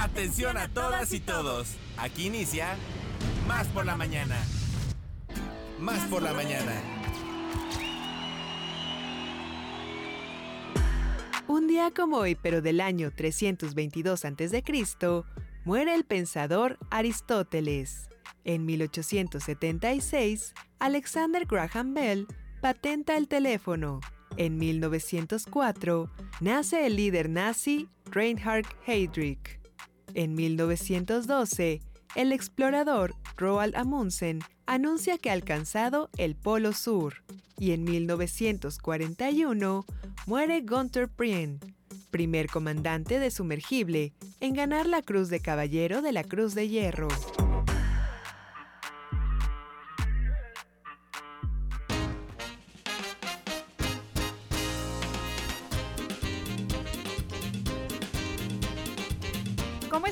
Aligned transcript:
Atención 0.00 0.56
a 0.56 0.66
todas 0.68 1.12
y 1.12 1.20
todos. 1.20 1.76
Aquí 1.98 2.28
inicia 2.28 2.74
Más 3.46 3.66
por 3.68 3.84
la 3.84 3.96
mañana. 3.96 4.34
Más 5.78 6.00
por 6.08 6.22
la 6.22 6.32
mañana. 6.32 6.72
Un 11.46 11.66
día 11.66 11.90
como 11.94 12.16
hoy, 12.16 12.34
pero 12.34 12.62
del 12.62 12.80
año 12.80 13.10
322 13.14 14.24
a.C., 14.24 14.64
muere 15.66 15.94
el 15.94 16.04
pensador 16.04 16.78
Aristóteles. 16.90 18.08
En 18.44 18.64
1876, 18.64 20.54
Alexander 20.78 21.44
Graham 21.44 21.92
Bell 21.92 22.26
patenta 22.62 23.18
el 23.18 23.28
teléfono. 23.28 24.00
En 24.38 24.56
1904, 24.56 26.10
nace 26.40 26.86
el 26.86 26.96
líder 26.96 27.28
nazi 27.28 27.90
Reinhard 28.10 28.64
Heydrich. 28.86 29.59
En 30.14 30.34
1912, 30.34 31.80
el 32.16 32.32
explorador 32.32 33.14
Roald 33.36 33.76
Amundsen 33.76 34.40
anuncia 34.66 35.18
que 35.18 35.30
ha 35.30 35.34
alcanzado 35.34 36.10
el 36.16 36.34
Polo 36.34 36.72
Sur. 36.72 37.22
Y 37.58 37.72
en 37.72 37.84
1941 37.84 39.84
muere 40.26 40.62
Gunther 40.62 41.08
Prien, 41.08 41.60
primer 42.10 42.48
comandante 42.48 43.18
de 43.18 43.30
sumergible 43.30 44.12
en 44.40 44.54
ganar 44.54 44.86
la 44.86 45.02
Cruz 45.02 45.28
de 45.28 45.40
Caballero 45.40 46.02
de 46.02 46.12
la 46.12 46.24
Cruz 46.24 46.54
de 46.54 46.68
Hierro. 46.68 47.08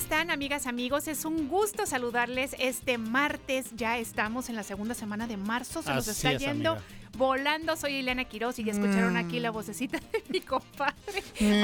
Están, 0.09 0.31
amigas, 0.31 0.67
amigos? 0.67 1.07
Es 1.07 1.27
un 1.27 1.49
gusto 1.49 1.85
saludarles 1.85 2.57
este 2.59 2.97
martes. 2.97 3.67
Ya 3.77 3.99
estamos 3.99 4.49
en 4.49 4.57
la 4.57 4.63
segunda 4.63 4.95
semana 4.95 5.27
de 5.27 5.37
marzo. 5.37 5.83
Se 5.83 5.93
nos 5.93 6.09
está 6.09 6.33
es, 6.33 6.41
yendo 6.41 6.71
amiga. 6.71 6.87
Volando. 7.19 7.77
Soy 7.77 7.97
Elena 7.97 8.25
Quiroz 8.25 8.59
y 8.61 8.65
ya 8.65 8.73
escucharon 8.73 9.17
aquí 9.17 9.41
la 9.41 9.51
vocecita 9.51 9.99
de 9.99 10.23
mi 10.29 10.41
compadre 10.41 10.95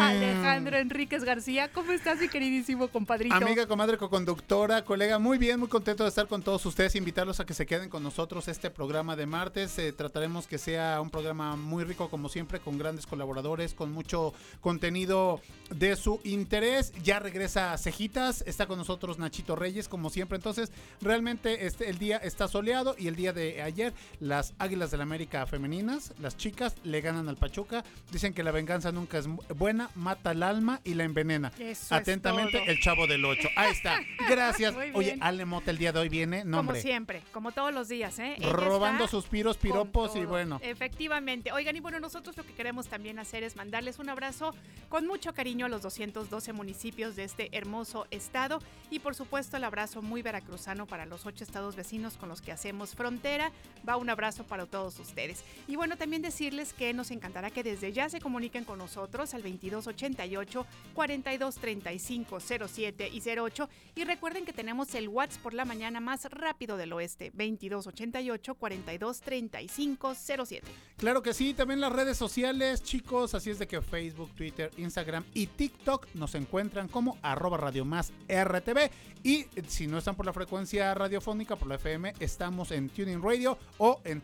Alejandro 0.00 0.76
Enríquez 0.76 1.22
García. 1.22 1.70
¿Cómo 1.72 1.92
estás, 1.92 2.18
mi 2.18 2.28
queridísimo 2.28 2.88
compadrito? 2.88 3.34
Amiga, 3.34 3.66
comadre, 3.66 3.96
co-conductora, 3.96 4.84
colega, 4.84 5.18
muy 5.20 5.38
bien, 5.38 5.60
muy 5.60 5.68
contento 5.68 6.02
de 6.02 6.08
estar 6.08 6.26
con 6.26 6.42
todos 6.42 6.66
ustedes, 6.66 6.96
invitarlos 6.96 7.38
a 7.38 7.46
que 7.46 7.54
se 7.54 7.66
queden 7.66 7.88
con 7.88 8.02
nosotros 8.02 8.48
este 8.48 8.68
programa 8.68 9.14
de 9.14 9.26
martes. 9.26 9.78
Eh, 9.78 9.92
trataremos 9.92 10.48
que 10.48 10.58
sea 10.58 11.00
un 11.00 11.08
programa 11.08 11.54
muy 11.54 11.84
rico, 11.84 12.10
como 12.10 12.28
siempre, 12.28 12.58
con 12.58 12.76
grandes 12.76 13.06
colaboradores, 13.06 13.74
con 13.74 13.92
mucho 13.92 14.34
contenido 14.60 15.40
de 15.70 15.94
su 15.94 16.20
interés. 16.24 16.92
Ya 17.04 17.20
regresa 17.20 17.78
Cejitas, 17.78 18.42
está 18.46 18.66
con 18.66 18.78
nosotros 18.78 19.18
Nachito 19.20 19.54
Reyes, 19.54 19.88
como 19.88 20.10
siempre. 20.10 20.34
Entonces, 20.36 20.72
realmente 21.00 21.66
este, 21.66 21.88
el 21.88 21.98
día 21.98 22.16
está 22.16 22.48
soleado 22.48 22.96
y 22.98 23.06
el 23.06 23.14
día 23.14 23.32
de 23.32 23.62
ayer, 23.62 23.94
las 24.18 24.54
Águilas 24.58 24.90
del 24.90 25.00
América 25.00 25.43
femeninas, 25.46 26.12
las 26.20 26.36
chicas, 26.36 26.74
le 26.84 27.00
ganan 27.00 27.28
al 27.28 27.36
Pachuca. 27.36 27.84
Dicen 28.10 28.34
que 28.34 28.42
la 28.42 28.50
venganza 28.50 28.92
nunca 28.92 29.18
es 29.18 29.26
buena, 29.56 29.90
mata 29.94 30.30
al 30.30 30.42
alma 30.42 30.80
y 30.84 30.94
la 30.94 31.04
envenena. 31.04 31.52
Eso 31.58 31.70
es 31.70 31.92
Atentamente, 31.92 32.58
todo. 32.58 32.66
el 32.68 32.80
chavo 32.80 33.06
del 33.06 33.24
8. 33.24 33.48
Ahí 33.56 33.72
está. 33.72 34.00
Gracias. 34.28 34.74
Oye. 34.94 35.16
Ale 35.20 35.44
Mota 35.44 35.70
el 35.70 35.78
día 35.78 35.92
de 35.92 36.00
hoy 36.00 36.08
viene, 36.08 36.40
Como 36.40 36.50
nombre. 36.56 36.80
siempre, 36.80 37.22
como 37.32 37.52
todos 37.52 37.72
los 37.72 37.88
días, 37.88 38.18
¿eh? 38.18 38.34
Ella 38.38 38.52
Robando 38.52 39.08
suspiros, 39.08 39.56
piropos 39.56 40.16
y 40.16 40.24
bueno. 40.24 40.58
Efectivamente. 40.62 41.52
Oigan, 41.52 41.76
y 41.76 41.80
bueno, 41.80 41.98
nosotros 42.00 42.36
lo 42.36 42.44
que 42.44 42.52
queremos 42.52 42.88
también 42.88 43.18
hacer 43.18 43.42
es 43.42 43.56
mandarles 43.56 43.98
un 43.98 44.08
abrazo 44.08 44.54
con 44.88 45.06
mucho 45.06 45.34
cariño 45.34 45.66
a 45.66 45.68
los 45.68 45.82
212 45.82 46.52
municipios 46.52 47.16
de 47.16 47.24
este 47.24 47.48
hermoso 47.56 48.06
estado 48.10 48.60
y 48.90 48.98
por 49.00 49.14
supuesto 49.14 49.56
el 49.56 49.64
abrazo 49.64 50.02
muy 50.02 50.22
veracruzano 50.22 50.86
para 50.86 51.06
los 51.06 51.26
ocho 51.26 51.42
estados 51.44 51.74
vecinos 51.76 52.16
con 52.16 52.28
los 52.28 52.40
que 52.42 52.52
hacemos 52.52 52.94
frontera. 52.94 53.50
Va 53.88 53.96
un 53.96 54.10
abrazo 54.10 54.44
para 54.44 54.66
todos 54.66 54.98
ustedes. 54.98 55.33
Y 55.66 55.76
bueno, 55.76 55.96
también 55.96 56.22
decirles 56.22 56.72
que 56.72 56.92
nos 56.92 57.10
encantará 57.10 57.50
que 57.50 57.62
desde 57.62 57.92
ya 57.92 58.08
se 58.08 58.20
comuniquen 58.20 58.64
con 58.64 58.78
nosotros 58.78 59.34
al 59.34 59.42
2288 59.42 60.66
4235 60.94 62.40
07 62.68 63.10
y 63.12 63.22
08 63.38 63.68
y 63.94 64.04
recuerden 64.04 64.44
que 64.44 64.52
tenemos 64.52 64.94
el 64.94 65.08
WhatsApp 65.08 65.42
por 65.42 65.54
la 65.54 65.64
mañana 65.64 66.00
más 66.00 66.24
rápido 66.26 66.76
del 66.76 66.92
oeste 66.92 67.30
2288 67.30 68.54
4235 68.54 70.14
07. 70.14 70.66
Claro 70.96 71.22
que 71.22 71.34
sí, 71.34 71.54
también 71.54 71.80
las 71.80 71.92
redes 71.92 72.16
sociales, 72.16 72.82
chicos. 72.82 73.34
Así 73.34 73.50
es 73.50 73.58
de 73.58 73.66
que 73.66 73.80
Facebook, 73.80 74.30
Twitter, 74.34 74.70
Instagram 74.76 75.24
y 75.34 75.46
TikTok 75.46 76.08
nos 76.14 76.34
encuentran 76.34 76.88
como 76.88 77.18
arroba 77.22 77.56
Radio 77.56 77.84
Más 77.84 78.12
RTV. 78.28 78.90
Y 79.22 79.46
si 79.68 79.86
no 79.86 79.98
están 79.98 80.16
por 80.16 80.26
la 80.26 80.32
frecuencia 80.32 80.92
radiofónica, 80.94 81.56
por 81.56 81.68
la 81.68 81.76
FM, 81.76 82.14
estamos 82.20 82.70
en 82.70 82.90
Tuning 82.90 83.22
Radio 83.22 83.58
o 83.78 84.00
en 84.04 84.20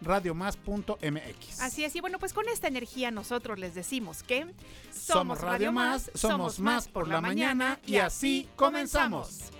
www.radiomás.mx. 0.00 1.60
Así 1.60 1.84
es, 1.84 1.94
y 1.96 2.00
bueno, 2.00 2.18
pues 2.18 2.32
con 2.32 2.48
esta 2.48 2.68
energía 2.68 3.10
nosotros 3.10 3.58
les 3.58 3.74
decimos 3.74 4.22
que 4.22 4.46
Somos 4.92 5.40
Radio 5.40 5.72
Más, 5.72 6.10
somos 6.14 6.58
más 6.58 6.88
por 6.88 7.08
la 7.08 7.20
mañana 7.20 7.78
y 7.86 7.96
así 7.96 8.48
comenzamos. 8.56 9.50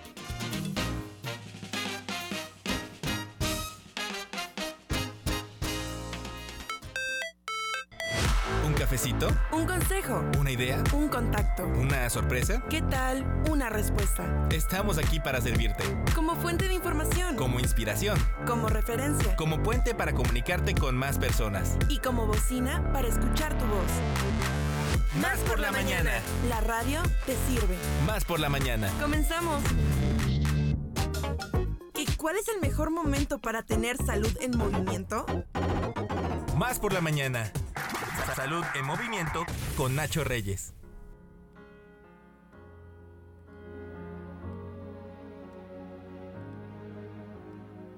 Cafecito? 8.91 9.29
Un 9.53 9.65
consejo, 9.65 10.21
¿Una 10.37 10.51
idea? 10.51 10.83
un 10.91 11.07
contacto. 11.07 11.65
¿Una 11.65 12.09
sorpresa? 12.09 12.61
¿Qué 12.69 12.81
tal? 12.81 13.25
Una 13.49 13.69
respuesta. 13.69 14.49
Estamos 14.51 14.97
aquí 14.97 15.21
para 15.21 15.39
servirte. 15.39 15.81
Como 16.13 16.35
fuente 16.35 16.67
de 16.67 16.73
información. 16.73 17.37
Como 17.37 17.61
inspiración. 17.61 18.19
Como 18.45 18.67
referencia. 18.67 19.33
Como 19.37 19.63
puente 19.63 19.95
para 19.95 20.11
comunicarte 20.11 20.75
con 20.75 20.97
más 20.97 21.17
personas. 21.17 21.77
Y 21.87 21.99
como 21.99 22.27
bocina 22.27 22.91
para 22.91 23.07
escuchar 23.07 23.57
tu 23.57 23.65
voz. 23.65 25.21
Más 25.21 25.39
por 25.39 25.59
la 25.59 25.71
mañana. 25.71 26.11
La 26.49 26.59
radio 26.59 27.01
te 27.25 27.37
sirve. 27.47 27.77
Más 28.05 28.25
por 28.25 28.41
la 28.41 28.49
mañana. 28.49 28.89
Comenzamos. 28.99 29.63
¿Y 31.95 32.05
cuál 32.17 32.35
es 32.35 32.49
el 32.49 32.59
mejor 32.59 32.91
momento 32.91 33.39
para 33.39 33.63
tener 33.63 33.95
salud 34.05 34.35
en 34.41 34.57
movimiento? 34.57 35.25
Más 36.57 36.77
por 36.77 36.91
la 36.91 36.99
mañana. 36.99 37.53
Salud 38.41 38.65
en 38.73 38.85
movimiento 38.85 39.45
con 39.77 39.95
Nacho 39.95 40.23
Reyes. 40.23 40.73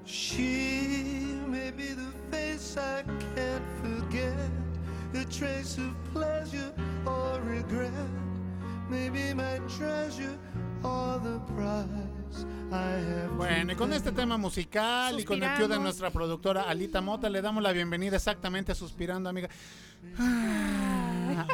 She 0.03 1.39
may 1.47 1.71
be 1.71 1.93
the 1.93 2.11
face 2.29 2.75
I 2.75 3.03
can't 3.33 3.63
forget, 3.81 4.35
a 5.13 5.23
trace 5.31 5.77
of 5.77 5.95
pleasure 6.11 6.73
or 7.05 7.39
regret. 7.45 7.93
Maybe 8.89 9.33
my 9.33 9.59
treasure 9.77 10.37
or 10.83 11.21
the 11.23 11.39
have. 11.55 12.12
Bueno, 13.37 13.73
y 13.73 13.75
con 13.75 13.93
este 13.93 14.11
tema 14.11 14.37
musical 14.37 15.19
y 15.19 15.23
con 15.25 15.41
el 15.43 15.55
cue 15.57 15.67
de 15.67 15.79
nuestra 15.79 16.09
productora 16.09 16.63
Alita 16.63 17.01
Mota, 17.01 17.29
le 17.29 17.41
damos 17.41 17.61
la 17.61 17.71
bienvenida 17.71 18.15
exactamente 18.15 18.73
suspirando, 18.73 19.29
amiga. 19.29 19.47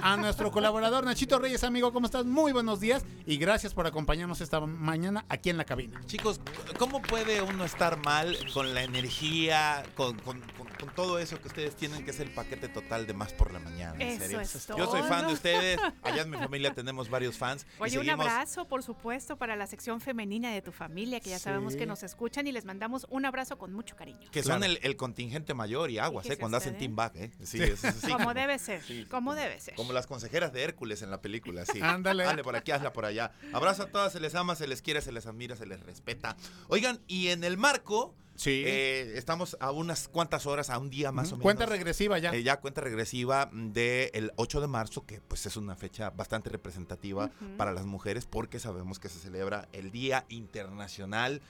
A 0.02 0.18
nuestro 0.18 0.50
colaborador 0.52 1.04
Nachito 1.04 1.38
Reyes, 1.40 1.64
amigo, 1.64 1.92
¿cómo 1.92 2.06
estás? 2.06 2.26
Muy 2.26 2.52
buenos 2.54 2.80
días 2.80 3.04
y 3.26 3.38
gracias 3.38 3.74
por 3.74 3.86
acompañarnos 3.86 4.40
esta 4.42 4.60
mañana 4.62 5.26
aquí 5.30 5.50
en 5.50 5.58
la 5.58 5.66
cabina. 5.66 6.00
Chicos, 6.06 6.40
¿cómo 6.78 7.02
puede 7.02 7.42
uno 7.42 7.66
estar 7.66 7.98
mal 8.04 8.38
con 8.54 8.74
la 8.74 8.84
energía, 8.84 9.84
con, 9.96 10.18
con- 10.20 10.40
con- 10.58 10.69
con 10.80 10.90
todo 10.96 11.20
eso 11.20 11.40
que 11.42 11.48
ustedes 11.50 11.76
tienen 11.76 12.06
que 12.06 12.12
es 12.12 12.20
el 12.20 12.32
paquete 12.32 12.70
total 12.70 13.06
de 13.06 13.14
más 13.14 13.34
por 13.34 13.52
la 13.52 13.60
mañana? 13.60 13.96
en 13.96 14.02
Eso 14.02 14.20
serio? 14.22 14.40
es 14.40 14.68
Yo 14.78 14.86
soy 14.90 15.02
fan 15.04 15.28
de 15.28 15.34
ustedes, 15.40 15.80
allá 16.04 16.22
en 16.22 16.30
mi 16.30 16.38
familia 16.38 16.74
tenemos 16.74 17.10
varios 17.10 17.38
fans. 17.38 17.66
y 17.80 17.84
Oye, 17.84 18.00
un 18.00 18.06
seguimos- 18.06 18.26
abrazo, 18.28 18.66
por 18.68 18.82
supuesto, 18.84 19.38
para 19.38 19.56
la 19.56 19.68
sección 19.68 20.00
femenina 20.02 20.52
de 20.54 20.62
tu 20.62 20.72
familia, 20.72 21.20
que 21.20 21.30
ya 21.32 21.38
Sí. 21.38 21.44
sabemos 21.44 21.76
que 21.76 21.86
nos 21.86 22.04
escuchan 22.04 22.48
y 22.48 22.52
les 22.52 22.66
mandamos 22.66 23.06
un 23.10 23.26
abrazo 23.26 23.58
con 23.58 23.74
mucho 23.74 23.96
cariño. 23.96 24.30
Que 24.32 24.42
son 24.44 24.64
el, 24.64 24.80
el 24.82 24.96
contingente 24.96 25.54
mayor 25.54 25.90
y 25.92 26.00
aguas, 26.00 26.30
¿eh? 26.30 26.38
Cuando 26.38 26.58
hacen 26.58 26.76
¿eh? 26.76 26.80
team 26.80 26.96
back, 26.96 27.16
¿eh? 27.18 27.32
Sí, 27.44 27.62
es- 27.62 27.84
es- 27.84 27.96
sí, 27.96 28.02
como 28.08 28.18
como- 28.20 28.34
debe 28.34 28.60
ser, 28.60 28.82
sí, 28.84 29.06
como 29.10 29.36
debe 29.36 29.60
ser. 29.60 29.76
Como 29.76 29.92
las 29.94 30.08
consejeras 30.08 30.54
de 30.54 30.64
Hércules 30.64 31.02
en 31.02 31.10
la 31.12 31.22
película, 31.22 31.66
sí. 31.66 31.80
Ándale. 31.82 32.24
Hazle 32.26 32.44
por 32.44 32.56
aquí, 32.56 32.72
hazla 32.72 32.94
por 32.94 33.06
allá. 33.06 33.32
Abrazo 33.54 33.84
a 33.84 33.88
todas, 33.88 34.14
se 34.14 34.20
les 34.20 34.36
ama, 34.36 34.56
se 34.56 34.68
les 34.68 34.82
quiere, 34.82 35.02
se 35.02 35.12
les 35.12 35.26
admira, 35.26 35.56
se 35.56 35.66
les 35.66 35.80
respeta. 35.82 36.36
Oigan, 36.68 37.00
y 37.08 37.30
en 37.30 37.44
el 37.44 37.58
marco, 37.58 38.14
Sí. 38.40 38.64
eh, 38.66 39.18
estamos 39.18 39.58
a 39.60 39.72
unas 39.72 40.08
cuantas 40.08 40.46
horas, 40.46 40.70
a 40.70 40.78
un 40.78 40.90
día 40.90 41.12
más 41.12 41.28
o 41.28 41.36
menos. 41.36 41.44
Cuenta 41.44 41.66
regresiva 41.66 42.18
ya. 42.20 42.34
Eh, 42.34 42.42
ya 42.42 42.62
cuenta 42.62 42.80
regresiva 42.80 43.50
del 43.52 44.32
8 44.38 44.62
de 44.62 44.68
marzo, 44.68 45.06
que 45.06 45.20
pues 45.20 45.46
es 45.46 45.58
una 45.58 45.76
fecha 45.76 46.10
bastante 46.12 46.50
representativa 46.50 47.32
para 47.58 47.74
las 47.74 47.86
mujeres 47.86 48.26
porque 48.26 48.60
sabemos 48.60 48.98
que 48.98 49.10
se 49.10 49.20
celebra 49.20 49.68
el 49.74 49.92
Día 49.92 50.26
Internacional 50.30 51.42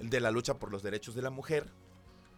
de 0.00 0.20
la 0.20 0.30
Lucha 0.30 0.54
por 0.54 0.70
los 0.72 0.82
Derechos 0.82 1.14
de 1.14 1.22
la 1.22 1.30
Mujer. 1.30 1.70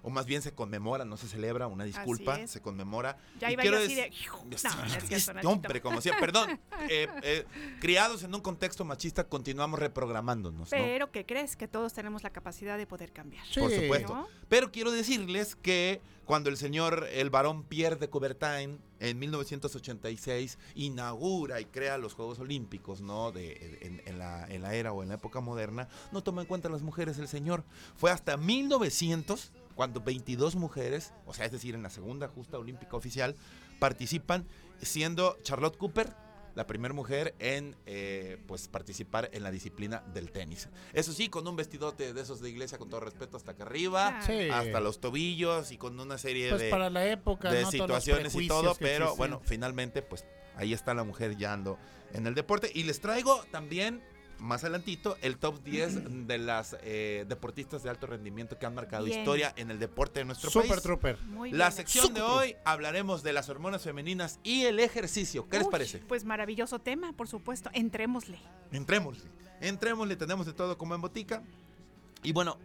O 0.02 0.10
más 0.10 0.26
bien 0.26 0.42
se 0.42 0.52
conmemora, 0.52 1.04
no 1.04 1.16
se 1.16 1.28
celebra, 1.28 1.66
una 1.66 1.84
disculpa, 1.84 2.46
se 2.46 2.60
conmemora. 2.60 3.18
Ya 3.38 3.50
Y 3.50 3.54
iba 3.54 3.62
quiero 3.62 3.78
yo 3.78 3.84
así 3.84 3.94
de... 3.94 4.12
No, 4.30 4.48
no 4.48 5.16
Este 5.16 5.46
hombre, 5.46 5.80
como 5.80 6.00
siempre, 6.00 6.20
perdón. 6.20 6.60
eh, 6.88 7.08
eh, 7.22 7.46
criados 7.80 8.22
en 8.22 8.34
un 8.34 8.40
contexto 8.40 8.84
machista, 8.84 9.24
continuamos 9.24 9.78
reprogramándonos, 9.78 10.60
¿no? 10.60 10.66
Pero 10.70 11.10
¿qué 11.10 11.26
crees? 11.26 11.56
Que 11.56 11.68
todos 11.68 11.92
tenemos 11.92 12.22
la 12.22 12.30
capacidad 12.30 12.78
de 12.78 12.86
poder 12.86 13.12
cambiar. 13.12 13.44
Sí. 13.46 13.60
Por 13.60 13.70
supuesto. 13.70 14.14
¿no? 14.14 14.28
Pero 14.48 14.72
quiero 14.72 14.90
decirles 14.90 15.54
que 15.56 16.00
cuando 16.24 16.48
el 16.48 16.56
señor, 16.56 17.08
el 17.12 17.28
varón 17.28 17.64
Pierre 17.64 17.96
de 17.96 18.08
Coubertin, 18.08 18.78
en 19.00 19.18
1986, 19.18 20.58
inaugura 20.74 21.60
y 21.60 21.64
crea 21.64 21.98
los 21.98 22.14
Juegos 22.14 22.38
Olímpicos, 22.38 23.00
¿no? 23.00 23.32
De, 23.32 23.78
en, 23.80 24.02
en 24.06 24.18
la, 24.18 24.46
en 24.46 24.62
la 24.62 24.74
era 24.74 24.92
o 24.92 25.02
en 25.02 25.08
la 25.08 25.16
época 25.16 25.40
moderna, 25.40 25.88
no 26.12 26.22
toma 26.22 26.42
en 26.42 26.46
cuenta 26.46 26.68
a 26.68 26.70
las 26.70 26.82
mujeres 26.82 27.18
el 27.18 27.28
señor. 27.28 27.64
Fue 27.96 28.10
hasta 28.10 28.36
1900 28.36 29.52
cuando 29.80 30.02
22 30.02 30.56
mujeres, 30.56 31.14
o 31.24 31.32
sea, 31.32 31.46
es 31.46 31.52
decir, 31.52 31.74
en 31.74 31.82
la 31.82 31.88
segunda 31.88 32.28
justa 32.28 32.58
olímpica 32.58 32.98
oficial, 32.98 33.34
participan, 33.78 34.46
siendo 34.82 35.38
Charlotte 35.42 35.78
Cooper 35.78 36.14
la 36.54 36.66
primera 36.66 36.92
mujer 36.92 37.34
en 37.38 37.74
eh, 37.86 38.36
pues 38.46 38.68
participar 38.68 39.30
en 39.32 39.42
la 39.42 39.50
disciplina 39.50 40.02
del 40.12 40.32
tenis. 40.32 40.68
Eso 40.92 41.14
sí, 41.14 41.30
con 41.30 41.48
un 41.48 41.56
vestidote 41.56 42.12
de 42.12 42.20
esos 42.20 42.42
de 42.42 42.50
iglesia, 42.50 42.76
con 42.76 42.90
todo 42.90 43.00
respeto, 43.00 43.38
hasta 43.38 43.52
acá 43.52 43.64
arriba. 43.64 44.20
Sí. 44.20 44.50
hasta 44.50 44.80
los 44.80 45.00
tobillos 45.00 45.72
y 45.72 45.78
con 45.78 45.98
una 45.98 46.18
serie 46.18 46.50
Pues 46.50 46.60
de, 46.60 46.68
para 46.68 46.90
la 46.90 47.06
época, 47.06 47.50
de 47.50 47.64
situaciones 47.64 48.34
y 48.34 48.48
todo, 48.48 48.74
pero 48.78 49.04
existen. 49.06 49.16
bueno, 49.16 49.40
finalmente, 49.42 50.02
pues 50.02 50.26
ahí 50.56 50.74
está 50.74 50.92
la 50.92 51.04
mujer 51.04 51.38
ya 51.38 51.54
ando 51.54 51.78
en 52.12 52.26
el 52.26 52.34
deporte. 52.34 52.70
Y 52.74 52.82
les 52.82 53.00
traigo 53.00 53.42
también, 53.50 54.02
más 54.40 54.64
adelantito, 54.64 55.16
el 55.22 55.38
top 55.38 55.62
10 55.64 56.26
de 56.26 56.38
las 56.38 56.76
eh, 56.82 57.24
deportistas 57.28 57.82
de 57.82 57.90
alto 57.90 58.06
rendimiento 58.06 58.58
que 58.58 58.66
han 58.66 58.74
marcado 58.74 59.04
Bien. 59.04 59.18
historia 59.18 59.52
en 59.56 59.70
el 59.70 59.78
deporte 59.78 60.20
de 60.20 60.24
nuestro 60.26 60.50
Super 60.50 60.70
país. 60.70 60.82
Trooper. 60.82 61.18
Muy 61.24 61.50
La 61.52 61.66
bien. 61.66 61.76
sección 61.76 62.14
de 62.14 62.22
hoy 62.22 62.56
hablaremos 62.64 63.22
de 63.22 63.32
las 63.32 63.48
hormonas 63.48 63.82
femeninas 63.82 64.38
y 64.42 64.62
el 64.64 64.80
ejercicio. 64.80 65.48
¿Qué 65.48 65.58
les 65.58 65.68
parece? 65.68 65.98
Pues 65.98 66.24
maravilloso 66.24 66.78
tema, 66.78 67.12
por 67.12 67.28
supuesto. 67.28 67.70
Entrémosle. 67.72 68.38
Entrémosle. 68.72 69.30
Entrémosle, 69.60 70.16
tenemos 70.16 70.46
de 70.46 70.52
todo 70.52 70.78
como 70.78 70.94
en 70.94 71.00
botica. 71.00 71.42
Y 72.22 72.32
bueno, 72.32 72.58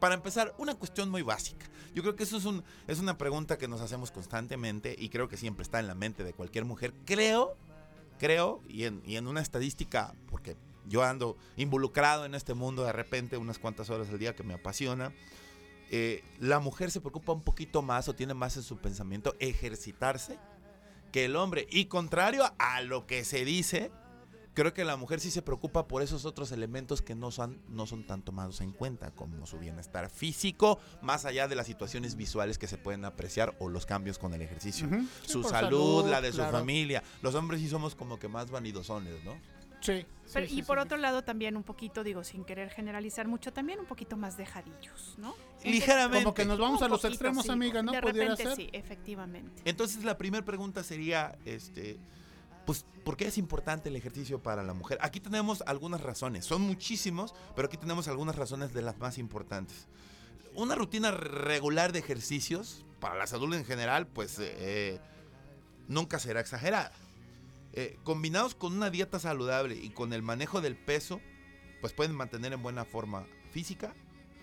para 0.00 0.14
empezar, 0.14 0.54
una 0.58 0.74
cuestión 0.74 1.10
muy 1.10 1.22
básica. 1.22 1.66
Yo 1.94 2.02
creo 2.02 2.14
que 2.14 2.24
eso 2.24 2.36
es, 2.36 2.44
un, 2.44 2.62
es 2.86 2.98
una 2.98 3.16
pregunta 3.16 3.56
que 3.56 3.68
nos 3.68 3.80
hacemos 3.80 4.10
constantemente 4.10 4.94
y 4.98 5.08
creo 5.08 5.28
que 5.28 5.36
siempre 5.36 5.62
está 5.62 5.80
en 5.80 5.86
la 5.86 5.94
mente 5.94 6.24
de 6.24 6.34
cualquier 6.34 6.64
mujer. 6.64 6.92
Creo, 7.06 7.56
creo, 8.18 8.62
y 8.68 8.84
en, 8.84 9.02
y 9.06 9.16
en 9.16 9.26
una 9.26 9.40
estadística, 9.40 10.14
porque 10.30 10.56
yo 10.88 11.02
ando 11.02 11.36
involucrado 11.56 12.24
en 12.24 12.34
este 12.34 12.54
mundo 12.54 12.84
de 12.84 12.92
repente 12.92 13.36
unas 13.36 13.58
cuantas 13.58 13.90
horas 13.90 14.08
al 14.08 14.18
día 14.18 14.34
que 14.34 14.42
me 14.42 14.54
apasiona. 14.54 15.12
eh, 15.90 16.24
la 16.40 16.58
mujer 16.58 16.90
se 16.90 17.00
preocupa 17.00 17.32
un 17.32 17.42
poquito 17.42 17.80
más 17.82 18.08
o 18.08 18.14
tiene 18.14 18.34
más 18.34 18.56
en 18.56 18.62
su 18.64 18.76
pensamiento 18.78 19.34
ejercitarse 19.38 20.38
que 21.12 21.24
el 21.26 21.36
hombre. 21.36 21.66
Y 21.70 21.86
contrario 21.86 22.44
a 22.58 22.80
lo 22.82 23.06
que 23.06 23.24
se 23.24 23.44
dice, 23.44 23.92
creo 24.54 24.74
que 24.74 24.84
la 24.84 24.96
mujer 24.96 25.20
sí 25.20 25.30
se 25.30 25.42
preocupa 25.42 25.86
por 25.86 26.02
esos 26.02 26.24
otros 26.24 26.50
elementos 26.50 27.02
que 27.02 27.14
no 27.14 27.30
son, 27.30 27.60
no 27.68 27.86
son 27.86 28.04
tan 28.06 28.22
tomados 28.22 28.60
en 28.60 28.72
cuenta, 28.72 29.12
como 29.12 29.46
su 29.46 29.58
bienestar 29.58 30.10
físico, 30.10 30.80
más 31.02 31.24
allá 31.24 31.46
de 31.46 31.54
las 31.54 31.66
situaciones 31.66 32.16
visuales 32.16 32.58
que 32.58 32.66
se 32.66 32.78
pueden 32.78 33.04
apreciar 33.04 33.54
o 33.60 33.68
los 33.68 33.86
cambios 33.86 34.18
con 34.18 34.34
el 34.34 34.42
ejercicio. 34.42 34.88
Sí, 34.90 35.08
Su 35.32 35.44
salud, 35.44 36.06
la 36.10 36.20
de 36.20 36.32
su 36.32 36.42
familia. 36.42 37.02
Los 37.22 37.34
hombres 37.36 37.60
sí 37.60 37.68
somos 37.68 37.94
como 37.94 38.18
que 38.18 38.28
más 38.28 38.50
vanidosones, 38.50 39.22
¿no? 39.24 39.36
Sí. 39.86 40.06
Pero- 40.32 40.46
sí, 40.46 40.52
y 40.54 40.56
sí, 40.56 40.62
por 40.62 40.78
sí. 40.78 40.82
otro 40.84 40.96
lado 40.96 41.22
también 41.22 41.56
un 41.56 41.62
poquito, 41.62 42.02
digo, 42.02 42.24
sin 42.24 42.44
querer 42.44 42.70
generalizar 42.70 43.28
mucho, 43.28 43.52
también 43.52 43.78
un 43.78 43.86
poquito 43.86 44.16
más 44.16 44.36
dejadillos, 44.36 45.14
¿no? 45.18 45.34
Ligeramente. 45.64 46.24
Como 46.24 46.34
que 46.34 46.44
nos 46.44 46.58
vamos 46.58 46.82
a 46.82 46.88
los 46.88 46.98
poquito, 47.00 47.08
extremos, 47.14 47.44
sí. 47.46 47.52
amiga, 47.52 47.82
¿no? 47.82 47.92
De 47.92 48.00
Pudiera 48.02 48.30
repente 48.30 48.42
ser. 48.42 48.56
sí, 48.56 48.68
efectivamente. 48.72 49.62
Entonces 49.64 50.02
la 50.04 50.18
primera 50.18 50.44
pregunta 50.44 50.82
sería, 50.82 51.38
este, 51.44 51.96
pues, 52.64 52.84
¿por 53.04 53.16
qué 53.16 53.28
es 53.28 53.38
importante 53.38 53.88
el 53.88 53.94
ejercicio 53.94 54.42
para 54.42 54.64
la 54.64 54.74
mujer? 54.74 54.98
Aquí 55.00 55.20
tenemos 55.20 55.62
algunas 55.66 56.00
razones, 56.00 56.44
son 56.44 56.62
muchísimos, 56.62 57.32
pero 57.54 57.66
aquí 57.68 57.76
tenemos 57.76 58.08
algunas 58.08 58.34
razones 58.34 58.74
de 58.74 58.82
las 58.82 58.98
más 58.98 59.18
importantes. 59.18 59.86
Una 60.54 60.74
rutina 60.74 61.12
regular 61.12 61.92
de 61.92 62.00
ejercicios 62.00 62.84
para 62.98 63.14
la 63.14 63.28
salud 63.28 63.54
en 63.54 63.64
general, 63.64 64.08
pues, 64.08 64.38
eh, 64.40 64.98
nunca 65.86 66.18
será 66.18 66.40
exagerada. 66.40 66.90
Eh, 67.78 67.98
combinados 68.04 68.54
con 68.54 68.72
una 68.72 68.88
dieta 68.88 69.18
saludable 69.18 69.76
y 69.76 69.90
con 69.90 70.14
el 70.14 70.22
manejo 70.22 70.62
del 70.62 70.76
peso, 70.76 71.20
pues 71.82 71.92
pueden 71.92 72.14
mantener 72.14 72.54
en 72.54 72.62
buena 72.62 72.86
forma 72.86 73.26
física 73.50 73.94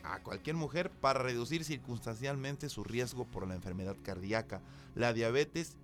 a 0.03 0.21
cualquier 0.21 0.56
mujer 0.56 0.91
para 0.91 1.24
reducir 1.24 1.63
circunstancialmente 1.63 2.69
su 2.69 2.83
riesgo 2.83 3.25
por 3.25 3.47
la 3.47 3.56
enfermedad 3.56 3.95
cardíaca, 4.03 4.62
la 4.94 5.13
diabetes 5.13 5.77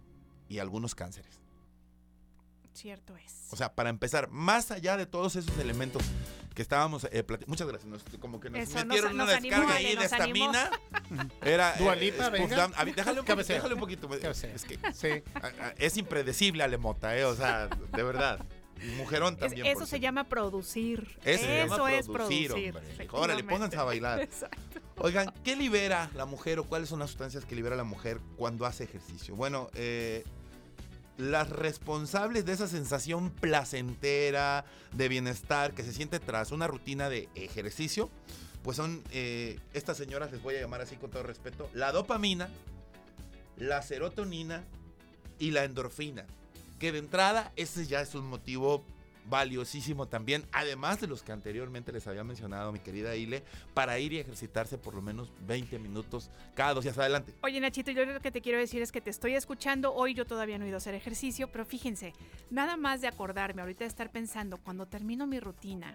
y 0.48 0.60
algunos 0.60 0.94
cánceres. 0.94 1.38
Cierto 2.81 3.16
es. 3.18 3.48
O 3.52 3.56
sea, 3.56 3.74
para 3.76 3.90
empezar, 3.90 4.30
más 4.30 4.72
allá 4.72 4.96
de 4.98 5.06
todos 5.06 5.36
esos 5.36 5.58
elementos 5.58 6.02
que 6.56 6.62
estábamos 6.62 7.08
eh, 7.12 7.26
Muchas 7.48 7.68
gracias. 7.68 7.90
nos- 7.90 8.04
como 8.20 8.40
que 8.40 8.50
nos 8.50 8.60
Eso, 8.62 8.86
metieron 8.86 9.18
nos 9.18 9.28
una 9.30 9.40
descarga 9.40 9.74
ahí 9.76 9.96
de 9.96 10.06
estamina. 10.06 10.70
Era 11.42 11.76
Dua 11.78 11.96
eh, 11.98 12.14
venga. 12.31 12.56
Down. 12.56 12.74
A 12.76 12.84
ver, 12.84 12.96
déjale 12.96 13.20
un 13.20 13.26
poquito, 13.26 13.54
déjale 13.54 13.74
un 13.74 13.80
poquito. 13.80 14.10
Cabecea. 14.10 14.54
Es 14.54 14.64
que 14.66 14.78
Sí. 14.94 15.24
a- 15.42 15.48
a- 15.48 15.70
es 15.78 15.98
impredecible 15.98 16.64
Alemota, 16.64 17.18
eh, 17.18 17.26
o 17.26 17.36
sea, 17.36 17.68
de 17.68 18.04
verdad. 18.04 18.40
Mujerón 18.98 19.34
Es- 19.34 19.40
también. 19.42 19.66
eso 19.68 19.86
se 19.86 20.00
llama 20.00 20.24
producir. 20.30 21.18
Eso 21.25 21.44
llama 21.46 21.92
es 21.94 22.08
producir, 22.08 22.48
producir. 22.52 22.78
hombre. 22.78 23.08
Órale, 23.12 23.44
pónganse 23.44 23.75
a 23.78 23.84
bailar. 23.84 24.22
Exacto. 24.22 24.58
Oigan, 25.02 25.34
¿qué 25.44 25.56
libera 25.58 26.10
la 26.16 26.25
mujer 26.25 26.60
o 26.60 26.64
cuáles 26.66 26.88
son 26.90 27.00
las 27.00 27.10
sustancias 27.10 27.44
que 27.46 27.56
libera 27.56 27.75
la 27.75 27.84
mujer 27.84 28.20
cuando 28.38 28.66
hace 28.66 28.86
ejercicio? 28.86 29.36
Bueno, 29.36 29.70
eh, 29.74 30.24
las 31.19 31.50
responsables 31.50 32.45
de 32.45 32.54
esa 32.54 32.68
sensación 32.68 33.30
placentera, 33.30 34.63
de 34.94 35.10
bienestar 35.10 35.74
que 35.74 35.83
se 35.83 35.92
siente 35.92 36.19
tras 36.19 36.51
una 36.51 36.66
rutina 36.66 37.10
de 37.10 37.27
ejercicio, 37.36 38.10
pues 38.63 38.77
son 38.77 39.04
eh, 39.12 39.60
estas 39.74 39.98
señoras, 39.98 40.31
les 40.31 40.42
voy 40.42 40.56
a 40.56 40.62
llamar 40.62 40.81
así 40.81 40.95
con 40.95 41.12
todo 41.12 41.24
respeto, 41.24 41.69
la 41.74 41.92
dopamina, 41.92 42.50
la 43.57 43.81
serotonina 43.81 44.63
y 45.39 45.51
la 45.51 45.66
endorfina. 45.66 46.25
Que 46.80 46.94
de 46.94 47.00
entrada, 47.00 47.51
ese 47.57 47.86
ya 47.86 48.00
es 48.00 48.15
un 48.15 48.25
motivo 48.25 48.86
valiosísimo 49.30 50.08
también, 50.08 50.46
además 50.52 51.00
de 51.00 51.08
los 51.08 51.24
que 51.24 51.31
anteriormente 51.31 51.92
les 51.92 52.08
había 52.08 52.24
mencionado 52.24 52.72
mi 52.72 52.80
querida 52.80 53.16
Ile, 53.16 53.44
para 53.74 54.00
ir 54.00 54.14
y 54.14 54.20
ejercitarse 54.20 54.78
por 54.78 54.94
lo 54.94 55.02
menos 55.02 55.31
20 55.48 55.80
minutos 55.80 56.30
cada 56.56 56.74
dos 56.74 56.84
días 56.84 56.98
adelante. 56.98 57.34
Oye, 57.44 57.60
Nachito, 57.60 57.92
yo 57.92 58.06
lo 58.06 58.20
que 58.20 58.31
te 58.31 58.42
quiero 58.42 58.60
decir 58.60 58.81
es 58.81 58.92
que 58.92 59.02
te 59.02 59.10
estoy 59.10 59.36
escuchando. 59.36 59.94
Hoy 59.94 60.14
yo 60.14 60.26
todavía 60.26 60.58
no 60.58 60.66
he 60.66 60.70
ido 60.70 60.78
a 60.78 60.80
hacer 60.80 60.96
ejercicio, 60.96 61.50
pero 61.52 61.66
fíjense, 61.66 62.14
nada 62.50 62.78
más 62.78 63.02
de 63.02 63.08
acordarme 63.08 63.62
ahorita 63.62 63.84
de 63.84 63.90
estar 63.90 64.12
pensando 64.12 64.58
cuando 64.58 64.86
termino 64.86 65.28
mi 65.28 65.40
rutina. 65.40 65.94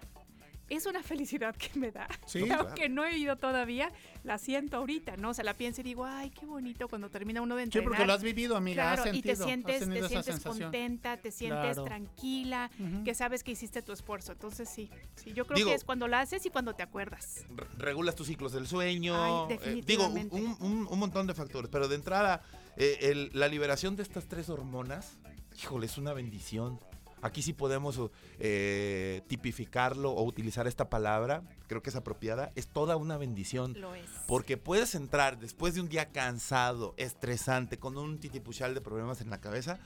Es 0.69 0.85
una 0.87 1.03
felicidad 1.03 1.55
que 1.55 1.77
me 1.79 1.91
da. 1.91 2.07
Sí, 2.25 2.39
que 2.41 2.45
claro. 2.47 2.63
aunque 2.67 2.89
no 2.89 3.05
he 3.05 3.17
ido 3.17 3.35
todavía, 3.35 3.91
la 4.23 4.37
siento 4.39 4.77
ahorita, 4.77 5.15
¿no? 5.17 5.29
O 5.29 5.33
sea, 5.33 5.43
la 5.43 5.53
pienso 5.53 5.81
y 5.81 5.83
digo, 5.83 6.05
ay, 6.05 6.31
qué 6.31 6.45
bonito 6.45 6.87
cuando 6.87 7.09
termina 7.09 7.41
uno 7.41 7.55
de 7.55 7.63
Sí, 7.63 7.65
entrenar. 7.67 7.89
porque 7.89 8.05
lo 8.05 8.13
has 8.13 8.23
vivido, 8.23 8.55
amiga. 8.57 8.93
Claro, 8.95 9.09
has 9.11 9.15
y 9.15 9.21
te 9.21 9.35
sientes, 9.35 9.79
te 9.79 9.85
sientes 9.85 10.25
sensación. 10.25 10.59
contenta, 10.59 11.17
te 11.17 11.31
sientes 11.31 11.59
Claro. 11.75 11.83
tranquila, 11.83 12.71
que 13.03 13.13
sabes 13.13 13.43
que 13.43 13.51
hiciste 13.51 13.81
tu 13.83 13.91
esfuerzo. 13.91 14.31
Entonces 14.31 14.67
sí, 14.67 14.89
sí, 15.15 15.33
yo 15.33 15.45
creo 15.45 15.57
Digo- 15.57 15.69
que 15.69 15.75
es 15.75 15.83
cuando 15.83 16.07
la 16.07 16.21
haces 16.21 16.45
y 16.45 16.49
cuando 16.49 16.73
te 16.73 16.81
acuerdas. 16.83 17.45
Re- 17.55 17.67
regulas 17.77 18.15
tus 18.15 18.27
ciclos 18.27 18.51
del 18.51 18.67
sueño. 18.67 19.47
Ay, 19.49 19.57
eh, 19.63 19.81
digo, 19.85 20.07
un- 20.07 20.87
un 20.89 20.99
montón 20.99 21.27
de 21.27 21.33
factores. 21.35 21.69
Pero 21.71 21.87
de 21.87 21.95
entrada, 21.95 22.41
eh, 22.77 22.97
el- 23.01 23.29
la 23.33 23.47
liberación 23.47 23.95
de 23.95 24.03
estas 24.03 24.25
tres 24.27 24.49
hormonas, 24.49 25.17
híjole, 25.61 25.85
es 25.85 25.97
una 25.97 26.13
bendición. 26.13 26.79
Aquí 27.25 27.41
sí 27.41 27.53
podemos 27.53 27.99
eh, 28.39 29.23
tipificarlo 29.27 30.11
o 30.11 30.23
utilizar 30.23 30.67
esta 30.67 30.91
palabra, 30.91 31.41
creo 31.67 31.81
que 31.81 31.89
es 31.89 31.95
apropiada. 31.95 32.51
Es 32.53 32.67
toda 32.67 32.97
una 32.97 33.17
bendición. 33.17 33.73
Lo 33.81 33.95
es. 33.95 34.07
Porque 34.27 34.57
puedes 34.57 34.93
entrar 34.93 35.39
después 35.39 35.73
de 35.73 35.81
un 35.81 35.89
día 35.89 36.11
cansado, 36.11 36.93
estresante, 36.97 37.79
con 37.79 37.97
un 37.97 38.19
titipuchal 38.19 38.75
de 38.75 38.81
problemas 38.81 39.21
en 39.21 39.31
la 39.31 39.41
cabeza 39.41 39.79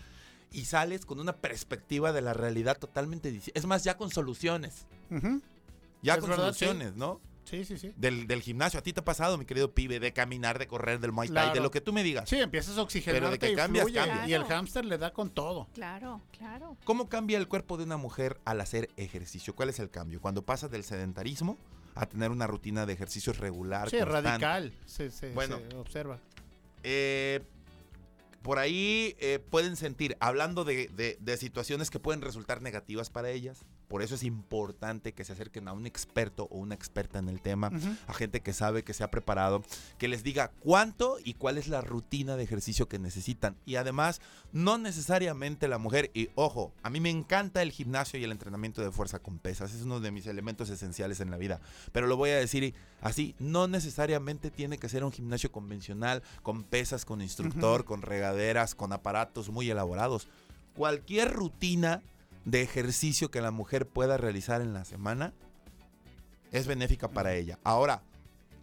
y 0.51 0.65
sales 0.65 1.05
con 1.05 1.21
una 1.21 1.37
perspectiva 1.37 2.11
de 2.11 2.21
la 2.21 2.33
realidad 2.33 2.77
totalmente 2.77 3.31
distinta. 3.31 3.57
Es 3.57 3.65
más, 3.65 3.85
ya 3.85 3.95
con 3.95 4.09
soluciones. 4.09 4.85
Ya 6.01 6.15
Es 6.15 6.19
con 6.19 6.29
verdad, 6.31 6.51
sí. 6.51 6.65
soluciones, 6.65 6.95
¿no? 6.97 7.21
Sí, 7.49 7.65
sí, 7.65 7.77
sí. 7.77 7.93
Del, 7.95 8.27
del 8.27 8.41
gimnasio. 8.41 8.79
¿A 8.79 8.83
ti 8.83 8.93
te 8.93 8.99
ha 8.99 9.05
pasado, 9.05 9.37
mi 9.37 9.45
querido 9.45 9.73
pibe, 9.73 9.99
de 9.99 10.13
caminar, 10.13 10.59
de 10.59 10.67
correr, 10.67 10.99
del 10.99 11.11
Muay 11.11 11.29
Thai, 11.29 11.53
de 11.53 11.59
lo 11.59 11.71
que 11.71 11.81
tú 11.81 11.91
me 11.93 12.03
digas? 12.03 12.29
Sí, 12.29 12.37
empiezas 12.39 12.77
a 12.77 12.81
oxigenarte 12.83 13.19
Pero 13.21 13.31
de 13.31 13.39
que 13.39 13.51
y 13.51 13.55
cambias, 13.55 13.85
fluye, 13.85 13.99
cambias. 13.99 14.29
y 14.29 14.33
el 14.33 14.43
hámster 14.43 14.85
le 14.85 14.97
da 14.97 15.11
con 15.13 15.29
todo. 15.31 15.67
Claro, 15.73 16.21
claro. 16.37 16.77
¿Cómo 16.83 17.09
cambia 17.09 17.37
el 17.37 17.47
cuerpo 17.47 17.77
de 17.77 17.85
una 17.85 17.97
mujer 17.97 18.39
al 18.45 18.61
hacer 18.61 18.89
ejercicio? 18.97 19.55
¿Cuál 19.55 19.69
es 19.69 19.79
el 19.79 19.89
cambio? 19.89 20.21
Cuando 20.21 20.43
pasa 20.45 20.67
del 20.67 20.83
sedentarismo 20.83 21.57
a 21.95 22.05
tener 22.05 22.29
una 22.31 22.45
rutina 22.47 22.85
de 22.85 22.93
ejercicios 22.93 23.39
regular. 23.39 23.89
Sí, 23.89 23.97
constante. 23.97 24.29
radical. 24.29 24.73
Se, 24.85 25.09
se- 25.09 25.33
Bueno. 25.33 25.59
se 25.69 25.75
observa. 25.75 26.19
Eh, 26.83 27.41
por 28.41 28.57
ahí 28.59 29.15
eh, 29.19 29.39
pueden 29.49 29.75
sentir, 29.75 30.15
hablando 30.19 30.63
de, 30.63 30.87
de- 30.89 31.17
de 31.19 31.37
situaciones 31.37 31.89
que 31.89 31.99
pueden 31.99 32.21
resultar 32.21 32.61
negativas 32.61 33.09
para 33.09 33.29
ellas, 33.31 33.65
Por 33.89 34.03
eso 34.03 34.15
es 34.15 34.23
importante 34.23 35.13
que 35.13 35.25
se 35.25 35.33
acerquen 35.33 35.67
a 35.67 35.73
un 35.73 35.85
experto 35.85 36.47
o 36.51 36.59
una 36.59 36.75
experta 36.75 37.19
en 37.19 37.27
el 37.27 37.41
tema, 37.41 37.71
a 38.07 38.13
gente 38.13 38.39
que 38.39 38.53
sabe, 38.53 38.83
que 38.83 38.93
se 38.93 39.03
ha 39.03 39.11
preparado, 39.11 39.63
que 39.97 40.07
les 40.07 40.23
diga 40.23 40.51
cuánto 40.59 41.17
y 41.23 41.33
cuál 41.33 41.57
es 41.57 41.67
la 41.67 41.81
rutina 41.81 42.37
de 42.37 42.43
ejercicio 42.43 42.87
que 42.87 42.99
necesitan. 42.99 43.57
Y 43.65 43.75
además, 43.75 44.21
no 44.53 44.77
necesariamente 44.77 45.67
la 45.67 45.79
mujer, 45.79 46.11
y 46.13 46.29
ojo, 46.35 46.71
a 46.83 46.89
mí 46.91 46.99
me 46.99 47.09
encanta 47.09 47.63
el 47.63 47.71
gimnasio 47.71 48.19
y 48.19 48.23
el 48.23 48.31
entrenamiento 48.31 48.81
de 48.81 48.91
fuerza 48.91 49.19
con 49.19 49.39
pesas, 49.39 49.73
es 49.73 49.81
uno 49.81 49.99
de 49.99 50.11
mis 50.11 50.27
elementos 50.27 50.69
esenciales 50.69 51.19
en 51.19 51.31
la 51.31 51.37
vida, 51.37 51.59
pero 51.91 52.05
lo 52.05 52.15
voy 52.15 52.29
a 52.29 52.37
decir 52.37 52.75
así, 53.01 53.33
no 53.39 53.67
necesariamente 53.67 54.51
tiene 54.51 54.77
que 54.77 54.87
ser 54.87 55.03
un 55.03 55.11
gimnasio 55.11 55.51
convencional, 55.51 56.21
con 56.43 56.63
pesas, 56.63 57.05
con 57.05 57.21
instructor, 57.21 57.85
con 57.85 58.03
regaderas, 58.03 58.75
con 58.75 58.93
aparatos 58.93 59.49
muy 59.49 59.69
elaborados. 59.69 60.27
Cualquier 60.75 61.33
rutina 61.33 62.03
de 62.45 62.61
ejercicio 62.61 63.31
que 63.31 63.41
la 63.41 63.51
mujer 63.51 63.87
pueda 63.87 64.17
realizar 64.17 64.61
en 64.61 64.73
la 64.73 64.85
semana 64.85 65.33
es 66.51 66.67
benéfica 66.67 67.07
para 67.07 67.33
ella. 67.33 67.59
Ahora, 67.63 68.01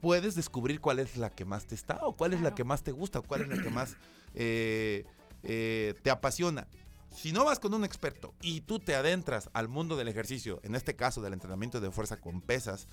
puedes 0.01 0.35
descubrir 0.35 0.81
cuál 0.81 0.99
es 0.99 1.17
la 1.17 1.31
que 1.31 1.45
más 1.45 1.67
te 1.67 1.75
está, 1.75 2.01
o 2.03 2.17
cuál 2.17 2.33
es 2.33 2.41
la 2.41 2.55
que 2.55 2.65
más 2.65 2.83
te 2.83 2.93
gusta, 2.93 3.21
o 3.21 3.23
cuál 3.23 3.43
es 3.43 3.49
la 3.49 3.63
que 3.63 3.71
más 3.71 3.97
eh, 4.35 5.05
eh, 5.43 5.95
te 6.03 6.11
apasiona. 6.11 6.67
Si 7.15 7.33
no 7.33 7.45
vas 7.45 7.59
con 7.59 7.73
un 7.73 7.85
experto 7.85 8.35
y 8.43 8.61
tú 8.61 8.79
te 8.79 8.95
adentras 8.95 9.49
al 9.55 9.69
mundo 9.69 9.97
del 9.97 10.09
ejercicio, 10.09 10.61
en 10.63 10.75
este 10.75 10.97
caso 10.97 11.23
del 11.23 11.33
entrenamiento 11.33 11.81
de 11.81 11.91
fuerza 11.91 12.19
con 12.19 12.41
pesas, 12.43 12.89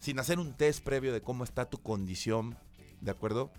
sin 0.00 0.18
hacer 0.18 0.38
un 0.38 0.54
test 0.54 0.82
previo 0.82 1.12
de 1.12 1.22
cómo 1.22 1.44
está 1.44 1.64
tu 1.64 1.78
condición, 1.78 2.56
¿de 3.00 3.10
acuerdo? 3.10 3.50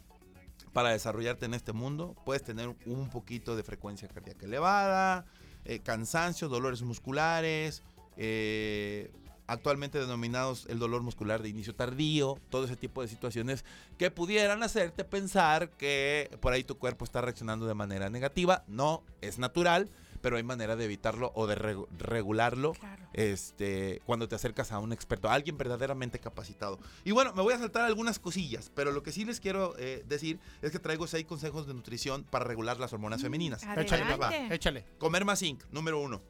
Para 0.73 0.89
desarrollarte 0.89 1.45
en 1.45 1.53
este 1.53 1.73
mundo, 1.73 2.15
puedes 2.25 2.43
tener 2.43 2.75
un 2.85 3.09
poquito 3.09 3.55
de 3.55 3.63
frecuencia 3.63 4.07
cardíaca 4.07 4.45
elevada, 4.45 5.25
eh, 5.65 5.79
cansancio, 5.79 6.49
dolores 6.49 6.81
musculares, 6.81 7.83
eh, 8.17 9.11
actualmente 9.47 9.99
denominados 9.99 10.65
el 10.69 10.79
dolor 10.79 11.01
muscular 11.01 11.41
de 11.41 11.49
inicio 11.49 11.75
tardío, 11.75 12.39
todo 12.49 12.65
ese 12.65 12.77
tipo 12.77 13.01
de 13.01 13.07
situaciones 13.07 13.65
que 13.97 14.09
pudieran 14.09 14.63
hacerte 14.63 15.03
pensar 15.03 15.69
que 15.71 16.29
por 16.39 16.53
ahí 16.53 16.63
tu 16.63 16.77
cuerpo 16.77 17.03
está 17.03 17.21
reaccionando 17.21 17.65
de 17.65 17.73
manera 17.73 18.09
negativa. 18.09 18.63
No, 18.67 19.03
es 19.19 19.39
natural, 19.39 19.89
pero 20.21 20.37
hay 20.37 20.43
manera 20.43 20.75
de 20.75 20.85
evitarlo 20.85 21.31
o 21.35 21.47
de 21.47 21.55
regu- 21.57 21.87
regularlo 21.97 22.73
Claro. 22.73 23.07
este, 23.13 24.01
cuando 24.05 24.27
te 24.27 24.35
acercas 24.35 24.71
a 24.71 24.79
un 24.79 24.93
experto, 24.93 25.29
a 25.29 25.33
alguien 25.33 25.57
verdaderamente 25.57 26.19
capacitado. 26.19 26.79
Y 27.03 27.11
bueno, 27.11 27.33
me 27.33 27.41
voy 27.41 27.53
a 27.53 27.57
saltar 27.59 27.85
algunas 27.85 28.19
cosillas, 28.19 28.71
pero 28.75 28.91
lo 28.91 29.03
que 29.03 29.11
sí 29.11 29.25
les 29.25 29.39
quiero 29.39 29.75
eh, 29.77 30.03
decir 30.07 30.39
es 30.61 30.71
que 30.71 30.79
traigo 30.79 31.07
seis 31.07 31.25
consejos 31.25 31.67
de 31.67 31.73
nutrición 31.73 32.23
para 32.23 32.45
regular 32.45 32.79
las 32.79 32.93
hormonas 32.93 33.21
femeninas. 33.21 33.63
Échale, 33.77 34.05
papá, 34.05 34.35
échale. 34.53 34.85
Comer 34.97 35.25
más 35.25 35.39
zinc, 35.39 35.63
número 35.71 35.99
uno. 35.99 36.21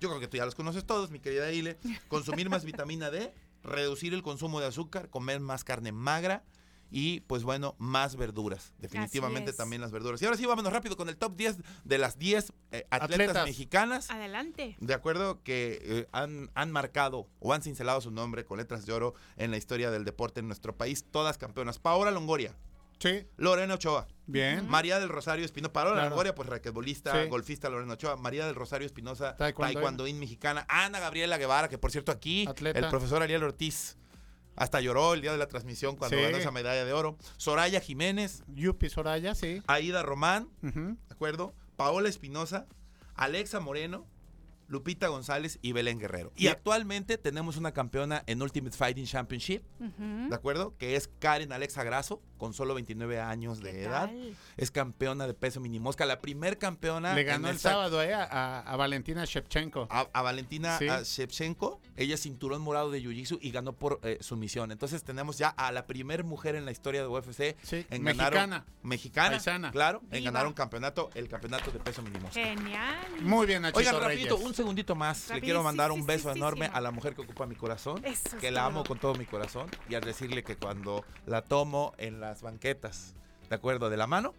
Yo 0.00 0.08
creo 0.08 0.20
que 0.20 0.28
tú 0.28 0.36
ya 0.36 0.44
los 0.44 0.54
conoces 0.54 0.84
todos, 0.84 1.10
mi 1.10 1.18
querida 1.18 1.50
Ile. 1.52 1.76
Consumir 2.08 2.48
más 2.50 2.64
vitamina 2.64 3.10
D, 3.10 3.34
reducir 3.64 4.14
el 4.14 4.22
consumo 4.22 4.60
de 4.60 4.66
azúcar, 4.66 5.10
comer 5.10 5.40
más 5.40 5.64
carne 5.64 5.92
magra 5.92 6.44
y, 6.90 7.20
pues 7.20 7.42
bueno, 7.42 7.74
más 7.78 8.16
verduras. 8.16 8.72
Definitivamente 8.78 9.52
también 9.52 9.80
las 9.82 9.90
verduras. 9.90 10.20
Y 10.22 10.24
ahora 10.24 10.36
sí, 10.36 10.46
vámonos 10.46 10.72
rápido 10.72 10.96
con 10.96 11.08
el 11.08 11.16
top 11.16 11.36
10 11.36 11.56
de 11.84 11.98
las 11.98 12.18
10 12.18 12.52
eh, 12.72 12.86
atletas, 12.90 13.02
Atletas. 13.28 13.46
mexicanas. 13.46 14.10
Adelante. 14.10 14.76
De 14.80 14.94
acuerdo 14.94 15.42
que 15.42 15.78
eh, 15.82 16.08
han, 16.12 16.50
han 16.54 16.70
marcado 16.72 17.28
o 17.40 17.52
han 17.52 17.62
cincelado 17.62 18.00
su 18.00 18.10
nombre 18.10 18.44
con 18.44 18.58
letras 18.58 18.86
de 18.86 18.92
oro 18.92 19.14
en 19.36 19.50
la 19.50 19.56
historia 19.56 19.90
del 19.90 20.04
deporte 20.04 20.40
en 20.40 20.46
nuestro 20.46 20.76
país, 20.76 21.04
todas 21.10 21.38
campeonas. 21.38 21.78
Paola 21.78 22.10
Longoria, 22.10 22.54
Sí, 23.00 23.24
Lorena 23.36 23.74
Ochoa, 23.74 24.08
bien. 24.26 24.66
María 24.66 24.98
del 24.98 25.08
Rosario 25.08 25.44
Espinosa, 25.44 25.72
Paola 25.72 25.92
Claro. 25.92 26.08
Longoria, 26.10 26.34
pues 26.34 26.48
raquetbolista, 26.48 27.12
Sí. 27.22 27.28
golfista 27.28 27.68
Lorena 27.70 27.92
Ochoa, 27.92 28.16
María 28.16 28.44
del 28.44 28.56
Rosario 28.56 28.86
Espinosa, 28.86 29.36
Taekwondo. 29.36 29.74
taekwondoín 29.74 30.18
mexicana, 30.18 30.66
Ana 30.68 30.98
Gabriela 30.98 31.38
Guevara, 31.38 31.68
que 31.68 31.78
por 31.78 31.92
cierto 31.92 32.10
aquí 32.10 32.44
Atleta. 32.48 32.76
el 32.76 32.88
profesor 32.88 33.22
Ariel 33.22 33.44
Ortiz 33.44 33.96
hasta 34.58 34.80
lloró 34.80 35.14
el 35.14 35.20
día 35.22 35.32
de 35.32 35.38
la 35.38 35.46
transmisión 35.48 35.96
cuando 35.96 36.16
Sí. 36.16 36.22
ganó 36.22 36.36
esa 36.36 36.50
medalla 36.50 36.84
de 36.84 36.92
oro. 36.92 37.16
Soraya 37.36 37.80
Jiménez, 37.80 38.42
Yupi 38.48 38.88
Soraya, 38.90 39.34
sí. 39.34 39.62
Aida 39.66 40.02
Román. 40.02 40.48
¿de 40.62 40.96
acuerdo? 41.10 41.54
Paola 41.76 42.08
Espinosa, 42.08 42.66
Alexa 43.14 43.60
Moreno, 43.60 44.06
Lupita 44.66 45.08
González 45.08 45.58
y 45.62 45.72
Belén 45.72 45.98
Guerrero. 45.98 46.30
Y 46.36 46.48
actualmente 46.48 47.16
tenemos 47.16 47.56
una 47.56 47.72
campeona 47.72 48.22
en 48.26 48.42
Ultimate 48.42 48.76
Fighting 48.76 49.06
Championship. 49.06 49.62
¿de 49.78 50.34
acuerdo? 50.34 50.76
Que 50.76 50.94
es 50.96 51.08
Karen 51.20 51.52
Alexa 51.52 51.84
Grasso, 51.84 52.20
con 52.38 52.54
solo 52.54 52.74
29 52.74 53.20
años 53.20 53.60
de 53.60 53.72
¿Qué 53.72 53.82
edad. 53.84 54.06
tal? 54.06 54.36
Es 54.56 54.70
campeona 54.70 55.26
de 55.26 55.34
peso 55.34 55.60
minimosca, 55.60 56.06
la 56.06 56.20
primer 56.20 56.56
campeona. 56.58 57.14
Le 57.14 57.20
en 57.22 57.26
ganó 57.26 57.48
el 57.50 57.56
esta- 57.56 57.70
sábado 57.72 58.02
eh, 58.02 58.14
a, 58.14 58.60
a 58.60 58.76
Valentina 58.76 59.24
Shevchenko. 59.24 59.88
A, 59.90 60.08
a 60.12 60.22
Valentina 60.22 60.78
Sí. 60.78 60.88
a 60.88 61.02
Shevchenko, 61.02 61.80
ella 61.96 62.16
cinturón 62.16 62.62
morado 62.62 62.90
de 62.90 63.02
Jiu-Jitsu 63.02 63.38
y 63.42 63.50
ganó 63.50 63.72
por 63.74 64.00
eh, 64.02 64.18
sumisión. 64.20 64.72
Entonces 64.72 65.02
tenemos 65.04 65.36
ya 65.38 65.48
a 65.48 65.72
la 65.72 65.86
primer 65.86 66.24
mujer 66.24 66.54
en 66.54 66.64
la 66.64 66.70
historia 66.70 67.02
de 67.02 67.08
UFC 67.08 67.56
Sí, 67.62 67.84
en 67.90 68.02
mexicana. 68.02 68.30
ganar 68.30 68.64
mexicana, 68.82 69.30
Paisana. 69.32 69.70
claro, 69.70 70.02
en 70.10 70.24
ganar 70.24 70.46
un 70.46 70.52
campeonato, 70.52 71.10
el 71.14 71.28
campeonato 71.28 71.70
de 71.70 71.78
peso 71.80 72.02
minimosca. 72.02 72.40
Genial. 72.40 72.96
Muy 73.20 73.46
bien, 73.46 73.62
Nachito 73.62 73.78
Oigan, 73.80 73.94
Reyes. 73.94 74.28
rapidito, 74.28 74.36
un 74.36 74.54
segundito 74.54 74.94
más. 74.94 75.28
Le 75.30 75.40
quiero 75.40 75.62
mandar 75.62 75.92
un 75.92 76.06
beso 76.06 76.30
enorme 76.30 76.70
a 76.72 76.80
la 76.80 76.90
mujer 76.90 77.14
que 77.14 77.22
ocupa 77.22 77.46
mi 77.46 77.56
corazón. 77.56 78.00
Eso 78.04 78.28
es 78.28 78.34
que 78.36 78.50
la 78.50 78.64
amo 78.66 78.82
todo. 78.82 78.88
con 78.88 78.98
todo 78.98 79.14
mi 79.14 79.24
corazón. 79.26 79.68
Y 79.88 79.94
al 79.94 80.02
decirle 80.02 80.42
que 80.44 80.56
cuando 80.56 81.04
la 81.26 81.42
tomo 81.42 81.92
en 81.98 82.20
las 82.28 82.42
banquetas, 82.42 83.14
¿de 83.48 83.54
acuerdo? 83.54 83.90
De 83.90 83.96
la 83.96 84.06
mano. 84.06 84.34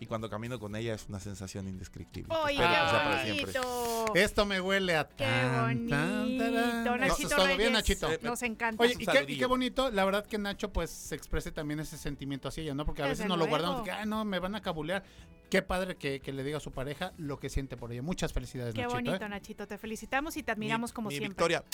Y 0.00 0.06
cuando 0.06 0.28
camino 0.28 0.58
con 0.58 0.74
ella 0.76 0.94
es 0.94 1.06
una 1.08 1.20
sensación 1.20 1.68
indescriptible. 1.68 2.34
¡Ay, 2.44 2.56
qué 2.56 3.32
bonito! 3.32 4.12
Esto 4.14 4.44
me 4.46 4.60
huele 4.60 4.96
a 4.96 5.08
¡Qué 5.08 5.24
tan, 5.24 5.88
tan, 5.88 6.20
bonito! 6.38 6.96
Nachito 6.98 7.56
bien, 7.56 7.72
Nachito. 7.72 8.08
Nos 8.22 8.42
encanta. 8.42 8.82
Oye, 8.82 8.94
y 8.98 9.06
qué, 9.06 9.24
y 9.28 9.38
qué 9.38 9.46
bonito, 9.46 9.90
la 9.90 10.04
verdad 10.04 10.26
que 10.26 10.36
Nacho 10.38 10.72
pues 10.72 10.90
se 10.90 11.14
exprese 11.14 11.52
también 11.52 11.80
ese 11.80 11.96
sentimiento 11.96 12.48
hacia 12.48 12.62
ella, 12.62 12.74
¿no? 12.74 12.84
Porque 12.84 13.02
a 13.02 13.06
Desde 13.06 13.22
veces 13.24 13.28
nos 13.28 13.38
lo 13.38 13.46
guardamos, 13.46 13.88
ah, 13.88 14.04
no, 14.04 14.24
me 14.24 14.38
van 14.38 14.54
a 14.54 14.62
cabulear. 14.62 15.04
Qué 15.50 15.62
padre 15.62 15.96
que, 15.96 16.20
que 16.20 16.32
le 16.32 16.42
diga 16.42 16.56
a 16.56 16.60
su 16.60 16.72
pareja 16.72 17.12
lo 17.16 17.38
que 17.38 17.48
siente 17.48 17.76
por 17.76 17.92
ella. 17.92 18.02
Muchas 18.02 18.32
felicidades, 18.32 18.74
Qué 18.74 18.80
Nachito. 18.82 18.94
bonito, 18.96 19.24
¿eh? 19.24 19.28
Nachito. 19.28 19.66
Te 19.68 19.78
felicitamos 19.78 20.36
y 20.36 20.42
te 20.42 20.50
admiramos 20.50 20.90
Mi- 20.90 20.94
como 20.94 21.08
mi 21.10 21.14
siempre. 21.16 21.28
Victoria. 21.28 21.64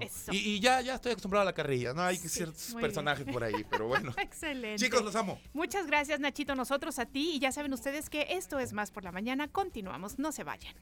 Eso. 0.00 0.32
Y, 0.34 0.36
y 0.36 0.60
ya, 0.60 0.82
ya 0.82 0.96
estoy 0.96 1.12
acostumbrado 1.12 1.42
a 1.42 1.44
la 1.46 1.54
carrilla, 1.54 1.94
¿no? 1.94 2.02
Hay 2.02 2.16
Sí, 2.16 2.28
ciertos 2.28 2.74
personajes 2.78 3.24
bien. 3.24 3.32
por 3.32 3.42
ahí, 3.44 3.64
pero 3.70 3.86
bueno. 3.86 4.12
Excelente. 4.18 4.84
Chicos, 4.84 5.02
los 5.02 5.14
amo. 5.16 5.40
Muchas 5.54 5.86
gracias, 5.86 6.20
Nachito. 6.20 6.54
Nosotros 6.54 6.98
a 6.98 7.06
ti. 7.06 7.36
Y 7.36 7.38
ya 7.38 7.52
saben 7.52 7.67
ustedes 7.74 8.10
que 8.10 8.26
esto 8.30 8.58
es 8.58 8.72
más 8.72 8.90
por 8.90 9.04
la 9.04 9.12
mañana. 9.12 9.48
Continuamos. 9.48 10.18
No 10.18 10.32
se 10.32 10.44
vayan. 10.44 10.74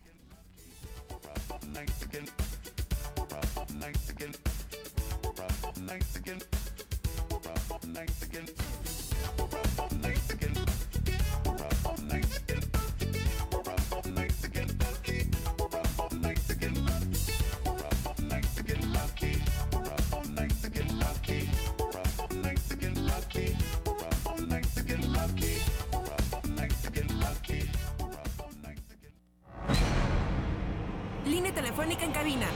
Telefónica 31.87 32.05
en 32.05 32.13
cabina 32.13 32.47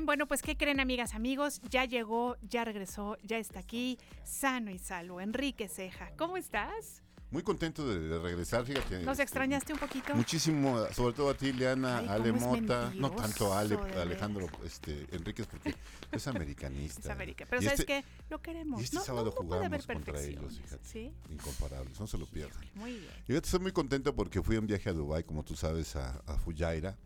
bien, 0.01 0.07
bueno, 0.07 0.27
pues 0.27 0.41
¿qué 0.41 0.57
creen 0.57 0.81
amigas, 0.81 1.15
amigos? 1.15 1.61
Ya 1.69 1.85
llegó, 1.85 2.37
ya 2.43 2.65
regresó, 2.65 3.19
ya 3.23 3.37
está 3.37 3.61
aquí, 3.61 3.99
sano 4.25 4.71
y 4.71 4.79
salvo. 4.79 5.21
Enrique 5.21 5.69
Ceja, 5.69 6.11
¿cómo 6.17 6.39
estás? 6.39 7.03
Muy 7.31 7.43
contento 7.43 7.87
de, 7.87 8.01
de 8.01 8.19
regresar, 8.19 8.65
fíjate. 8.65 9.01
¿Nos 9.03 9.13
este, 9.13 9.23
extrañaste 9.25 9.73
un 9.75 9.79
poquito? 9.79 10.15
Muchísimo, 10.15 10.87
sobre 10.93 11.15
todo 11.15 11.31
a 11.31 11.35
ti, 11.35 11.53
Leana, 11.53 11.99
Ay, 11.99 12.07
Ale 12.09 12.33
Mota, 12.33 12.93
no 12.97 13.11
tanto 13.13 13.53
a 13.53 13.61
Ale, 13.61 13.77
Alejandro 14.01 14.49
este, 14.65 15.07
Enríquez, 15.13 15.47
porque 15.47 15.77
es 16.13 16.27
americanista. 16.27 17.01
Es 17.01 17.11
América. 17.11 17.45
Pero 17.49 17.61
Y 17.63 17.67
¿sabes 17.67 17.81
este- 17.81 18.03
qué? 18.03 18.05
Lo 18.31 18.41
queremos. 18.41 18.81
y 18.81 18.85
este 18.85 18.97
no, 18.97 19.05
sábado 19.05 19.27
no, 19.27 19.33
jugamos 19.33 19.87
contra 19.87 20.21
ellos, 20.21 20.59
fíjate. 20.61 20.85
¿Sí? 20.85 21.13
Incomparables, 21.31 22.01
no 22.01 22.07
se 22.07 22.17
lo 22.19 22.27
pierdan. 22.27 22.65
Muy 22.75 22.93
bien. 22.95 23.13
Y 23.25 23.27
Fíjate, 23.27 23.47
estoy 23.47 23.61
muy 23.61 23.73
contento 23.73 24.15
porque 24.15 24.43
fui 24.43 24.57
en 24.57 24.67
viaje 24.67 24.89
a 24.89 24.93
Dubái, 24.95 25.23
como 25.23 25.45
tú 25.45 25.55
sabes, 25.55 25.95
a, 25.95 26.23
a 26.27 26.39
Fujairah, 26.39 26.97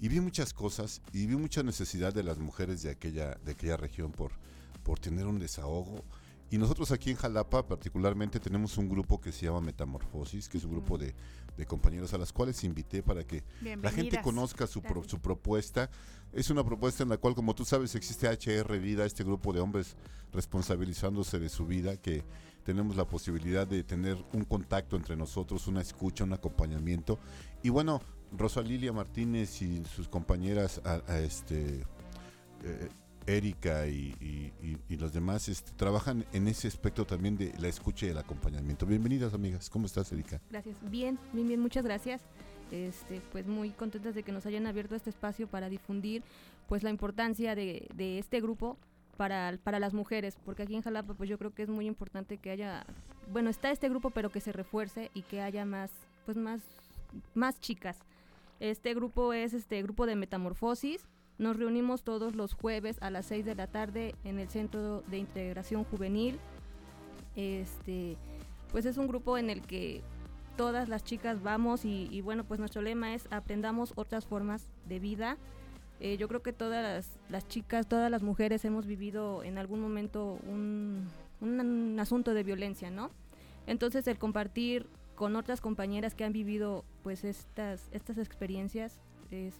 y 0.00 0.08
vi 0.08 0.20
muchas 0.20 0.52
cosas, 0.54 1.02
y 1.12 1.26
vi 1.26 1.36
mucha 1.36 1.62
necesidad 1.62 2.12
de 2.14 2.22
las 2.22 2.38
mujeres 2.38 2.82
de 2.82 2.90
aquella, 2.90 3.34
de 3.44 3.52
aquella 3.52 3.76
región 3.76 4.12
por, 4.12 4.32
por 4.82 4.98
tener 4.98 5.26
un 5.26 5.38
desahogo. 5.38 6.04
Y 6.50 6.56
nosotros 6.56 6.90
aquí 6.92 7.10
en 7.10 7.16
Jalapa 7.16 7.66
particularmente 7.66 8.40
tenemos 8.40 8.78
un 8.78 8.88
grupo 8.88 9.20
que 9.20 9.32
se 9.32 9.44
llama 9.44 9.60
Metamorfosis, 9.60 10.48
que 10.48 10.56
es 10.56 10.64
un 10.64 10.70
grupo 10.70 10.96
de, 10.96 11.14
de 11.58 11.66
compañeros 11.66 12.14
a 12.14 12.18
las 12.18 12.32
cuales 12.32 12.64
invité 12.64 13.02
para 13.02 13.22
que 13.26 13.44
la 13.82 13.90
gente 13.90 14.16
conozca 14.22 14.66
su, 14.66 14.80
pro- 14.80 15.04
su 15.04 15.18
propuesta. 15.20 15.90
Es 16.32 16.48
una 16.48 16.64
propuesta 16.64 17.02
en 17.02 17.10
la 17.10 17.18
cual, 17.18 17.34
como 17.34 17.54
tú 17.54 17.66
sabes, 17.66 17.94
existe 17.94 18.28
HR 18.28 18.78
Vida, 18.78 19.04
este 19.04 19.24
grupo 19.24 19.52
de 19.52 19.60
hombres 19.60 19.94
responsabilizándose 20.52 21.38
de 21.38 21.48
su 21.50 21.66
vida, 21.66 21.96
que 21.98 22.24
tenemos 22.64 22.96
la 22.96 23.06
posibilidad 23.06 23.66
de 23.66 23.84
tener 23.84 24.16
un 24.32 24.44
contacto 24.44 24.96
entre 24.96 25.16
nosotros, 25.16 25.66
una 25.66 25.82
escucha, 25.82 26.24
un 26.24 26.32
acompañamiento. 26.32 27.18
Y 27.62 27.68
bueno, 27.68 28.00
Rosa 28.36 28.62
Lilia 28.62 28.92
Martínez 28.92 29.62
y 29.62 29.84
sus 29.84 30.08
compañeras, 30.08 30.80
a- 30.84 31.18
este, 31.18 31.84
eh, 32.64 32.88
Erika 33.26 33.86
y 33.86 34.52
los 34.98 35.12
demás, 35.12 35.48
este, 35.48 35.72
trabajan 35.72 36.24
en 36.32 36.48
ese 36.48 36.66
aspecto 36.68 37.04
también 37.06 37.36
de 37.36 37.52
la 37.58 37.68
escucha 37.68 38.06
y 38.06 38.10
el 38.10 38.18
acompañamiento. 38.18 38.86
Bienvenidas, 38.86 39.34
amigas. 39.34 39.68
¿Cómo 39.68 39.86
estás, 39.86 40.10
Erika? 40.12 40.40
Gracias. 40.50 40.76
Bien, 40.90 41.18
bien, 41.32 41.46
bien, 41.48 41.60
muchas 41.60 41.84
gracias. 41.84 42.22
Este, 42.70 43.20
pues 43.32 43.46
muy 43.46 43.70
contentas 43.70 44.14
de 44.14 44.22
que 44.22 44.32
nos 44.32 44.44
hayan 44.46 44.66
abierto 44.66 44.94
este 44.94 45.10
espacio 45.10 45.46
para 45.46 45.68
difundir 45.70 46.22
pues 46.68 46.82
la 46.82 46.90
importancia 46.90 47.54
de, 47.54 47.88
de 47.94 48.18
este 48.18 48.40
grupo 48.42 48.76
para, 49.16 49.58
para 49.64 49.78
las 49.80 49.94
mujeres, 49.94 50.36
porque 50.44 50.62
aquí 50.64 50.74
en 50.76 50.82
Jalapa 50.82 51.14
pues 51.14 51.28
yo 51.30 51.38
creo 51.38 51.54
que 51.54 51.62
es 51.62 51.68
muy 51.70 51.86
importante 51.86 52.36
que 52.36 52.50
haya, 52.50 52.84
bueno, 53.32 53.48
está 53.50 53.70
este 53.70 53.88
grupo 53.88 54.10
pero 54.10 54.30
que 54.30 54.40
se 54.40 54.52
refuerce 54.52 55.10
y 55.14 55.22
que 55.22 55.40
haya 55.40 55.64
más, 55.64 55.90
pues 56.26 56.36
más, 56.36 56.60
más 57.34 57.58
chicas. 57.58 57.98
Este 58.60 58.94
grupo 58.94 59.32
es 59.32 59.54
este 59.54 59.82
grupo 59.82 60.06
de 60.06 60.16
metamorfosis. 60.16 61.06
Nos 61.38 61.56
reunimos 61.56 62.02
todos 62.02 62.34
los 62.34 62.54
jueves 62.54 62.98
a 63.00 63.10
las 63.10 63.26
6 63.26 63.44
de 63.44 63.54
la 63.54 63.68
tarde 63.68 64.14
en 64.24 64.38
el 64.38 64.48
Centro 64.48 65.02
de 65.02 65.18
Integración 65.18 65.84
Juvenil. 65.84 66.38
Este, 67.36 68.16
pues 68.72 68.84
es 68.86 68.98
un 68.98 69.06
grupo 69.06 69.38
en 69.38 69.48
el 69.48 69.62
que 69.62 70.02
todas 70.56 70.88
las 70.88 71.04
chicas 71.04 71.40
vamos 71.40 71.84
y, 71.84 72.08
y 72.10 72.20
bueno, 72.20 72.42
pues 72.42 72.58
nuestro 72.58 72.82
lema 72.82 73.14
es 73.14 73.28
aprendamos 73.30 73.92
otras 73.94 74.26
formas 74.26 74.72
de 74.88 74.98
vida. 74.98 75.38
Eh, 76.00 76.16
yo 76.16 76.26
creo 76.28 76.42
que 76.42 76.52
todas 76.52 76.82
las, 76.82 77.18
las 77.28 77.46
chicas, 77.46 77.88
todas 77.88 78.10
las 78.10 78.22
mujeres 78.22 78.64
hemos 78.64 78.86
vivido 78.86 79.44
en 79.44 79.58
algún 79.58 79.80
momento 79.80 80.38
un, 80.48 81.08
un 81.40 81.96
asunto 82.00 82.34
de 82.34 82.42
violencia, 82.42 82.90
¿no? 82.90 83.10
Entonces 83.66 84.06
el 84.08 84.18
compartir 84.18 84.88
con 85.18 85.34
otras 85.34 85.60
compañeras 85.60 86.14
que 86.14 86.22
han 86.22 86.32
vivido 86.32 86.84
pues 87.02 87.24
estas, 87.24 87.88
estas 87.90 88.18
experiencias 88.18 89.00
es 89.32 89.56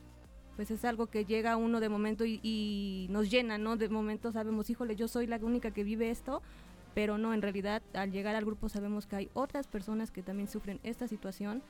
pues 0.55 0.71
es 0.71 0.85
algo 0.85 1.09
que 1.09 1.25
llega 1.25 1.53
a 1.53 1.57
uno 1.57 1.81
de 1.81 1.89
momento 1.89 2.25
y, 2.25 2.39
y 2.45 3.09
nos 3.11 3.29
llena, 3.29 3.59
¿no? 3.59 3.77
De 3.77 3.89
momento 3.89 4.31
sabemos, 4.31 4.71
híjole, 4.71 4.95
yo 4.95 5.09
soy 5.09 5.27
la 5.27 5.37
única 5.39 5.73
que 5.73 5.83
vive 5.83 6.11
esto, 6.11 6.43
pero 6.95 7.19
no, 7.19 7.35
en 7.35 7.43
realidad 7.43 7.83
al 7.93 8.13
llegar 8.13 8.37
al 8.37 8.45
grupo 8.45 8.69
sabemos 8.69 9.07
que 9.07 9.17
hay 9.17 9.31
otras 9.35 9.67
personas 9.67 10.13
que 10.13 10.23
también 10.23 10.49
sufren 10.49 10.79
esta 10.85 11.09
situación 11.09 11.61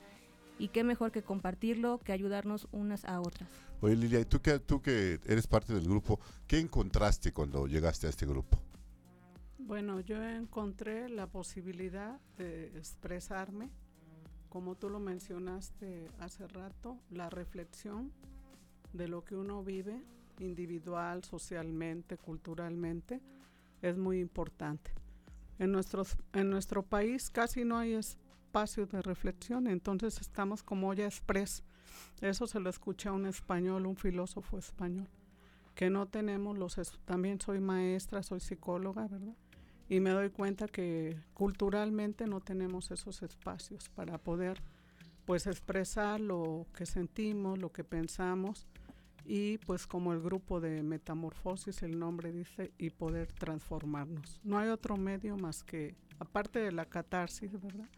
y 0.58 0.68
qué 0.68 0.84
mejor 0.84 1.10
que 1.10 1.22
compartirlo, 1.22 1.98
que 1.98 2.12
ayudarnos 2.12 2.68
unas 2.72 3.06
a 3.06 3.20
otras. 3.20 3.48
Oye, 3.80 3.96
Lilia, 3.96 4.20
¿y 4.20 4.26
tú 4.26 4.42
que, 4.42 4.58
tú 4.58 4.82
que 4.82 5.18
eres 5.24 5.46
parte 5.46 5.72
del 5.72 5.84
grupo, 5.84 6.20
qué 6.46 6.58
encontraste 6.58 7.32
cuando 7.32 7.66
llegaste 7.66 8.06
a 8.06 8.10
este 8.10 8.26
grupo? 8.26 8.60
Bueno, 9.58 10.00
yo 10.00 10.22
encontré 10.22 11.08
la 11.08 11.26
posibilidad 11.26 12.20
de 12.36 12.68
expresarme, 12.78 13.70
como 14.48 14.76
tú 14.76 14.88
lo 14.88 15.00
mencionaste 15.00 16.08
hace 16.20 16.46
rato, 16.46 16.96
la 17.10 17.28
reflexión 17.28 18.12
de 18.92 19.08
lo 19.08 19.24
que 19.24 19.36
uno 19.36 19.62
vive 19.62 20.02
individual, 20.38 21.24
socialmente, 21.24 22.16
culturalmente, 22.16 23.20
es 23.82 23.98
muy 23.98 24.20
importante. 24.20 24.92
En, 25.58 25.72
nuestros, 25.72 26.16
en 26.32 26.50
nuestro 26.50 26.84
país 26.84 27.28
casi 27.28 27.64
no 27.64 27.78
hay 27.78 27.94
espacio 27.94 28.86
de 28.86 29.02
reflexión, 29.02 29.66
entonces 29.66 30.20
estamos 30.20 30.62
como 30.62 30.88
olla 30.88 31.04
express. 31.04 31.64
Eso 32.20 32.46
se 32.46 32.60
lo 32.60 32.70
escuché 32.70 33.08
a 33.08 33.12
un 33.12 33.26
español, 33.26 33.86
un 33.86 33.96
filósofo 33.96 34.56
español, 34.56 35.08
que 35.74 35.90
no 35.90 36.06
tenemos 36.06 36.56
los... 36.56 36.76
También 37.04 37.40
soy 37.40 37.60
maestra, 37.60 38.22
soy 38.22 38.40
psicóloga, 38.40 39.08
¿verdad? 39.08 39.34
Y 39.88 40.00
me 40.00 40.10
doy 40.10 40.30
cuenta 40.30 40.68
que 40.68 41.18
culturalmente 41.34 42.26
no 42.26 42.40
tenemos 42.40 42.90
esos 42.90 43.22
espacios 43.22 43.88
para 43.88 44.18
poder 44.18 44.60
pues 45.24 45.46
expresar 45.46 46.20
lo 46.20 46.66
que 46.74 46.86
sentimos, 46.86 47.58
lo 47.58 47.72
que 47.72 47.84
pensamos 47.84 48.66
y 49.28 49.58
pues 49.58 49.86
como 49.86 50.14
el 50.14 50.20
grupo 50.20 50.58
de 50.58 50.82
metamorfosis, 50.82 51.82
el 51.82 51.98
nombre 51.98 52.32
dice, 52.32 52.72
y 52.78 52.88
poder 52.88 53.30
transformarnos. 53.30 54.40
No 54.42 54.58
hay 54.58 54.70
otro 54.70 54.96
medio 54.96 55.36
más 55.36 55.62
que, 55.62 55.96
aparte 56.18 56.60
de 56.60 56.72
la 56.72 56.86
catarsis, 56.86 57.52
¿verdad? 57.60 57.88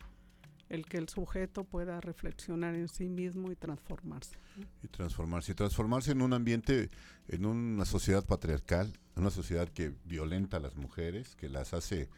El 0.71 0.87
que 0.87 0.97
el 0.99 1.09
sujeto 1.09 1.65
pueda 1.65 2.01
reflexionar 2.01 2.75
en 2.75 2.89
sí 2.89 3.09
mismo 3.09 3.51
y 3.51 3.57
transformarse. 3.57 4.37
Y 4.83 4.89
transformarse. 4.89 5.53
Y 5.53 5.55
transformarse 5.57 6.13
en 6.13 6.23
un 6.23 6.33
ambiente, 6.33 6.91
en 7.29 7.45
una 7.45 7.85
sociedad 7.85 8.25
patriarcal, 8.25 8.91
una 9.17 9.31
sociedad 9.31 9.69
que 9.69 9.93
violenta 10.05 10.57
a 10.57 10.61
las 10.61 10.77
mujeres, 10.77 11.35
que 11.37 11.49
las 11.49 11.75
hace 11.75 12.09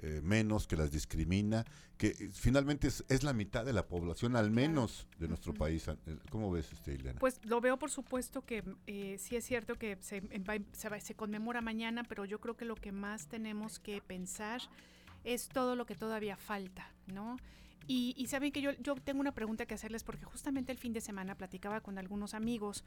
eh, 0.00 0.20
menos, 0.22 0.66
que 0.66 0.76
las 0.76 0.90
discrimina, 0.90 1.64
que 1.98 2.08
eh, 2.08 2.30
finalmente 2.32 2.86
es, 2.86 3.04
es 3.08 3.24
la 3.24 3.32
mitad 3.32 3.64
de 3.66 3.72
la 3.72 3.86
población, 3.86 4.36
al 4.36 4.50
menos 4.50 5.06
de 5.18 5.28
nuestro 5.28 5.52
país. 5.52 5.86
Eh, 5.88 6.16
¿Cómo 6.30 6.50
ves, 6.50 6.72
este, 6.72 6.94
Ileana? 6.94 7.18
Pues 7.20 7.40
lo 7.44 7.60
veo, 7.60 7.78
por 7.78 7.90
supuesto, 7.90 8.40
que 8.42 8.64
eh, 8.86 9.16
sí 9.18 9.36
es 9.36 9.44
cierto 9.44 9.74
que 9.74 9.98
se, 10.00 10.20
va- 10.20 10.56
se, 10.72 10.88
va- 10.88 11.00
se 11.00 11.14
conmemora 11.14 11.60
mañana, 11.60 12.04
pero 12.08 12.24
yo 12.24 12.40
creo 12.40 12.56
que 12.56 12.64
lo 12.64 12.74
que 12.76 12.90
más 12.92 13.26
tenemos 13.26 13.80
que 13.80 14.00
pensar 14.00 14.62
es 15.24 15.48
todo 15.48 15.74
lo 15.76 15.84
que 15.84 15.94
todavía 15.96 16.36
falta, 16.36 16.90
¿no? 17.12 17.36
Y, 17.86 18.14
y 18.18 18.26
saben 18.26 18.52
que 18.52 18.60
yo, 18.60 18.72
yo 18.72 18.96
tengo 18.96 19.20
una 19.20 19.32
pregunta 19.32 19.64
que 19.64 19.74
hacerles 19.74 20.04
porque 20.04 20.24
justamente 20.24 20.72
el 20.72 20.78
fin 20.78 20.92
de 20.92 21.00
semana 21.00 21.36
platicaba 21.36 21.80
con 21.80 21.96
algunos 21.96 22.34
amigos 22.34 22.84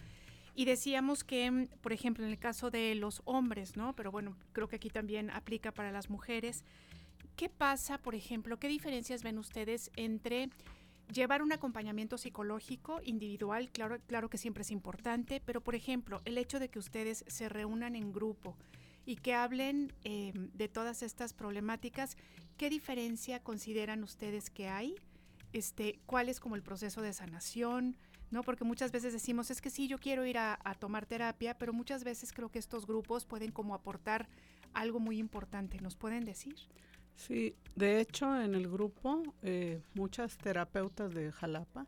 y 0.54 0.66
decíamos 0.66 1.24
que, 1.24 1.70
por 1.82 1.94
ejemplo, 1.94 2.26
en 2.26 2.32
el 2.32 2.38
caso 2.38 2.72
de 2.72 2.94
los 2.96 3.22
hombres, 3.26 3.78
¿no? 3.78 3.96
Pero 3.96 4.12
bueno, 4.12 4.36
creo 4.54 4.68
que 4.68 4.76
aquí 4.76 4.90
también 4.90 5.30
aplica 5.30 5.72
para 5.72 5.92
las 5.92 6.10
mujeres. 6.10 6.64
¿Qué 7.36 7.48
pasa, 7.50 7.98
por 7.98 8.16
ejemplo, 8.16 8.60
qué 8.60 8.68
diferencias 8.68 9.24
ven 9.24 9.38
ustedes 9.38 9.92
entre 9.96 10.50
llevar 11.14 11.42
un 11.42 11.54
acompañamiento 11.54 12.18
psicológico 12.18 13.00
individual? 13.04 13.70
Claro, 13.72 13.98
claro 14.08 14.30
que 14.30 14.38
siempre 14.38 14.64
es 14.64 14.72
importante, 14.72 15.42
pero 15.46 15.62
por 15.62 15.76
ejemplo, 15.76 16.22
el 16.26 16.38
hecho 16.38 16.60
de 16.60 16.70
que 16.70 16.80
ustedes 16.80 17.24
se 17.28 17.48
reúnan 17.48 17.96
en 17.96 18.12
grupo 18.12 18.58
y 19.06 19.16
que 19.16 19.34
hablen 19.34 19.94
eh, 20.04 20.34
de 20.36 20.68
todas 20.68 21.04
estas 21.04 21.34
problemáticas, 21.34 22.18
¿qué 22.58 22.70
diferencia 22.70 23.42
consideran 23.42 24.04
ustedes 24.04 24.50
que 24.50 24.68
hay? 24.68 24.96
Este, 25.54 26.00
¿Cuál 26.06 26.30
es 26.30 26.40
como 26.40 26.56
el 26.56 26.64
proceso 26.64 27.02
de 27.02 27.14
sanación? 27.14 27.98
¿no? 28.30 28.44
Porque 28.44 28.64
muchas 28.64 28.92
veces 28.92 29.12
decimos, 29.12 29.52
es 29.52 29.60
que 29.60 29.70
sí, 29.70 29.88
yo 29.88 29.98
quiero 29.98 30.26
ir 30.26 30.38
a, 30.38 30.58
a 30.64 30.74
tomar 30.74 31.06
terapia, 31.06 31.58
pero 31.58 31.74
muchas 31.74 32.06
veces 32.06 32.32
creo 32.32 32.50
que 32.50 32.60
estos 32.60 32.88
grupos 32.88 33.26
pueden 33.26 33.52
como 33.52 33.76
aportar 33.76 34.30
algo 34.74 35.00
muy 35.00 35.18
importante. 35.18 35.80
¿Nos 35.82 35.98
pueden 35.98 36.24
decir? 36.24 36.56
Sí, 37.16 37.56
de 37.76 38.00
hecho 38.00 38.42
en 38.42 38.56
el 38.56 38.68
grupo 38.68 39.22
eh, 39.44 39.84
muchas 39.94 40.38
terapeutas 40.38 41.14
de 41.14 41.32
Jalapa, 41.32 41.86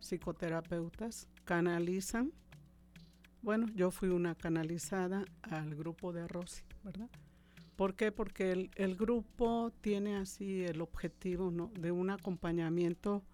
psicoterapeutas, 0.00 1.28
canalizan. 1.44 2.32
Bueno, 3.42 3.66
yo 3.74 3.90
fui 3.90 4.08
una 4.08 4.34
canalizada 4.34 5.24
al 5.42 5.74
grupo 5.74 6.12
de 6.12 6.28
Rosy, 6.28 6.62
¿verdad? 6.84 7.08
¿Por 7.76 7.94
qué? 7.94 8.12
Porque 8.12 8.52
el, 8.52 8.70
el 8.76 8.94
grupo 8.94 9.72
tiene 9.80 10.16
así 10.16 10.62
el 10.64 10.80
objetivo 10.80 11.50
¿no? 11.50 11.72
de 11.78 11.90
un 11.90 12.10
acompañamiento 12.10 13.24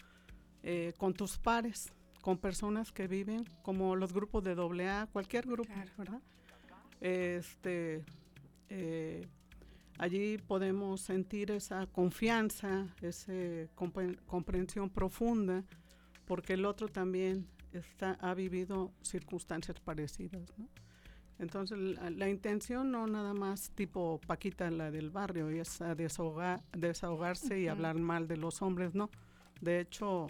eh, 0.63 0.95
con 0.97 1.13
tus 1.13 1.39
pares, 1.39 1.93
con 2.23 2.39
personas 2.39 2.91
que 2.91 3.07
viven, 3.07 3.45
como 3.63 3.97
los 3.97 4.13
grupos 4.13 4.43
de 4.45 4.53
AA, 4.53 5.07
cualquier 5.13 5.47
grupo, 5.47 5.73
Claro. 5.73 5.91
¿verdad? 5.99 6.23
Este, 7.01 8.05
eh, 8.71 9.29
allí 9.99 10.39
podemos 10.39 11.03
sentir 11.03 11.51
esa 11.51 11.87
confianza, 11.87 12.87
esa 13.03 13.33
comprensión 14.27 14.89
profunda, 14.89 15.65
porque 16.27 16.55
el 16.55 16.65
otro 16.65 16.89
también 16.89 17.47
está, 17.73 18.13
ha 18.21 18.35
vivido 18.35 18.93
circunstancias 19.03 19.79
parecidas. 19.81 20.43
¿no? 20.57 20.69
Entonces, 21.39 21.79
la, 21.79 22.11
la 22.11 22.29
intención 22.29 22.91
no 22.91 23.07
nada 23.07 23.33
más 23.35 23.71
tipo 23.71 24.21
Paquita, 24.27 24.71
la 24.71 24.91
del 24.91 25.11
barrio, 25.11 25.49
es 25.49 25.81
a 25.81 25.95
desahogar, 25.95 26.63
desahogarse 26.73 27.61
y 27.61 27.65
Ujú. 27.65 27.73
hablar 27.73 27.97
mal 27.97 28.27
de 28.27 28.37
los 28.37 28.61
hombres, 28.63 28.95
no. 28.95 29.11
De 29.61 29.81
hecho, 29.81 30.27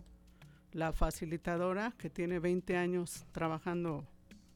la 0.72 0.92
facilitadora 0.92 1.92
que 1.96 2.10
tiene 2.10 2.38
20 2.40 2.76
años 2.76 3.24
trabajando, 3.32 4.06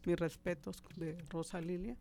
mis 0.05 0.19
respetos, 0.19 0.83
de 0.97 1.17
Rosa 1.31 1.61
Lilia, 1.61 1.97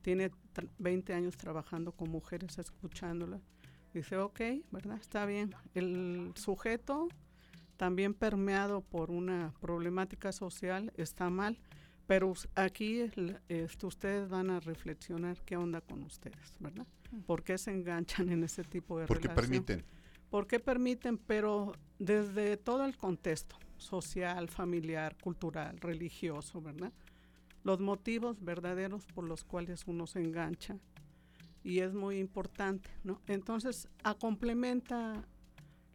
tiene 0.00 0.30
tra- 0.54 0.68
20 0.78 1.12
años 1.14 1.36
trabajando 1.36 1.92
con 1.92 2.10
mujeres, 2.10 2.58
escuchándolas. 2.58 3.40
Dice, 3.92 4.16
ok, 4.16 4.40
¿verdad? 4.70 4.96
Está 4.98 5.26
bien. 5.26 5.54
El 5.74 6.32
sujeto, 6.34 7.08
también 7.76 8.14
permeado 8.14 8.80
por 8.82 9.10
una 9.10 9.52
problemática 9.60 10.32
social, 10.32 10.92
está 10.96 11.30
mal, 11.30 11.58
pero 12.06 12.32
aquí 12.54 13.00
este, 13.48 13.86
ustedes 13.86 14.28
van 14.28 14.50
a 14.50 14.60
reflexionar 14.60 15.40
qué 15.44 15.56
onda 15.56 15.80
con 15.80 16.02
ustedes, 16.02 16.54
¿verdad? 16.58 16.86
¿Por 17.26 17.42
qué 17.42 17.58
se 17.58 17.70
enganchan 17.70 18.28
en 18.28 18.44
ese 18.44 18.64
tipo 18.64 18.98
de 18.98 19.06
Porque 19.06 19.28
relación? 19.28 19.64
permiten. 19.64 19.84
¿Por 20.30 20.46
qué 20.46 20.60
permiten? 20.60 21.18
Pero 21.18 21.72
desde 21.98 22.56
todo 22.56 22.84
el 22.84 22.96
contexto 22.96 23.56
social, 23.76 24.48
familiar, 24.48 25.16
cultural, 25.18 25.78
religioso, 25.78 26.60
¿verdad? 26.62 26.92
Los 27.64 27.80
motivos 27.80 28.42
verdaderos 28.42 29.06
por 29.06 29.24
los 29.24 29.44
cuales 29.44 29.84
uno 29.86 30.06
se 30.06 30.20
engancha 30.20 30.78
y 31.62 31.80
es 31.80 31.94
muy 31.94 32.18
importante, 32.18 32.90
¿no? 33.04 33.20
Entonces, 33.26 33.88
a 34.02 34.14
complementa 34.14 35.26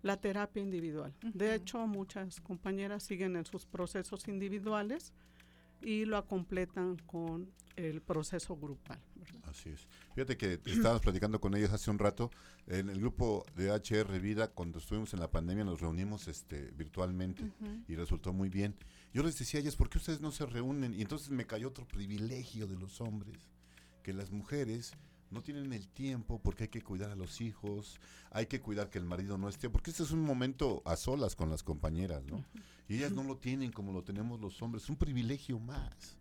la 0.01 0.17
terapia 0.17 0.61
individual. 0.61 1.13
De 1.21 1.55
hecho, 1.55 1.85
muchas 1.87 2.39
compañeras 2.41 3.03
siguen 3.03 3.35
en 3.35 3.45
sus 3.45 3.65
procesos 3.65 4.27
individuales 4.27 5.13
y 5.81 6.05
lo 6.05 6.25
completan 6.25 6.97
con 7.05 7.51
el 7.75 8.01
proceso 8.01 8.57
grupal. 8.57 8.99
¿verdad? 9.15 9.41
Así 9.45 9.69
es. 9.69 9.87
Fíjate 10.15 10.35
que 10.35 10.59
estábamos 10.65 11.01
platicando 11.01 11.39
con 11.39 11.55
ellos 11.55 11.71
hace 11.71 11.91
un 11.91 11.99
rato. 11.99 12.31
En 12.65 12.89
el 12.89 12.99
grupo 12.99 13.45
de 13.55 13.71
HR 13.71 14.19
Vida, 14.19 14.49
cuando 14.49 14.79
estuvimos 14.79 15.13
en 15.13 15.19
la 15.19 15.29
pandemia, 15.29 15.63
nos 15.63 15.79
reunimos 15.79 16.27
este, 16.27 16.71
virtualmente 16.71 17.43
y 17.87 17.95
resultó 17.95 18.33
muy 18.33 18.49
bien. 18.49 18.75
Yo 19.13 19.23
les 19.23 19.37
decía 19.37 19.59
a 19.59 19.61
ellas, 19.61 19.75
¿por 19.75 19.89
qué 19.89 19.99
ustedes 19.99 20.21
no 20.21 20.31
se 20.31 20.45
reúnen? 20.45 20.93
Y 20.93 21.01
entonces 21.01 21.29
me 21.29 21.45
cayó 21.45 21.69
otro 21.69 21.87
privilegio 21.87 22.67
de 22.67 22.77
los 22.77 22.99
hombres, 22.99 23.37
que 24.03 24.13
las 24.13 24.31
mujeres 24.31 24.93
no 25.31 25.41
tienen 25.41 25.73
el 25.73 25.87
tiempo 25.87 26.39
porque 26.41 26.63
hay 26.63 26.69
que 26.69 26.81
cuidar 26.81 27.11
a 27.11 27.15
los 27.15 27.41
hijos, 27.41 27.99
hay 28.31 28.45
que 28.45 28.61
cuidar 28.61 28.89
que 28.89 28.97
el 28.97 29.05
marido 29.05 29.37
no 29.37 29.49
esté, 29.49 29.69
porque 29.69 29.91
este 29.91 30.03
es 30.03 30.11
un 30.11 30.21
momento 30.21 30.81
a 30.85 30.95
solas 30.95 31.35
con 31.35 31.49
las 31.49 31.63
compañeras, 31.63 32.23
¿no? 32.25 32.45
Y 32.87 32.97
ellas 32.97 33.11
no 33.11 33.23
lo 33.23 33.37
tienen 33.37 33.71
como 33.71 33.91
lo 33.91 34.03
tenemos 34.03 34.39
los 34.39 34.61
hombres, 34.61 34.83
es 34.83 34.89
un 34.89 34.95
privilegio 34.95 35.59
más. 35.59 36.17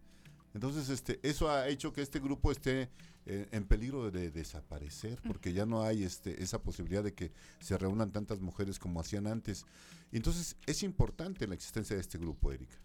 Entonces, 0.55 0.89
este, 0.89 1.21
eso 1.23 1.51
ha 1.51 1.69
hecho 1.69 1.93
que 1.93 2.01
este 2.01 2.19
grupo 2.19 2.51
esté 2.51 2.89
eh, 3.27 3.47
en 3.53 3.67
peligro 3.67 4.11
de 4.11 4.31
desaparecer, 4.31 5.21
porque 5.27 5.53
ya 5.53 5.67
no 5.67 5.83
hay 5.83 6.03
este, 6.03 6.43
esa 6.43 6.63
posibilidad 6.63 7.05
de 7.05 7.13
que 7.13 7.31
se 7.61 7.77
reúnan 7.77 8.11
tantas 8.11 8.41
mujeres 8.41 8.79
como 8.79 9.01
hacían 9.01 9.27
antes. 9.27 9.67
Entonces, 10.13 10.57
es 10.67 10.83
importante 10.83 11.47
la 11.47 11.55
existencia 11.55 11.95
de 11.95 12.01
este 12.01 12.17
grupo, 12.17 12.53
Erika. 12.53 12.77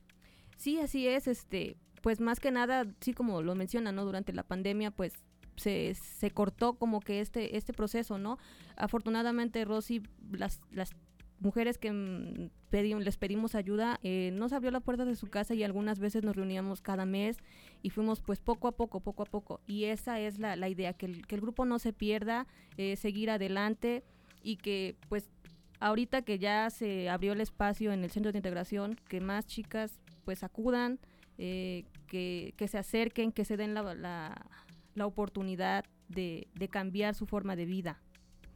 Sí, 0.57 0.79
así 0.79 1.07
es, 1.07 1.27
este, 1.27 1.77
pues 2.01 2.19
más 2.19 2.39
que 2.41 2.51
nada, 2.51 2.85
sí 2.99 3.13
como 3.13 3.41
lo 3.41 3.55
menciona, 3.55 3.91
¿no? 3.91 4.03
Durante 4.03 4.33
la 4.33 4.43
pandemia, 4.43 4.91
pues 4.91 5.13
se, 5.61 5.93
se 5.95 6.31
cortó 6.31 6.73
como 6.73 6.99
que 6.99 7.21
este, 7.21 7.57
este 7.57 7.73
proceso, 7.73 8.17
¿no? 8.17 8.37
Afortunadamente, 8.75 9.63
Rosy, 9.65 10.03
las, 10.31 10.61
las 10.71 10.95
mujeres 11.41 11.77
que 11.77 11.91
mm, 11.91 12.49
les 12.71 13.17
pedimos 13.17 13.55
ayuda, 13.55 13.99
eh, 14.03 14.31
nos 14.33 14.53
abrió 14.53 14.71
la 14.71 14.79
puerta 14.79 15.05
de 15.05 15.15
su 15.15 15.27
casa 15.27 15.53
y 15.53 15.63
algunas 15.63 15.99
veces 15.99 16.23
nos 16.23 16.35
reuníamos 16.35 16.81
cada 16.81 17.05
mes 17.05 17.37
y 17.81 17.89
fuimos 17.89 18.21
pues 18.21 18.39
poco 18.39 18.67
a 18.67 18.71
poco, 18.73 19.01
poco 19.01 19.23
a 19.23 19.25
poco. 19.25 19.61
Y 19.67 19.85
esa 19.85 20.19
es 20.19 20.39
la, 20.39 20.55
la 20.55 20.69
idea, 20.69 20.93
que 20.93 21.07
el, 21.07 21.27
que 21.27 21.35
el 21.35 21.41
grupo 21.41 21.65
no 21.65 21.79
se 21.79 21.93
pierda, 21.93 22.47
eh, 22.77 22.95
seguir 22.95 23.29
adelante 23.29 24.03
y 24.43 24.57
que 24.57 24.95
pues 25.09 25.29
ahorita 25.79 26.21
que 26.21 26.39
ya 26.39 26.69
se 26.69 27.09
abrió 27.09 27.33
el 27.33 27.41
espacio 27.41 27.91
en 27.91 28.03
el 28.03 28.11
centro 28.11 28.31
de 28.31 28.37
integración, 28.37 28.95
que 29.09 29.19
más 29.19 29.45
chicas 29.45 29.99
pues 30.23 30.43
acudan, 30.43 30.99
eh, 31.37 31.85
que, 32.07 32.53
que 32.55 32.67
se 32.67 32.77
acerquen, 32.77 33.31
que 33.31 33.45
se 33.45 33.57
den 33.57 33.73
la, 33.73 33.95
la, 33.95 34.45
la 34.95 35.05
oportunidad 35.05 35.85
de, 36.09 36.47
de 36.55 36.67
cambiar 36.67 37.15
su 37.15 37.25
forma 37.25 37.55
de 37.55 37.65
vida. 37.65 38.01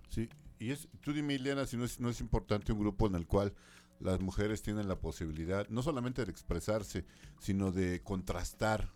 Sí, 0.10 0.30
y 0.60 0.72
es, 0.72 0.88
tú 1.02 1.14
dime, 1.14 1.34
Ileana, 1.36 1.66
si 1.66 1.78
no 1.78 1.86
es, 1.86 2.00
no 2.00 2.10
es 2.10 2.22
importante 2.22 2.72
un 2.72 2.80
grupo 2.80 3.08
en 3.08 3.16
el 3.16 3.28
cual 3.28 3.54
las 4.00 4.20
mujeres 4.20 4.62
tienen 4.62 4.88
la 4.88 5.00
posibilidad 5.00 5.68
no 5.70 5.82
solamente 5.82 6.26
de 6.26 6.32
expresarse, 6.32 7.06
sino 7.40 7.72
de 7.72 8.02
contrastar 8.04 8.92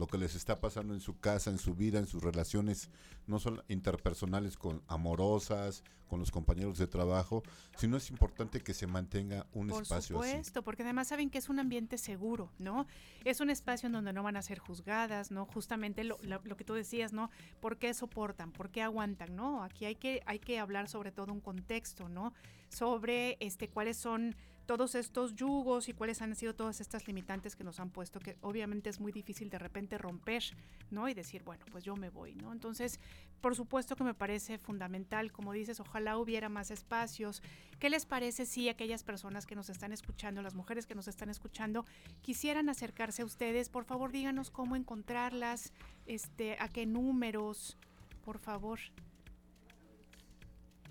lo 0.00 0.06
que 0.06 0.16
les 0.16 0.34
está 0.34 0.60
pasando 0.60 0.94
en 0.94 1.00
su 1.00 1.18
casa, 1.20 1.50
en 1.50 1.58
su 1.58 1.74
vida, 1.74 1.98
en 1.98 2.06
sus 2.06 2.22
relaciones, 2.22 2.88
no 3.26 3.38
solo 3.38 3.62
interpersonales 3.68 4.56
con 4.56 4.82
amorosas, 4.88 5.84
con 6.08 6.18
los 6.20 6.30
compañeros 6.30 6.78
de 6.78 6.86
trabajo, 6.88 7.42
sino 7.76 7.98
es 7.98 8.08
importante 8.10 8.60
que 8.62 8.72
se 8.74 8.86
mantenga 8.86 9.46
un 9.52 9.68
Por 9.68 9.82
espacio 9.82 10.18
así. 10.18 10.28
supuesto, 10.30 10.62
porque 10.62 10.82
además 10.82 11.06
saben 11.08 11.28
que 11.28 11.36
es 11.38 11.48
un 11.50 11.60
ambiente 11.60 11.98
seguro, 11.98 12.50
¿no? 12.58 12.86
Es 13.24 13.40
un 13.40 13.50
espacio 13.50 13.86
en 13.88 13.92
donde 13.92 14.12
no 14.14 14.22
van 14.22 14.36
a 14.36 14.42
ser 14.42 14.58
juzgadas, 14.58 15.30
¿no? 15.30 15.44
Justamente 15.44 16.02
lo, 16.02 16.16
lo- 16.22 16.40
lo 16.42 16.56
que 16.56 16.64
tú 16.64 16.72
decías, 16.74 17.12
¿no? 17.12 17.30
¿Por 17.60 17.76
qué 17.76 17.92
soportan? 17.94 18.50
¿Por 18.52 18.70
qué 18.70 18.82
aguantan? 18.82 19.36
¿No? 19.36 19.62
Aquí 19.62 19.84
hay 19.84 19.96
que, 19.96 20.22
hay 20.24 20.38
que 20.40 20.58
hablar 20.58 20.88
sobre 20.88 21.12
todo 21.12 21.30
un 21.32 21.40
contexto, 21.40 22.08
¿no? 22.08 22.32
Sobre 22.70 23.36
este, 23.40 23.68
cuáles 23.68 23.96
son 23.98 24.34
todos 24.70 24.94
estos 24.94 25.34
yugos 25.34 25.88
y 25.88 25.94
cuáles 25.94 26.22
han 26.22 26.36
sido 26.36 26.54
todas 26.54 26.80
estas 26.80 27.08
limitantes 27.08 27.56
que 27.56 27.64
nos 27.64 27.80
han 27.80 27.90
puesto, 27.90 28.20
que 28.20 28.36
obviamente 28.40 28.88
es 28.88 29.00
muy 29.00 29.10
difícil 29.10 29.50
de 29.50 29.58
repente 29.58 29.98
romper, 29.98 30.44
¿no? 30.92 31.08
Y 31.08 31.14
decir, 31.14 31.42
bueno, 31.42 31.64
pues 31.72 31.82
yo 31.82 31.96
me 31.96 32.08
voy, 32.08 32.36
¿no? 32.36 32.52
Entonces, 32.52 33.00
por 33.40 33.56
supuesto 33.56 33.96
que 33.96 34.04
me 34.04 34.14
parece 34.14 34.58
fundamental, 34.58 35.32
como 35.32 35.52
dices, 35.52 35.80
ojalá 35.80 36.18
hubiera 36.18 36.48
más 36.48 36.70
espacios. 36.70 37.42
¿Qué 37.80 37.90
les 37.90 38.06
parece 38.06 38.46
si 38.46 38.68
aquellas 38.68 39.02
personas 39.02 39.44
que 39.44 39.56
nos 39.56 39.70
están 39.70 39.92
escuchando, 39.92 40.40
las 40.40 40.54
mujeres 40.54 40.86
que 40.86 40.94
nos 40.94 41.08
están 41.08 41.30
escuchando, 41.30 41.84
quisieran 42.22 42.68
acercarse 42.68 43.22
a 43.22 43.24
ustedes? 43.24 43.70
Por 43.70 43.84
favor, 43.84 44.12
díganos 44.12 44.52
cómo 44.52 44.76
encontrarlas, 44.76 45.72
este, 46.06 46.56
a 46.60 46.68
qué 46.68 46.86
números, 46.86 47.76
por 48.24 48.38
favor. 48.38 48.78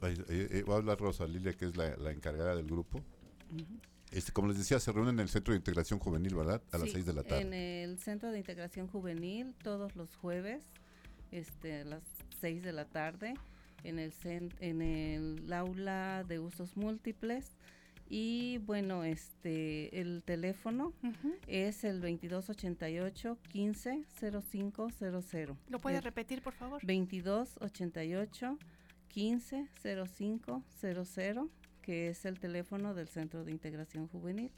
Eh, 0.02 0.18
eh, 0.28 0.64
va 0.64 0.74
a 0.74 0.78
hablar 0.80 0.98
que 0.98 1.66
es 1.66 1.78
la 1.78 2.12
encargada 2.12 2.58
del 2.58 2.66
grupo. 2.66 3.02
Este, 4.12 4.32
como 4.32 4.48
les 4.48 4.58
decía, 4.58 4.80
se 4.80 4.92
reúnen 4.92 5.16
en 5.16 5.20
el 5.22 5.30
Centro 5.30 5.54
de 5.54 5.58
Integración 5.60 6.00
Juvenil, 6.00 6.34
¿verdad? 6.36 6.62
A 6.72 6.78
las 6.80 6.88
Sí, 6.88 6.94
6 6.94 7.06
de 7.06 7.14
la 7.14 7.24
tarde. 7.24 7.42
En 7.42 7.54
el 7.54 8.00
Centro 8.00 8.32
de 8.32 8.40
Integración 8.40 8.88
Juvenil, 8.88 9.54
todos 9.64 9.96
los 9.96 10.16
jueves, 10.16 10.64
este, 11.32 11.82
a 11.82 11.86
las 11.86 12.02
6 12.42 12.64
de 12.64 12.74
la 12.74 12.86
tarde, 12.86 13.36
en 13.84 14.00
el, 14.00 14.12
en 14.60 14.82
el 14.82 15.54
aula 15.54 16.24
de 16.28 16.40
usos 16.40 16.76
múltiples. 16.76 17.52
Y 18.12 18.58
bueno, 18.66 19.04
este, 19.04 20.02
el 20.02 20.24
teléfono 20.24 20.94
es 21.46 21.84
el 21.84 22.02
2288 22.02 23.38
150500. 23.54 25.56
¿Lo 25.70 25.78
puedes 25.78 26.00
Es 26.00 26.04
repetir, 26.04 26.42
por 26.42 26.54
favor? 26.54 26.82
2288 26.82 28.58
150500, 29.16 30.64
que 31.82 32.10
es 32.10 32.26
el 32.26 32.40
teléfono 32.40 32.94
del 32.94 33.08
Centro 33.08 33.44
de 33.44 33.52
Integración 33.52 34.08
Juvenil. 34.08 34.52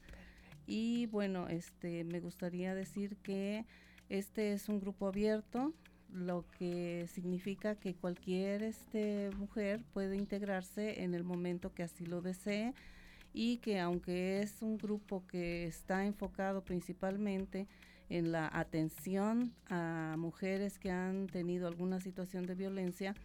Y 0.68 1.08
bueno, 1.08 1.48
este 1.48 2.04
me 2.04 2.20
gustaría 2.20 2.76
decir 2.76 3.18
que 3.18 3.66
este 4.10 4.54
es 4.54 4.70
un 4.70 4.80
grupo 4.80 5.08
abierto, 5.08 5.74
lo 6.14 6.46
que 6.58 7.08
significa 7.14 7.76
que 7.76 7.96
cualquier 7.96 8.64
este 8.64 9.30
mujer 9.38 9.82
puede 9.94 10.18
integrarse 10.18 11.04
en 11.04 11.14
el 11.14 11.24
momento 11.24 11.74
que 11.74 11.84
así 11.84 12.06
lo 12.06 12.22
desee 12.22 12.74
y 13.34 13.58
que 13.58 13.80
aunque 13.80 14.42
es 14.42 14.62
un 14.62 14.78
grupo 14.78 15.26
que 15.28 15.66
está 15.66 16.06
enfocado 16.06 16.64
principalmente 16.64 17.68
en 18.10 18.34
la 18.34 18.50
atención 18.52 19.54
a 19.70 20.16
mujeres 20.18 20.78
que 20.78 20.92
han 20.92 21.28
tenido 21.28 21.68
alguna 21.68 22.02
situación 22.02 22.46
de 22.46 22.56
violencia, 22.56 23.16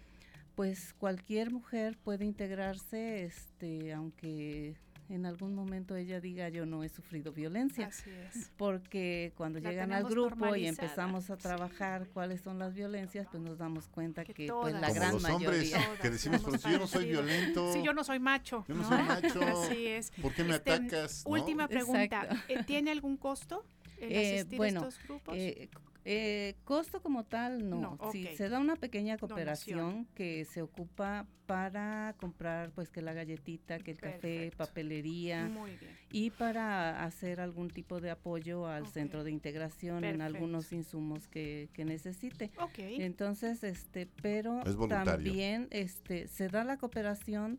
pues 0.57 0.93
cualquier 0.95 1.53
mujer 1.53 1.97
puede 2.03 2.25
integrarse, 2.25 3.23
este, 3.25 3.93
aunque 3.93 4.75
en 5.09 5.25
algún 5.25 5.55
momento 5.55 5.95
ella 5.95 6.19
diga 6.21 6.49
yo 6.49 6.67
no 6.67 6.83
he 6.83 6.89
sufrido 6.89 7.31
violencia. 7.33 7.87
Así 7.87 8.11
es. 8.11 8.51
Porque 8.57 9.33
cuando 9.37 9.61
La 9.61 9.71
llegan 9.71 9.93
al 9.93 10.03
grupo 10.05 10.57
y 10.57 10.67
empezamos 10.67 11.31
a 11.31 11.37
trabajar 11.37 12.09
cuáles 12.09 12.41
son 12.41 12.59
las 12.59 12.75
violencias, 12.75 13.29
pues 13.31 13.41
nos 13.41 13.57
damos 13.59 13.87
cuenta 13.87 14.25
que, 14.25 14.33
pues 14.35 14.49
todas. 14.49 14.73
la 14.73 14.89
Como 14.89 14.95
gran 14.95 15.13
los 15.13 15.25
hombres 15.27 15.71
mayoría. 15.73 15.99
que 16.03 16.11
decimos, 16.11 16.43
pero 16.45 16.59
si 16.59 16.71
yo 16.73 16.79
no 16.81 16.87
soy 16.89 17.05
violento. 17.07 17.73
Sí, 17.73 17.83
yo 17.85 17.93
no 17.93 18.03
soy 18.03 18.19
macho. 18.19 18.65
Yo 18.67 18.75
no 18.75 18.83
¿no? 18.83 18.89
soy 18.89 19.03
macho. 19.05 19.41
Así 19.63 19.87
es. 19.87 20.11
¿Por 20.21 20.33
qué 20.35 20.43
me 20.43 20.57
Este, 20.57 20.73
atacas? 20.73 21.23
no? 21.25 21.33
Última 21.35 21.69
pregunta. 21.69 22.03
Exacto. 22.25 22.37
Eh, 22.49 22.65
¿Tiene 22.67 22.91
algún 22.91 23.17
costo 23.17 23.65
el 24.01 24.11
Eh, 24.13 24.35
asistir 24.39 24.57
bueno, 24.57 24.81
a 24.83 24.89
estos 24.89 25.05
grupos? 25.07 25.35
eh, 25.37 25.69
Eh, 26.09 26.55
costo 26.65 27.03
como 27.03 27.25
tal, 27.25 27.69
no. 27.69 27.99
No, 28.01 28.13
Sí, 28.13 28.29
se 28.37 28.49
da 28.49 28.61
una 28.61 28.77
pequeña 28.77 29.17
Donación. 29.17 29.29
cooperación 29.29 30.07
que 30.15 30.45
se 30.45 30.63
ocupa 30.63 31.27
para 31.47 32.15
comprar, 32.19 32.71
pues, 32.71 32.91
que 32.91 33.03
la 33.03 33.13
galletita, 33.13 33.79
que 33.81 33.91
el 33.91 33.99
café, 33.99 34.53
papelería 34.57 35.49
Muy 35.49 35.71
bien. 35.77 35.91
y 36.13 36.31
para 36.31 37.03
hacer 37.05 37.41
algún 37.41 37.71
tipo 37.71 38.01
de 38.01 38.11
apoyo 38.11 38.67
al 38.69 38.87
centro 38.87 39.25
de 39.25 39.33
integración 39.33 40.05
en 40.05 40.21
algunos 40.23 40.73
insumos 40.73 41.27
que, 41.27 41.69
que 41.73 41.85
necesite. 41.85 42.53
Ok. 42.61 42.79
Entonces, 42.79 43.65
este, 43.65 44.07
pero 44.23 44.63
Es 44.65 44.77
también 44.89 45.67
este, 45.71 46.29
se 46.29 46.49
da 46.49 46.63
la 46.63 46.77
cooperación, 46.77 47.59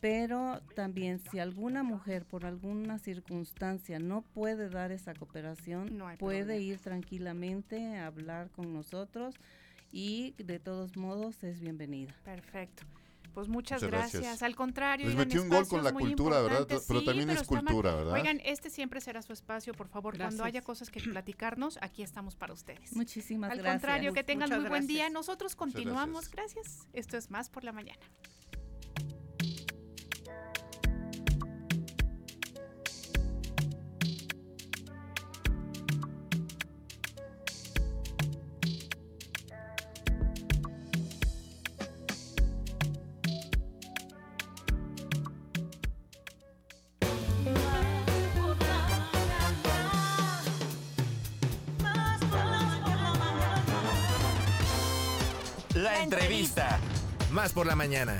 pero 0.00 0.60
también 0.74 1.18
si 1.30 1.38
alguna 1.38 1.82
mujer 1.82 2.24
por 2.24 2.46
alguna 2.46 2.98
circunstancia 2.98 3.98
no 3.98 4.22
puede 4.22 4.68
dar 4.70 4.92
esa 4.92 5.14
cooperación, 5.14 5.98
No 5.98 6.06
puede 6.18 6.40
problema. 6.44 6.62
ir 6.62 6.78
tranquilamente 6.78 7.96
a 7.98 8.06
hablar 8.06 8.50
con 8.50 8.72
nosotros 8.72 9.34
y 9.92 10.32
de 10.38 10.58
todos 10.58 10.96
modos 10.96 11.42
es 11.44 11.60
bienvenida. 11.60 12.14
Perfecto. 12.24 12.84
Pues 13.34 13.46
muchas, 13.46 13.80
Muchas 13.82 13.90
gracias. 13.92 14.22
gracias. 14.22 14.42
Al 14.42 14.56
contrario, 14.56 15.06
Les 15.06 15.14
oigan, 15.14 15.28
metió 15.28 15.42
un 15.42 15.48
gol 15.50 15.68
con 15.68 15.84
la 15.84 15.92
muy 15.92 16.02
cultura, 16.02 16.40
¿verdad? 16.42 16.60
importantes. 16.62 16.84
Pero 16.88 17.00
Sí, 17.00 17.06
también 17.06 17.30
es 17.30 17.42
cultura, 17.44 17.94
¿verdad? 17.94 18.14
Oigan, 18.14 18.40
este 18.44 18.70
siempre 18.70 19.00
será 19.00 19.22
su 19.22 19.32
espacio, 19.32 19.72
por 19.72 19.86
favor. 19.86 20.16
Cuando 20.18 20.42
haya 20.42 20.62
cosas 20.62 20.90
que 20.90 21.00
platicarnos, 21.14 21.78
aquí 21.80 22.02
estamos 22.02 22.34
para 22.34 22.52
ustedes. 22.54 22.96
Muchísimas 22.96 23.52
Al 23.52 23.58
gracias. 23.58 23.74
contrario, 23.82 24.12
que 24.14 24.24
tengan 24.24 24.48
Muchas 24.48 24.60
muy 24.62 24.68
buen 24.70 24.86
día. 24.88 25.10
Nosotros 25.10 25.54
continuamos. 25.54 26.28
gracias. 26.30 26.88
Esto 26.92 27.16
es 27.16 27.30
Más 27.30 27.50
por 27.50 27.62
la 27.62 27.70
Mañana. 27.72 28.00
Por 57.52 57.66
la 57.66 57.76
mañana. 57.76 58.16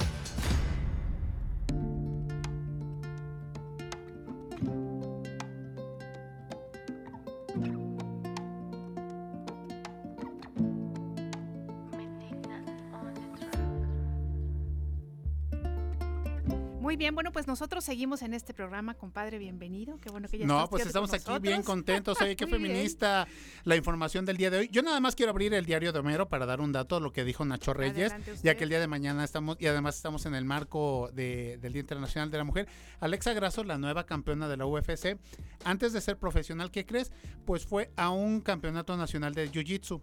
Nosotros 17.50 17.82
seguimos 17.84 18.22
en 18.22 18.32
este 18.32 18.54
programa, 18.54 18.94
compadre, 18.94 19.36
bienvenido. 19.38 19.98
Qué 20.00 20.08
bueno 20.08 20.28
que 20.28 20.38
ya 20.38 20.46
No, 20.46 20.68
pues 20.70 20.86
estamos 20.86 21.12
aquí 21.12 21.32
bien 21.40 21.64
contentos. 21.64 22.20
Oye, 22.20 22.36
qué 22.36 22.46
bien. 22.46 22.60
feminista 22.62 23.26
la 23.64 23.74
información 23.74 24.24
del 24.24 24.36
día 24.36 24.50
de 24.50 24.58
hoy. 24.58 24.68
Yo 24.70 24.82
nada 24.82 25.00
más 25.00 25.16
quiero 25.16 25.30
abrir 25.30 25.52
el 25.52 25.66
diario 25.66 25.92
de 25.92 25.98
Homero 25.98 26.28
para 26.28 26.46
dar 26.46 26.60
un 26.60 26.70
dato, 26.70 27.00
lo 27.00 27.12
que 27.12 27.24
dijo 27.24 27.44
Nacho 27.44 27.74
Reyes, 27.74 28.14
ya 28.44 28.54
que 28.56 28.62
el 28.62 28.70
día 28.70 28.78
de 28.78 28.86
mañana 28.86 29.24
estamos, 29.24 29.56
y 29.58 29.66
además 29.66 29.96
estamos 29.96 30.26
en 30.26 30.36
el 30.36 30.44
marco 30.44 31.10
de- 31.12 31.58
del 31.60 31.72
Día 31.72 31.80
Internacional 31.80 32.30
de 32.30 32.38
la 32.38 32.44
Mujer. 32.44 32.68
Alexa 33.00 33.32
Grasso, 33.32 33.64
la 33.64 33.76
nueva 33.78 34.06
campeona 34.06 34.46
de 34.46 34.56
la 34.56 34.66
UFC, 34.66 35.18
antes 35.64 35.92
de 35.92 36.00
ser 36.00 36.18
profesional, 36.18 36.70
¿qué 36.70 36.86
crees? 36.86 37.10
Pues 37.44 37.66
fue 37.66 37.90
a 37.96 38.10
un 38.10 38.40
campeonato 38.42 38.96
nacional 38.96 39.34
de 39.34 39.50
Jiu-Jitsu 39.50 40.00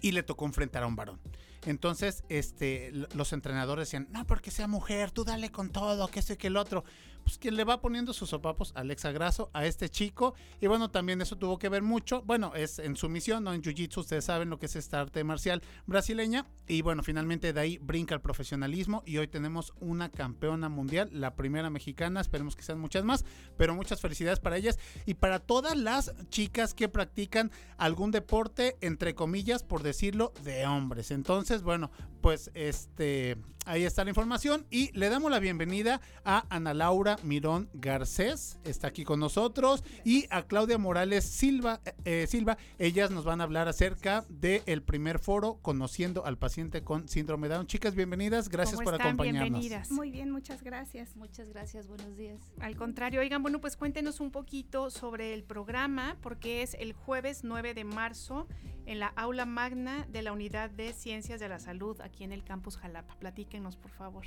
y 0.00 0.12
le 0.12 0.22
tocó 0.22 0.46
enfrentar 0.46 0.84
a 0.84 0.86
un 0.86 0.94
varón. 0.94 1.20
Entonces, 1.66 2.24
este, 2.28 2.90
los 2.92 3.32
entrenadores 3.32 3.88
decían, 3.88 4.08
no, 4.10 4.26
porque 4.26 4.50
sea 4.50 4.66
mujer, 4.66 5.10
tú 5.10 5.24
dale 5.24 5.50
con 5.50 5.70
todo, 5.70 6.08
que 6.08 6.20
esto 6.20 6.32
y 6.32 6.36
que 6.36 6.46
el 6.46 6.56
otro. 6.56 6.84
Pues 7.30 7.38
quien 7.38 7.54
le 7.54 7.62
va 7.62 7.80
poniendo 7.80 8.12
sus 8.12 8.30
sopapos, 8.30 8.72
Alexa 8.74 9.12
Grasso, 9.12 9.50
a 9.52 9.64
este 9.64 9.88
chico. 9.88 10.34
Y 10.60 10.66
bueno, 10.66 10.90
también 10.90 11.22
eso 11.22 11.38
tuvo 11.38 11.60
que 11.60 11.68
ver 11.68 11.80
mucho. 11.80 12.22
Bueno, 12.22 12.56
es 12.56 12.80
en 12.80 12.96
su 12.96 13.08
misión, 13.08 13.44
¿no? 13.44 13.52
En 13.52 13.62
Jiu-Jitsu, 13.62 13.98
ustedes 13.98 14.24
saben 14.24 14.50
lo 14.50 14.58
que 14.58 14.66
es 14.66 14.74
esta 14.74 15.00
arte 15.00 15.22
marcial 15.22 15.62
brasileña. 15.86 16.48
Y 16.66 16.82
bueno, 16.82 17.04
finalmente 17.04 17.52
de 17.52 17.60
ahí 17.60 17.78
brinca 17.78 18.16
el 18.16 18.20
profesionalismo. 18.20 19.04
Y 19.06 19.18
hoy 19.18 19.28
tenemos 19.28 19.72
una 19.78 20.08
campeona 20.08 20.68
mundial, 20.68 21.08
la 21.12 21.36
primera 21.36 21.70
mexicana. 21.70 22.20
Esperemos 22.20 22.56
que 22.56 22.64
sean 22.64 22.80
muchas 22.80 23.04
más. 23.04 23.24
Pero 23.56 23.76
muchas 23.76 24.00
felicidades 24.00 24.40
para 24.40 24.56
ellas 24.56 24.80
y 25.06 25.14
para 25.14 25.38
todas 25.38 25.76
las 25.76 26.12
chicas 26.30 26.74
que 26.74 26.88
practican 26.88 27.52
algún 27.76 28.10
deporte, 28.10 28.76
entre 28.80 29.14
comillas, 29.14 29.62
por 29.62 29.84
decirlo, 29.84 30.32
de 30.42 30.66
hombres. 30.66 31.12
Entonces, 31.12 31.62
bueno, 31.62 31.92
pues 32.22 32.50
este, 32.54 33.36
ahí 33.70 33.84
está 33.84 34.02
la 34.02 34.10
información 34.10 34.66
y 34.68 34.90
le 34.98 35.08
damos 35.08 35.30
la 35.30 35.38
bienvenida 35.38 36.00
a 36.24 36.44
Ana 36.50 36.74
Laura 36.74 37.16
Mirón 37.22 37.70
Garcés, 37.72 38.58
está 38.64 38.88
aquí 38.88 39.04
con 39.04 39.20
nosotros, 39.20 39.84
y 40.04 40.26
a 40.30 40.42
Claudia 40.42 40.76
Morales 40.76 41.24
Silva, 41.24 41.80
eh, 42.04 42.26
Silva. 42.28 42.58
Ellas 42.78 43.12
nos 43.12 43.24
van 43.24 43.40
a 43.40 43.44
hablar 43.44 43.68
acerca 43.68 44.24
del 44.28 44.82
primer 44.82 45.20
foro 45.20 45.58
Conociendo 45.62 46.26
al 46.26 46.36
paciente 46.36 46.82
con 46.82 47.08
síndrome 47.08 47.48
de 47.48 47.54
Down. 47.54 47.66
Chicas, 47.66 47.94
bienvenidas, 47.94 48.48
gracias 48.48 48.76
¿Cómo 48.76 48.84
por 48.86 48.94
están? 48.94 49.08
acompañarnos. 49.08 49.50
Bienvenidas. 49.50 49.90
Muy 49.92 50.10
bien, 50.10 50.30
muchas 50.30 50.62
gracias. 50.62 51.16
Muchas 51.16 51.48
gracias, 51.50 51.86
buenos 51.86 52.16
días. 52.16 52.40
Al 52.58 52.74
contrario, 52.74 53.20
oigan, 53.20 53.42
bueno, 53.42 53.60
pues 53.60 53.76
cuéntenos 53.76 54.18
un 54.18 54.32
poquito 54.32 54.90
sobre 54.90 55.32
el 55.32 55.44
programa, 55.44 56.16
porque 56.22 56.62
es 56.62 56.74
el 56.74 56.92
jueves 56.92 57.44
9 57.44 57.74
de 57.74 57.84
marzo 57.84 58.48
en 58.86 58.98
la 58.98 59.08
aula 59.08 59.46
magna 59.46 60.06
de 60.10 60.22
la 60.22 60.32
Unidad 60.32 60.70
de 60.70 60.92
Ciencias 60.92 61.38
de 61.38 61.48
la 61.48 61.60
Salud 61.60 62.00
aquí 62.00 62.24
en 62.24 62.32
el 62.32 62.42
campus 62.42 62.76
Jalapa. 62.76 63.16
Por 63.60 63.90
favor. 63.90 64.24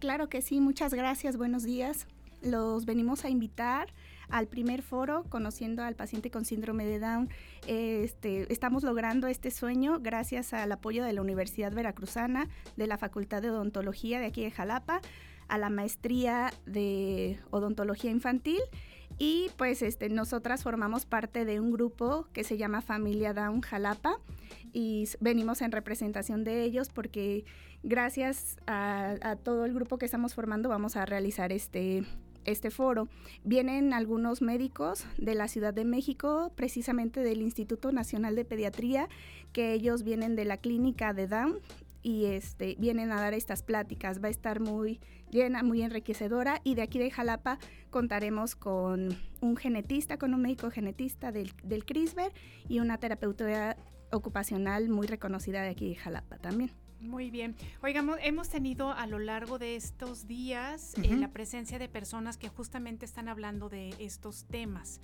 Claro 0.00 0.28
que 0.28 0.42
sí, 0.42 0.60
muchas 0.60 0.92
gracias, 0.92 1.36
buenos 1.36 1.62
días. 1.62 2.06
Los 2.42 2.84
venimos 2.84 3.24
a 3.24 3.30
invitar 3.30 3.92
al 4.28 4.46
primer 4.48 4.82
foro 4.82 5.24
conociendo 5.28 5.82
al 5.82 5.94
paciente 5.94 6.30
con 6.30 6.44
síndrome 6.44 6.84
de 6.84 6.98
Down. 6.98 7.28
Este, 7.66 8.52
estamos 8.52 8.82
logrando 8.82 9.26
este 9.28 9.50
sueño 9.50 9.98
gracias 10.00 10.52
al 10.52 10.72
apoyo 10.72 11.04
de 11.04 11.12
la 11.12 11.20
Universidad 11.20 11.72
Veracruzana, 11.72 12.48
de 12.76 12.86
la 12.86 12.98
Facultad 12.98 13.42
de 13.42 13.50
Odontología 13.50 14.18
de 14.18 14.26
aquí 14.26 14.42
de 14.42 14.50
Jalapa, 14.50 15.00
a 15.48 15.58
la 15.58 15.70
maestría 15.70 16.52
de 16.66 17.38
odontología 17.50 18.10
infantil 18.10 18.60
y 19.18 19.50
pues 19.58 19.82
este, 19.82 20.08
nosotras 20.08 20.62
formamos 20.62 21.04
parte 21.04 21.44
de 21.44 21.60
un 21.60 21.72
grupo 21.72 22.26
que 22.32 22.42
se 22.42 22.56
llama 22.56 22.80
Familia 22.80 23.34
Down 23.34 23.60
Jalapa 23.60 24.18
y 24.72 25.08
venimos 25.20 25.60
en 25.60 25.72
representación 25.72 26.42
de 26.42 26.62
ellos 26.62 26.88
porque 26.88 27.44
gracias 27.82 28.56
a, 28.66 29.36
todo 29.42 29.64
el 29.64 29.74
grupo 29.74 29.98
que 29.98 30.04
estamos 30.04 30.34
formando 30.34 30.68
vamos 30.68 30.96
a 30.96 31.06
realizar 31.06 31.52
este, 31.52 32.04
este 32.44 32.70
foro. 32.70 33.08
Vienen 33.44 33.92
algunos 33.92 34.42
médicos 34.42 35.04
de 35.18 35.34
la 35.34 35.48
Ciudad 35.48 35.74
de 35.74 35.84
México, 35.84 36.52
precisamente 36.54 37.20
del 37.20 37.42
Instituto 37.42 37.92
Nacional 37.92 38.36
de 38.36 38.44
Pediatría, 38.44 39.08
que 39.52 39.72
ellos 39.72 40.02
vienen 40.02 40.36
de 40.36 40.44
la 40.44 40.56
clínica 40.58 41.12
de 41.12 41.26
Down 41.26 41.58
y 42.02 42.26
este, 42.26 42.76
vienen 42.78 43.12
a 43.12 43.20
dar 43.20 43.34
estas 43.34 43.62
pláticas. 43.62 44.22
Va 44.22 44.28
a 44.28 44.30
estar 44.30 44.60
muy 44.60 45.00
llena, 45.30 45.62
muy 45.62 45.82
enriquecedora 45.82 46.60
y 46.64 46.74
de 46.74 46.82
aquí 46.82 46.98
de 46.98 47.10
Jalapa 47.10 47.58
contaremos 47.90 48.56
con 48.56 49.16
un 49.40 49.56
genetista, 49.56 50.18
con 50.18 50.34
un 50.34 50.42
médico 50.42 50.70
genetista 50.70 51.32
del, 51.32 51.52
del 51.62 51.84
CRISPR 51.84 52.32
y 52.68 52.80
una 52.80 52.98
terapeuta 52.98 53.76
ocupacional 54.12 54.88
muy 54.88 55.06
reconocida 55.06 55.62
de 55.62 55.70
aquí 55.70 55.90
de 55.90 55.94
Jalapa 55.96 56.38
también. 56.38 56.70
Muy 57.00 57.30
bien. 57.30 57.56
Oigamos, 57.82 58.18
hemos 58.22 58.50
tenido 58.50 58.92
a 58.92 59.06
lo 59.06 59.18
largo 59.18 59.58
de 59.58 59.74
estos 59.74 60.26
días 60.26 60.94
eh, 61.02 61.16
la 61.16 61.28
presencia 61.28 61.78
de 61.78 61.88
personas 61.88 62.36
que 62.36 62.48
justamente 62.48 63.06
están 63.06 63.28
hablando 63.28 63.70
de 63.70 63.94
estos 63.98 64.44
temas. 64.44 65.00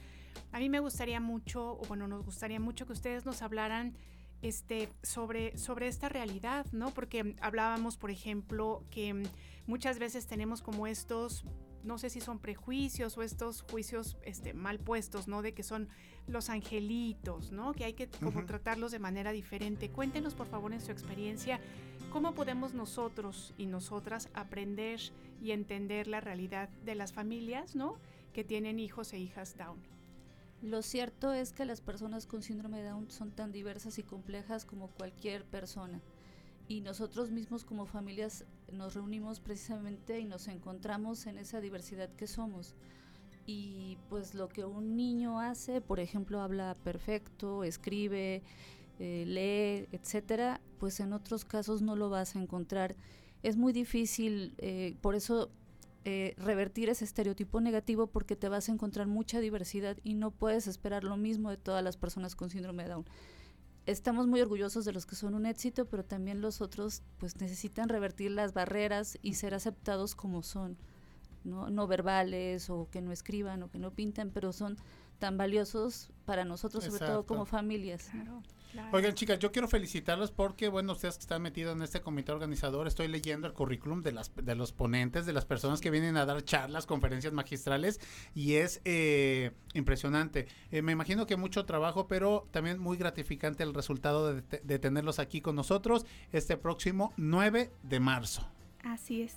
A 0.53 0.59
mí 0.59 0.69
me 0.69 0.81
gustaría 0.81 1.21
mucho, 1.21 1.73
o 1.73 1.83
bueno, 1.89 2.07
nos 2.07 2.23
gustaría 2.23 2.61
mucho 2.61 2.87
que 2.87 2.93
ustedes 2.93 3.25
nos 3.25 3.41
hablaran 3.41 3.97
este, 4.43 4.91
sobre, 5.03 5.57
sobre 5.57 5.89
esta 5.89 6.11
realidad, 6.11 6.67
¿no? 6.73 6.93
Porque 6.93 7.35
hablábamos, 7.41 7.97
por 7.97 8.11
ejemplo, 8.11 8.85
que 8.91 9.23
muchas 9.67 9.99
veces 9.99 10.27
tenemos 10.27 10.61
como 10.61 10.87
estos, 10.87 11.45
no 11.87 11.99
sé 11.99 12.11
si 12.11 12.21
son 12.21 12.39
prejuicios 12.39 13.17
o 13.17 13.23
estos 13.23 13.63
juicios 13.63 14.17
este, 14.23 14.53
mal 14.53 14.79
puestos, 14.79 15.29
¿no? 15.29 15.41
De 15.41 15.55
que 15.55 15.63
son 15.63 15.89
los 16.27 16.51
angelitos, 16.51 17.53
¿no? 17.53 17.73
Que 17.73 17.85
hay 17.85 17.93
que 17.95 18.09
como 18.09 18.45
tratarlos 18.45 18.93
de 18.93 18.99
manera 18.99 19.33
diferente. 19.33 19.91
Cuéntenos, 19.91 20.35
por 20.35 20.49
favor, 20.49 20.73
en 20.73 20.81
su 20.81 20.91
experiencia, 20.91 21.61
cómo 22.11 22.35
podemos 22.35 22.75
nosotros 22.75 23.55
y 23.57 23.67
nosotras 23.67 24.29
aprender 24.35 25.01
y 25.41 25.53
entender 25.53 26.09
la 26.09 26.21
realidad 26.21 26.69
de 26.85 26.95
las 26.95 27.13
familias, 27.13 27.77
¿no? 27.77 27.97
Que 28.33 28.45
tienen 28.45 28.81
hijos 28.81 29.13
e 29.13 29.19
hijas 29.19 29.57
Down. 29.57 29.79
Lo 30.63 30.83
cierto 30.83 31.33
es 31.33 31.53
que 31.53 31.65
las 31.65 31.81
personas 31.81 32.27
con 32.27 32.43
síndrome 32.43 32.79
de 32.79 32.89
Down 32.89 33.11
son 33.11 33.31
tan 33.31 33.53
diversas 33.53 33.99
y 33.99 34.03
complejas 34.03 34.65
como 34.65 34.89
cualquier 34.89 35.45
persona. 35.45 36.01
Y 36.67 36.81
nosotros 36.81 37.31
mismos 37.31 37.65
como 37.65 37.87
familias 37.87 38.45
nos 38.73 38.95
reunimos 38.95 39.41
precisamente 39.41 40.21
y 40.21 40.25
nos 40.25 40.49
encontramos 40.49 41.27
en 41.27 41.39
esa 41.39 41.61
diversidad 41.61 42.11
que 42.11 42.27
somos. 42.27 42.75
y 43.49 43.97
pues 44.09 44.35
lo 44.35 44.49
que 44.49 44.65
un 44.65 44.97
niño 44.97 45.39
hace, 45.41 45.81
por 45.81 46.01
ejemplo, 46.01 46.41
habla 46.41 46.77
perfecto, 46.83 47.63
escribe, 47.63 48.43
eh, 48.99 49.25
lee, 49.27 49.89
etcétera, 49.97 50.61
pues 50.79 51.01
en 51.01 51.13
otros 51.13 51.45
casos 51.45 51.83
no 51.83 51.97
lo 51.97 52.09
vas 52.11 52.35
a 52.35 52.41
encontrar. 52.41 52.97
Es 53.43 53.57
muy 53.57 53.73
difícil, 53.73 54.55
eh, 54.59 54.97
por 55.01 55.15
eso 55.15 55.51
eh, 56.05 56.35
revertir 56.39 56.89
ese 56.89 57.05
estereotipo 57.05 57.61
negativo 57.61 58.07
porque 58.07 58.37
te 58.37 58.49
vas 58.49 58.69
a 58.69 58.73
encontrar 58.73 59.07
mucha 59.07 59.41
diversidad 59.41 59.99
y 60.03 60.15
no 60.15 60.31
puedes 60.31 60.67
esperar 60.67 61.05
lo 61.05 61.17
mismo 61.17 61.51
de 61.51 61.57
todas 61.57 61.85
las 61.85 61.97
personas 61.97 62.37
con 62.37 62.49
síndrome 62.49 62.85
de 62.85 62.91
Down. 62.91 63.05
Estamos 63.87 64.27
muy 64.27 64.41
orgullosos 64.41 64.85
de 64.85 64.93
los 64.93 65.07
que 65.07 65.15
son 65.15 65.35
un 65.35 65.47
éxito, 65.47 65.87
pero 65.87 66.05
también 66.05 66.41
los 66.41 66.61
otros 66.61 67.03
pues 67.19 67.41
necesitan 67.41 67.89
revertir 67.89 68.33
las 68.33 68.53
barreras 68.53 69.17
y 69.23 69.35
ser 69.35 69.55
aceptados 69.55 70.15
como 70.15 70.43
son, 70.43 70.77
no, 71.45 71.71
no 71.71 71.87
verbales 71.87 72.69
o 72.69 72.89
que 72.91 73.01
no 73.01 73.13
escriban 73.13 73.63
o 73.63 73.71
que 73.71 73.79
no 73.79 73.93
pintan, 73.93 74.31
pero 74.31 74.53
son 74.53 74.77
tan 75.19 75.39
valiosos 75.39 76.11
para 76.25 76.45
nosotros, 76.45 76.85
sobre 76.85 77.07
todo 77.07 77.25
como 77.25 77.47
familias. 77.47 78.11
¿no? 78.13 78.43
Oigan, 78.93 79.15
chicas, 79.15 79.39
yo 79.39 79.53
quiero 79.53 79.69
felicitarlos 79.69 80.31
porque, 80.31 80.69
bueno, 80.69 80.93
ustedes 80.93 81.17
que 81.17 81.23
están 81.23 81.43
metidos 81.43 81.77
en 81.77 81.83
este 81.83 82.01
comité 82.01 82.33
organizador, 82.33 82.87
estoy 82.87 83.09
leyendo 83.09 83.47
el 83.47 83.53
currículum 83.53 84.03
de, 84.03 84.13
las, 84.13 84.33
de 84.35 84.55
los 84.55 84.73
ponentes, 84.73 85.27
de 85.27 85.33
las 85.33 85.45
personas 85.45 85.81
que 85.81 85.91
vienen 85.91 86.17
a 86.17 86.27
dar 86.27 86.43
charlas, 86.43 86.87
conferencias 86.87 87.33
magistrales, 87.33 88.01
y 88.35 88.55
es 88.55 88.81
eh, 88.85 89.53
impresionante. 89.75 90.47
Eh, 90.71 90.83
me 90.83 90.93
imagino 90.93 91.27
que 91.27 91.37
mucho 91.37 91.65
trabajo, 91.65 92.07
pero 92.07 92.47
también 92.51 92.79
muy 92.79 92.97
gratificante 92.97 93.63
el 93.63 93.75
resultado 93.75 94.35
de, 94.35 94.43
de 94.43 94.79
tenerlos 94.79 95.19
aquí 95.19 95.41
con 95.41 95.57
nosotros 95.57 96.07
este 96.33 96.57
próximo 96.57 97.13
9 97.17 97.71
de 97.83 98.01
marzo. 98.01 98.49
Así 98.85 99.23
es. 99.23 99.35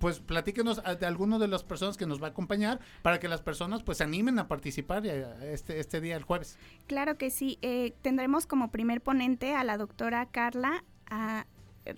Pues 0.00 0.20
platíquenos 0.20 0.80
a- 0.84 0.94
de 0.94 1.06
alguno 1.06 1.38
de 1.38 1.48
las 1.48 1.64
personas 1.64 1.96
que 1.96 2.06
nos 2.06 2.22
va 2.22 2.26
a 2.28 2.30
acompañar 2.30 2.80
para 3.02 3.18
que 3.18 3.28
las 3.28 3.40
personas 3.40 3.82
pues 3.82 3.98
se 3.98 4.04
animen 4.04 4.38
a 4.38 4.46
participar 4.48 5.06
eh, 5.06 5.24
este, 5.52 5.80
este 5.80 6.00
día, 6.00 6.16
el 6.16 6.22
jueves. 6.22 6.58
Claro 6.86 7.16
que 7.16 7.30
sí. 7.30 7.58
eh, 7.62 7.94
tendremos 8.02 8.46
como 8.46 8.70
primer 8.70 9.00
ponente 9.00 9.54
a 9.54 9.64
la 9.64 9.76
doctora 9.78 10.26
Carla 10.26 10.84
a- 11.10 11.46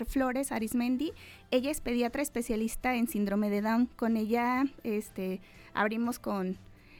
Flores 0.06 0.52
Arismendi. 0.52 1.12
Ella 1.50 1.70
es 1.70 1.80
pediatra 1.80 2.20
especialista 2.20 2.94
en 2.94 3.08
síndrome 3.08 3.48
de 3.48 3.62
Down. 3.62 3.86
Con 3.96 4.18
ella 4.18 4.64
este, 4.84 5.40
abrimos 5.72 6.18
con, 6.18 6.58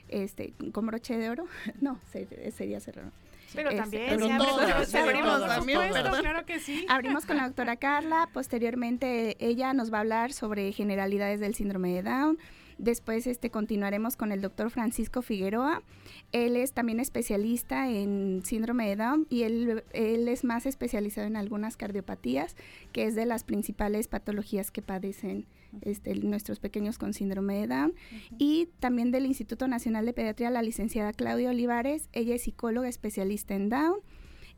este, 0.09 0.55
con 0.73 0.87
broche 0.87 1.19
de 1.19 1.29
oro. 1.31 1.45
no, 1.83 2.01
se- 2.11 2.51
sería 2.51 2.81
cerrado. 2.81 3.13
Pero 3.55 3.71
Este, 3.71 3.81
también 3.81 4.05
pero 4.09 4.27
se 4.27 4.37
todas, 4.37 4.89
se 4.89 4.99
abrimos, 4.99 5.27
todas, 5.27 5.41
por 5.41 5.57
también, 5.57 5.95
supuesto, 5.95 6.21
claro 6.21 6.47
que 6.47 6.61
sí. 6.61 6.87
Abrimos 6.89 7.27
con 7.27 7.39
la 7.39 7.47
doctora 7.47 7.77
Carla, 7.77 8.29
posteriormente 8.33 9.37
ella 9.41 9.73
nos 9.73 9.93
va 9.93 9.99
a 9.99 10.01
hablar 10.01 10.33
sobre 10.33 10.73
generalidades 10.73 11.41
del 11.41 11.55
síndrome 11.55 11.95
de 11.95 12.03
Down. 12.03 12.39
Después 12.79 13.27
este, 13.27 13.51
continuaremos 13.51 14.17
con 14.17 14.31
el 14.31 14.41
doctor 14.41 14.71
Francisco 14.71 15.21
Figueroa. 15.21 15.83
Él 16.31 16.57
es 16.57 16.73
también 16.73 17.01
especialista 17.01 17.89
en 17.89 18.43
síndrome 18.45 18.89
de 18.89 18.97
Down 18.97 19.27
y 19.29 19.43
él, 19.43 19.83
él 19.93 20.29
es 20.29 20.45
más 20.45 20.65
especializado 20.65 21.27
en 21.27 21.37
algunas 21.37 21.77
cardiopatías, 21.77 22.55
que 22.93 23.07
es 23.07 23.17
de 23.17 23.27
las 23.27 23.43
principales 23.43 24.07
patologías 24.07 24.71
que 24.71 24.83
padecen 24.83 25.47
este, 25.83 26.15
nuestros 26.15 26.61
pequeños 26.61 26.99
con 26.99 27.13
síndrome 27.15 27.61
de 27.61 27.67
Down. 27.67 27.95
Y 28.39 28.69
también 28.81 29.11
del 29.11 29.27
Instituto 29.27 29.69
Nacional 29.69 30.07
de 30.07 30.13
Pediatría, 30.13 30.51
la 30.51 30.63
licenciada 30.63 31.13
Claudia 31.13 31.51
Olivares. 31.51 32.09
Ella 32.13 32.35
es 32.35 32.43
psicóloga 32.43 32.89
especialista 32.89 33.55
en 33.55 33.69
Down 33.69 33.97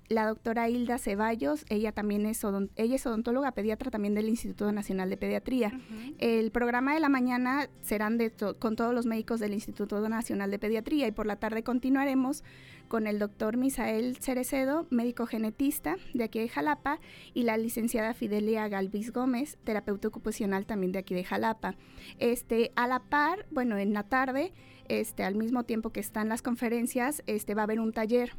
la 0.09 0.27
doctora 0.27 0.69
Hilda 0.69 0.99
Ceballos, 0.99 1.65
ella 1.69 1.93
también 1.93 2.27
es, 2.27 2.43
ella 2.75 2.97
es 2.97 3.07
odontóloga 3.07 3.53
pediatra 3.53 3.93
también 3.93 4.13
del 4.17 4.29
Instituto 4.29 4.73
Nacional 4.73 5.09
de 5.09 5.17
Pediatría. 5.17 5.71
El 6.19 6.51
programa 6.51 6.95
de 6.95 6.99
la 6.99 7.09
mañana 7.09 7.71
serán 7.83 8.19
de 8.19 8.29
to- 8.31 8.59
con 8.59 8.75
todos 8.75 8.93
los 8.93 9.07
médicos 9.07 9.39
del 9.39 9.55
Instituto 9.55 10.01
Nacional 10.09 10.51
de 10.51 10.59
Pediatría 10.59 11.07
y 11.07 11.13
por 11.13 11.27
la 11.27 11.37
tarde 11.37 11.63
continuaremos 11.63 12.43
con 12.91 13.07
el 13.07 13.21
doctor 13.21 13.57
Misael 13.57 14.17
Cerecedo, 14.17 14.89
médico 14.91 15.25
genetista 15.25 15.95
de 16.13 16.25
aquí 16.25 16.41
de 16.41 16.49
Jalapa, 16.49 16.99
y 17.33 17.45
la 17.45 17.57
licenciada 17.57 18.15
Fidelia 18.15 18.67
Galvis 18.67 19.13
Gómez, 19.13 19.59
terapeuta 19.63 20.09
ocupacional 20.09 20.67
también 20.67 20.91
de 20.91 20.99
aquí 20.99 21.15
de 21.15 21.23
Jalapa. 21.23 21.77
Este, 22.19 22.73
a 22.75 22.89
la 22.89 22.99
par, 22.99 23.47
bueno, 23.53 23.79
en 23.79 23.95
la 23.95 24.03
tarde, 24.03 24.53
este, 24.89 25.23
al 25.23 25.37
mismo 25.37 25.63
tiempo 25.63 25.91
que 25.91 26.01
están 26.01 26.29
las 26.29 26.43
conferencias, 26.43 27.23
este, 27.29 27.55
va 27.55 27.63
a 27.63 27.65
haber 27.65 27.79
un 27.79 27.93
taller 27.93 28.33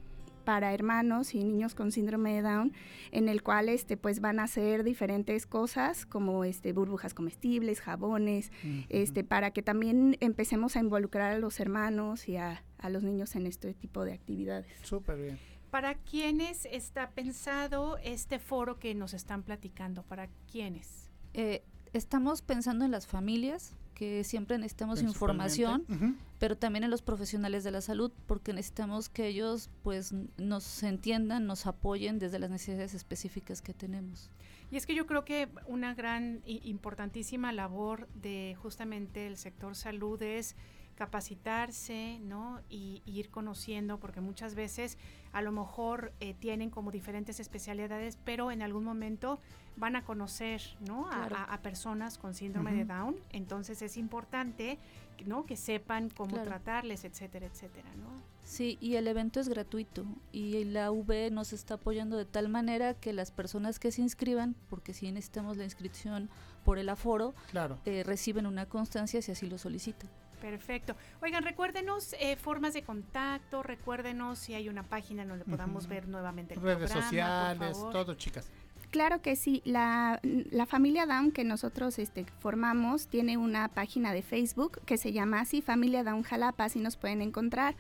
para 0.43 0.73
hermanos 0.73 1.33
y 1.33 1.43
niños 1.43 1.73
con 1.73 1.91
síndrome 1.91 2.33
de 2.33 2.41
Down, 2.41 2.73
en 3.11 3.29
el 3.29 3.43
cual 3.43 3.69
este 3.69 3.95
pues 3.95 4.19
van 4.19 4.39
a 4.39 4.43
hacer 4.43 4.83
diferentes 4.83 5.45
cosas 5.45 6.05
como 6.05 6.43
este 6.43 6.73
burbujas 6.73 7.13
comestibles, 7.13 7.79
jabones, 7.79 8.51
este 8.89 9.23
para 9.23 9.51
que 9.51 9.61
también 9.61 10.17
empecemos 10.19 10.75
a 10.75 10.79
involucrar 10.79 11.31
a 11.31 11.39
los 11.39 11.59
hermanos 11.59 12.27
y 12.27 12.37
a, 12.37 12.63
a 12.81 12.89
los 12.89 13.03
niños 13.03 13.35
en 13.35 13.47
este 13.47 13.73
tipo 13.73 14.03
de 14.03 14.13
actividades. 14.13 14.71
Súper 14.83 15.17
bien. 15.21 15.39
¿Para 15.69 15.95
quiénes 15.95 16.65
está 16.65 17.11
pensado 17.11 17.97
este 18.03 18.39
foro 18.39 18.77
que 18.77 18.93
nos 18.93 19.13
están 19.13 19.43
platicando? 19.43 20.03
¿Para 20.03 20.27
quiénes? 20.51 21.09
Eh, 21.33 21.63
estamos 21.93 22.41
pensando 22.41 22.83
en 22.83 22.91
las 22.91 23.07
familias, 23.07 23.77
que 23.93 24.23
siempre 24.23 24.57
necesitamos 24.57 25.01
información, 25.01 25.85
Principalmente. 25.85 26.23
pero 26.39 26.57
también 26.57 26.83
en 26.83 26.89
los 26.89 27.01
profesionales 27.01 27.63
de 27.63 27.71
la 27.71 27.81
salud, 27.81 28.11
porque 28.25 28.51
necesitamos 28.51 29.09
que 29.09 29.27
ellos 29.27 29.69
pues 29.83 30.13
nos 30.37 30.83
entiendan, 30.83 31.45
nos 31.45 31.67
apoyen 31.67 32.17
desde 32.19 32.39
las 32.39 32.49
necesidades 32.49 32.93
específicas 32.93 33.61
que 33.61 33.73
tenemos. 33.73 34.29
Y 34.71 34.77
es 34.77 34.85
que 34.85 34.95
yo 34.95 35.05
creo 35.05 35.23
que 35.23 35.49
una 35.67 35.93
gran 35.93 36.41
e 36.45 36.61
importantísima 36.63 37.51
labor 37.53 38.07
de 38.15 38.57
justamente 38.61 39.27
el 39.27 39.37
sector 39.37 39.75
salud 39.75 40.21
es 40.21 40.55
capacitarse, 41.01 42.19
¿no? 42.21 42.59
Y, 42.69 43.01
y 43.05 43.19
ir 43.19 43.29
conociendo, 43.29 43.99
porque 43.99 44.21
muchas 44.21 44.53
veces 44.55 44.97
a 45.33 45.41
lo 45.41 45.51
mejor 45.51 46.13
eh, 46.19 46.33
tienen 46.33 46.69
como 46.69 46.91
diferentes 46.91 47.39
especialidades, 47.39 48.17
pero 48.23 48.51
en 48.51 48.61
algún 48.61 48.83
momento 48.83 49.39
van 49.77 49.95
a 49.95 50.03
conocer, 50.03 50.61
¿no? 50.87 51.07
A, 51.07 51.11
Claro. 51.27 51.35
a- 51.37 51.43
a 51.53 51.61
personas 51.61 52.17
con 52.17 52.33
síndrome 52.35 52.73
de. 52.73 52.85
Down. 52.85 53.15
Entonces 53.31 53.81
es 53.81 53.95
importante, 53.97 54.77
¿no? 55.25 55.45
Que 55.45 55.55
sepan 55.55 56.09
cómo 56.09 56.31
Claro. 56.33 56.49
tratarles, 56.49 57.03
etcétera, 57.05 57.45
etcétera, 57.45 57.89
¿no? 57.95 58.09
Sí, 58.43 58.77
y 58.81 58.95
el 58.95 59.07
evento 59.07 59.39
es 59.39 59.47
gratuito 59.49 60.03
y 60.31 60.63
la 60.65 60.91
UB 60.91 61.29
nos 61.31 61.53
está 61.53 61.75
apoyando 61.75 62.17
de 62.17 62.25
tal 62.25 62.49
manera 62.49 62.93
que 62.95 63.13
las 63.13 63.31
personas 63.31 63.79
que 63.79 63.91
se 63.91 64.01
inscriban, 64.01 64.55
porque 64.69 64.93
si 64.93 65.11
necesitamos 65.11 65.57
la 65.57 65.63
inscripción 65.63 66.29
por 66.65 66.77
el 66.79 66.89
aforo, 66.89 67.33
Claro. 67.51 67.77
eh, 67.85 68.03
reciben 68.03 68.45
una 68.47 68.65
constancia 68.65 69.21
si 69.21 69.31
así 69.31 69.47
lo 69.47 69.57
solicitan. 69.57 70.09
Perfecto. 70.41 70.95
Oigan, 71.21 71.43
recuérdenos 71.43 72.13
eh, 72.19 72.35
formas 72.35 72.73
de 72.73 72.81
contacto, 72.81 73.63
recuérdenos 73.63 74.39
si 74.39 74.53
hay 74.55 74.67
una 74.67 74.83
página 74.83 75.23
donde 75.25 75.45
podamos 75.45 75.87
ver 75.87 76.07
nuevamente 76.07 76.55
el 76.55 76.61
Redes 76.61 76.77
programa, 76.77 76.95
por 76.95 77.03
sociales, 77.03 77.77
favor. 77.77 77.93
todo, 77.93 78.13
chicas. 78.15 78.49
Claro 78.89 79.21
que 79.21 79.37
sí, 79.37 79.61
la, 79.63 80.19
la 80.23 80.65
familia 80.65 81.05
Down 81.05 81.31
que 81.31 81.45
nosotros 81.45 81.97
este, 81.97 82.25
formamos 82.39 83.07
tiene 83.07 83.37
una 83.37 83.69
página 83.69 84.11
de 84.11 84.21
Facebook 84.21 84.81
que 84.85 84.97
se 84.97 85.13
llama 85.13 85.39
así 85.39 85.61
Familia 85.61 86.03
Down 86.03 86.23
Jalapa, 86.23 86.65
así 86.65 86.79
nos 86.79 86.97
pueden 86.97 87.21
encontrar. 87.21 87.75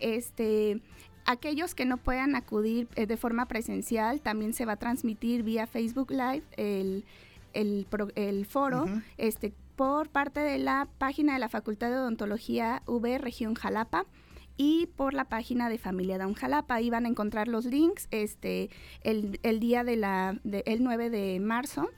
Este, 0.00 0.80
aquellos 1.24 1.76
que 1.76 1.84
no 1.84 1.98
puedan 1.98 2.34
acudir 2.34 2.88
eh, 2.96 3.06
de 3.06 3.16
forma 3.16 3.46
presencial, 3.46 4.20
también 4.22 4.54
se 4.54 4.64
va 4.64 4.72
a 4.72 4.76
transmitir 4.76 5.44
vía 5.44 5.68
Facebook 5.68 6.10
Live 6.10 6.42
el, 6.56 7.04
el, 7.52 7.86
pro- 7.88 8.08
el 8.16 8.44
foro 8.44 8.86
este, 9.18 9.52
por 9.76 10.08
parte 10.08 10.40
de 10.40 10.58
la 10.58 10.88
página 10.98 11.34
de 11.34 11.38
la 11.38 11.48
Facultad 11.48 11.90
de 11.90 11.96
Odontología 11.98 12.82
V 12.86 13.18
Región 13.18 13.54
Jalapa 13.54 14.06
y 14.58 14.86
por 14.96 15.12
la 15.12 15.26
página 15.26 15.68
de 15.68 15.76
Familia 15.76 16.16
Down 16.16 16.32
Jalapa. 16.32 16.76
Ahí 16.76 16.88
van 16.88 17.04
a 17.04 17.10
encontrar 17.10 17.46
los 17.46 17.66
links 17.66 18.08
este, 18.10 18.70
el, 19.02 19.38
el 19.42 19.60
día 19.60 19.84
de 19.84 19.96
la, 19.96 20.38
de- 20.44 20.62
el 20.64 20.82
9 20.82 21.10
de 21.10 21.38
marzo. 21.40 21.90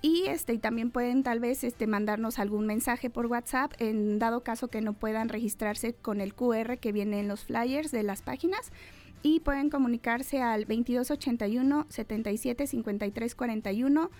Y 0.00 0.24
este, 0.28 0.54
y 0.54 0.58
también 0.58 0.90
pueden 0.90 1.22
tal 1.22 1.38
vez 1.38 1.64
este, 1.64 1.86
mandarnos 1.86 2.38
algún 2.38 2.64
mensaje 2.66 3.10
por 3.10 3.26
WhatsApp 3.26 3.74
en 3.78 4.18
dado 4.18 4.42
caso 4.42 4.68
que 4.68 4.80
no 4.80 4.94
puedan 4.94 5.28
registrarse 5.28 5.92
con 5.92 6.22
el 6.22 6.32
QR 6.34 6.78
que 6.78 6.92
viene 6.92 7.20
en 7.20 7.28
los 7.28 7.44
flyers 7.44 7.90
de 7.90 8.02
las 8.04 8.22
páginas. 8.22 8.72
Y 9.20 9.40
pueden 9.40 9.68
comunicarse 9.68 10.40
al 10.42 10.60
2281 10.60 11.86
77 11.88 12.66
53 12.68 13.34
41 13.34 14.10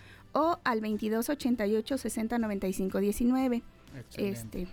o 0.40 0.60
al 0.64 0.80
2288 0.80 1.98
60 1.98 2.38
95 2.38 2.98
19. 3.00 3.62
Excelente. 3.98 4.62
Este, 4.62 4.68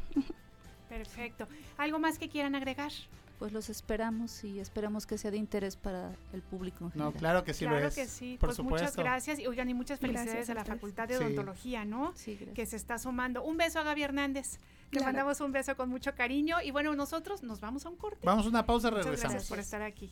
Perfecto. 0.90 1.48
¿Algo 1.78 2.00
más 2.00 2.18
que 2.20 2.30
quieran 2.30 2.56
agregar? 2.56 2.92
Pues 3.40 3.52
los 3.52 3.70
esperamos 3.70 4.46
y 4.46 4.60
esperamos 4.60 5.06
que 5.06 5.18
sea 5.18 5.30
de 5.30 5.36
interés 5.38 5.76
para 5.76 6.14
el 6.32 6.42
público. 6.42 6.86
en 6.86 6.92
No, 6.96 7.06
general. 7.12 7.14
claro 7.20 7.44
que 7.44 7.54
sí 7.54 7.66
lo 7.66 7.72
claro 7.72 7.88
es. 7.88 7.96
que 7.96 8.06
sí. 8.08 8.38
Por 8.40 8.50
pues 8.56 8.60
muchas 8.62 8.96
gracias. 8.96 9.40
Y 9.40 9.48
oigan, 9.48 9.70
y 9.70 9.74
muchas 9.74 10.00
felicidades 10.00 10.34
Gracias 10.34 10.50
a 10.52 10.54
la 10.54 10.62
ustedes. 10.62 10.78
Facultad 10.80 11.08
de 11.10 11.18
Sí. 11.18 11.24
Odontología, 11.24 11.84
¿no? 11.84 12.14
Que 12.54 12.66
se 12.66 12.78
está 12.78 12.98
sumando. 12.98 13.44
Un 13.44 13.58
beso 13.58 13.80
a 13.80 13.84
Gaby 13.84 14.04
Hernández. 14.04 14.60
Le 14.92 15.00
Claro. 15.00 15.06
mandamos 15.08 15.42
un 15.42 15.52
beso 15.52 15.76
con 15.76 15.90
mucho 15.90 16.16
cariño. 16.16 16.62
Y 16.64 16.72
bueno, 16.72 16.96
nosotros 16.96 17.44
nos 17.44 17.60
vamos 17.60 17.86
a 17.86 17.90
un 17.90 17.98
corte. 17.98 18.20
Vamos 18.24 18.46
a 18.46 18.50
una 18.50 18.66
pausa, 18.66 18.90
Muchas 18.90 19.04
regresamos. 19.06 19.34
Gracias 19.34 19.50
por 19.50 19.60
estar 19.60 19.82
aquí. 19.82 20.12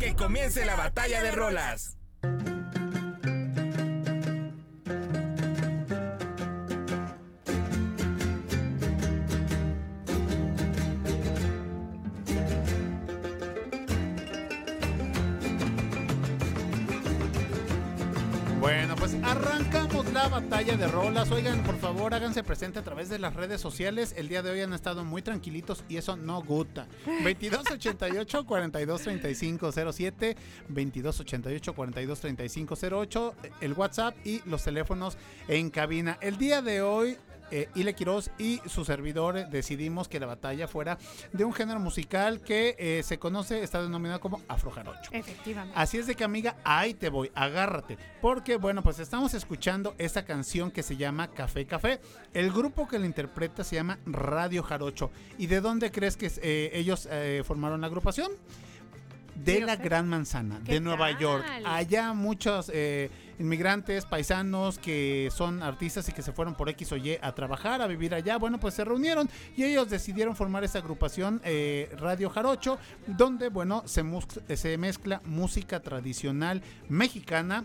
Que 0.00 0.14
comience 0.14 0.64
la 0.64 0.76
batalla 0.76 1.22
de 1.22 1.30
rolas. 1.30 1.99
La 20.22 20.28
batalla 20.28 20.76
de 20.76 20.86
rolas. 20.86 21.30
Oigan, 21.30 21.62
por 21.62 21.78
favor, 21.78 22.12
háganse 22.12 22.42
presente 22.42 22.78
a 22.78 22.82
través 22.82 23.08
de 23.08 23.18
las 23.18 23.34
redes 23.34 23.58
sociales. 23.58 24.12
El 24.18 24.28
día 24.28 24.42
de 24.42 24.50
hoy 24.50 24.60
han 24.60 24.74
estado 24.74 25.02
muy 25.02 25.22
tranquilitos 25.22 25.82
y 25.88 25.96
eso 25.96 26.14
no 26.14 26.42
gusta. 26.42 26.86
2288 27.06 28.44
423507 28.44 30.36
2288 30.68 31.74
423508 31.74 33.34
el 33.62 33.72
WhatsApp 33.72 34.14
y 34.26 34.42
los 34.44 34.62
teléfonos 34.62 35.16
en 35.48 35.70
cabina. 35.70 36.18
El 36.20 36.36
día 36.36 36.60
de 36.60 36.82
hoy 36.82 37.16
eh, 37.50 37.68
Ile 37.74 37.94
Quiroz 37.94 38.30
y 38.38 38.60
su 38.66 38.84
servidor 38.84 39.36
eh, 39.36 39.46
decidimos 39.50 40.08
que 40.08 40.20
la 40.20 40.26
batalla 40.26 40.68
fuera 40.68 40.98
de 41.32 41.44
un 41.44 41.52
género 41.52 41.80
musical 41.80 42.40
que 42.40 42.76
eh, 42.78 43.02
se 43.04 43.18
conoce, 43.18 43.62
está 43.62 43.82
denominado 43.82 44.20
como 44.20 44.40
afrojarocho. 44.48 45.10
Efectivamente. 45.12 45.78
Así 45.78 45.98
es 45.98 46.06
de 46.06 46.14
que 46.14 46.24
amiga, 46.24 46.56
ahí 46.64 46.94
te 46.94 47.08
voy, 47.08 47.30
agárrate. 47.34 47.98
Porque 48.20 48.56
bueno, 48.56 48.82
pues 48.82 48.98
estamos 48.98 49.34
escuchando 49.34 49.94
esta 49.98 50.24
canción 50.24 50.70
que 50.70 50.82
se 50.82 50.96
llama 50.96 51.28
Café 51.28 51.66
Café. 51.66 52.00
El 52.32 52.52
grupo 52.52 52.88
que 52.88 52.98
la 52.98 53.06
interpreta 53.06 53.64
se 53.64 53.76
llama 53.76 53.98
Radio 54.06 54.62
Jarocho. 54.62 55.10
¿Y 55.38 55.46
de 55.46 55.60
dónde 55.60 55.90
crees 55.90 56.16
que 56.16 56.30
eh, 56.42 56.70
ellos 56.74 57.08
formaron 57.44 57.80
la 57.80 57.86
agrupación? 57.86 58.30
De 59.44 59.60
la 59.60 59.76
Gran 59.76 60.06
Manzana, 60.06 60.60
¿qué 60.64 60.74
de 60.74 60.80
Nueva 60.80 61.18
York. 61.18 61.44
Allá 61.64 62.12
muchos 62.12 62.70
eh, 62.74 63.10
inmigrantes, 63.40 64.04
paisanos 64.04 64.78
que 64.78 65.30
son 65.34 65.62
artistas 65.62 66.08
y 66.08 66.12
que 66.12 66.22
se 66.22 66.32
fueron 66.32 66.54
por 66.54 66.68
X 66.68 66.92
o 66.92 66.96
Y 66.96 67.18
a 67.20 67.34
trabajar, 67.34 67.82
a 67.82 67.86
vivir 67.86 68.14
allá. 68.14 68.36
Bueno, 68.36 68.60
pues 68.60 68.74
se 68.74 68.84
reunieron 68.84 69.28
y 69.56 69.64
ellos 69.64 69.88
decidieron 69.90 70.36
formar 70.36 70.62
esa 70.62 70.78
agrupación 70.78 71.40
eh, 71.44 71.90
Radio 71.98 72.30
Jarocho, 72.30 72.78
donde, 73.06 73.48
bueno, 73.48 73.82
se, 73.86 74.04
se 74.56 74.78
mezcla 74.78 75.20
música 75.24 75.80
tradicional 75.80 76.62
mexicana 76.88 77.64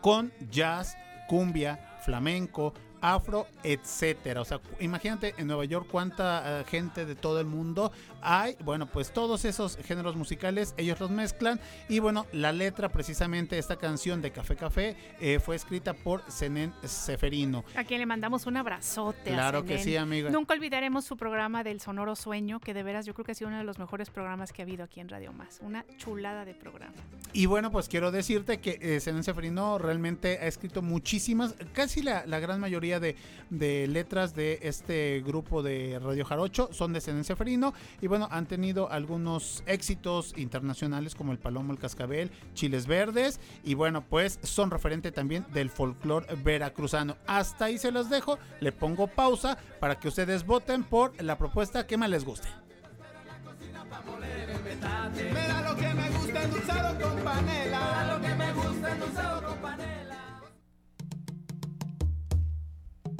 con 0.00 0.32
jazz, 0.50 0.96
cumbia, 1.28 1.98
flamenco, 2.04 2.72
afro, 3.00 3.46
etcétera. 3.62 4.40
O 4.40 4.44
sea, 4.44 4.60
imagínate 4.80 5.34
en 5.38 5.46
Nueva 5.46 5.64
York 5.64 5.86
cuánta 5.90 6.60
eh, 6.60 6.64
gente 6.64 7.06
de 7.06 7.14
todo 7.14 7.40
el 7.40 7.46
mundo 7.46 7.92
hay. 8.22 8.56
Bueno, 8.64 8.86
pues 8.86 9.12
todos 9.12 9.44
esos 9.44 9.76
géneros 9.78 10.16
musicales 10.16 10.74
ellos 10.76 10.98
los 11.00 11.10
mezclan 11.10 11.60
y 11.88 11.98
bueno, 11.98 12.26
la 12.32 12.52
letra 12.52 12.88
precisamente 12.88 13.58
esta 13.58 13.76
canción 13.76 14.22
de 14.22 14.30
Café 14.30 14.56
Café 14.56 14.96
eh, 15.20 15.38
fue 15.38 15.56
escrita 15.56 15.94
por 15.94 16.22
Zenén 16.30 16.72
Seferino. 16.84 17.64
A 17.76 17.84
quien 17.84 18.00
le 18.00 18.06
mandamos 18.06 18.46
un 18.46 18.56
abrazote. 18.56 19.30
a 19.30 19.34
Claro 19.34 19.64
que 19.64 19.78
sí, 19.78 19.96
amiga. 19.96 20.30
Nunca 20.30 20.54
olvidaremos 20.54 21.04
su 21.04 21.16
programa 21.16 21.62
del 21.62 21.80
Sonoro 21.80 22.16
Sueño, 22.16 22.60
que 22.60 22.74
de 22.74 22.82
veras 22.82 23.06
yo 23.06 23.14
creo 23.14 23.24
que 23.24 23.32
ha 23.32 23.34
sido 23.34 23.48
uno 23.48 23.58
de 23.58 23.64
los 23.64 23.78
mejores 23.78 24.10
programas 24.10 24.52
que 24.52 24.62
ha 24.62 24.64
habido 24.64 24.84
aquí 24.84 25.00
en 25.00 25.08
Radio 25.08 25.32
Más. 25.32 25.58
Una 25.62 25.84
chulada 25.96 26.44
de 26.44 26.54
programa. 26.54 26.94
Y 27.32 27.46
bueno, 27.46 27.70
pues 27.70 27.88
quiero 27.88 28.10
decirte 28.10 28.60
que 28.60 28.78
eh, 28.80 29.00
Zenén 29.00 29.24
Seferino 29.24 29.78
realmente 29.78 30.38
ha 30.38 30.46
escrito 30.46 30.82
muchísimas, 30.82 31.54
casi 31.72 32.02
la, 32.02 32.24
la 32.26 32.38
gran 32.40 32.60
mayoría 32.60 32.85
de, 32.86 33.86
letras 33.88 34.34
de 34.34 34.60
este 34.62 35.22
grupo 35.26 35.62
de 35.62 35.98
Radio 35.98 36.24
Jarocho 36.24 36.68
son 36.72 36.92
de 36.92 37.00
Zenén 37.00 37.24
Seferino. 37.24 37.74
Y 38.00 38.06
bueno, 38.06 38.28
han 38.30 38.46
tenido 38.46 38.90
algunos 38.90 39.62
éxitos 39.66 40.34
internacionales 40.36 41.14
como 41.14 41.32
El 41.32 41.38
Palomo, 41.38 41.72
El 41.72 41.78
Cascabel, 41.78 42.30
Chiles 42.54 42.86
Verdes. 42.86 43.40
Y 43.64 43.74
bueno, 43.74 44.02
pues 44.02 44.38
son 44.42 44.70
referente 44.70 45.12
también 45.12 45.44
del 45.52 45.70
folclore 45.70 46.26
veracruzano. 46.36 47.16
Hasta 47.26 47.66
ahí 47.66 47.78
se 47.78 47.90
los 47.90 48.08
dejo, 48.08 48.38
le 48.60 48.72
pongo 48.72 49.08
pausa 49.08 49.58
para 49.80 49.98
que 49.98 50.08
ustedes 50.08 50.46
voten 50.46 50.84
por 50.84 51.20
la 51.22 51.36
propuesta 51.36 51.86
que 51.86 51.96
más 51.96 52.10
les 52.10 52.24
guste. 52.24 52.48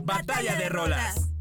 Batalla 0.07 0.55
de 0.55 0.69
rolas. 0.69 1.36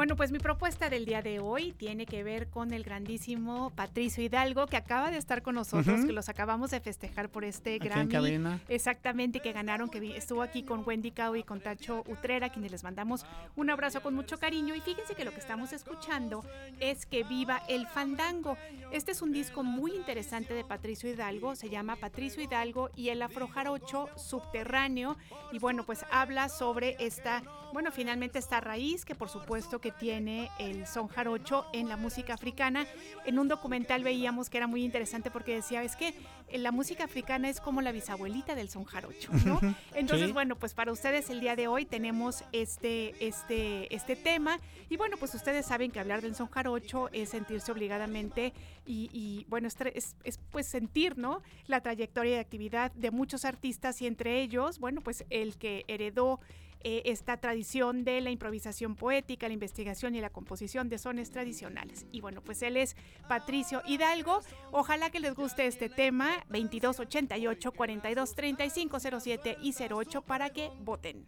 Bueno, 0.00 0.16
pues 0.16 0.32
mi 0.32 0.38
propuesta 0.38 0.88
del 0.88 1.04
día 1.04 1.20
de 1.20 1.40
hoy 1.40 1.72
tiene 1.72 2.06
que 2.06 2.24
ver 2.24 2.48
con 2.48 2.72
el 2.72 2.84
grandísimo 2.84 3.68
Patricio 3.76 4.24
Hidalgo, 4.24 4.66
que 4.66 4.78
acaba 4.78 5.10
de 5.10 5.18
estar 5.18 5.42
con 5.42 5.56
nosotros, 5.56 6.06
que 6.06 6.12
los 6.14 6.30
acabamos 6.30 6.70
de 6.70 6.80
festejar 6.80 7.28
por 7.28 7.44
este 7.44 7.74
Aquí 7.74 7.86
en 7.86 7.92
Grammy. 7.92 8.10
cabina. 8.10 8.60
Exactamente, 8.70 9.40
que 9.40 9.52
ganaron, 9.52 9.90
que 9.90 10.16
estuvo 10.16 10.40
aquí 10.40 10.62
con 10.62 10.84
Wendy 10.86 11.10
Cao 11.10 11.36
y 11.36 11.42
con 11.42 11.60
Tacho 11.60 12.02
Utrera, 12.08 12.46
a 12.46 12.48
quienes 12.48 12.72
les 12.72 12.82
mandamos 12.82 13.26
un 13.56 13.68
abrazo 13.68 14.00
con 14.00 14.14
mucho 14.14 14.38
cariño. 14.38 14.74
Y 14.74 14.80
fíjense 14.80 15.14
que 15.14 15.26
lo 15.26 15.32
que 15.32 15.40
estamos 15.40 15.74
escuchando 15.74 16.46
es 16.78 17.04
que 17.04 17.22
viva 17.22 17.60
el 17.68 17.86
fandango. 17.86 18.56
Este 18.92 19.12
es 19.12 19.20
un 19.20 19.32
disco 19.32 19.62
muy 19.62 19.94
interesante 19.94 20.54
de 20.54 20.64
Patricio 20.64 21.10
Hidalgo, 21.10 21.56
se 21.56 21.68
llama 21.68 21.96
Patricio 21.96 22.42
Hidalgo 22.42 22.88
y 22.96 23.10
el 23.10 23.20
afrojarocho 23.20 24.08
subterráneo. 24.16 25.18
Y 25.52 25.58
bueno, 25.58 25.84
pues 25.84 26.06
habla 26.10 26.48
sobre 26.48 26.96
esta, 27.00 27.42
bueno, 27.74 27.92
finalmente 27.92 28.38
esta 28.38 28.60
raíz 28.60 29.04
que 29.04 29.14
por 29.14 29.28
supuesto 29.28 29.78
que 29.78 29.89
tiene 29.92 30.50
el 30.58 30.86
son 30.86 31.08
jarocho 31.08 31.66
en 31.72 31.88
la 31.88 31.96
música 31.96 32.34
africana. 32.34 32.86
En 33.24 33.38
un 33.38 33.48
documental 33.48 34.04
veíamos 34.04 34.50
que 34.50 34.56
era 34.58 34.66
muy 34.66 34.84
interesante 34.84 35.30
porque 35.30 35.54
decía, 35.54 35.82
es 35.82 35.96
que 35.96 36.14
la 36.52 36.72
música 36.72 37.04
africana 37.04 37.48
es 37.48 37.60
como 37.60 37.80
la 37.80 37.92
bisabuelita 37.92 38.54
del 38.54 38.68
son 38.68 38.84
jarocho, 38.84 39.30
¿no? 39.44 39.60
Entonces, 39.94 40.28
Sí. 40.28 40.32
bueno, 40.32 40.56
pues 40.56 40.74
para 40.74 40.90
ustedes 40.92 41.30
el 41.30 41.40
día 41.40 41.54
de 41.56 41.68
hoy 41.68 41.84
tenemos 41.84 42.44
este, 42.52 43.14
este, 43.24 43.94
este 43.94 44.16
tema. 44.16 44.58
Y 44.88 44.96
bueno, 44.96 45.16
pues 45.16 45.34
ustedes 45.34 45.66
saben 45.66 45.90
que 45.92 46.00
hablar 46.00 46.22
del 46.22 46.34
son 46.34 46.48
jarocho 46.48 47.08
es 47.12 47.28
sentirse 47.30 47.70
obligadamente 47.70 48.52
y, 48.86 49.08
y, 49.12 49.46
bueno, 49.48 49.68
es, 49.68 50.16
pues 50.50 50.66
sentir, 50.66 51.16
¿no? 51.16 51.42
La 51.68 51.80
trayectoria 51.80 52.34
de 52.34 52.40
actividad 52.40 52.90
de 52.92 53.10
muchos 53.12 53.44
artistas 53.44 54.02
y 54.02 54.06
entre 54.06 54.40
ellos, 54.42 54.80
bueno, 54.80 55.00
pues 55.00 55.24
el 55.30 55.56
que 55.56 55.84
heredó 55.86 56.40
eh, 56.82 57.02
esta 57.04 57.36
tradición 57.36 58.04
de 58.04 58.20
la 58.20 58.30
improvisación 58.30 58.96
poética, 58.96 59.48
la 59.48 59.54
investigación 59.54 60.14
y 60.14 60.20
la 60.20 60.30
composición 60.30 60.88
de 60.88 60.98
sones 60.98 61.30
tradicionales. 61.30 62.06
Y 62.10 62.20
bueno, 62.20 62.42
pues 62.42 62.62
él 62.62 62.76
es 62.76 62.96
Patricio 63.28 63.82
Hidalgo. 63.86 64.40
Ojalá 64.72 65.10
que 65.10 65.20
les 65.20 65.34
guste 65.34 65.66
este 65.66 65.88
tema, 65.88 66.36
2288 66.48 67.72
423507 67.72 69.58
y 69.60 69.74
08 69.74 70.22
para 70.22 70.50
que 70.50 70.70
voten. 70.80 71.26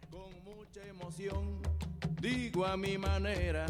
emoción, 0.89 1.61
digo 2.21 2.65
a 2.65 2.77
mi 2.77 2.97
manera, 2.97 3.67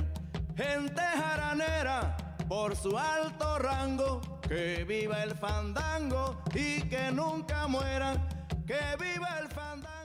gente 0.57 1.01
jaranera, 1.01 2.16
por 2.49 2.76
su 2.76 2.97
alto 2.97 3.59
rango, 3.59 4.20
que 4.43 4.85
viva 4.85 5.22
el 5.22 5.35
fandango 5.35 6.43
y 6.55 6.83
que 6.83 7.11
nunca 7.11 7.66
muera, 7.66 8.28
que 8.66 8.80
viva 9.01 9.39
el 9.41 9.49
fandango. 9.49 10.01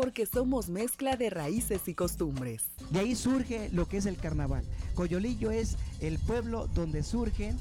Porque 0.00 0.24
somos 0.24 0.70
mezcla 0.70 1.16
de 1.16 1.28
raíces 1.28 1.86
y 1.86 1.92
costumbres. 1.92 2.70
De 2.88 3.00
ahí 3.00 3.14
surge 3.14 3.68
lo 3.70 3.86
que 3.86 3.98
es 3.98 4.06
el 4.06 4.16
carnaval. 4.16 4.64
Coyolillo 4.94 5.50
es 5.50 5.76
el 6.00 6.18
pueblo 6.18 6.68
donde 6.68 7.02
surge 7.02 7.52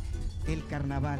el 0.48 0.66
carnaval. 0.68 1.20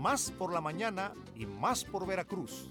Más 0.00 0.30
por 0.30 0.50
la 0.50 0.62
mañana 0.62 1.12
y 1.36 1.44
más 1.44 1.84
por 1.84 2.06
Veracruz. 2.06 2.70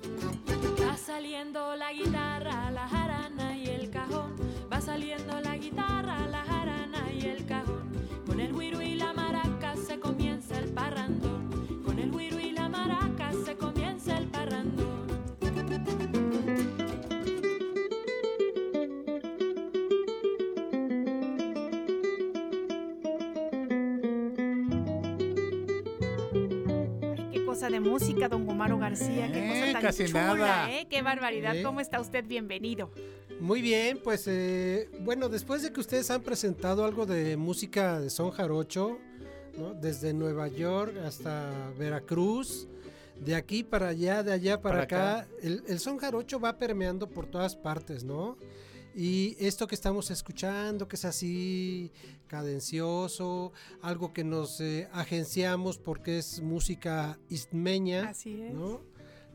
Va 0.82 0.98
saliendo 0.98 1.76
la 1.76 1.94
guitarra, 1.94 2.72
la 2.72 2.88
jarana 2.88 3.56
y 3.56 3.68
el 3.68 3.92
cajón. 3.92 4.36
Va 4.72 4.82
saliendo 4.82 5.40
la 5.40 5.49
cosa 27.60 27.70
de 27.72 27.80
música, 27.82 28.30
don 28.30 28.46
Gomaro 28.46 28.78
García, 28.78 29.30
qué 29.34 29.46
Eh, 29.46 29.50
cosa 29.50 29.74
tan 29.74 29.82
casi 29.82 30.06
chula, 30.06 30.22
nada. 30.38 30.72
¿eh? 30.72 30.88
Qué 30.90 31.02
barbaridad. 31.02 31.58
Eh. 31.58 31.62
¿Cómo 31.62 31.82
está 31.82 32.00
usted? 32.00 32.24
Bienvenido. 32.26 32.90
Muy 33.42 33.62
bien, 33.62 34.00
pues 34.02 34.28
eh, 34.28 34.90
bueno, 35.02 35.28
después 35.28 35.62
de 35.62 35.74
que 35.74 35.82
ustedes 35.82 36.10
han 36.10 36.22
presentado 36.22 36.86
algo 36.86 37.06
de 37.06 37.36
música 37.36 38.00
de 38.00 38.10
son 38.10 38.32
jarocho, 38.32 38.98
¿no? 39.58 39.74
desde 39.74 40.14
Nueva 40.14 40.48
York 40.48 40.96
hasta 41.06 41.52
Veracruz, 41.78 42.70
de 43.20 43.36
aquí 43.36 43.66
para 43.66 43.90
allá, 43.90 44.24
de 44.24 44.32
allá 44.32 44.62
para, 44.62 44.76
Para 44.76 44.84
acá, 44.84 45.20
acá. 45.20 45.28
El, 45.42 45.62
el 45.68 45.80
son 45.80 45.98
jarocho 45.98 46.40
va 46.40 46.58
permeando 46.58 47.10
por 47.10 47.26
todas 47.26 47.58
partes, 47.58 48.06
¿no? 48.06 48.38
Y 48.96 49.36
esto 49.38 49.68
que 49.68 49.76
estamos 49.76 50.10
escuchando, 50.12 50.88
que 50.88 50.96
es 50.96 51.04
así 51.04 51.92
cadencioso, 52.30 53.52
algo 53.82 54.14
que 54.14 54.24
nos 54.24 54.62
eh, 54.62 54.88
agenciamos 54.94 55.78
porque 55.78 56.20
es 56.20 56.42
música 56.42 57.20
istmeña, 57.28 58.10
Así 58.10 58.42
es. 58.42 58.54
¿no? 58.54 58.82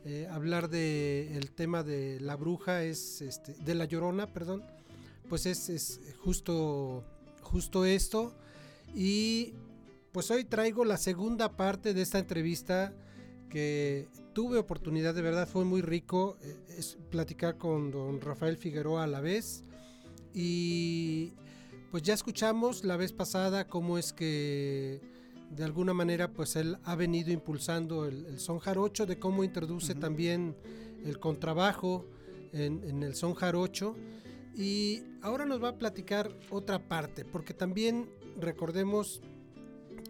Eh, 0.07 0.26
hablar 0.30 0.70
de 0.70 1.36
el 1.36 1.51
tema 1.51 1.82
de 1.82 2.20
la 2.20 2.36
bruja 2.36 2.82
es 2.84 3.20
este, 3.20 3.53
de 3.55 3.74
la 3.74 3.84
llorona, 3.84 4.32
perdón, 4.32 4.62
pues 5.28 5.45
es, 5.45 5.68
es 5.68 6.01
justo 6.18 7.05
justo 7.42 7.84
esto 7.84 8.34
y 8.95 9.55
pues 10.12 10.30
hoy 10.30 10.45
traigo 10.45 10.84
la 10.84 10.97
segunda 10.97 11.57
parte 11.57 11.95
de 11.95 12.03
esta 12.03 12.18
entrevista 12.18 12.95
que 13.51 14.09
tuve 14.32 14.59
oportunidad 14.59 15.14
de 15.14 15.22
verdad 15.22 15.47
fue 15.47 15.64
muy 15.64 15.80
rico 15.82 16.36
eh, 16.42 16.57
es 16.78 16.99
platicar 17.11 17.57
con 17.57 17.90
don 17.90 18.20
Rafael 18.20 18.57
Figueroa 18.57 19.05
a 19.05 19.07
la 19.07 19.20
vez 19.20 19.64
y 20.34 21.32
pues 21.95 22.03
ya 22.03 22.14
escuchamos 22.14 22.82
la 22.82 22.97
vez 22.97 23.12
pasada 23.12 23.68
cómo 23.68 23.99
es 23.99 24.12
que 24.12 25.01
de 25.51 25.62
alguna 25.62 25.95
manera 25.95 26.32
pues 26.32 26.57
él 26.57 26.76
ha 26.82 26.97
venido 26.97 27.30
impulsando 27.30 28.07
el, 28.07 28.26
el 28.26 28.40
son 28.40 28.59
jarocho, 28.59 29.07
de 29.07 29.20
cómo 29.20 29.45
introduce 29.45 29.95
también 29.95 30.57
el 31.05 31.20
contrabajo 31.20 32.05
en, 32.53 32.82
en 32.82 33.05
el 33.05 33.14
son 33.14 33.34
jarocho. 33.34 33.95
Y 34.57 35.05
ahora 35.22 35.47
nos 35.47 35.62
va 35.62 35.68
a 35.68 35.78
platicar 35.78 36.36
otra 36.51 36.80
parte, 36.80 37.24
porque 37.24 37.55
también 37.55 38.11
recordemos 38.40 39.20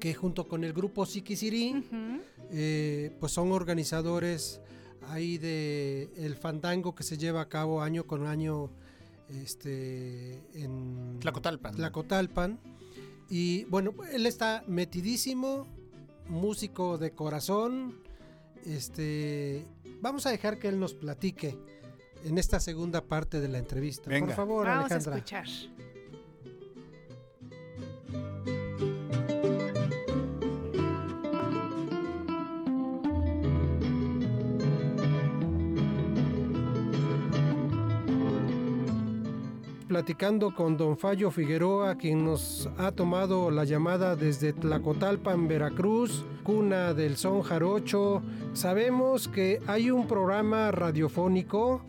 que 0.00 0.14
junto 0.14 0.48
con 0.48 0.64
el 0.64 0.72
grupo 0.72 1.04
Siquisirí, 1.04 1.84
eh, 2.50 3.14
pues 3.20 3.30
son 3.30 3.52
organizadores 3.52 4.62
ahí 5.10 5.36
de 5.36 6.08
el 6.16 6.36
fandango 6.36 6.94
que 6.94 7.02
se 7.02 7.18
lleva 7.18 7.42
a 7.42 7.48
cabo 7.50 7.82
año 7.82 8.06
con 8.06 8.26
año 8.26 8.70
este, 9.28 10.42
en 10.54 11.18
Tlacotalpan. 11.20 11.74
Tlacotalpan. 11.74 12.58
Y 13.28 13.64
bueno, 13.64 13.92
él 14.12 14.26
está 14.26 14.64
metidísimo, 14.66 15.66
músico 16.28 16.98
de 16.98 17.12
corazón. 17.12 17.98
Este, 18.64 19.64
vamos 20.00 20.26
a 20.26 20.30
dejar 20.30 20.58
que 20.58 20.68
él 20.68 20.78
nos 20.78 20.94
platique 20.94 21.58
en 22.24 22.38
esta 22.38 22.60
segunda 22.60 23.02
parte 23.02 23.40
de 23.40 23.48
la 23.48 23.58
entrevista. 23.58 24.10
Por 24.10 24.32
favor, 24.32 24.66
Vamos 24.66 24.90
a 24.90 24.96
Alejandra. 24.96 25.16
escuchar. 25.16 25.46
Platicando 39.94 40.52
con 40.52 40.76
don 40.76 40.96
Fallo 40.96 41.30
Figueroa, 41.30 41.94
quien 41.94 42.24
nos 42.24 42.68
ha 42.78 42.90
tomado 42.90 43.52
la 43.52 43.62
llamada 43.62 44.16
desde 44.16 44.52
Tlacotalpan, 44.52 45.46
Veracruz, 45.46 46.26
cuna 46.42 46.92
del 46.94 47.14
son 47.14 47.42
jarocho. 47.42 48.20
Sabemos 48.54 49.28
que 49.28 49.60
hay 49.68 49.92
un 49.92 50.08
programa 50.08 50.72
radiofónico 50.72 51.82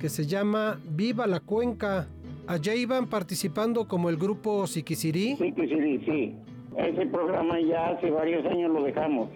que 0.00 0.08
se 0.08 0.26
llama 0.26 0.80
Viva 0.96 1.28
la 1.28 1.38
Cuenca. 1.38 2.08
Allá 2.48 2.74
iban 2.74 3.06
participando 3.06 3.86
como 3.86 4.08
el 4.10 4.16
grupo 4.16 4.66
Siquisirí. 4.66 5.36
Siquisirí, 5.36 6.04
sí. 6.04 6.34
Ese 6.76 7.06
programa 7.06 7.60
ya 7.60 7.90
hace 7.90 8.10
varios 8.10 8.44
años 8.46 8.72
lo 8.72 8.82
dejamos. 8.82 9.28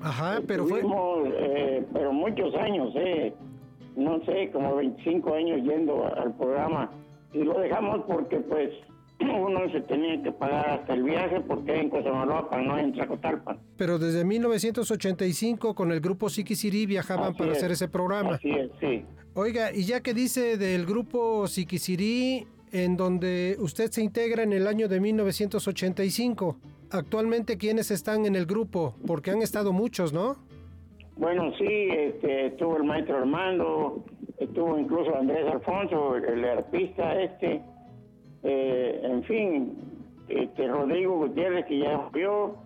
Ajá, 0.00 0.40
pero 0.44 0.66
fue... 0.66 0.80
Estuvimos, 0.80 1.28
eh, 1.38 1.84
pero 1.92 2.12
muchos 2.12 2.52
años, 2.56 2.92
eh. 2.96 3.32
No 3.94 4.20
sé, 4.24 4.50
como 4.50 4.74
25 4.74 5.34
años 5.34 5.62
yendo 5.62 6.04
al 6.16 6.34
programa. 6.34 6.90
Y 7.34 7.44
lo 7.44 7.58
dejamos 7.58 8.02
porque, 8.06 8.38
pues, 8.38 8.70
uno 9.20 9.70
se 9.70 9.80
tenía 9.82 10.22
que 10.22 10.32
pagar 10.32 10.70
hasta 10.70 10.94
el 10.94 11.02
viaje 11.02 11.40
porque 11.40 11.76
en 11.76 11.90
Cosamaloapan, 11.90 12.66
no 12.66 12.78
en 12.78 12.92
Tlacotalpan. 12.92 13.58
Pero 13.76 13.98
desde 13.98 14.24
1985 14.24 15.74
con 15.74 15.92
el 15.92 16.00
grupo 16.00 16.28
Siquisirí 16.28 16.86
viajaban 16.86 17.30
Así 17.30 17.38
para 17.38 17.52
es, 17.52 17.58
hacer 17.58 17.72
ese 17.72 17.88
programa. 17.88 18.36
Así 18.36 18.50
es, 18.50 18.70
sí. 18.80 19.04
Oiga, 19.34 19.72
y 19.72 19.84
ya 19.84 20.00
que 20.00 20.14
dice 20.14 20.56
del 20.56 20.86
grupo 20.86 21.46
Siquisirí, 21.48 22.46
en 22.72 22.96
donde 22.96 23.56
usted 23.58 23.90
se 23.90 24.02
integra 24.02 24.42
en 24.42 24.52
el 24.52 24.66
año 24.66 24.88
de 24.88 25.00
1985, 25.00 26.56
actualmente 26.90 27.56
quiénes 27.56 27.90
están 27.90 28.26
en 28.26 28.36
el 28.36 28.46
grupo, 28.46 28.94
porque 29.06 29.30
han 29.30 29.42
estado 29.42 29.72
muchos, 29.72 30.12
¿no? 30.12 30.36
Bueno, 31.16 31.52
sí, 31.56 31.88
este, 31.90 32.46
estuvo 32.46 32.76
el 32.76 32.82
maestro 32.82 33.18
Armando, 33.18 34.04
estuvo 34.38 34.78
incluso 34.78 35.16
Andrés 35.16 35.46
Alfonso, 35.50 36.16
el, 36.16 36.44
arpista 36.44 37.20
este, 37.20 37.60
eh, 38.42 39.00
en 39.02 39.22
fin, 39.24 39.76
este, 40.28 40.68
Rodrigo 40.68 41.18
Gutiérrez, 41.18 41.66
que 41.66 41.78
ya 41.78 41.98
murió, 41.98 42.56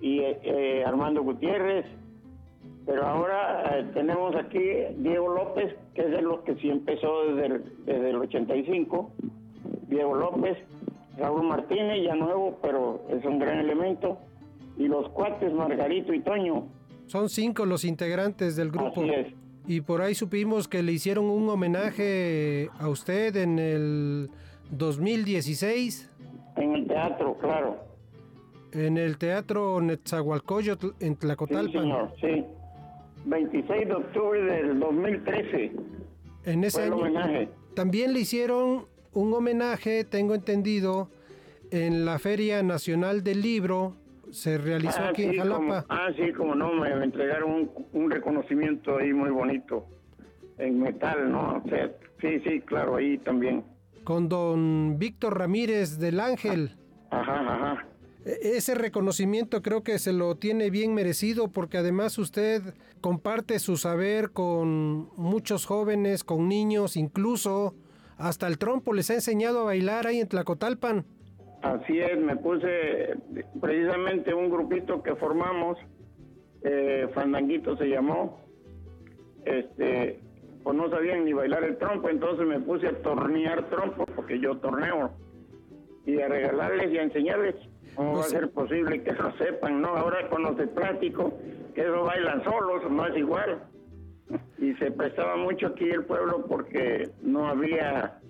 y 0.00 0.20
eh, 0.20 0.84
Armando 0.86 1.22
Gutiérrez, 1.22 1.86
pero 2.84 3.04
ahora 3.04 3.78
eh, 3.78 3.86
tenemos 3.94 4.34
aquí 4.36 4.60
Diego 4.98 5.28
López, 5.34 5.74
que 5.94 6.02
es 6.02 6.10
de 6.10 6.22
los 6.22 6.40
que 6.42 6.54
sí 6.56 6.70
empezó 6.70 7.24
desde 7.24 7.46
el, 7.46 7.84
desde 7.84 8.10
el 8.10 8.16
85, 8.16 9.10
Diego 9.88 10.14
López, 10.14 10.58
Raúl 11.18 11.46
Martínez, 11.46 12.04
ya 12.04 12.14
nuevo, 12.14 12.58
pero 12.62 13.02
es 13.08 13.24
un 13.24 13.38
gran 13.38 13.58
elemento, 13.58 14.18
y 14.78 14.86
los 14.86 15.08
cuates 15.10 15.52
Margarito 15.52 16.12
y 16.12 16.20
Toño. 16.20 16.66
Son 17.06 17.28
cinco 17.28 17.64
los 17.64 17.84
integrantes 17.84 18.56
del 18.56 18.70
grupo. 18.70 19.00
Así 19.00 19.10
es. 19.10 19.45
Y 19.66 19.80
por 19.80 20.00
ahí 20.02 20.14
supimos 20.14 20.68
que 20.68 20.82
le 20.82 20.92
hicieron 20.92 21.24
un 21.26 21.48
homenaje 21.48 22.70
a 22.78 22.88
usted 22.88 23.34
en 23.36 23.58
el 23.58 24.30
2016. 24.70 26.10
En 26.56 26.72
el 26.74 26.86
teatro, 26.86 27.36
claro. 27.38 27.76
En 28.72 28.96
el 28.98 29.16
Teatro 29.18 29.80
Netzahualcoyotl 29.80 30.88
en 31.00 31.14
Sí, 31.14 31.20
Tlacotalpan. 31.20 31.72
señor, 31.82 32.12
sí. 32.20 32.44
26 33.24 33.88
de 33.88 33.94
octubre 33.94 34.40
del 34.42 34.78
2013. 34.78 35.72
En 36.44 36.64
ese 36.64 36.78
Fue 36.78 36.86
el 36.86 36.92
año 36.92 37.02
homenaje. 37.02 37.48
también 37.74 38.12
le 38.12 38.20
hicieron 38.20 38.86
un 39.14 39.32
homenaje, 39.34 40.04
tengo 40.04 40.34
entendido, 40.34 41.08
en 41.70 42.04
la 42.04 42.18
Feria 42.18 42.62
Nacional 42.62 43.24
del 43.24 43.40
Libro. 43.42 43.96
Se 44.30 44.58
realizó 44.58 44.98
Ah, 45.00 45.08
aquí 45.10 45.22
sí, 45.22 45.28
en 45.28 45.36
Jalapa. 45.36 45.56
como- 45.56 45.72
ah, 45.88 46.08
sí, 46.16 46.32
como 46.32 46.54
no, 46.54 46.72
me 46.74 46.88
entregaron 47.04 47.50
un, 47.52 47.70
un 47.92 48.10
reconocimiento 48.10 48.98
ahí 48.98 49.12
muy 49.12 49.30
bonito. 49.30 49.86
En 50.58 50.80
metal, 50.80 51.30
¿no? 51.30 51.62
O 51.64 51.68
sea, 51.68 51.90
sí, 52.20 52.40
sí, 52.44 52.60
claro, 52.60 52.96
ahí 52.96 53.18
también. 53.18 53.64
con 54.04 54.28
don 54.28 54.98
Víctor 54.98 55.36
Ramírez 55.38 55.98
del 55.98 56.20
Ángel. 56.20 56.76
Ajá, 57.10 57.40
ajá. 57.40 57.86
E- 58.24 58.56
Ese 58.56 58.74
reconocimiento 58.76 59.62
creo 59.62 59.82
que 59.82 59.98
se 59.98 60.12
lo 60.12 60.36
tiene 60.36 60.70
bien 60.70 60.94
merecido 60.94 61.48
porque 61.48 61.78
además 61.78 62.16
usted 62.18 62.62
comparte 63.00 63.58
su 63.58 63.76
saber 63.76 64.30
con 64.30 65.08
muchos 65.16 65.66
jóvenes, 65.66 66.22
con 66.22 66.48
niños, 66.48 66.96
incluso 66.96 67.74
hasta 68.16 68.46
el 68.46 68.58
trompo 68.58 68.92
les 68.92 69.10
ha 69.10 69.14
enseñado 69.14 69.60
a 69.62 69.64
bailar 69.64 70.06
ahí 70.06 70.20
en 70.20 70.28
Tlacotalpan. 70.28 71.04
Así 71.66 71.98
es, 71.98 72.16
me 72.18 72.36
puse 72.36 73.16
precisamente 73.60 74.32
un 74.32 74.50
grupito 74.50 75.02
que 75.02 75.16
formamos, 75.16 75.76
eh, 76.62 77.08
Fandanguito 77.12 77.76
se 77.76 77.88
llamó, 77.88 78.40
este, 79.44 80.20
pues 80.62 80.76
no 80.76 80.88
sabían 80.88 81.24
ni 81.24 81.32
bailar 81.32 81.64
el 81.64 81.76
trompo, 81.76 82.08
entonces 82.08 82.46
me 82.46 82.60
puse 82.60 82.86
a 82.86 83.02
tornear 83.02 83.68
trompo, 83.68 84.06
porque 84.14 84.38
yo 84.38 84.56
torneo, 84.58 85.10
y 86.04 86.20
a 86.20 86.28
regalarles 86.28 86.92
y 86.92 86.98
a 86.98 87.02
enseñarles 87.02 87.56
cómo 87.96 88.18
va 88.18 88.20
a 88.20 88.28
ser 88.28 88.48
posible 88.50 89.02
que 89.02 89.12
lo 89.12 89.32
sepan, 89.36 89.82
¿no? 89.82 89.88
Ahora 89.88 90.28
con 90.28 90.44
los 90.44 90.56
de 90.56 90.68
plástico, 90.68 91.32
que 91.74 91.80
eso 91.80 92.04
bailan 92.04 92.44
solos, 92.44 92.88
no 92.88 93.06
es 93.08 93.16
igual. 93.16 93.58
Y 94.58 94.72
se 94.74 94.92
prestaba 94.92 95.36
mucho 95.36 95.68
aquí 95.68 95.88
el 95.88 96.04
pueblo 96.04 96.46
porque 96.46 97.10
no 97.22 97.48
había 97.48 98.20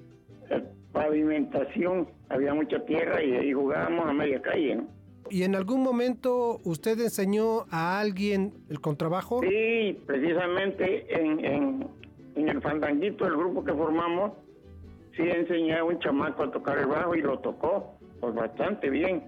eh, 0.50 0.62
pavimentación, 0.96 2.08
había 2.30 2.54
mucha 2.54 2.82
tierra 2.86 3.22
y 3.22 3.34
ahí 3.34 3.52
jugábamos 3.52 4.08
a 4.08 4.12
media 4.14 4.40
calle, 4.40 4.76
¿no? 4.76 4.88
¿Y 5.28 5.42
en 5.42 5.54
algún 5.54 5.82
momento 5.82 6.60
usted 6.64 6.98
enseñó 7.00 7.66
a 7.70 8.00
alguien 8.00 8.54
el 8.70 8.80
contrabajo? 8.80 9.40
Sí, 9.42 10.00
precisamente 10.06 11.06
en, 11.14 11.44
en, 11.44 11.88
en 12.36 12.48
el 12.48 12.62
fandanguito, 12.62 13.26
el 13.26 13.36
grupo 13.36 13.62
que 13.62 13.74
formamos, 13.74 14.32
sí 15.16 15.22
enseñé 15.22 15.76
a 15.76 15.84
un 15.84 15.98
chamaco 15.98 16.44
a 16.44 16.50
tocar 16.50 16.78
el 16.78 16.86
bajo 16.86 17.14
y 17.14 17.20
lo 17.20 17.38
tocó, 17.40 17.98
pues 18.20 18.34
bastante 18.34 18.88
bien. 18.88 19.22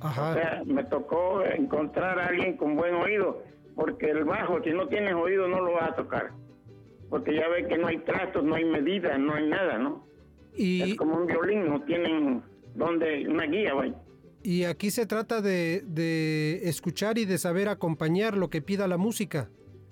O 0.00 0.12
sea, 0.12 0.62
me 0.64 0.84
tocó 0.84 1.42
encontrar 1.44 2.18
a 2.18 2.26
alguien 2.26 2.56
con 2.56 2.76
buen 2.76 2.94
oído, 2.94 3.42
porque 3.74 4.10
el 4.10 4.24
bajo, 4.24 4.62
si 4.62 4.70
no 4.70 4.86
tienes 4.88 5.14
oído, 5.14 5.48
no 5.48 5.60
lo 5.60 5.72
vas 5.72 5.90
a 5.90 5.94
tocar. 5.94 6.30
Porque 7.10 7.34
ya 7.34 7.48
ve 7.48 7.66
que 7.66 7.78
no 7.78 7.88
hay 7.88 7.98
trastos, 7.98 8.44
no 8.44 8.54
hay 8.54 8.64
medida, 8.64 9.18
no 9.18 9.34
hay 9.34 9.46
nada, 9.46 9.78
¿no? 9.78 10.13
Es 10.56 10.94
como 10.96 11.16
un 11.16 11.26
violín, 11.26 11.66
no 11.68 11.82
tienen 11.82 12.42
donde, 12.74 13.28
una 13.28 13.44
guía, 13.46 13.74
vaya. 13.74 13.94
Y 14.42 14.64
aquí 14.64 14.90
se 14.90 15.06
trata 15.06 15.40
de, 15.40 15.82
de 15.86 16.68
escuchar 16.68 17.16
y 17.18 17.24
de 17.24 17.38
saber 17.38 17.68
acompañar 17.68 18.36
lo 18.36 18.50
que 18.50 18.60
pida 18.60 18.86
la 18.86 18.98
música. 18.98 19.48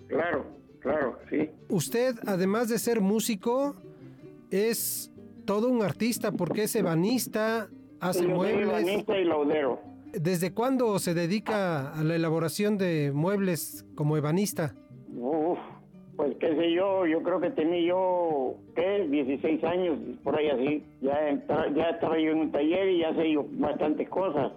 Claro, 0.09 0.45
claro, 0.81 1.19
sí. 1.31 1.49
Usted, 1.69 2.17
además 2.27 2.69
de 2.69 2.79
ser 2.79 3.01
músico, 3.01 3.75
es 4.51 5.11
todo 5.47 5.69
un 5.69 5.83
artista 5.83 6.33
porque 6.33 6.65
es 6.65 6.77
ebanista, 6.77 7.69
hace 7.99 8.21
Yo 8.21 8.27
soy 8.27 8.35
muebles. 8.35 8.69
ebanista 8.69 9.19
y 9.19 9.25
laudero. 9.25 9.81
¿Desde 10.13 10.53
cuándo 10.53 10.99
se 10.99 11.15
dedica 11.15 11.91
a 11.93 12.05
la 12.05 12.15
elaboración 12.17 12.77
de 12.77 13.11
muebles 13.15 13.87
como 13.95 14.19
ebanista? 14.19 14.75
Uf, 15.17 15.59
pues 16.17 16.37
qué 16.39 16.55
sé 16.55 16.73
yo, 16.73 17.07
yo 17.07 17.23
creo 17.23 17.41
que 17.41 17.51
tenía 17.51 17.81
yo, 17.89 18.55
¿qué? 18.75 19.07
16 19.11 19.65
años, 19.65 19.99
por 20.23 20.37
ahí 20.37 20.49
así. 20.49 20.85
Ya, 21.01 21.29
entra- 21.31 21.73
ya 21.75 21.91
estaba 21.91 22.19
yo 22.19 22.33
en 22.33 22.39
un 22.41 22.53
taller 22.53 22.89
y 22.91 22.99
ya 23.01 23.15
sé 23.15 23.33
yo 23.33 23.45
bastantes 23.53 24.09
cosas. 24.09 24.53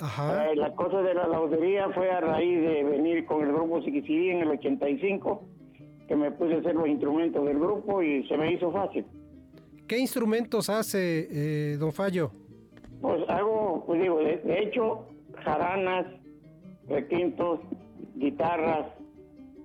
Ajá. 0.00 0.50
Eh, 0.52 0.56
la 0.56 0.74
cosa 0.74 1.02
de 1.02 1.14
la 1.14 1.26
laudería 1.26 1.88
fue 1.90 2.10
a 2.10 2.20
raíz 2.20 2.60
de 2.62 2.84
venir 2.84 3.24
con 3.26 3.42
el 3.42 3.52
grupo 3.52 3.82
Siquisirí 3.82 4.30
en 4.30 4.38
el 4.42 4.48
85, 4.50 5.42
que 6.06 6.16
me 6.16 6.30
puse 6.32 6.54
a 6.54 6.58
hacer 6.58 6.74
los 6.74 6.88
instrumentos 6.88 7.44
del 7.44 7.58
grupo 7.58 8.02
y 8.02 8.26
se 8.28 8.36
me 8.36 8.52
hizo 8.52 8.70
fácil. 8.72 9.04
¿Qué 9.86 9.98
instrumentos 9.98 10.68
hace 10.70 11.28
eh, 11.30 11.76
don 11.78 11.92
Fallo? 11.92 12.30
Pues 13.00 13.22
hago, 13.28 13.84
pues 13.86 14.00
digo, 14.02 14.18
de, 14.18 14.36
de 14.38 14.62
hecho, 14.62 15.06
jaranas, 15.44 16.06
requintos, 16.88 17.60
guitarras, 18.16 18.86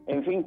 en 0.07 0.23
fin. 0.23 0.45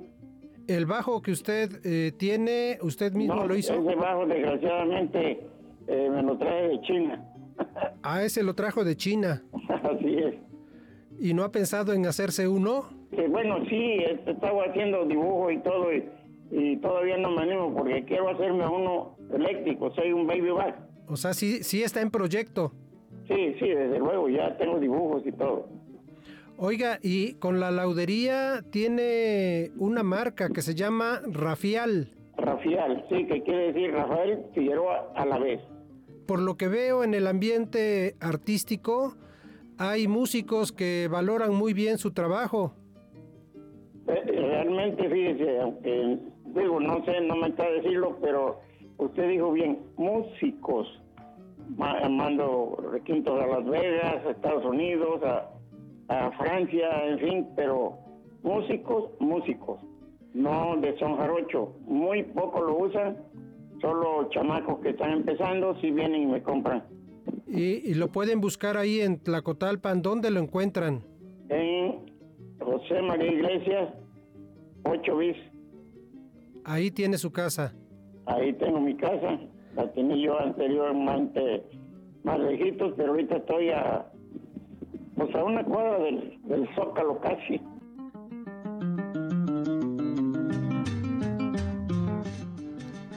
El 0.69 0.87
bajo 0.87 1.23
que 1.23 1.31
usted 1.31 1.71
eh, 1.85 2.13
tiene, 2.13 2.79
usted 2.83 3.13
mismo 3.13 3.37
No, 3.37 3.47
lo 3.47 3.57
hizo. 3.57 3.75
Ese 3.75 3.95
bajo, 3.95 4.27
desgraciadamente, 4.27 5.47
eh, 5.87 6.11
me 6.11 6.23
lo 6.23 6.37
trae 6.39 6.69
de 6.69 6.81
China. 6.83 7.25
Ah, 8.03 8.23
ese 8.23 8.43
lo 8.45 8.55
trajo 8.55 8.85
de 8.85 8.97
China. 8.97 9.43
Así 9.83 10.17
es. 10.19 10.35
¿Y 11.19 11.35
no 11.35 11.43
ha 11.43 11.51
pensado 11.51 11.93
en 11.93 12.07
hacerse 12.07 12.47
uno? 12.47 12.85
Que 13.11 13.27
bueno, 13.27 13.65
sí, 13.69 13.99
estaba 14.27 14.65
haciendo 14.65 15.05
dibujo 15.07 15.51
y 15.51 15.59
todo, 15.63 15.93
y, 15.93 16.05
y 16.53 16.77
todavía 16.77 17.17
no 17.17 17.31
me 17.33 17.43
animo 17.43 17.75
porque 17.75 18.05
quiero 18.05 18.29
hacerme 18.29 18.67
uno 18.67 19.17
eléctrico, 19.33 19.93
soy 19.95 20.13
un 20.13 20.27
baby 20.27 20.51
back. 20.51 20.77
O 21.09 21.17
sea, 21.17 21.33
sí, 21.35 21.65
sí 21.65 21.83
está 21.83 22.01
en 22.01 22.11
proyecto. 22.11 22.73
Sí, 23.27 23.55
sí, 23.59 23.69
desde 23.69 23.99
luego, 23.99 24.29
ya 24.29 24.57
tengo 24.57 24.79
dibujos 24.79 25.27
y 25.27 25.33
todo. 25.33 25.69
Oiga, 26.59 26.99
y 27.03 27.35
con 27.35 27.61
la 27.61 27.71
laudería 27.71 28.63
tiene 28.71 29.71
una 29.79 30.03
marca 30.03 30.49
que 30.49 30.63
se 30.63 30.75
llama 30.75 31.21
Rafial. 31.31 32.09
Rafial, 32.39 33.05
sí, 33.11 33.27
que 33.27 33.43
quiere 33.43 33.73
decir 33.73 33.93
Rafael 33.93 34.45
Figueroa 34.55 35.13
a 35.15 35.27
la 35.27 35.39
vez. 35.39 35.61
Por 36.27 36.41
lo 36.41 36.57
que 36.57 36.69
veo 36.69 37.05
en 37.05 37.15
el 37.15 37.27
ambiente 37.27 38.17
artístico, 38.21 39.15
hay 39.79 40.09
músicos 40.09 40.73
que 40.73 41.09
valoran 41.11 41.55
muy 41.55 41.75
bien 41.75 41.99
su 41.99 42.13
trabajo. 42.13 42.73
Eh, 44.09 44.23
Realmente, 44.27 45.09
fíjese, 45.11 45.61
aunque 45.61 46.19
digo, 46.55 46.81
no 46.81 47.05
sé, 47.05 47.21
no 47.21 47.37
me 47.37 47.49
está 47.49 47.65
a 47.65 47.71
decirlo, 47.71 48.19
pero 48.23 48.61
usted 48.97 49.29
dijo 49.29 49.53
bien, 49.53 49.79
músicos. 49.97 50.87
Ma- 51.77 52.01
Mando 52.09 52.77
requintos 52.93 53.39
a 53.43 53.47
Las 53.47 53.65
Vegas, 53.69 54.25
a 54.27 54.31
Estados 54.31 54.65
Unidos, 54.65 55.23
a, 55.25 55.51
a 56.09 56.31
Francia, 56.33 57.05
en 57.07 57.19
fin, 57.19 57.49
pero 57.57 57.99
músicos, 58.43 59.11
músicos, 59.21 59.81
no 60.35 60.77
de 60.77 60.97
son 60.99 61.17
jarocho. 61.17 61.77
Muy 61.87 62.23
poco 62.23 62.63
lo 62.63 62.79
usan, 62.79 63.17
solo 63.81 64.29
chamacos 64.31 64.81
que 64.81 64.91
están 64.91 65.13
empezando, 65.13 65.79
si 65.81 65.91
vienen 65.91 66.23
y 66.23 66.27
me 66.27 66.43
compran. 66.43 66.85
Y, 67.47 67.91
y 67.91 67.95
lo 67.95 68.09
pueden 68.09 68.41
buscar 68.41 68.77
ahí 68.77 69.01
en 69.01 69.19
Tlacotalpan. 69.19 70.03
¿Dónde 70.03 70.31
lo 70.31 70.41
encuentran? 70.41 71.03
En 71.49 72.07
José 72.61 73.03
María 73.03 73.33
Iglesias, 73.33 73.89
8 74.85 75.17
bis. 75.17 75.37
Ahí 76.65 76.91
tiene 76.91 77.19
su 77.19 77.33
casa. 77.33 77.75
Ahí 78.27 78.53
tengo 78.55 78.81
mi 78.81 78.97
casa, 78.97 79.39
la 79.77 79.93
tenía 79.93 80.17
yo 80.17 80.41
anteriormente 80.41 81.63
más 82.25 82.41
lejitos, 82.41 82.93
pero 82.97 83.13
ahorita 83.13 83.37
estoy 83.37 83.71
a, 83.71 84.05
pues 85.17 85.35
a 85.35 85.45
una 85.45 85.65
cuadra 85.65 85.99
del, 85.99 86.39
del 86.45 86.69
Zócalo 86.75 87.19
casi. 87.21 87.61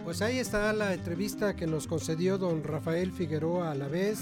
Pues 0.03 0.21
ahí 0.23 0.39
está 0.39 0.73
la 0.73 0.93
entrevista 0.93 1.55
que 1.55 1.67
nos 1.67 1.85
concedió 1.87 2.37
don 2.37 2.63
Rafael 2.63 3.11
Figueroa 3.11 3.71
a 3.71 3.75
la 3.75 3.87
vez. 3.87 4.19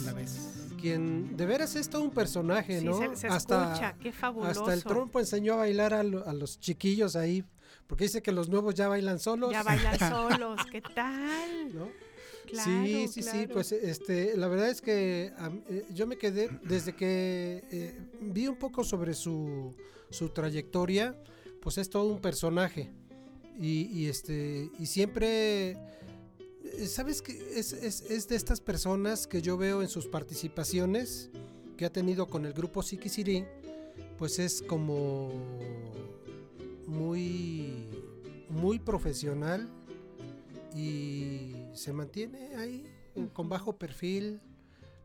Quien 0.80 1.36
de 1.38 1.46
veras 1.46 1.76
es 1.76 1.90
todo 1.90 2.04
un 2.04 2.12
personaje, 2.12 2.80
Sí, 2.80 2.86
¿no? 2.86 2.98
se- 3.00 3.16
se 3.16 3.28
escucha, 3.28 3.96
qué 4.00 4.12
fabuloso. 4.12 4.62
Hasta 4.62 4.74
el 4.74 4.84
trompo 4.84 5.20
enseñó 5.20 5.54
a 5.54 5.58
bailar 5.58 5.94
a, 5.94 6.04
lo- 6.04 6.28
a 6.28 6.34
los 6.34 6.60
chiquillos 6.60 7.16
ahí, 7.16 7.44
porque 7.88 8.04
dice 8.04 8.22
que 8.22 8.32
los 8.32 8.50
nuevos 8.50 8.76
ya 8.76 8.88
bailan 8.88 9.18
solos. 9.20 9.52
Ya 9.52 9.64
bailan 9.64 9.98
solos, 10.12 10.60
¿qué 10.72 10.82
tal? 10.82 11.72
Claro, 12.48 12.86
sí, 12.86 13.08
sí, 13.10 13.24
sí, 13.24 13.48
pues 13.52 13.72
este, 13.72 14.38
la 14.38 14.48
verdad 14.48 14.70
es 14.70 14.82
que 14.82 15.34
eh, 15.70 15.86
yo 15.94 16.08
me 16.08 16.18
quedé 16.18 16.50
desde 16.64 16.96
que 16.96 17.64
eh, 17.70 18.00
vi 18.22 18.48
un 18.48 18.56
poco 18.56 18.84
sobre 18.84 19.14
su, 19.14 19.76
su 20.10 20.30
trayectoria, 20.30 21.22
pues 21.62 21.78
es 21.78 21.90
todo 21.90 22.12
un 22.12 22.22
personaje. 22.22 22.92
Y, 23.60 23.88
y, 23.92 24.06
este 24.08 24.70
y 24.80 24.86
siempre 24.86 25.72
eh, 25.72 26.88
sabes 26.88 27.22
que 27.22 27.34
es, 27.56 27.74
es, 27.74 28.02
es 28.02 28.28
de 28.28 28.36
estas 28.36 28.62
personas 28.62 29.26
que 29.26 29.42
yo 29.42 29.58
veo 29.58 29.82
en 29.82 29.90
sus 29.90 30.06
participaciones 30.06 31.32
que 31.76 31.86
ha 31.86 31.92
tenido 31.92 32.28
con 32.28 32.46
el 32.46 32.54
grupo 32.54 32.84
Sikisiri, 32.84 33.46
pues 34.18 34.40
es 34.40 34.62
como 34.62 35.32
muy 36.86 37.88
muy 38.50 38.80
profesional 38.80 39.68
y 40.76 41.67
se 41.78 41.94
mantiene 41.94 42.56
ahí 42.56 42.86
eh, 43.16 43.28
con 43.34 43.50
bajo 43.50 43.78
perfil 43.78 44.42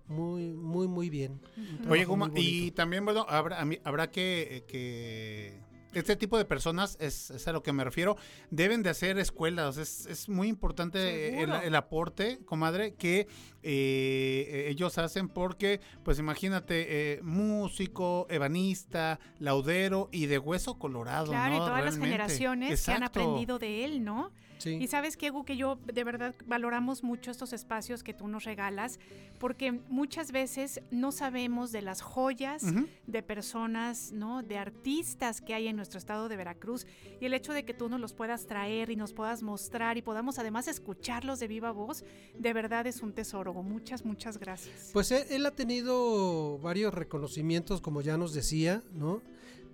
muy 0.08 0.52
muy 0.52 0.88
muy 0.88 1.10
bien. 1.10 1.40
Oye, 1.88 2.04
Guma, 2.04 2.30
y 2.34 2.70
también, 2.72 3.04
bueno, 3.04 3.24
habrá, 3.28 3.64
habrá 3.84 4.10
que, 4.10 4.48
eh, 4.50 4.64
que... 4.66 5.72
Este 5.94 6.16
tipo 6.16 6.38
de 6.38 6.46
personas, 6.46 6.96
es, 7.00 7.30
es 7.30 7.46
a 7.48 7.52
lo 7.52 7.62
que 7.62 7.70
me 7.74 7.84
refiero, 7.84 8.16
deben 8.50 8.82
de 8.82 8.88
hacer 8.88 9.18
escuelas. 9.18 9.76
Es, 9.76 10.06
es 10.06 10.26
muy 10.26 10.48
importante 10.48 11.42
el, 11.42 11.52
el 11.52 11.74
aporte, 11.74 12.38
comadre, 12.46 12.94
que 12.94 13.28
eh, 13.62 14.68
ellos 14.70 14.96
hacen 14.96 15.28
porque, 15.28 15.82
pues 16.02 16.18
imagínate, 16.18 17.16
eh, 17.16 17.20
músico, 17.22 18.26
ebanista, 18.30 19.20
laudero 19.38 20.08
y 20.12 20.26
de 20.26 20.38
hueso 20.38 20.78
colorado, 20.78 21.26
Claro, 21.26 21.56
y 21.56 21.58
todas 21.58 21.84
las 21.84 21.98
generaciones 21.98 22.84
que 22.86 22.92
han 22.92 23.02
aprendido 23.02 23.58
de 23.58 23.84
él, 23.84 24.02
¿no? 24.02 24.32
Sí. 24.62 24.78
Y 24.80 24.86
sabes 24.86 25.16
que, 25.16 25.30
Gu, 25.30 25.44
que 25.44 25.56
yo 25.56 25.78
de 25.92 26.04
verdad 26.04 26.34
valoramos 26.46 27.02
mucho 27.02 27.30
estos 27.30 27.52
espacios 27.52 28.02
que 28.02 28.14
tú 28.14 28.28
nos 28.28 28.44
regalas, 28.44 29.00
porque 29.38 29.72
muchas 29.72 30.30
veces 30.30 30.80
no 30.90 31.10
sabemos 31.10 31.72
de 31.72 31.82
las 31.82 32.00
joyas 32.00 32.62
de 33.06 33.22
personas, 33.22 34.12
¿no? 34.12 34.42
De 34.42 34.58
artistas 34.58 35.40
que 35.40 35.54
hay 35.54 35.66
en 35.66 35.76
nuestro 35.76 35.98
estado 35.98 36.28
de 36.28 36.36
Veracruz. 36.36 36.86
Y 37.20 37.26
el 37.26 37.34
hecho 37.34 37.52
de 37.52 37.64
que 37.64 37.74
tú 37.74 37.88
nos 37.88 38.00
los 38.00 38.12
puedas 38.12 38.46
traer 38.46 38.90
y 38.90 38.96
nos 38.96 39.12
puedas 39.12 39.42
mostrar 39.42 39.98
y 39.98 40.02
podamos 40.02 40.38
además 40.38 40.68
escucharlos 40.68 41.40
de 41.40 41.48
viva 41.48 41.72
voz, 41.72 42.04
de 42.38 42.52
verdad 42.52 42.86
es 42.86 43.02
un 43.02 43.12
tesoro. 43.12 43.52
Muchas, 43.52 44.04
muchas 44.04 44.38
gracias. 44.38 44.90
Pues 44.92 45.10
él, 45.10 45.24
él 45.30 45.46
ha 45.46 45.50
tenido 45.50 46.58
varios 46.58 46.94
reconocimientos, 46.94 47.80
como 47.80 48.00
ya 48.00 48.16
nos 48.16 48.32
decía, 48.32 48.82
¿no? 48.92 49.22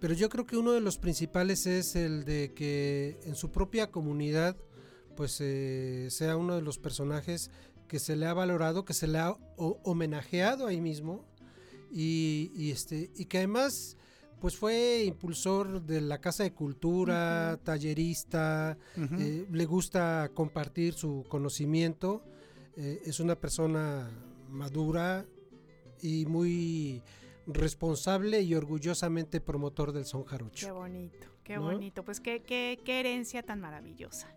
Pero 0.00 0.14
yo 0.14 0.28
creo 0.28 0.46
que 0.46 0.56
uno 0.56 0.72
de 0.72 0.80
los 0.80 0.96
principales 0.96 1.66
es 1.66 1.96
el 1.96 2.24
de 2.24 2.52
que 2.54 3.18
en 3.24 3.34
su 3.34 3.50
propia 3.50 3.90
comunidad, 3.90 4.56
pues 5.18 5.36
eh, 5.40 6.06
sea 6.10 6.36
uno 6.36 6.54
de 6.54 6.62
los 6.62 6.78
personajes 6.78 7.50
que 7.88 7.98
se 7.98 8.14
le 8.14 8.26
ha 8.26 8.34
valorado, 8.34 8.84
que 8.84 8.94
se 8.94 9.08
le 9.08 9.18
ha 9.18 9.32
ho- 9.56 9.80
homenajeado 9.82 10.68
ahí 10.68 10.80
mismo 10.80 11.24
y, 11.90 12.52
y, 12.54 12.70
este 12.70 13.10
y 13.16 13.24
que 13.24 13.38
además 13.38 13.96
pues 14.40 14.56
fue 14.56 15.02
impulsor 15.04 15.82
de 15.82 16.00
la 16.00 16.18
Casa 16.20 16.44
de 16.44 16.52
Cultura, 16.52 17.58
tallerista, 17.64 18.78
eh, 19.18 19.44
le 19.50 19.66
gusta 19.66 20.30
compartir 20.32 20.94
su 20.94 21.24
conocimiento, 21.28 22.22
eh, 22.76 23.02
es 23.04 23.18
una 23.18 23.34
persona 23.34 24.08
madura 24.48 25.26
y 26.00 26.26
muy 26.26 27.02
responsable 27.48 28.42
y 28.42 28.54
orgullosamente 28.54 29.40
promotor 29.40 29.90
del 29.90 30.04
son 30.04 30.22
Qué 30.66 30.70
bonito, 30.70 31.26
qué 31.42 31.56
¿No? 31.56 31.62
bonito. 31.62 32.04
Pues 32.04 32.20
qué, 32.20 32.44
qué, 32.44 32.78
qué 32.84 33.00
herencia 33.00 33.42
tan 33.42 33.60
maravillosa. 33.60 34.32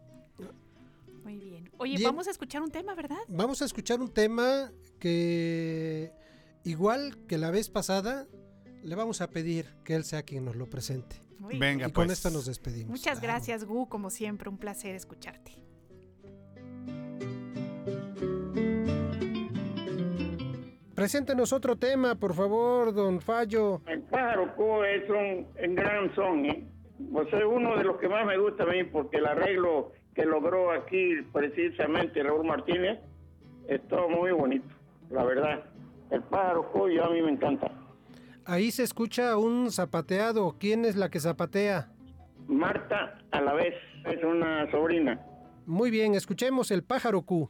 Muy 1.24 1.38
bien. 1.38 1.70
Oye, 1.78 1.98
Bien. 1.98 2.04
vamos 2.10 2.28
a 2.28 2.32
escuchar 2.32 2.62
un 2.62 2.72
tema, 2.72 2.96
¿verdad? 2.96 3.18
Vamos 3.28 3.62
a 3.62 3.66
escuchar 3.66 4.00
un 4.02 4.10
tema 4.14 4.72
que 5.00 6.12
igual 6.64 7.18
que 7.28 7.38
la 7.38 7.52
vez 7.52 7.70
pasada 7.70 8.28
le 8.84 8.96
vamos 8.96 9.22
a 9.22 9.30
pedir 9.30 9.68
que 9.84 9.96
él 9.96 10.04
sea 10.04 10.24
quien 10.24 10.46
nos 10.46 10.56
lo 10.56 10.70
presente. 10.70 11.16
Muy 11.40 11.58
Venga, 11.58 11.88
y 11.88 11.92
con 11.92 12.06
pues. 12.08 12.18
esto 12.20 12.30
nos 12.30 12.46
despedimos. 12.46 12.90
Muchas 12.92 13.20
gracias, 13.22 13.66
Gu. 13.66 13.88
Como 13.90 14.10
siempre, 14.10 14.50
un 14.50 14.58
placer 14.58 14.96
escucharte. 14.96 15.58
Preséntenos 20.96 21.52
otro 21.54 21.78
tema, 21.78 22.16
por 22.16 22.34
favor, 22.34 22.94
don 22.94 23.22
Fallo. 23.22 23.82
El 23.88 24.02
pájaro 24.04 24.56
co 24.56 24.84
es 24.86 25.10
un, 25.10 25.48
un 25.64 25.76
gran 25.76 26.14
son, 26.14 26.46
¿eh? 26.46 26.68
Pues 27.12 27.28
es 27.34 27.44
uno 27.44 27.76
de 27.78 27.84
los 27.84 27.98
que 28.00 28.08
más 28.08 28.26
me 28.28 28.38
gusta 28.38 28.64
a 28.64 28.68
mí 28.68 28.84
porque 28.84 29.18
el 29.18 29.26
arreglo 29.26 29.92
que 30.14 30.26
logró 30.26 30.72
aquí 30.72 31.22
precisamente 31.32 32.22
Raúl 32.24 32.46
Martínez 32.46 33.00
es 33.68 33.86
todo 33.88 34.10
muy 34.10 34.32
bonito, 34.32 34.68
la 35.10 35.24
verdad. 35.24 35.64
El 36.10 36.22
pájaro 36.24 36.72
co 36.72 36.90
yo 36.90 37.06
a 37.06 37.10
mí 37.10 37.22
me 37.22 37.32
encanta. 37.32 37.72
Ahí 38.46 38.72
se 38.72 38.84
escucha 38.84 39.38
un 39.38 39.72
zapateado. 39.72 40.56
¿Quién 40.60 40.84
es 40.84 40.96
la 40.96 41.10
que 41.10 41.20
zapatea? 41.20 41.90
Marta 42.48 43.18
a 43.32 43.40
la 43.40 43.54
vez 43.54 43.76
es 44.06 44.24
una 44.24 44.70
sobrina. 44.72 45.22
Muy 45.66 45.92
bien, 45.92 46.16
escuchemos 46.16 46.72
el 46.72 46.84
pájaro 46.84 47.22
Q. 47.22 47.50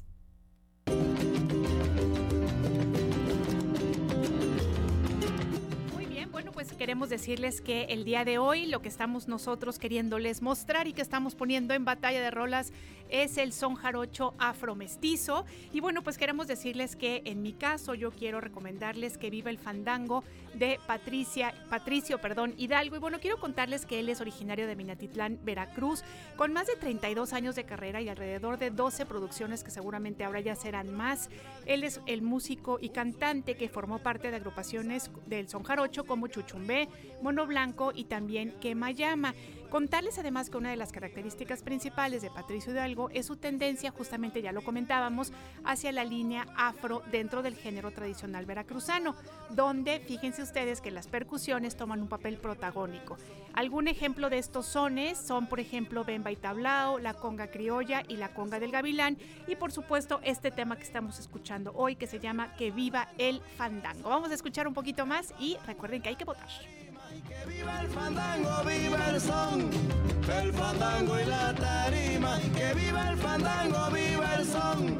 Decirles 7.09 7.61
que 7.61 7.83
el 7.85 8.03
día 8.03 8.25
de 8.25 8.37
hoy 8.37 8.65
lo 8.65 8.81
que 8.81 8.89
estamos 8.89 9.27
nosotros 9.27 9.79
queriéndoles 9.79 10.41
mostrar 10.41 10.87
y 10.87 10.93
que 10.93 11.01
estamos 11.01 11.35
poniendo 11.35 11.73
en 11.73 11.85
batalla 11.85 12.21
de 12.21 12.31
rolas 12.31 12.71
es 13.11 13.37
el 13.37 13.53
son 13.53 13.75
jarocho 13.75 14.33
afromestizo. 14.39 15.45
Y 15.71 15.79
bueno, 15.79 16.01
pues 16.01 16.17
queremos 16.17 16.47
decirles 16.47 16.95
que 16.95 17.21
en 17.25 17.41
mi 17.41 17.53
caso 17.53 17.93
yo 17.93 18.11
quiero 18.11 18.41
recomendarles 18.41 19.17
que 19.17 19.29
viva 19.29 19.49
el 19.49 19.59
fandango 19.59 20.23
de 20.53 20.79
Patricia, 20.87 21.53
Patricio 21.69 22.19
perdón, 22.19 22.53
Hidalgo. 22.57 22.95
Y 22.95 22.99
bueno, 22.99 23.19
quiero 23.19 23.39
contarles 23.39 23.85
que 23.85 23.99
él 23.99 24.09
es 24.09 24.21
originario 24.21 24.67
de 24.67 24.75
Minatitlán, 24.75 25.39
Veracruz, 25.43 26.03
con 26.35 26.53
más 26.53 26.67
de 26.67 26.75
32 26.75 27.33
años 27.33 27.55
de 27.55 27.65
carrera 27.65 28.01
y 28.01 28.09
alrededor 28.09 28.57
de 28.57 28.71
12 28.71 29.05
producciones 29.05 29.63
que 29.63 29.71
seguramente 29.71 30.23
ahora 30.23 30.39
ya 30.39 30.55
serán 30.55 30.91
más. 30.93 31.29
Él 31.65 31.83
es 31.83 32.01
el 32.05 32.21
músico 32.21 32.79
y 32.81 32.89
cantante 32.89 33.55
que 33.55 33.69
formó 33.69 33.99
parte 33.99 34.31
de 34.31 34.37
agrupaciones 34.37 35.11
del 35.27 35.49
son 35.49 35.63
jarocho 35.63 36.05
como 36.05 36.27
Chuchumbé, 36.27 36.87
Mono 37.21 37.45
Blanco 37.45 37.91
y 37.93 38.05
también 38.05 38.53
Quemayama. 38.59 39.33
Contarles 39.71 40.19
además 40.19 40.49
que 40.49 40.57
una 40.57 40.69
de 40.69 40.75
las 40.75 40.91
características 40.91 41.63
principales 41.63 42.21
de 42.21 42.29
Patricio 42.29 42.73
Hidalgo 42.73 43.09
es 43.11 43.25
su 43.25 43.37
tendencia, 43.37 43.89
justamente 43.89 44.41
ya 44.41 44.51
lo 44.51 44.65
comentábamos, 44.65 45.31
hacia 45.63 45.93
la 45.93 46.03
línea 46.03 46.45
afro 46.57 47.01
dentro 47.09 47.41
del 47.41 47.55
género 47.55 47.91
tradicional 47.91 48.45
veracruzano, 48.45 49.15
donde 49.49 50.01
fíjense 50.01 50.43
ustedes 50.43 50.81
que 50.81 50.91
las 50.91 51.07
percusiones 51.07 51.77
toman 51.77 52.01
un 52.01 52.09
papel 52.09 52.35
protagónico. 52.35 53.17
Algún 53.53 53.87
ejemplo 53.87 54.29
de 54.29 54.39
estos 54.39 54.65
sones 54.65 55.17
son, 55.17 55.47
por 55.47 55.61
ejemplo, 55.61 56.03
Bemba 56.03 56.33
y 56.33 56.35
Tablao, 56.35 56.99
la 56.99 57.13
conga 57.13 57.47
criolla 57.47 58.03
y 58.09 58.17
la 58.17 58.33
conga 58.33 58.59
del 58.59 58.71
gavilán, 58.71 59.17
y 59.47 59.55
por 59.55 59.71
supuesto 59.71 60.19
este 60.21 60.51
tema 60.51 60.75
que 60.75 60.83
estamos 60.83 61.17
escuchando 61.17 61.71
hoy 61.75 61.95
que 61.95 62.07
se 62.07 62.19
llama 62.19 62.53
Que 62.57 62.71
viva 62.71 63.07
el 63.17 63.39
fandango. 63.55 64.09
Vamos 64.09 64.31
a 64.31 64.33
escuchar 64.33 64.67
un 64.67 64.73
poquito 64.73 65.05
más 65.05 65.33
y 65.39 65.55
recuerden 65.65 66.01
que 66.01 66.09
hay 66.09 66.17
que 66.17 66.25
votar. 66.25 66.49
Viva 67.47 67.81
el 67.81 67.87
fandango, 67.89 68.63
viva 68.65 69.09
el 69.09 69.21
son, 69.21 69.69
el 70.41 70.53
fandango 70.53 71.19
y 71.19 71.25
la 71.25 71.53
tarima. 71.53 72.39
Que 72.55 72.73
viva 72.73 73.09
el 73.09 73.17
fandango, 73.17 73.91
viva 73.91 74.35
el 74.35 74.45
son, 74.45 74.97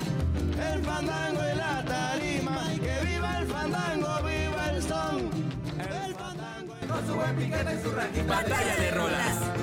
el 0.73 0.83
fandango 0.83 1.41
y 1.51 1.55
la 1.57 1.83
tarima. 1.85 2.63
Que 2.75 3.05
viva 3.05 3.39
el 3.39 3.47
fandango, 3.47 4.23
viva 4.23 4.69
el 4.71 4.83
son, 4.83 5.29
el 5.79 6.15
fandango 6.15 6.75
y 6.81 6.85
con 6.85 7.07
su 7.07 7.15
buen 7.15 7.35
piquete 7.35 7.75
y 7.75 7.83
su 7.83 7.91
rajita. 7.91 8.35
Batalla 8.35 8.75
de 8.75 8.91
rolas. 8.91 9.60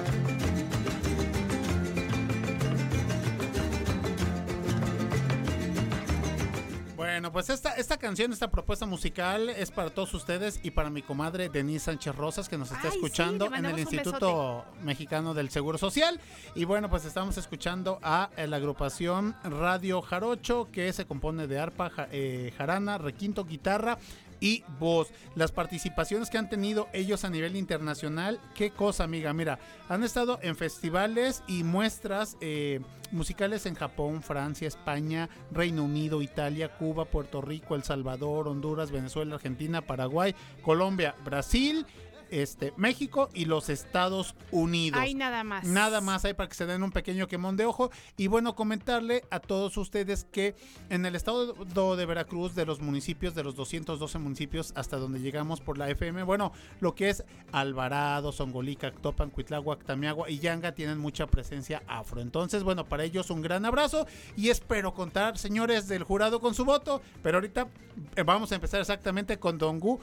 Bueno, 7.18 7.32
pues 7.32 7.50
esta, 7.50 7.72
esta 7.72 7.96
canción, 7.96 8.32
esta 8.32 8.48
propuesta 8.48 8.86
musical 8.86 9.48
es 9.48 9.72
para 9.72 9.90
todos 9.90 10.14
ustedes 10.14 10.60
y 10.62 10.70
para 10.70 10.88
mi 10.88 11.02
comadre 11.02 11.48
Denise 11.48 11.86
Sánchez 11.86 12.14
Rosas 12.14 12.48
que 12.48 12.56
nos 12.56 12.70
está 12.70 12.90
Ay, 12.90 12.94
escuchando 12.94 13.52
en 13.52 13.64
el 13.64 13.76
Instituto 13.76 14.64
Mexicano 14.84 15.34
del 15.34 15.50
Seguro 15.50 15.78
Social. 15.78 16.20
Y 16.54 16.64
bueno, 16.64 16.88
pues 16.88 17.04
estamos 17.04 17.36
escuchando 17.36 17.98
a 18.04 18.30
eh, 18.36 18.46
la 18.46 18.58
agrupación 18.58 19.34
Radio 19.42 20.00
Jarocho 20.00 20.68
que 20.70 20.92
se 20.92 21.06
compone 21.06 21.48
de 21.48 21.58
arpa, 21.58 21.90
ja- 21.90 22.06
eh, 22.12 22.52
jarana, 22.56 22.98
requinto, 22.98 23.44
guitarra 23.44 23.98
y 24.40 24.64
voz. 24.78 25.08
Las 25.34 25.52
participaciones 25.52 26.30
que 26.30 26.38
han 26.38 26.48
tenido 26.48 26.88
ellos 26.92 27.24
a 27.24 27.30
nivel 27.30 27.56
internacional, 27.56 28.40
qué 28.54 28.70
cosa, 28.70 29.04
amiga. 29.04 29.32
Mira, 29.32 29.58
han 29.88 30.04
estado 30.04 30.38
en 30.42 30.56
festivales 30.56 31.42
y 31.46 31.64
muestras 31.64 32.36
eh, 32.40 32.80
musicales 33.10 33.66
en 33.66 33.74
Japón, 33.74 34.22
Francia, 34.22 34.68
España, 34.68 35.28
Reino 35.50 35.84
Unido, 35.84 36.22
Italia, 36.22 36.76
Cuba, 36.76 37.06
Puerto 37.06 37.40
Rico, 37.40 37.74
El 37.74 37.82
Salvador, 37.82 38.48
Honduras, 38.48 38.90
Venezuela, 38.90 39.36
Argentina, 39.36 39.82
Paraguay, 39.82 40.34
Colombia, 40.62 41.14
Brasil. 41.24 41.86
Este, 42.30 42.72
México 42.76 43.28
y 43.34 43.44
los 43.44 43.68
Estados 43.68 44.34
Unidos. 44.50 45.00
Hay 45.00 45.14
nada 45.14 45.44
más. 45.44 45.64
Nada 45.64 46.00
más 46.00 46.24
hay 46.24 46.34
para 46.34 46.48
que 46.48 46.54
se 46.54 46.66
den 46.66 46.82
un 46.82 46.92
pequeño 46.92 47.26
quemón 47.26 47.56
de 47.56 47.64
ojo. 47.64 47.90
Y 48.16 48.26
bueno, 48.26 48.54
comentarle 48.54 49.24
a 49.30 49.40
todos 49.40 49.76
ustedes 49.76 50.24
que 50.24 50.54
en 50.90 51.06
el 51.06 51.14
estado 51.16 51.54
de 51.96 52.06
Veracruz, 52.06 52.54
de 52.54 52.66
los 52.66 52.80
municipios, 52.80 53.34
de 53.34 53.44
los 53.44 53.54
212 53.54 54.18
municipios 54.18 54.72
hasta 54.74 54.96
donde 54.96 55.20
llegamos 55.20 55.60
por 55.60 55.78
la 55.78 55.88
FM, 55.90 56.22
bueno, 56.22 56.52
lo 56.80 56.94
que 56.94 57.10
es 57.10 57.24
Alvarado, 57.52 58.32
Songolica, 58.32 58.88
Actopan, 58.88 59.30
Cuitláhuac, 59.30 59.84
Tamiagua 59.84 60.30
y 60.30 60.38
Yanga 60.38 60.72
tienen 60.72 60.98
mucha 60.98 61.26
presencia 61.26 61.82
afro. 61.86 62.20
Entonces, 62.20 62.62
bueno, 62.62 62.84
para 62.84 63.04
ellos 63.04 63.30
un 63.30 63.42
gran 63.42 63.64
abrazo 63.64 64.06
y 64.36 64.50
espero 64.50 64.94
contar, 64.94 65.38
señores 65.38 65.88
del 65.88 66.04
jurado, 66.04 66.40
con 66.40 66.54
su 66.54 66.64
voto. 66.64 67.02
Pero 67.22 67.38
ahorita 67.38 67.68
eh, 68.16 68.22
vamos 68.22 68.52
a 68.52 68.54
empezar 68.54 68.80
exactamente 68.80 69.38
con 69.38 69.58
Don 69.58 69.80
Gu, 69.80 69.98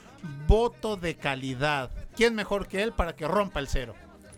voto 0.46 0.96
de 0.96 1.16
calidad. 1.16 1.90
¿Quién 2.16 2.34
mejor 2.34 2.66
que 2.66 2.82
él 2.82 2.92
para 2.92 3.14
que 3.14 3.26
rompa 3.28 3.60
el 3.60 3.68
cero? 3.68 3.94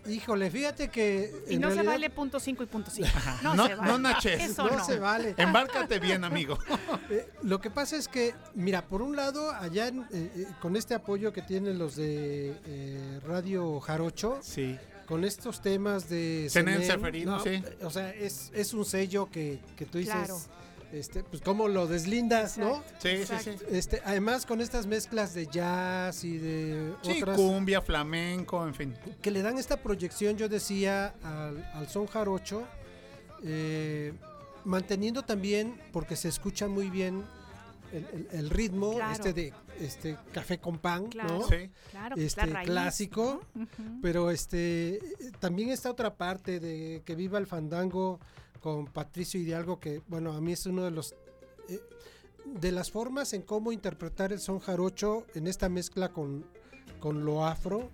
Híjole, 0.07 0.49
fíjate 0.49 0.89
que. 0.89 1.31
Y 1.49 1.57
no 1.57 1.71
se 1.71 1.83
vale 1.83 2.09
punto 2.09 2.39
5 2.39 2.63
y 2.63 2.65
punto 2.65 2.89
5. 2.89 3.07
No, 3.43 3.53
No, 3.53 3.67
se 3.67 3.75
vale. 3.75 3.91
no 3.91 3.99
naches. 3.99 4.41
Eso 4.41 4.65
no 4.67 4.77
no. 4.77 4.85
se 4.85 4.97
vale. 4.97 5.35
Embárcate 5.37 5.99
bien, 5.99 6.23
amigo. 6.23 6.57
Eh, 7.11 7.27
lo 7.41 7.59
que 7.59 7.71
pasa 7.71 7.95
es 7.97 8.07
que, 8.07 8.35
mira, 8.53 8.85
por 8.85 9.01
un 9.01 9.15
lado, 9.15 9.49
allá 9.51 9.87
en, 9.87 10.01
eh, 10.01 10.31
eh, 10.35 10.45
con 10.61 10.75
este 10.75 10.93
apoyo 10.93 11.33
que 11.33 11.41
tienen 11.41 11.79
los 11.79 11.95
de 11.95 12.55
eh, 12.65 13.19
Radio 13.25 13.79
Jarocho, 13.79 14.37
sí. 14.43 14.77
con 15.07 15.23
estos 15.23 15.59
temas 15.61 16.07
de 16.07 16.47
Zenén, 16.51 16.83
Seferino, 16.83 17.39
sí. 17.39 17.63
O 17.81 17.89
sea, 17.89 18.11
es, 18.11 18.51
es 18.53 18.73
un 18.75 18.85
sello 18.85 19.27
que, 19.31 19.59
que 19.75 19.85
tú 19.87 19.97
dices, 19.97 20.13
Claro. 20.13 20.39
Este, 20.91 21.23
pues 21.23 21.41
cómo 21.41 21.67
lo 21.67 21.85
deslindas, 21.87 22.57
¿no? 22.57 22.83
Sí, 22.99 23.25
sí, 23.25 23.33
sí. 23.43 23.51
Este, 23.69 24.01
además 24.05 24.45
con 24.45 24.59
estas 24.61 24.87
mezclas 24.87 25.33
de 25.33 25.45
jazz 25.47 26.23
y 26.23 26.37
de 26.37 26.93
Sí, 27.03 27.21
otras 27.21 27.37
cumbia, 27.37 27.81
flamenco, 27.81 28.65
en 28.67 28.73
fin. 28.73 28.95
que 29.21 29.31
le 29.31 29.41
dan 29.41 29.57
esta 29.57 29.77
proyección, 29.77 30.37
yo 30.37 30.49
decía, 30.49 31.13
al, 31.23 31.63
al 31.73 31.87
son 31.89 32.07
jarocho, 32.07 32.63
eh, 33.43 34.13
manteniendo 34.65 35.23
también, 35.23 35.79
porque 35.91 36.15
se 36.15 36.27
escucha 36.27 36.67
muy 36.67 36.89
bien 36.89 37.23
el, 37.93 38.05
el- 38.13 38.27
el 38.31 38.49
ritmo 38.49 38.93
Claro. 38.95 39.11
este 39.13 39.33
de 39.33 39.53
este 39.79 40.17
café 40.33 40.59
con 40.59 40.77
pan, 40.77 41.07
Claro, 41.07 41.39
¿no? 41.39 41.47
Sí. 41.47 41.69
claro, 41.89 42.15
este 42.17 42.45
raíz, 42.45 42.67
clásico, 42.69 43.41
pero 44.01 44.29
este 44.29 44.95
eh, 44.95 45.01
también 45.39 45.69
esta 45.69 45.89
otra 45.89 46.13
parte 46.15 46.59
de 46.59 47.01
que 47.05 47.15
viva 47.15 47.37
el 47.39 47.47
fandango 47.47 48.19
con 48.59 48.85
Patricio 48.87 49.39
Hidalgo 49.39 49.79
que 49.79 50.01
bueno 50.07 50.33
a 50.33 50.41
mí 50.41 50.53
es 50.53 50.65
uno 50.65 50.83
de 50.83 50.91
los 50.91 51.15
eh, 51.69 51.79
de 52.45 52.71
las 52.71 52.91
formas 52.91 53.33
en 53.33 53.41
cómo 53.41 53.71
interpretar 53.71 54.33
el 54.33 54.39
son 54.39 54.59
jarocho 54.59 55.25
en 55.35 55.47
esta 55.47 55.69
mezcla 55.69 56.09
con, 56.09 56.45
con 56.99 57.25
lo 57.25 57.45
afro, 57.45 57.91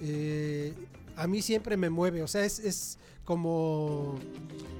eh, 0.00 0.74
a 1.16 1.26
mí 1.26 1.42
siempre 1.42 1.76
me 1.76 1.90
mueve. 1.90 2.22
O 2.22 2.28
sea, 2.28 2.44
es, 2.44 2.58
es 2.58 2.98
como 3.24 4.18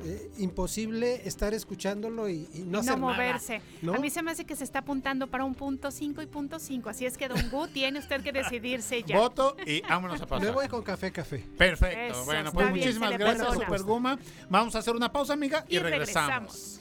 eh, 0.05 0.31
imposible 0.39 1.27
estar 1.27 1.53
escuchándolo 1.53 2.29
y, 2.29 2.49
y 2.55 2.61
no, 2.61 2.73
no 2.73 2.79
hacer 2.79 2.99
nada, 2.99 3.13
moverse. 3.13 3.61
¿no? 3.83 3.95
A 3.95 3.99
mí 3.99 4.09
se 4.11 4.23
me 4.23 4.31
hace 4.31 4.45
que 4.45 4.55
se 4.55 4.63
está 4.63 4.81
apuntando 4.81 5.27
para 5.27 5.45
un 5.45 5.55
punto 5.55 5.91
5 5.91 6.23
y 6.23 6.27
punto 6.27 6.59
5. 6.59 6.89
Así 6.89 7.07
es 7.07 7.19
que, 7.19 7.29
Don 7.29 7.51
Gu, 7.51 7.69
tiene 7.69 7.99
usted 7.99 8.23
que 8.23 8.33
decidirse 8.33 9.03
ya. 9.03 9.19
Voto 9.19 9.57
y 9.67 9.81
vámonos 9.81 10.21
a 10.21 10.27
pasar. 10.27 10.47
Me 10.47 10.53
voy 10.53 10.69
con 10.69 10.83
café, 10.83 11.11
café. 11.11 11.45
Perfecto. 11.59 11.99
Eso, 11.99 12.25
bueno, 12.25 12.53
pues 12.53 12.73
bien, 12.73 12.79
muchísimas 12.79 13.19
gracias, 13.19 13.47
perdona. 13.47 13.65
Super 13.65 13.83
Guma. 13.83 14.19
Vamos 14.49 14.77
a 14.77 14.79
hacer 14.79 14.95
una 14.95 15.11
pausa, 15.11 15.33
amiga, 15.33 15.65
y, 15.69 15.77
Y 15.77 15.79
regresamos. 15.81 16.31
regresamos. 16.31 16.81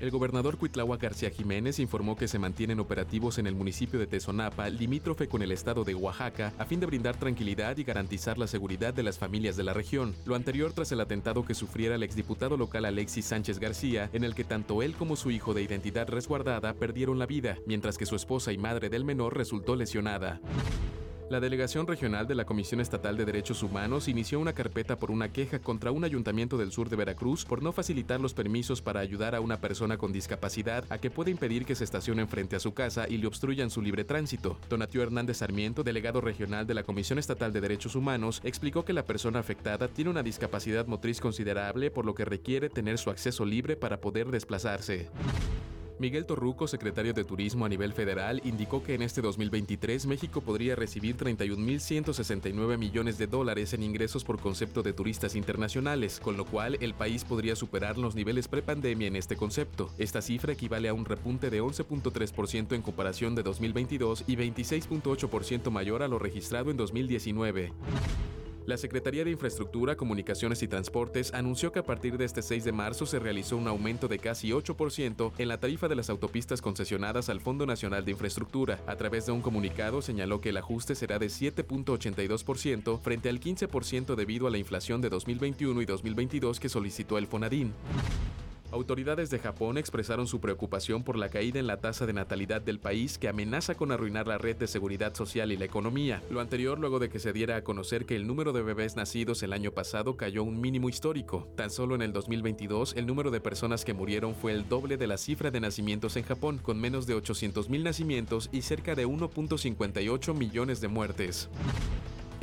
El 0.00 0.10
gobernador 0.10 0.58
Cuitlahua 0.58 0.96
García 0.96 1.30
Jiménez 1.30 1.78
informó 1.78 2.16
que 2.16 2.26
se 2.26 2.38
mantienen 2.38 2.80
operativos 2.80 3.38
en 3.38 3.46
el 3.46 3.54
municipio 3.54 3.98
de 3.98 4.06
Tezonapa, 4.06 4.68
limítrofe 4.68 5.28
con 5.28 5.42
el 5.42 5.52
estado 5.52 5.84
de 5.84 5.94
Oaxaca, 5.94 6.52
a 6.58 6.64
fin 6.64 6.80
de 6.80 6.86
brindar 6.86 7.16
tranquilidad 7.16 7.76
y 7.76 7.84
garantizar 7.84 8.36
la 8.36 8.48
seguridad 8.48 8.92
de 8.92 9.04
las 9.04 9.18
familias 9.18 9.56
de 9.56 9.62
la 9.62 9.72
región. 9.72 10.14
Lo 10.26 10.34
anterior 10.34 10.72
tras 10.72 10.90
el 10.92 11.00
atentado 11.00 11.44
que 11.44 11.54
sufriera 11.54 11.94
el 11.94 12.02
exdiputado 12.02 12.56
local 12.56 12.84
Alexis 12.84 13.26
Sánchez 13.26 13.60
García, 13.60 14.10
en 14.12 14.24
el 14.24 14.34
que 14.34 14.44
tanto 14.44 14.82
él 14.82 14.94
como 14.94 15.14
su 15.14 15.30
hijo 15.30 15.54
de 15.54 15.62
identidad 15.62 16.08
resguardada 16.08 16.74
perdieron 16.74 17.18
la 17.18 17.26
vida, 17.26 17.56
mientras 17.64 17.96
que 17.96 18.06
su 18.06 18.16
esposa 18.16 18.52
y 18.52 18.58
madre 18.58 18.88
del 18.88 19.04
menor 19.04 19.36
resultó 19.36 19.76
lesionada. 19.76 20.40
La 21.30 21.40
Delegación 21.40 21.86
Regional 21.86 22.26
de 22.26 22.34
la 22.34 22.44
Comisión 22.44 22.82
Estatal 22.82 23.16
de 23.16 23.24
Derechos 23.24 23.62
Humanos 23.62 24.08
inició 24.08 24.38
una 24.40 24.52
carpeta 24.52 24.96
por 24.96 25.10
una 25.10 25.32
queja 25.32 25.58
contra 25.58 25.90
un 25.90 26.04
ayuntamiento 26.04 26.58
del 26.58 26.70
sur 26.70 26.90
de 26.90 26.96
Veracruz 26.96 27.46
por 27.46 27.62
no 27.62 27.72
facilitar 27.72 28.20
los 28.20 28.34
permisos 28.34 28.82
para 28.82 29.00
ayudar 29.00 29.34
a 29.34 29.40
una 29.40 29.58
persona 29.58 29.96
con 29.96 30.12
discapacidad 30.12 30.84
a 30.90 30.98
que 30.98 31.10
pueda 31.10 31.30
impedir 31.30 31.64
que 31.64 31.74
se 31.74 31.84
estacionen 31.84 32.28
frente 32.28 32.56
a 32.56 32.60
su 32.60 32.74
casa 32.74 33.06
y 33.08 33.16
le 33.16 33.26
obstruyan 33.26 33.70
su 33.70 33.80
libre 33.80 34.04
tránsito. 34.04 34.58
Donatio 34.68 35.02
Hernández 35.02 35.38
Sarmiento, 35.38 35.82
delegado 35.82 36.20
regional 36.20 36.66
de 36.66 36.74
la 36.74 36.82
Comisión 36.82 37.18
Estatal 37.18 37.54
de 37.54 37.62
Derechos 37.62 37.96
Humanos, 37.96 38.42
explicó 38.44 38.84
que 38.84 38.92
la 38.92 39.06
persona 39.06 39.38
afectada 39.38 39.88
tiene 39.88 40.10
una 40.10 40.22
discapacidad 40.22 40.86
motriz 40.86 41.20
considerable 41.20 41.90
por 41.90 42.04
lo 42.04 42.14
que 42.14 42.26
requiere 42.26 42.68
tener 42.68 42.98
su 42.98 43.08
acceso 43.08 43.46
libre 43.46 43.76
para 43.76 43.98
poder 43.98 44.30
desplazarse. 44.30 45.08
Miguel 45.98 46.26
Torruco, 46.26 46.66
secretario 46.66 47.14
de 47.14 47.22
Turismo 47.22 47.64
a 47.64 47.68
nivel 47.68 47.92
federal, 47.92 48.40
indicó 48.44 48.82
que 48.82 48.94
en 48.94 49.02
este 49.02 49.22
2023 49.22 50.06
México 50.06 50.40
podría 50.40 50.74
recibir 50.74 51.16
31.169 51.16 52.76
millones 52.78 53.16
de 53.16 53.28
dólares 53.28 53.72
en 53.74 53.84
ingresos 53.84 54.24
por 54.24 54.40
concepto 54.40 54.82
de 54.82 54.92
turistas 54.92 55.36
internacionales, 55.36 56.18
con 56.18 56.36
lo 56.36 56.46
cual 56.46 56.76
el 56.80 56.94
país 56.94 57.24
podría 57.24 57.54
superar 57.54 57.96
los 57.96 58.16
niveles 58.16 58.48
prepandemia 58.48 59.06
en 59.06 59.14
este 59.14 59.36
concepto. 59.36 59.90
Esta 59.96 60.20
cifra 60.20 60.52
equivale 60.52 60.88
a 60.88 60.94
un 60.94 61.04
repunte 61.04 61.48
de 61.48 61.62
11.3% 61.62 62.74
en 62.74 62.82
comparación 62.82 63.36
de 63.36 63.44
2022 63.44 64.24
y 64.26 64.36
26.8% 64.36 65.70
mayor 65.70 66.02
a 66.02 66.08
lo 66.08 66.18
registrado 66.18 66.72
en 66.72 66.76
2019. 66.76 67.72
La 68.66 68.78
Secretaría 68.78 69.24
de 69.24 69.30
Infraestructura, 69.30 69.94
Comunicaciones 69.94 70.62
y 70.62 70.68
Transportes 70.68 71.34
anunció 71.34 71.70
que 71.70 71.80
a 71.80 71.84
partir 71.84 72.16
de 72.16 72.24
este 72.24 72.40
6 72.40 72.64
de 72.64 72.72
marzo 72.72 73.04
se 73.04 73.18
realizó 73.18 73.58
un 73.58 73.68
aumento 73.68 74.08
de 74.08 74.18
casi 74.18 74.52
8% 74.52 75.32
en 75.36 75.48
la 75.48 75.60
tarifa 75.60 75.86
de 75.86 75.96
las 75.96 76.08
autopistas 76.08 76.62
concesionadas 76.62 77.28
al 77.28 77.42
Fondo 77.42 77.66
Nacional 77.66 78.06
de 78.06 78.12
Infraestructura. 78.12 78.80
A 78.86 78.96
través 78.96 79.26
de 79.26 79.32
un 79.32 79.42
comunicado 79.42 80.00
señaló 80.00 80.40
que 80.40 80.48
el 80.48 80.56
ajuste 80.56 80.94
será 80.94 81.18
de 81.18 81.26
7.82% 81.26 83.00
frente 83.00 83.28
al 83.28 83.38
15% 83.38 84.14
debido 84.14 84.46
a 84.46 84.50
la 84.50 84.56
inflación 84.56 85.02
de 85.02 85.10
2021 85.10 85.82
y 85.82 85.84
2022 85.84 86.58
que 86.58 86.70
solicitó 86.70 87.18
el 87.18 87.26
Fonadín. 87.26 87.74
Autoridades 88.72 89.30
de 89.30 89.38
Japón 89.38 89.78
expresaron 89.78 90.26
su 90.26 90.40
preocupación 90.40 91.04
por 91.04 91.16
la 91.16 91.28
caída 91.28 91.60
en 91.60 91.66
la 91.66 91.76
tasa 91.76 92.06
de 92.06 92.12
natalidad 92.12 92.60
del 92.60 92.80
país 92.80 93.18
que 93.18 93.28
amenaza 93.28 93.74
con 93.74 93.92
arruinar 93.92 94.26
la 94.26 94.38
red 94.38 94.56
de 94.56 94.66
seguridad 94.66 95.14
social 95.14 95.52
y 95.52 95.56
la 95.56 95.64
economía. 95.64 96.22
Lo 96.30 96.40
anterior 96.40 96.78
luego 96.78 96.98
de 96.98 97.08
que 97.08 97.18
se 97.18 97.32
diera 97.32 97.56
a 97.56 97.64
conocer 97.64 98.04
que 98.04 98.16
el 98.16 98.26
número 98.26 98.52
de 98.52 98.62
bebés 98.62 98.96
nacidos 98.96 99.42
el 99.42 99.52
año 99.52 99.70
pasado 99.70 100.16
cayó 100.16 100.40
a 100.40 100.44
un 100.44 100.60
mínimo 100.60 100.88
histórico. 100.88 101.46
Tan 101.56 101.70
solo 101.70 101.94
en 101.94 102.02
el 102.02 102.12
2022 102.12 102.94
el 102.96 103.06
número 103.06 103.30
de 103.30 103.40
personas 103.40 103.84
que 103.84 103.94
murieron 103.94 104.34
fue 104.34 104.52
el 104.52 104.68
doble 104.68 104.96
de 104.96 105.06
la 105.06 105.18
cifra 105.18 105.50
de 105.50 105.60
nacimientos 105.60 106.16
en 106.16 106.24
Japón, 106.24 106.58
con 106.58 106.80
menos 106.80 107.06
de 107.06 107.16
800.000 107.16 107.82
nacimientos 107.82 108.48
y 108.52 108.62
cerca 108.62 108.94
de 108.94 109.06
1.58 109.06 110.34
millones 110.34 110.80
de 110.80 110.88
muertes. 110.88 111.48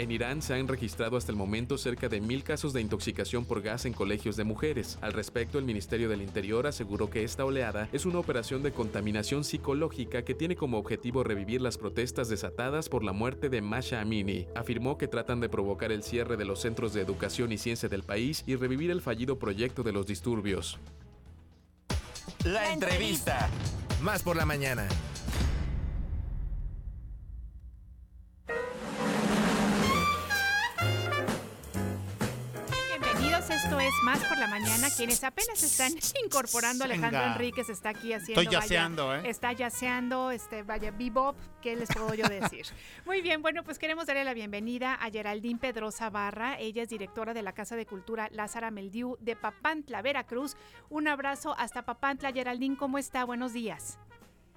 En 0.01 0.09
Irán 0.09 0.41
se 0.41 0.55
han 0.55 0.67
registrado 0.67 1.15
hasta 1.15 1.31
el 1.31 1.37
momento 1.37 1.77
cerca 1.77 2.09
de 2.09 2.21
mil 2.21 2.43
casos 2.43 2.73
de 2.73 2.81
intoxicación 2.81 3.45
por 3.45 3.61
gas 3.61 3.85
en 3.85 3.93
colegios 3.93 4.35
de 4.35 4.43
mujeres. 4.43 4.97
Al 4.99 5.13
respecto, 5.13 5.59
el 5.59 5.63
Ministerio 5.63 6.09
del 6.09 6.23
Interior 6.23 6.65
aseguró 6.65 7.11
que 7.11 7.23
esta 7.23 7.45
oleada 7.45 7.87
es 7.91 8.07
una 8.07 8.17
operación 8.17 8.63
de 8.63 8.71
contaminación 8.71 9.43
psicológica 9.43 10.23
que 10.23 10.33
tiene 10.33 10.55
como 10.55 10.79
objetivo 10.79 11.23
revivir 11.23 11.61
las 11.61 11.77
protestas 11.77 12.29
desatadas 12.29 12.89
por 12.89 13.03
la 13.03 13.11
muerte 13.11 13.47
de 13.49 13.61
Masha 13.61 14.01
Amini. 14.01 14.47
Afirmó 14.55 14.97
que 14.97 15.07
tratan 15.07 15.39
de 15.39 15.49
provocar 15.49 15.91
el 15.91 16.01
cierre 16.01 16.35
de 16.35 16.45
los 16.45 16.61
centros 16.61 16.95
de 16.95 17.01
educación 17.01 17.51
y 17.51 17.59
ciencia 17.59 17.87
del 17.87 18.01
país 18.01 18.43
y 18.47 18.55
revivir 18.55 18.89
el 18.89 19.01
fallido 19.01 19.37
proyecto 19.37 19.83
de 19.83 19.91
los 19.91 20.07
disturbios. 20.07 20.79
La 22.43 22.73
entrevista. 22.73 23.47
Más 24.01 24.23
por 24.23 24.35
la 24.35 24.47
mañana. 24.47 24.87
Esto 33.51 33.79
es 33.79 33.93
Más 34.03 34.23
por 34.25 34.37
la 34.37 34.47
Mañana. 34.47 34.87
Quienes 34.95 35.23
apenas 35.23 35.61
están 35.63 35.91
incorporando, 36.25 36.83
Alejandro 36.85 37.19
Venga. 37.19 37.33
Enríquez 37.33 37.69
está 37.69 37.89
aquí 37.89 38.13
haciendo. 38.13 38.41
Estoy 38.41 38.45
vaya, 38.45 38.59
yaceando, 38.59 39.15
¿eh? 39.15 39.21
Está 39.25 39.51
yaceando, 39.51 40.31
este, 40.31 40.63
vaya, 40.63 40.91
bebop, 40.91 41.35
¿qué 41.61 41.75
les 41.75 41.89
puedo 41.93 42.13
yo 42.13 42.27
decir? 42.27 42.65
Muy 43.05 43.21
bien, 43.21 43.41
bueno, 43.41 43.63
pues 43.63 43.77
queremos 43.79 44.05
darle 44.05 44.23
la 44.23 44.33
bienvenida 44.33 44.93
a 44.95 45.09
Geraldine 45.11 45.59
Pedrosa 45.59 46.09
Barra. 46.09 46.57
Ella 46.59 46.83
es 46.83 46.89
directora 46.89 47.33
de 47.33 47.41
la 47.41 47.53
Casa 47.53 47.75
de 47.75 47.85
Cultura 47.85 48.29
Lázara 48.31 48.71
Meldiu 48.71 49.17
de 49.19 49.35
Papantla, 49.35 50.01
Veracruz. 50.01 50.55
Un 50.89 51.07
abrazo 51.07 51.55
hasta 51.57 51.83
Papantla. 51.83 52.31
Geraldine, 52.31 52.77
¿cómo 52.77 52.97
está? 52.97 53.25
Buenos 53.25 53.53
días. 53.53 53.99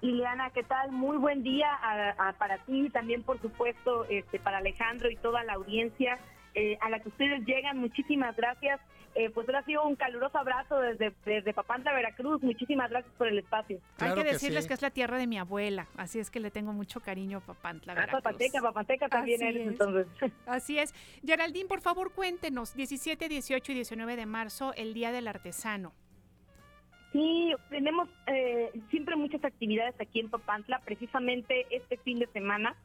Liliana, 0.01 0.49
¿qué 0.51 0.63
tal? 0.63 0.91
Muy 0.91 1.17
buen 1.17 1.41
día 1.41 1.67
a- 1.73 2.29
a- 2.29 2.33
para 2.33 2.57
ti 2.65 2.85
y 2.85 2.89
también, 2.89 3.23
por 3.23 3.41
supuesto, 3.41 4.05
este, 4.05 4.39
para 4.39 4.57
Alejandro 4.59 5.09
y 5.09 5.15
toda 5.15 5.43
la 5.43 5.53
audiencia 5.53 6.19
eh, 6.55 6.77
a 6.81 6.89
la 6.89 6.99
que 6.99 7.09
ustedes 7.09 7.45
llegan. 7.45 7.77
Muchísimas 7.77 8.35
gracias. 8.35 8.79
Eh, 9.13 9.29
pues 9.29 9.47
ahora 9.47 9.59
ha 9.59 9.63
sido 9.63 9.81
un 9.85 9.95
caluroso 9.95 10.37
abrazo 10.37 10.77
desde, 10.79 11.13
desde 11.25 11.53
Papantla, 11.53 11.93
Veracruz. 11.93 12.43
Muchísimas 12.43 12.89
gracias 12.89 13.13
por 13.17 13.27
el 13.27 13.39
espacio. 13.39 13.79
Hay 13.99 14.13
que 14.13 14.25
decirles 14.25 14.67
que, 14.67 14.73
es 14.73 14.81
la 14.81 14.89
tierra 14.89 15.17
de 15.17 15.25
mi 15.25 15.37
abuela, 15.37 15.87
así 15.95 16.19
es 16.19 16.29
que 16.29 16.41
le 16.41 16.51
tengo 16.51 16.73
mucho 16.73 16.99
cariño 16.99 17.37
a 17.37 17.41
Papantla, 17.41 17.93
Ah, 17.93 17.95
Veracruz. 17.95 18.21
Papateca, 18.23 18.61
Papateca 18.61 19.07
también 19.07 19.41
Así 19.41 19.49
eres 19.49 19.61
es. 19.61 19.67
entonces. 19.71 20.07
Así 20.45 20.79
es. 20.79 20.93
Geraldine, 21.25 21.69
por 21.69 21.79
favor, 21.79 22.11
cuéntenos, 22.13 22.75
17, 22.75 23.29
18 23.29 23.71
y 23.71 23.75
19 23.75 24.15
de 24.17 24.25
marzo, 24.25 24.73
el 24.75 24.93
Día 24.93 25.13
del 25.13 25.29
Artesano. 25.29 25.93
Sí, 27.13 27.53
tenemos 27.69 28.09
eh, 28.27 28.69
siempre 28.89 29.15
muchas 29.15 29.41
actividades 29.45 29.95
aquí 30.01 30.19
en 30.19 30.29
Papantla. 30.29 30.79
Precisamente 30.83 31.65
este 31.69 31.95
fin 31.99 32.19
de 32.19 32.27
semana 32.27 32.75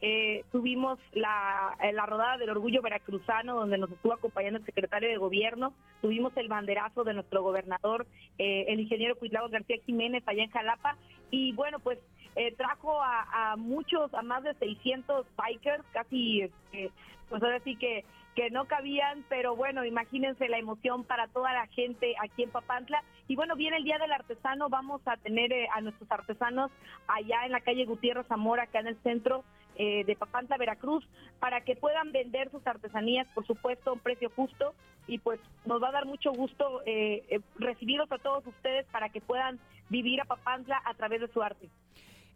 eh, 0.00 0.44
tuvimos 0.52 0.98
la, 1.12 1.76
eh, 1.82 1.92
la 1.92 2.06
rodada 2.06 2.36
del 2.36 2.50
orgullo 2.50 2.82
veracruzano, 2.82 3.56
donde 3.56 3.78
nos 3.78 3.90
estuvo 3.90 4.12
acompañando 4.12 4.58
el 4.60 4.64
secretario 4.64 5.08
de 5.08 5.16
gobierno. 5.16 5.74
Tuvimos 6.00 6.36
el 6.36 6.48
banderazo 6.48 7.04
de 7.04 7.14
nuestro 7.14 7.42
gobernador, 7.42 8.06
eh, 8.38 8.66
el 8.68 8.80
ingeniero 8.80 9.16
Cuitlao 9.16 9.48
García 9.48 9.76
Jiménez, 9.84 10.22
allá 10.26 10.44
en 10.44 10.50
Jalapa. 10.50 10.96
Y 11.30 11.52
bueno, 11.52 11.80
pues 11.80 11.98
eh, 12.36 12.54
trajo 12.56 13.00
a, 13.02 13.56
muchos, 13.56 14.12
a 14.14 14.22
más 14.22 14.44
de 14.44 14.54
600 14.54 15.26
bikers, 15.36 15.84
casi, 15.92 16.42
este, 16.42 16.92
pues 17.28 17.42
ahora 17.42 17.60
sí 17.64 17.76
que 17.76 18.04
que 18.38 18.50
no 18.50 18.66
cabían, 18.66 19.24
pero 19.28 19.56
bueno, 19.56 19.84
imagínense 19.84 20.48
la 20.48 20.60
emoción 20.60 21.02
para 21.02 21.26
toda 21.26 21.52
la 21.52 21.66
gente 21.66 22.14
aquí 22.22 22.44
en 22.44 22.50
Papantla. 22.50 23.02
Y 23.26 23.34
bueno, 23.34 23.56
viene 23.56 23.78
el 23.78 23.82
Día 23.82 23.98
del 23.98 24.12
Artesano, 24.12 24.68
vamos 24.68 25.00
a 25.06 25.16
tener 25.16 25.52
eh, 25.52 25.66
a 25.74 25.80
nuestros 25.80 26.08
artesanos 26.08 26.70
allá 27.08 27.46
en 27.46 27.50
la 27.50 27.60
calle 27.60 27.84
Gutiérrez 27.84 28.28
Zamora, 28.28 28.62
acá 28.62 28.78
en 28.78 28.86
el 28.86 29.02
centro 29.02 29.42
eh, 29.78 30.04
de 30.04 30.16
Papantla, 30.16 30.58
Veracruz, 30.58 31.08
para 31.38 31.60
que 31.62 31.76
puedan 31.76 32.10
vender 32.12 32.50
sus 32.50 32.66
artesanías, 32.66 33.26
por 33.34 33.46
supuesto, 33.46 33.90
a 33.90 33.92
un 33.94 34.00
precio 34.00 34.30
justo. 34.34 34.74
Y 35.06 35.18
pues 35.18 35.40
nos 35.64 35.82
va 35.82 35.88
a 35.88 35.92
dar 35.92 36.04
mucho 36.04 36.32
gusto 36.32 36.82
eh, 36.84 37.24
eh, 37.30 37.40
recibirlos 37.56 38.10
a 38.12 38.18
todos 38.18 38.46
ustedes 38.46 38.84
para 38.86 39.08
que 39.08 39.20
puedan 39.20 39.58
vivir 39.88 40.20
a 40.20 40.24
Papantla 40.24 40.82
a 40.84 40.94
través 40.94 41.20
de 41.20 41.28
su 41.28 41.40
arte. 41.40 41.68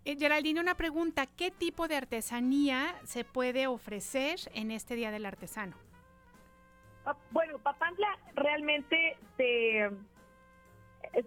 Eh, 0.05 0.17
Geraldine, 0.19 0.61
una 0.61 0.77
pregunta, 0.77 1.27
¿qué 1.27 1.51
tipo 1.51 1.87
de 1.87 1.97
artesanía 1.97 2.95
se 3.05 3.25
puede 3.25 3.67
ofrecer 3.67 4.39
en 4.55 4.71
este 4.71 4.95
Día 4.95 5.11
del 5.11 5.27
Artesano? 5.27 5.77
Ah, 7.05 7.17
Bueno, 7.31 7.59
Papantla 7.59 8.17
realmente 8.35 9.17
se, 9.37 9.91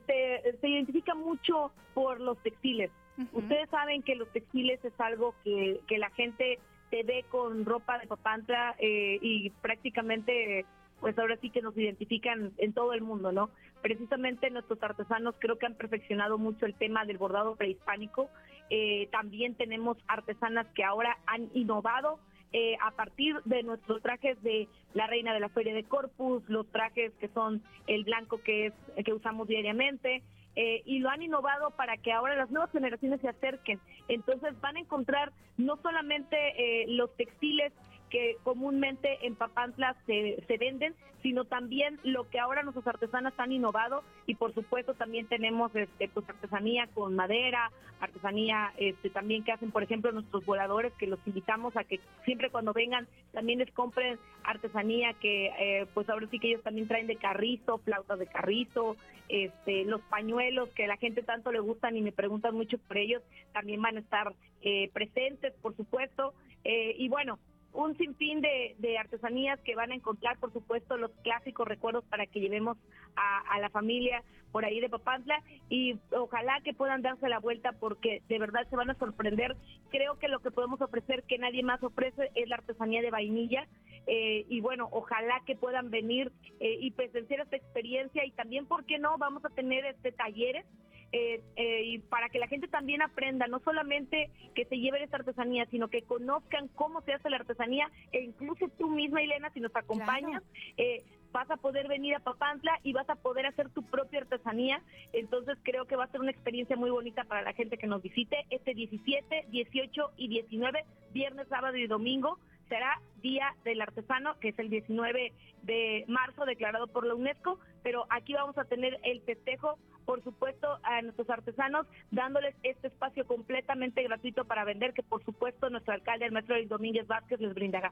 se, 0.08 0.58
se 0.60 0.68
identifica 0.68 1.14
mucho 1.14 1.72
por 1.94 2.20
los 2.20 2.38
textiles. 2.40 2.90
Ustedes 3.32 3.70
saben 3.70 4.02
que 4.04 4.16
los 4.16 4.30
textiles 4.32 4.84
es 4.84 5.00
algo 5.00 5.36
que, 5.44 5.80
que 5.88 5.98
la 5.98 6.10
gente 6.12 6.60
te 6.90 7.04
ve 7.04 7.26
con 7.30 7.66
ropa 7.66 7.98
de 7.98 8.08
Papantla 8.08 8.76
eh, 8.80 9.18
y 9.22 9.50
prácticamente, 9.62 10.66
pues 11.00 11.18
ahora 11.18 11.38
sí 11.38 11.50
que 11.50 11.62
nos 11.62 11.78
identifican 11.78 12.52
en 12.58 12.74
todo 12.74 12.94
el 12.94 13.02
mundo, 13.02 13.32
¿no? 13.32 13.50
Precisamente 13.82 14.50
nuestros 14.50 14.82
artesanos 14.82 15.36
creo 15.40 15.58
que 15.58 15.66
han 15.66 15.76
perfeccionado 15.76 16.38
mucho 16.38 16.66
el 16.66 16.76
tema 16.76 17.06
del 17.06 17.18
bordado 17.18 17.56
prehispánico. 17.56 18.30
Eh, 18.70 19.08
también 19.12 19.56
tenemos 19.56 19.98
artesanas 20.08 20.68
que 20.74 20.84
ahora 20.84 21.18
han 21.28 21.50
innovado 21.54 22.20
eh, 22.52 22.78
a 22.82 22.92
partir 22.92 23.36
de 23.44 23.64
nuestros 23.64 24.02
trajes 24.02 24.42
de 24.42 24.68
la 24.94 25.08
reina 25.08 25.34
de 25.34 25.40
la 25.40 25.50
feria 25.50 25.74
de 25.74 25.84
Corpus, 25.84 26.42
los 26.48 26.66
trajes 26.72 27.12
que 27.20 27.28
son 27.30 27.62
el 27.88 28.06
blanco 28.06 28.42
que 28.42 28.68
es 28.68 28.74
que 29.04 29.14
usamos 29.14 29.48
diariamente. 29.48 30.24
Eh, 30.56 30.82
y 30.86 31.00
lo 31.00 31.10
han 31.10 31.22
innovado 31.22 31.72
para 31.72 31.98
que 31.98 32.12
ahora 32.12 32.36
las 32.36 32.50
nuevas 32.52 32.72
generaciones 32.72 33.22
se 33.22 33.30
acerquen. 33.30 33.80
Entonces 34.08 34.60
van 34.62 34.78
a 34.78 34.80
encontrar 34.80 35.32
no 35.58 35.78
solamente 35.78 36.36
eh, 36.58 36.86
los 36.88 37.16
textiles 37.16 37.74
que 38.10 38.38
comúnmente 38.44 39.26
en 39.26 39.36
Papantla 39.36 39.96
se, 40.06 40.44
se 40.48 40.58
venden, 40.58 40.96
sino 41.26 41.46
también 41.46 42.00
lo 42.04 42.30
que 42.30 42.40
ahora 42.40 42.62
nuestros 42.62 42.86
artesanas 42.86 43.34
han 43.38 43.52
innovado 43.52 44.04
y 44.28 44.36
por 44.36 44.54
supuesto 44.54 44.94
también 44.94 45.28
tenemos 45.28 45.76
este, 45.76 46.08
pues, 46.08 46.30
artesanía 46.30 46.88
con 46.94 47.16
madera, 47.16 47.72
artesanía 48.00 48.72
este, 48.78 49.10
también 49.10 49.44
que 49.44 49.52
hacen 49.52 49.72
por 49.72 49.82
ejemplo 49.82 50.12
nuestros 50.12 50.46
voladores 50.46 50.94
que 50.94 51.08
los 51.08 51.20
invitamos 51.26 51.76
a 51.78 51.84
que 51.84 52.00
siempre 52.26 52.52
cuando 52.52 52.74
vengan 52.74 53.08
también 53.34 53.58
les 53.58 53.72
compren 53.72 54.20
artesanía 54.44 55.14
que 55.14 55.48
eh, 55.48 55.88
pues 55.96 56.08
ahora 56.10 56.28
sí 56.30 56.38
que 56.38 56.50
ellos 56.50 56.64
también 56.64 56.88
traen 56.88 57.08
de 57.08 57.16
carrizo, 57.16 57.80
flautas 57.80 58.20
de 58.20 58.28
carrizo, 58.28 58.96
este, 59.28 59.84
los 59.86 60.02
pañuelos 60.02 60.70
que 60.76 60.86
a 60.86 60.88
la 60.88 60.98
gente 60.98 61.24
tanto 61.24 61.52
le 61.52 61.60
gustan 61.60 61.98
y 61.98 62.02
me 62.02 62.12
preguntan 62.12 62.54
mucho 62.54 62.78
por 62.78 62.98
ellos, 62.98 63.24
también 63.52 63.82
van 63.82 63.98
a 63.98 64.02
estar 64.02 64.34
eh, 64.62 64.92
presentes 64.94 65.54
por 65.62 65.76
supuesto. 65.76 66.34
Eh, 66.64 66.96
y 66.98 67.10
bueno, 67.10 67.40
un 67.76 67.98
sinfín 67.98 68.42
de, 68.42 68.98
artesanías 68.98 69.60
que 69.62 69.76
van 69.76 69.92
a 69.92 69.96
encontrar, 69.96 70.38
por 70.40 70.52
supuesto, 70.54 70.98
los 70.98 71.12
clásicos 71.24 71.68
recuerdos 71.68 72.04
para 72.06 72.26
que 72.26 72.40
llevemos 72.40 72.78
a, 73.16 73.40
a, 73.54 73.60
la 73.60 73.70
familia 73.70 74.24
por 74.52 74.66
ahí 74.66 74.80
de 74.80 74.90
Papantla 74.90 75.44
y 75.70 75.98
ojalá 76.12 76.62
que 76.64 76.74
puedan 76.74 77.02
darse 77.02 77.28
la 77.28 77.40
vuelta 77.40 77.74
porque 77.74 78.22
de 78.30 78.40
verdad 78.40 78.68
se 78.70 78.76
van 78.76 78.90
a 78.90 78.96
sorprender. 78.96 79.56
Creo 79.90 80.18
que 80.18 80.30
lo 80.30 80.40
que 80.40 80.52
podemos 80.52 80.82
ofrecer 80.82 81.24
que 81.24 81.38
nadie 81.38 81.62
más 81.62 81.84
ofrece 81.84 82.32
es 82.36 82.48
la 82.48 82.56
artesanía 82.56 83.02
de 83.02 83.12
vainilla 83.12 83.68
eh, 84.08 84.46
y 84.50 84.62
bueno, 84.62 84.88
ojalá 84.92 85.42
que 85.46 85.56
puedan 85.56 85.90
venir 85.90 86.32
eh, 86.60 86.78
y 86.80 86.92
presenciar 86.92 87.42
esta 87.42 87.56
experiencia 87.56 88.24
y 88.26 88.32
también, 88.32 88.66
¿por 88.66 88.86
qué 88.86 89.00
no? 89.00 89.18
Vamos 89.18 89.44
a 89.46 89.50
tener 89.50 89.86
este 89.86 90.12
talleres 90.12 90.66
eh, 91.12 91.42
eh, 91.56 91.84
y 91.86 92.00
para 92.00 92.30
que 92.30 92.40
la 92.40 92.48
gente 92.48 92.68
también 92.68 93.02
aprenda, 93.02 93.48
no 93.48 93.60
solamente 93.60 94.30
que 94.54 94.66
se 94.66 94.78
lleven 94.78 95.04
esta 95.04 95.18
artesanía, 95.18 95.66
sino 95.72 95.88
que 95.88 96.02
conozcan 96.02 96.68
cómo 96.70 97.02
se 97.02 97.14
hace 97.14 97.30
la 97.30 97.38
artesanía 97.38 97.90
e 98.12 98.22
incluso 98.22 98.68
tú 98.78 98.90
misma, 98.90 99.22
Elena, 99.22 99.50
si 99.54 99.60
nos 99.60 99.76
acompañas, 99.76 100.44
claro. 100.44 100.74
eh, 100.78 101.04
vas 101.32 101.50
a 101.52 101.58
poder 101.58 101.88
venir 101.88 102.16
a 102.16 102.20
Papantla 102.20 102.80
y 102.84 102.94
vas 102.94 103.10
a 103.10 103.16
poder 103.16 103.46
hacer 103.46 103.70
tu 103.70 103.84
propia 103.84 104.22
artesanía. 104.22 104.82
Entonces 105.14 105.58
creo 105.64 105.86
que 105.86 105.96
va 105.96 106.06
a 106.06 106.12
ser 106.12 106.22
una 106.22 106.32
experiencia 106.32 106.76
muy 106.76 106.90
bonita 106.90 107.24
para 107.26 107.42
la 107.42 107.54
gente 107.54 107.78
que 107.78 107.88
nos 107.88 108.02
visite 108.02 108.46
este 108.50 108.74
17, 108.74 109.46
18 109.50 110.12
y 110.18 110.28
19, 110.28 110.86
viernes, 111.12 111.48
sábado 111.48 111.78
y 111.78 111.88
domingo 111.88 112.40
será 112.70 113.00
Día 113.22 113.56
del 113.64 113.82
Artesano, 113.82 114.38
que 114.40 114.50
es 114.50 114.60
el 114.60 114.70
19 114.70 115.34
de 115.64 116.06
marzo 116.08 116.46
declarado 116.46 116.88
por 116.88 117.06
la 117.06 117.16
UNESCO, 117.16 117.60
pero 117.84 118.06
aquí 118.10 118.34
vamos 118.34 118.58
a 118.58 118.66
tener 118.66 119.00
el 119.04 119.22
festejo, 119.22 119.78
por 120.06 120.24
supuesto, 120.24 120.80
a 120.84 121.02
nuestros 121.02 121.30
artesanos, 121.30 121.88
dándoles 122.12 122.56
este 122.64 122.88
espacio 122.88 123.26
completamente 123.26 124.04
gratuito 124.04 124.46
para 124.46 124.64
vender, 124.64 124.94
que 124.94 125.04
por 125.04 125.24
supuesto 125.24 125.70
nuestro 125.70 125.94
alcalde, 125.94 126.26
el 126.26 126.32
maestro 126.32 126.56
Luis 126.56 126.70
Domínguez 126.70 127.08
Vázquez, 127.08 127.40
les 127.40 127.54
brindará. 127.54 127.92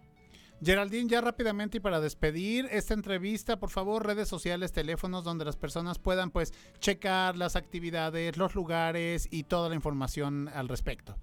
Geraldine, 0.62 1.10
ya 1.10 1.20
rápidamente 1.20 1.78
y 1.78 1.82
para 1.82 2.00
despedir 2.00 2.68
esta 2.72 2.94
entrevista, 2.94 3.60
por 3.60 3.70
favor, 3.70 4.06
redes 4.06 4.30
sociales, 4.30 4.72
teléfonos 4.72 5.24
donde 5.24 5.44
las 5.44 5.58
personas 5.58 6.00
puedan 6.00 6.32
pues 6.32 6.54
checar 6.80 7.36
las 7.36 7.56
actividades, 7.56 8.38
los 8.38 8.56
lugares 8.56 9.28
y 9.30 9.44
toda 9.44 9.68
la 9.68 9.76
información 9.76 10.48
al 10.48 10.70
respecto. 10.70 11.18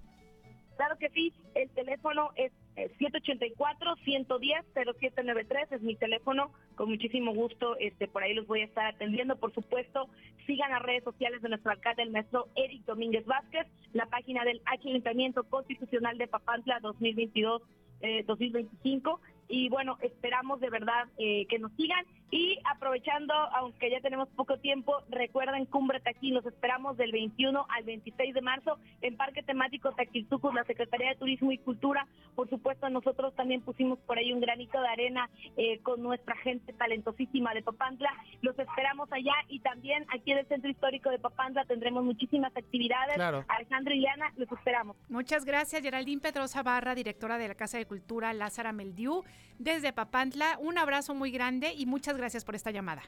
Claro 0.77 0.97
que 0.97 1.09
sí, 1.09 1.33
el 1.55 1.69
teléfono 1.69 2.31
es 2.35 2.51
784-110-0793, 2.99 5.71
es 5.71 5.81
mi 5.81 5.95
teléfono, 5.95 6.51
con 6.75 6.89
muchísimo 6.89 7.33
gusto, 7.33 7.75
este, 7.79 8.07
por 8.07 8.23
ahí 8.23 8.33
los 8.33 8.47
voy 8.47 8.61
a 8.61 8.65
estar 8.65 8.85
atendiendo, 8.85 9.35
por 9.35 9.53
supuesto, 9.53 10.07
sigan 10.45 10.71
las 10.71 10.81
redes 10.81 11.03
sociales 11.03 11.41
de 11.41 11.49
nuestro 11.49 11.71
alcalde, 11.71 12.03
el 12.03 12.11
maestro 12.11 12.47
Eric 12.55 12.85
Domínguez 12.85 13.25
Vázquez, 13.25 13.67
la 13.93 14.05
página 14.05 14.43
del 14.43 14.61
Ayuntamiento 14.65 15.43
Constitucional 15.43 16.17
de 16.17 16.27
Papantla 16.27 16.79
2022 16.81 17.61
eh, 18.01 18.23
2025 18.25 19.19
y 19.47 19.69
bueno, 19.69 19.97
esperamos 20.01 20.59
de 20.59 20.69
verdad 20.69 21.07
eh, 21.17 21.45
que 21.47 21.59
nos 21.59 21.71
sigan 21.73 22.05
y 22.31 22.57
aprovechando, 22.63 23.33
aunque 23.33 23.91
ya 23.91 23.99
tenemos 23.99 24.29
poco 24.29 24.57
tiempo, 24.57 25.03
recuerden 25.09 25.65
Cumbre 25.65 25.99
Taquín, 25.99 26.33
los 26.33 26.45
esperamos 26.45 26.95
del 26.95 27.11
21 27.11 27.65
al 27.69 27.83
26 27.83 28.33
de 28.33 28.41
marzo 28.41 28.77
en 29.01 29.17
Parque 29.17 29.43
Temático 29.43 29.91
Taquiltucus, 29.91 30.53
la 30.53 30.63
Secretaría 30.63 31.09
de 31.09 31.15
Turismo 31.15 31.51
y 31.51 31.57
Cultura, 31.57 32.07
por 32.35 32.49
supuesto 32.49 32.89
nosotros 32.89 33.35
también 33.35 33.61
pusimos 33.61 33.99
por 33.99 34.17
ahí 34.17 34.31
un 34.31 34.39
granito 34.39 34.79
de 34.79 34.87
arena 34.87 35.29
eh, 35.57 35.79
con 35.79 36.01
nuestra 36.01 36.35
gente 36.37 36.71
talentosísima 36.73 37.53
de 37.53 37.63
Papantla, 37.63 38.11
los 38.41 38.57
esperamos 38.57 39.11
allá 39.11 39.33
y 39.49 39.59
también 39.59 40.05
aquí 40.13 40.31
en 40.31 40.37
el 40.37 40.47
Centro 40.47 40.71
Histórico 40.71 41.09
de 41.09 41.19
Papantla 41.19 41.65
tendremos 41.65 42.05
muchísimas 42.05 42.55
actividades, 42.55 43.15
claro. 43.15 43.43
Alejandro 43.49 43.93
y 43.93 43.99
Liana, 43.99 44.31
los 44.37 44.49
esperamos. 44.51 44.95
Muchas 45.09 45.43
gracias, 45.43 45.81
Geraldine 45.81 46.21
Pedrosa 46.21 46.63
Barra, 46.63 46.95
directora 46.95 47.37
de 47.37 47.49
la 47.49 47.55
Casa 47.55 47.77
de 47.77 47.85
Cultura 47.85 48.31
Lázara 48.31 48.71
Meldiú, 48.71 49.23
desde 49.61 49.93
Papantla, 49.93 50.57
un 50.59 50.77
abrazo 50.77 51.13
muy 51.13 51.31
grande 51.31 51.73
y 51.73 51.85
muchas 51.85 52.17
gracias 52.17 52.43
por 52.43 52.55
esta 52.55 52.71
llamada. 52.71 53.03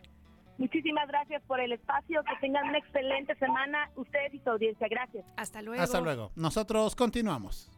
Muchísimas 0.58 1.08
gracias 1.08 1.42
por 1.48 1.60
el 1.60 1.72
espacio, 1.74 2.24
que 2.24 2.36
tengan 2.40 2.70
una 2.70 2.78
excelente 2.78 3.36
semana 3.36 3.90
ustedes 3.96 4.34
y 4.34 4.40
su 4.40 4.50
audiencia. 4.50 4.88
Gracias. 4.88 5.26
Hasta 5.36 5.62
luego. 5.62 5.82
Hasta 5.82 6.00
luego. 6.00 6.32
Nosotros 6.36 6.96
continuamos. 6.96 7.72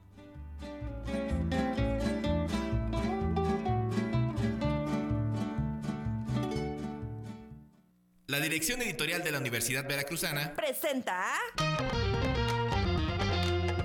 La 8.28 8.40
dirección 8.40 8.82
editorial 8.82 9.24
de 9.24 9.32
la 9.32 9.38
Universidad 9.38 9.88
Veracruzana 9.88 10.54
presenta 10.56 11.24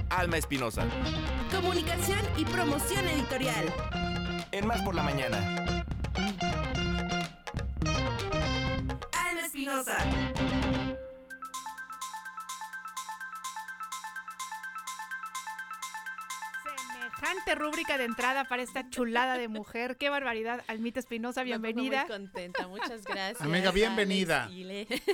Alma 0.08 0.38
Espinosa. 0.38 0.88
Comunicación 1.52 2.20
y 2.36 2.44
promoción 2.44 3.06
editorial. 3.06 4.09
En 4.52 4.66
Más 4.66 4.82
por 4.82 4.94
la 4.94 5.02
Mañana. 5.02 5.84
Alma 9.12 9.40
Espinosa. 9.46 9.96
Semejante 17.30 17.54
rúbrica 17.54 17.96
de 17.96 18.06
entrada 18.06 18.42
para 18.48 18.60
esta 18.60 18.90
chulada 18.90 19.38
de 19.38 19.46
mujer. 19.46 19.96
Qué 19.98 20.08
barbaridad. 20.08 20.64
Almita 20.66 20.98
Espinosa, 20.98 21.44
bienvenida. 21.44 22.00
Muy 22.00 22.08
contenta, 22.08 22.66
muchas 22.66 23.04
gracias. 23.04 23.40
Amiga, 23.40 23.70
bienvenida. 23.70 24.50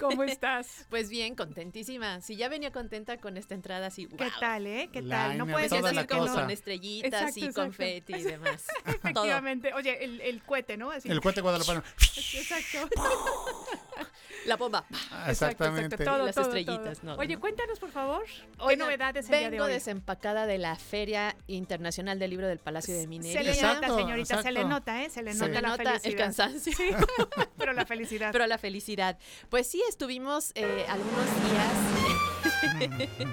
¿Cómo 0.00 0.22
estás? 0.22 0.86
Pues 0.88 1.10
bien, 1.10 1.34
contentísima. 1.34 2.22
Si 2.22 2.36
ya 2.36 2.48
venía 2.48 2.72
contenta 2.72 3.18
con 3.18 3.36
esta 3.36 3.54
entrada, 3.54 3.88
así, 3.88 4.06
wow. 4.06 4.16
¿Qué 4.16 4.30
tal, 4.40 4.66
eh? 4.66 4.88
¿Qué 4.90 5.02
tal? 5.02 5.36
No 5.36 5.46
puedes 5.46 5.70
decir 5.70 6.06
Como 6.06 6.24
no. 6.24 6.34
con 6.34 6.50
estrellitas 6.50 7.12
Exacto, 7.12 7.38
y 7.38 7.44
exacto. 7.44 7.62
confeti 7.62 8.14
y 8.14 8.22
demás. 8.22 8.64
Efectivamente. 8.86 9.74
Oye, 9.74 10.02
el, 10.02 10.22
el 10.22 10.42
cohete, 10.42 10.78
¿no? 10.78 10.90
Así. 10.90 11.10
El 11.10 11.20
cohete 11.20 11.42
guadalupano. 11.42 11.82
Exacto. 12.16 12.88
La 14.46 14.56
bomba. 14.56 14.84
Exactamente. 15.26 15.96
Todo, 16.04 16.24
Las 16.26 16.34
todo, 16.34 16.44
estrellitas, 16.46 17.00
todo. 17.00 17.14
no, 17.14 17.20
Oye, 17.20 17.34
no. 17.34 17.40
cuéntanos, 17.40 17.78
por 17.78 17.90
favor, 17.90 18.24
¿qué 18.24 18.46
Oigan, 18.58 18.78
novedades 18.86 19.26
el 19.26 19.30
día 19.30 19.40
de 19.40 19.50
Vengo 19.50 19.64
hoy? 19.64 19.72
desempacada 19.72 20.46
de 20.46 20.58
la 20.58 20.76
Feria 20.76 21.36
Internacional 21.46 22.18
del 22.18 22.30
Libro 22.30 22.46
del 22.48 22.58
Palacio 22.58 22.94
de 22.94 23.06
Minería. 23.06 23.38
Se 23.40 23.44
le 23.44 23.50
Exacto, 23.52 23.86
nota, 23.88 24.00
señorita, 24.00 24.42
se 24.42 24.52
le 24.52 24.60
exacto. 24.60 24.68
nota, 24.68 25.02
¿eh? 25.04 25.10
Se 25.10 25.22
le 25.22 25.34
nota 25.34 25.46
Se 25.46 25.52
la 25.52 25.60
nota 25.68 25.76
felicidad. 25.84 26.06
el 26.06 26.16
cansancio. 26.16 26.72
Sí, 26.72 26.90
pero 27.58 27.72
la 27.72 27.86
felicidad. 27.86 28.32
Pero 28.32 28.46
la 28.46 28.58
felicidad. 28.58 29.18
Pues 29.48 29.66
sí, 29.66 29.82
estuvimos 29.88 30.52
eh, 30.54 30.86
algunos 30.88 31.24
días. 31.50 32.35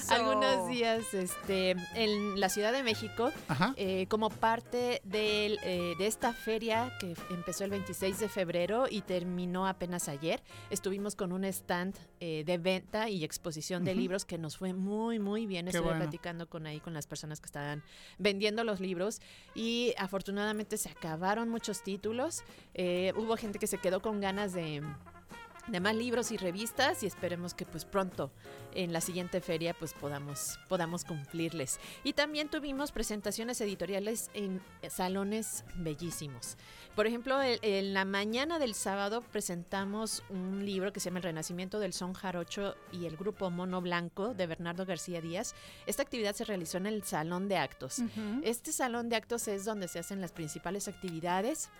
So- 0.00 0.14
algunos 0.14 0.68
días 0.68 1.14
este, 1.14 1.76
en 1.94 2.40
la 2.40 2.48
Ciudad 2.48 2.72
de 2.72 2.82
México 2.82 3.30
eh, 3.76 4.06
como 4.08 4.28
parte 4.30 5.00
del, 5.04 5.58
eh, 5.62 5.94
de 5.98 6.06
esta 6.06 6.32
feria 6.32 6.92
que 6.98 7.14
empezó 7.30 7.64
el 7.64 7.70
26 7.70 8.18
de 8.18 8.28
febrero 8.28 8.86
y 8.90 9.02
terminó 9.02 9.66
apenas 9.68 10.08
ayer. 10.08 10.42
Estuvimos 10.70 11.14
con 11.14 11.32
un 11.32 11.44
stand 11.44 11.94
eh, 12.18 12.42
de 12.44 12.58
venta 12.58 13.08
y 13.08 13.22
exposición 13.24 13.84
de 13.84 13.94
libros 13.94 14.24
que 14.24 14.36
nos 14.38 14.56
fue 14.56 14.72
muy, 14.72 15.18
muy 15.18 15.46
bien. 15.46 15.66
Qué 15.66 15.70
Estuve 15.70 15.84
bueno. 15.90 16.00
platicando 16.00 16.48
con 16.48 16.66
ahí 16.66 16.80
con 16.80 16.92
las 16.94 17.06
personas 17.06 17.40
que 17.40 17.46
estaban 17.46 17.84
vendiendo 18.18 18.64
los 18.64 18.80
libros 18.80 19.20
y 19.54 19.94
afortunadamente 19.98 20.76
se 20.76 20.88
acabaron 20.88 21.48
muchos 21.50 21.82
títulos. 21.84 22.42
Eh, 22.74 23.12
hubo 23.16 23.36
gente 23.36 23.58
que 23.58 23.66
se 23.66 23.78
quedó 23.78 24.00
con 24.02 24.20
ganas 24.20 24.52
de 24.54 24.82
de 25.70 25.80
más 25.80 25.94
libros 25.94 26.32
y 26.32 26.36
revistas 26.36 27.02
y 27.02 27.06
esperemos 27.06 27.54
que 27.54 27.64
pues 27.64 27.84
pronto 27.84 28.30
en 28.74 28.92
la 28.92 29.00
siguiente 29.00 29.40
feria 29.40 29.74
pues 29.74 29.92
podamos 29.94 30.58
podamos 30.68 31.04
cumplirles. 31.04 31.78
Y 32.04 32.12
también 32.12 32.48
tuvimos 32.48 32.92
presentaciones 32.92 33.60
editoriales 33.60 34.30
en 34.34 34.60
salones 34.88 35.64
bellísimos. 35.76 36.56
Por 36.94 37.06
ejemplo, 37.06 37.40
el- 37.40 37.58
en 37.62 37.94
la 37.94 38.04
mañana 38.04 38.58
del 38.58 38.74
sábado 38.74 39.22
presentamos 39.22 40.22
un 40.28 40.64
libro 40.64 40.92
que 40.92 41.00
se 41.00 41.06
llama 41.10 41.18
El 41.18 41.24
Renacimiento 41.24 41.78
del 41.78 41.92
Son 41.92 42.12
Jarocho 42.14 42.74
y 42.92 43.06
el 43.06 43.16
grupo 43.16 43.50
Mono 43.50 43.80
Blanco 43.80 44.34
de 44.34 44.46
Bernardo 44.46 44.84
García 44.86 45.20
Díaz. 45.20 45.54
Esta 45.86 46.02
actividad 46.02 46.34
se 46.34 46.44
realizó 46.44 46.78
en 46.78 46.86
el 46.86 47.04
Salón 47.04 47.48
de 47.48 47.56
Actos. 47.56 48.00
Ujú. 48.00 48.40
Este 48.42 48.72
salón 48.72 49.08
de 49.08 49.16
actos 49.16 49.46
es 49.48 49.64
donde 49.64 49.88
se 49.88 49.98
hacen 50.00 50.20
las 50.20 50.32
principales 50.32 50.88
actividades 50.88 51.70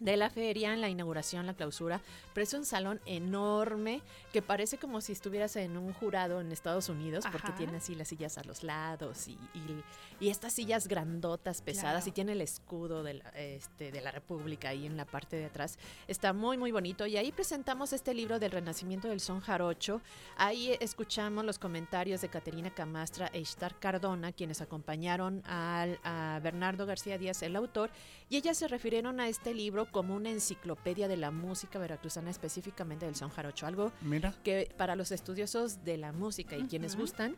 de 0.00 0.16
la 0.16 0.30
feria, 0.30 0.72
en 0.72 0.80
la 0.80 0.88
inauguración, 0.88 1.46
la 1.46 1.54
clausura, 1.54 2.00
pero 2.34 2.44
es 2.44 2.54
un 2.54 2.64
salón 2.64 3.00
enorme 3.06 4.00
que 4.32 4.42
parece 4.42 4.78
como 4.78 5.00
si 5.00 5.12
estuvieras 5.12 5.56
en 5.56 5.76
un 5.76 5.92
jurado 5.92 6.40
en 6.40 6.52
Estados 6.52 6.88
Unidos, 6.88 7.24
porque 7.30 7.52
tiene 7.52 7.78
así 7.78 7.94
las 7.94 8.08
sillas 8.08 8.38
a 8.38 8.44
los 8.44 8.62
lados 8.62 9.28
y, 9.28 9.32
y- 9.54 9.84
y 10.20 10.30
estas 10.30 10.52
sillas 10.52 10.88
grandotas, 10.88 11.62
pesadas, 11.62 12.02
Claro. 12.04 12.08
y 12.08 12.12
tiene 12.12 12.32
el 12.32 12.40
escudo 12.40 13.02
de 13.04 13.14
la, 13.14 13.28
este, 13.36 13.92
de 13.92 14.00
la 14.00 14.10
República 14.10 14.70
ahí 14.70 14.84
en 14.86 14.96
la 14.96 15.04
parte 15.04 15.36
de 15.36 15.44
atrás. 15.46 15.78
Está 16.08 16.32
muy, 16.32 16.58
muy 16.58 16.72
bonito. 16.72 17.06
Y 17.06 17.16
ahí 17.16 17.30
presentamos 17.30 17.92
este 17.92 18.14
libro 18.14 18.40
del 18.40 18.50
renacimiento 18.50 19.08
del 19.08 19.20
son 19.20 19.40
jarocho. 19.40 20.00
Ahí 20.36 20.76
escuchamos 20.80 21.44
los 21.44 21.58
comentarios 21.60 22.20
de 22.20 22.28
Caterina 22.28 22.74
Camastra 22.74 23.28
e 23.32 23.38
Ishtar 23.40 23.78
Cardona, 23.78 24.32
quienes 24.32 24.60
acompañaron 24.60 25.42
al, 25.46 26.00
a 26.02 26.40
Bernardo 26.42 26.84
García 26.84 27.16
Díaz, 27.16 27.42
el 27.42 27.54
autor, 27.54 27.90
y 28.28 28.36
ellas 28.38 28.56
se 28.58 28.66
refirieron 28.66 29.20
a 29.20 29.28
este 29.28 29.54
libro 29.54 29.87
como 29.90 30.14
una 30.14 30.30
enciclopedia 30.30 31.08
de 31.08 31.16
la 31.16 31.30
música 31.30 31.78
veracruzana, 31.78 32.30
específicamente 32.30 33.06
del 33.06 33.14
son 33.16 33.30
jarocho, 33.30 33.66
algo 33.66 33.92
Mira. 34.02 34.34
que 34.44 34.70
para 34.76 34.96
los 34.96 35.10
estudiosos 35.12 35.84
de 35.84 35.96
la 35.98 36.12
música 36.12 36.56
y 36.56 36.64
quienes 36.64 36.92
Ujú. 36.94 37.02
gustan, 37.02 37.36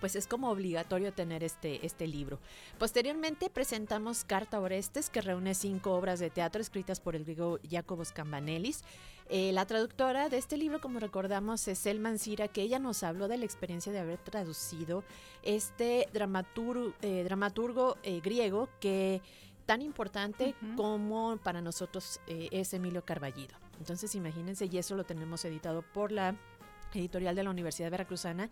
pues 0.00 0.16
es 0.16 0.26
como 0.26 0.50
obligatorio 0.50 1.12
tener 1.12 1.44
este, 1.44 1.86
este 1.86 2.08
libro. 2.08 2.40
Posteriormente 2.76 3.48
presentamos 3.50 4.24
Carta 4.24 4.58
Orestes, 4.58 5.10
que 5.10 5.20
reúne 5.20 5.54
cinco 5.54 5.92
obras 5.94 6.18
de 6.18 6.28
teatro 6.28 6.60
escritas 6.60 6.98
por 6.98 7.14
el 7.14 7.24
griego 7.24 7.60
Jacobos 7.70 8.10
Cambanelis. 8.10 8.82
Eh, 9.28 9.52
la 9.52 9.64
traductora 9.64 10.28
de 10.28 10.38
este 10.38 10.56
libro, 10.56 10.80
como 10.80 10.98
recordamos, 10.98 11.68
es 11.68 11.86
El 11.86 12.00
Mancira, 12.00 12.48
que 12.48 12.62
ella 12.62 12.80
nos 12.80 13.04
habló 13.04 13.28
de 13.28 13.38
la 13.38 13.44
experiencia 13.44 13.92
de 13.92 14.00
haber 14.00 14.18
traducido 14.18 15.04
este 15.44 16.08
dramatur- 16.12 16.94
eh, 17.02 17.22
dramaturgo 17.22 17.96
eh, 18.02 18.20
griego 18.20 18.68
que 18.80 19.22
tan 19.66 19.82
importante 19.82 20.54
como 20.76 21.36
para 21.42 21.60
nosotros 21.60 22.20
eh, 22.26 22.48
es 22.52 22.72
Emilio 22.74 23.04
Carballido. 23.04 23.56
Entonces 23.78 24.14
imagínense, 24.14 24.66
y 24.70 24.78
eso 24.78 24.94
lo 24.96 25.04
tenemos 25.04 25.44
editado 25.44 25.82
por 25.82 26.12
la 26.12 26.36
editorial 26.94 27.34
de 27.34 27.42
la 27.42 27.50
Universidad 27.50 27.90
Veracruzana. 27.90 28.50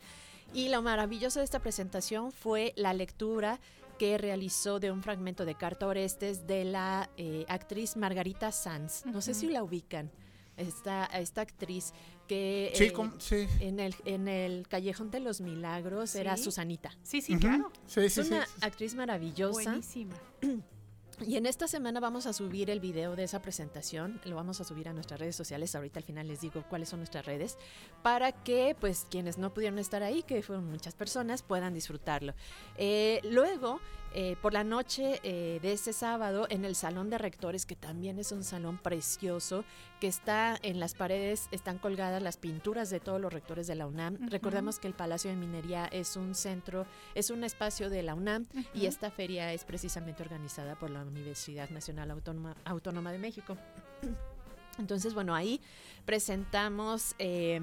Y 0.52 0.68
lo 0.70 0.82
maravilloso 0.82 1.38
de 1.38 1.44
esta 1.44 1.60
presentación 1.60 2.32
fue 2.32 2.72
la 2.76 2.92
lectura 2.92 3.60
que 3.98 4.16
realizó 4.18 4.80
de 4.80 4.90
un 4.90 5.02
fragmento 5.02 5.44
de 5.44 5.54
Carta 5.54 5.86
Orestes 5.86 6.46
de 6.46 6.64
la 6.64 7.10
eh, 7.18 7.44
actriz 7.48 7.96
Margarita 7.96 8.50
Sanz. 8.50 9.04
No 9.06 9.20
sé 9.20 9.34
si 9.34 9.48
la 9.48 9.62
ubican. 9.62 10.10
Esta, 10.56 11.06
esta 11.06 11.40
actriz 11.42 11.92
que 12.26 12.72
Sí, 12.74 12.84
eh, 12.84 12.92
com- 12.92 13.12
sí. 13.18 13.46
en, 13.60 13.78
el, 13.80 13.94
en 14.04 14.28
el 14.28 14.68
Callejón 14.68 15.10
de 15.10 15.20
los 15.20 15.40
Milagros 15.40 16.14
era 16.14 16.36
Sí. 16.36 16.44
Susanita. 16.44 16.90
Sí, 17.02 17.22
sí, 17.22 17.32
Ujú. 17.32 17.40
claro. 17.40 17.72
Sí, 17.86 18.08
sí, 18.10 18.20
es 18.20 18.26
sí. 18.26 18.32
una 18.34 18.46
actriz 18.60 18.94
maravillosa. 18.94 19.52
Buenísima. 19.70 20.14
Y 21.26 21.36
en 21.36 21.44
esta 21.44 21.68
semana 21.68 22.00
vamos 22.00 22.26
a 22.26 22.32
subir 22.32 22.70
el 22.70 22.80
video 22.80 23.14
de 23.14 23.24
esa 23.24 23.42
presentación, 23.42 24.20
lo 24.24 24.36
vamos 24.36 24.60
a 24.62 24.64
subir 24.64 24.88
a 24.88 24.94
nuestras 24.94 25.20
redes 25.20 25.36
sociales, 25.36 25.74
ahorita 25.74 25.98
al 25.98 26.04
final 26.04 26.26
les 26.26 26.40
digo 26.40 26.64
cuáles 26.68 26.88
son 26.88 27.00
nuestras 27.00 27.26
redes, 27.26 27.58
para 28.02 28.32
que 28.32 28.74
pues 28.80 29.06
quienes 29.10 29.36
no 29.36 29.52
pudieron 29.52 29.78
estar 29.78 30.02
ahí, 30.02 30.22
que 30.22 30.42
fueron 30.42 30.70
muchas 30.70 30.94
personas, 30.94 31.42
puedan 31.42 31.74
disfrutarlo. 31.74 32.32
Eh, 32.78 33.20
luego, 33.24 33.80
eh, 34.12 34.36
por 34.42 34.52
la 34.52 34.64
noche 34.64 35.20
eh, 35.22 35.60
de 35.62 35.72
este 35.72 35.92
sábado, 35.92 36.46
en 36.50 36.64
el 36.64 36.74
Salón 36.74 37.10
de 37.10 37.18
Rectores, 37.18 37.64
que 37.64 37.76
también 37.76 38.18
es 38.18 38.32
un 38.32 38.42
salón 38.42 38.78
precioso, 38.78 39.64
que 40.00 40.08
está 40.08 40.58
en 40.62 40.80
las 40.80 40.94
paredes, 40.94 41.48
están 41.52 41.78
colgadas 41.78 42.22
las 42.22 42.36
pinturas 42.36 42.90
de 42.90 42.98
todos 42.98 43.20
los 43.20 43.32
rectores 43.32 43.66
de 43.66 43.76
la 43.76 43.86
UNAM. 43.86 44.28
Recordemos 44.28 44.78
que 44.78 44.88
el 44.88 44.94
Palacio 44.94 45.30
de 45.30 45.36
Minería 45.36 45.86
es 45.86 46.16
un 46.16 46.34
centro, 46.34 46.86
es 47.14 47.30
un 47.30 47.44
espacio 47.44 47.88
de 47.88 48.02
la 48.02 48.14
UNAM 48.14 48.46
y 48.74 48.86
esta 48.86 49.10
feria 49.10 49.52
es 49.52 49.64
precisamente 49.64 50.22
organizada 50.22 50.76
por 50.76 50.90
la 50.90 51.02
Universidad 51.02 51.70
Nacional 51.70 52.10
Autónoma, 52.10 52.56
Autónoma 52.64 53.12
de 53.12 53.18
México. 53.18 53.56
Entonces, 54.78 55.14
bueno, 55.14 55.34
ahí 55.34 55.60
presentamos... 56.04 57.14
eh, 57.18 57.60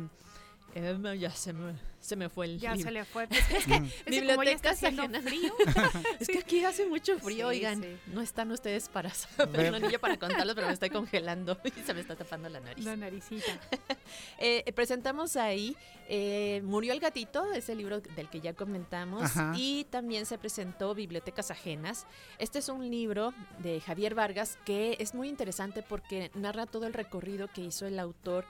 eh, 0.86 1.18
ya 1.20 1.32
se 1.32 1.54
me, 1.54 1.74
se 2.00 2.16
me 2.16 2.30
fue 2.30 2.46
el 2.46 2.60
Ya 2.60 2.74
libro. 2.74 2.88
se 2.90 2.92
le 2.94 3.06
fue. 3.06 3.28
Pues 3.28 3.40
es 3.52 3.66
que, 3.66 3.76
es 3.76 3.82
que 4.06 4.12
Bibliotecas 4.12 4.84
ajenas. 4.84 5.24
frío. 5.24 5.54
es 6.20 6.28
que 6.28 6.40
aquí 6.40 6.64
hace 6.64 6.86
mucho 6.88 7.18
frío, 7.20 7.50
Sí, 7.50 7.58
oigan. 7.58 7.82
sí. 7.82 7.98
No 8.08 8.22
están 8.22 8.52
ustedes 8.52 8.88
para 8.90 9.10
saber, 9.14 9.72
no, 9.72 9.80
ni 9.80 9.92
yo 9.92 10.00
para 10.00 10.18
contarlos, 10.18 10.56
pero 10.56 10.68
me 10.68 10.74
estoy 10.74 10.90
congelando 10.90 11.58
y 11.78 11.82
se 11.84 11.94
me 11.94 12.02
está 12.02 12.16
tapando 12.16 12.50
la 12.50 12.60
nariz. 12.60 12.86
La 12.86 12.96
naricita. 12.96 13.46
Eh, 14.40 14.72
presentamos 14.74 15.36
ahí 15.36 15.76
eh, 16.08 16.62
Murió 16.64 16.94
el 16.94 17.00
gatito, 17.02 17.52
ese 17.54 17.76
libro 17.76 18.00
del 18.00 18.30
que 18.30 18.40
ya 18.40 18.54
comentamos, 18.54 19.24
Ajá. 19.24 19.54
y 19.58 19.86
también 19.90 20.26
se 20.26 20.38
presentó 20.38 20.96
Bibliotecas 20.96 21.52
Ajenas. 21.52 22.06
Este 22.40 22.60
es 22.60 22.70
un 22.70 22.90
libro 22.90 23.34
de 23.60 23.82
Javier 23.82 24.16
Vargas 24.16 24.58
que 24.64 24.96
es 25.00 25.14
muy 25.14 25.28
interesante 25.28 25.84
porque 25.84 26.32
narra 26.36 26.66
todo 26.68 26.88
el 26.88 26.94
recorrido 26.94 27.48
que 27.50 27.62
hizo 27.62 27.86
el 27.86 28.00
autor 28.00 28.46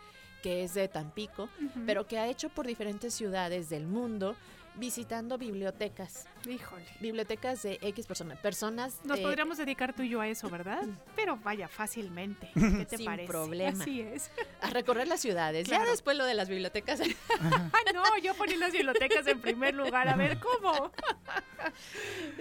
que 0.47 0.63
es 0.63 0.75
de 0.75 0.87
Tampico, 0.87 1.49
pero 1.85 2.07
que 2.07 2.19
ha 2.19 2.29
hecho 2.29 2.47
por 2.47 2.65
diferentes 2.65 3.13
ciudades 3.13 3.67
del 3.67 3.85
mundo 3.85 4.37
visitando 4.77 5.37
bibliotecas, 5.37 6.25
Híjole. 6.47 6.85
bibliotecas 6.99 7.63
de 7.63 7.79
X 7.81 8.05
personas, 8.05 8.37
personas 8.39 8.99
Nos 9.03 9.19
podríamos 9.19 9.57
dedicar 9.57 9.93
tú 9.95 10.03
y 10.03 10.09
yo 10.09 10.21
a 10.21 10.27
eso, 10.27 10.49
¿verdad? 10.49 10.83
Pero 11.15 11.37
vaya, 11.37 11.67
fácilmente. 11.67 12.51
¿Qué 12.53 12.85
te 12.85 12.97
Sin 12.97 13.05
parece? 13.07 13.27
problema. 13.27 13.81
Así 13.81 14.01
es. 14.01 14.29
a 14.61 14.69
recorrer 14.69 15.07
las 15.07 15.19
ciudades. 15.19 15.67
Claro. 15.67 15.85
Ya 15.85 15.91
después 15.91 16.15
lo 16.15 16.25
de 16.25 16.33
las 16.35 16.47
bibliotecas 16.47 17.01
Ah, 17.41 17.71
no, 17.93 18.03
yo 18.21 18.33
ponía 18.35 18.57
las 18.57 18.71
bibliotecas 18.71 19.25
en 19.27 19.41
primer 19.41 19.73
lugar. 19.73 20.07
A 20.09 20.15
ver, 20.15 20.39
¿cómo? 20.39 20.91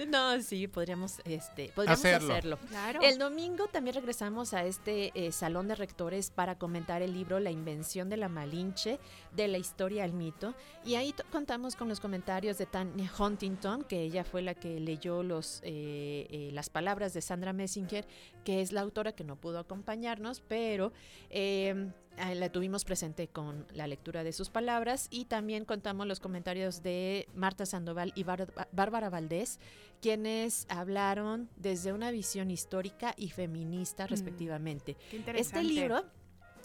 No, 0.09 0.41
sí, 0.43 0.69
podríamos, 0.69 1.21
este, 1.25 1.71
podríamos 1.75 2.01
Hacerlo. 2.01 2.33
hacerlo. 2.33 2.59
Claro. 2.69 3.01
El 3.03 3.19
domingo 3.19 3.67
también 3.67 3.95
regresamos 3.97 4.53
a 4.55 4.65
este 4.65 5.11
eh, 5.15 5.33
salón 5.33 5.69
de 5.69 5.75
rectores 5.75 6.31
para 6.31 6.57
comentar 6.59 7.03
el 7.03 7.13
libro 7.15 7.41
La 7.41 7.51
invención 7.51 8.09
de 8.09 8.17
la 8.19 8.29
Malinche, 8.29 8.99
de 9.33 9.49
la 9.49 9.59
historia 9.59 10.05
al 10.05 10.13
mito. 10.13 10.55
Y 10.85 10.95
ahí 10.97 11.13
to- 11.13 11.25
contamos 11.33 11.77
con 11.77 11.89
los 11.89 11.99
comentarios 12.01 12.26
de 12.27 12.66
Tanya 12.66 13.09
Huntington, 13.16 13.85
que 13.85 14.03
ella 14.03 14.24
fue 14.24 14.43
la 14.43 14.55
que 14.55 14.81
leyó 14.81 15.23
los, 15.23 15.61
eh, 15.62 16.27
eh, 16.28 16.51
las 16.53 16.69
palabras 16.70 17.15
de 17.15 17.20
Sandra 17.23 17.53
Messinger, 17.53 18.05
que 18.44 18.61
es 18.62 18.73
la 18.73 18.81
autora 18.81 19.12
que 19.12 19.23
no 19.23 19.36
pudo 19.36 19.61
acompañarnos, 19.61 20.40
pero 20.40 20.93
eh, 21.31 21.89
ah, 22.19 22.35
la 22.35 22.51
tuvimos 22.51 22.85
presente 22.85 23.28
con 23.28 23.65
la 23.73 23.86
lectura 23.86 24.24
de 24.24 24.32
sus 24.32 24.51
palabras 24.51 25.07
y 25.11 25.27
también 25.27 25.65
contamos 25.65 26.09
los 26.09 26.19
comentarios 26.19 26.82
de 26.82 27.28
Marta 27.32 27.65
Sandoval 27.65 28.12
y 28.16 28.24
Bar- 28.24 28.53
Bárbara 28.73 29.09
Valdés, 29.09 29.61
quienes 30.03 30.66
hablaron 30.69 31.48
desde 31.57 31.93
una 31.93 32.11
visión 32.11 32.51
histórica 32.51 33.15
y 33.16 33.28
feminista 33.31 34.09
respectivamente. 34.09 34.97
Mm, 35.12 35.24
Qué 35.24 35.40
Este 35.40 35.62
libro 35.62 36.05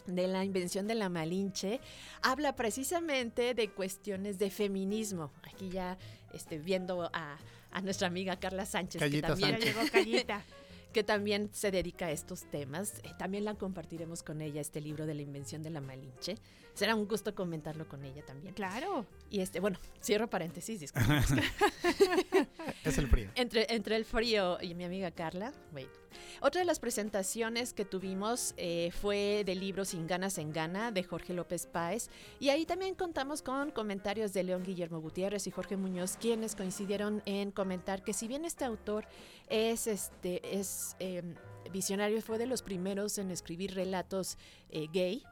de 0.05 0.27
la 0.27 0.43
invención 0.43 0.87
de 0.87 0.95
la 0.95 1.09
Malinche 1.09 1.79
habla 2.21 2.55
precisamente 2.55 3.53
de 3.53 3.69
cuestiones 3.69 4.39
de 4.39 4.49
feminismo. 4.49 5.31
Aquí 5.43 5.69
ya 5.69 5.97
este, 6.33 6.57
viendo 6.57 7.09
a, 7.13 7.37
a 7.71 7.81
nuestra 7.81 8.07
amiga 8.07 8.37
Carla 8.37 8.65
Sánchez, 8.65 8.99
Callita 8.99 9.27
que 9.27 9.33
también, 9.33 9.59
Ya 9.59 9.65
llegó 9.65 9.81
Callita. 9.91 10.43
que 10.93 11.03
también 11.03 11.49
se 11.53 11.71
dedica 11.71 12.07
a 12.07 12.11
estos 12.11 12.43
temas. 12.49 12.99
Eh, 13.03 13.11
también 13.17 13.45
la 13.45 13.55
compartiremos 13.55 14.23
con 14.23 14.41
ella, 14.41 14.61
este 14.61 14.81
libro 14.81 15.05
de 15.05 15.15
la 15.15 15.21
invención 15.21 15.63
de 15.63 15.69
la 15.69 15.81
Malinche. 15.81 16.35
Será 16.73 16.95
un 16.95 17.07
gusto 17.07 17.35
comentarlo 17.35 17.87
con 17.87 18.03
ella 18.05 18.23
también. 18.25 18.53
Claro. 18.53 19.05
Y 19.29 19.41
este, 19.41 19.59
bueno, 19.59 19.77
cierro 20.01 20.29
paréntesis, 20.29 20.79
disculpen. 20.79 21.21
Es 22.83 22.97
el 22.97 23.07
frío. 23.07 23.29
Entre, 23.35 23.73
entre 23.73 23.95
el 23.95 24.05
frío 24.05 24.57
y 24.61 24.73
mi 24.73 24.83
amiga 24.83 25.11
Carla, 25.11 25.53
bueno. 25.71 25.89
Otra 26.41 26.59
de 26.59 26.65
las 26.65 26.79
presentaciones 26.79 27.73
que 27.73 27.85
tuvimos 27.85 28.53
eh, 28.57 28.91
fue 28.99 29.43
de 29.45 29.55
libro 29.55 29.85
Sin 29.85 30.07
ganas 30.07 30.37
en 30.37 30.51
gana 30.51 30.91
de 30.91 31.03
Jorge 31.03 31.33
López 31.33 31.67
Páez 31.67 32.09
y 32.39 32.49
ahí 32.49 32.65
también 32.65 32.95
contamos 32.95 33.41
con 33.41 33.71
comentarios 33.71 34.33
de 34.33 34.43
León 34.43 34.63
Guillermo 34.63 34.99
Gutiérrez 34.99 35.47
y 35.47 35.51
Jorge 35.51 35.77
Muñoz 35.77 36.17
quienes 36.19 36.55
coincidieron 36.55 37.21
en 37.25 37.51
comentar 37.51 38.03
que 38.03 38.13
si 38.13 38.27
bien 38.27 38.45
este 38.45 38.65
autor 38.65 39.05
es 39.49 39.87
este 39.87 40.59
es 40.59 40.95
eh, 40.99 41.21
visionario 41.71 42.21
fue 42.21 42.37
de 42.37 42.45
los 42.47 42.61
primeros 42.61 43.17
en 43.17 43.31
escribir 43.31 43.73
relatos 43.75 44.37
eh, 44.69 44.87
gay 44.91 45.23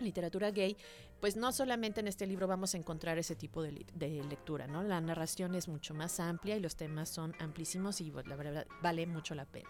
literatura 0.00 0.50
gay, 0.50 0.76
pues 1.20 1.36
no 1.36 1.52
solamente 1.52 2.00
en 2.00 2.08
este 2.08 2.26
libro 2.26 2.46
vamos 2.46 2.72
a 2.74 2.78
encontrar 2.78 3.18
ese 3.18 3.36
tipo 3.36 3.62
de, 3.62 3.84
de 3.94 4.24
lectura, 4.24 4.66
¿no? 4.66 4.82
La 4.82 4.98
narración 5.02 5.54
es 5.54 5.68
mucho 5.68 5.92
más 5.92 6.18
amplia 6.18 6.56
y 6.56 6.60
los 6.60 6.76
temas 6.76 7.10
son 7.10 7.34
amplísimos 7.38 8.00
y 8.00 8.10
pues, 8.10 8.26
la 8.26 8.36
verdad 8.36 8.66
vale 8.80 9.06
mucho 9.06 9.34
la 9.34 9.44
pena. 9.44 9.68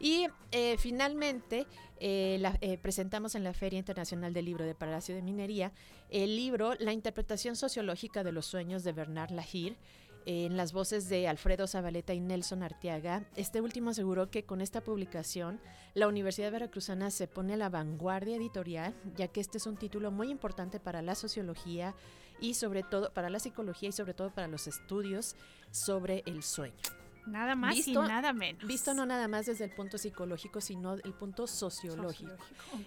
Y 0.00 0.26
eh, 0.50 0.76
finalmente 0.78 1.68
eh, 2.00 2.38
la- 2.40 2.58
eh, 2.60 2.76
presentamos 2.78 3.36
en 3.36 3.44
la 3.44 3.54
Feria 3.54 3.78
Internacional 3.78 4.32
del 4.34 4.46
Libro 4.46 4.64
de 4.64 4.74
Palacio 4.74 5.14
de 5.14 5.22
Minería 5.22 5.70
el 6.08 6.34
libro 6.34 6.74
La 6.80 6.92
interpretación 6.92 7.54
sociológica 7.54 8.24
de 8.24 8.32
los 8.32 8.46
sueños 8.46 8.82
de 8.82 8.90
Bernard 8.92 9.30
Lahir 9.30 9.76
en 10.26 10.56
las 10.56 10.72
voces 10.72 11.08
de 11.08 11.28
Alfredo 11.28 11.66
Zabaleta 11.66 12.14
y 12.14 12.20
Nelson 12.20 12.62
Arteaga. 12.62 13.24
Este 13.36 13.60
último 13.60 13.90
aseguró 13.90 14.30
que 14.30 14.44
con 14.44 14.60
esta 14.60 14.82
publicación 14.82 15.60
la 15.94 16.08
Universidad 16.08 16.52
Veracruzana 16.52 17.10
se 17.10 17.26
pone 17.26 17.54
a 17.54 17.56
la 17.56 17.68
vanguardia 17.68 18.36
editorial, 18.36 18.94
ya 19.16 19.28
que 19.28 19.40
este 19.40 19.58
es 19.58 19.66
un 19.66 19.76
título 19.76 20.10
muy 20.10 20.30
importante 20.30 20.80
para 20.80 21.02
la 21.02 21.14
sociología 21.14 21.94
y 22.40 22.54
sobre 22.54 22.82
todo 22.82 23.12
para 23.12 23.30
la 23.30 23.38
psicología 23.38 23.88
y 23.88 23.92
sobre 23.92 24.14
todo 24.14 24.30
para 24.30 24.48
los 24.48 24.66
estudios 24.66 25.36
sobre 25.70 26.22
el 26.26 26.42
sueño. 26.42 26.99
Nada 27.26 27.54
más 27.54 27.86
y 27.86 27.92
nada 27.92 28.32
menos. 28.32 28.66
Visto 28.66 28.94
no 28.94 29.06
nada 29.06 29.28
más 29.28 29.46
desde 29.46 29.64
el 29.64 29.70
punto 29.70 29.98
psicológico, 29.98 30.60
sino 30.60 30.94
el 30.94 31.12
punto 31.14 31.46
sociológico. 31.46 32.32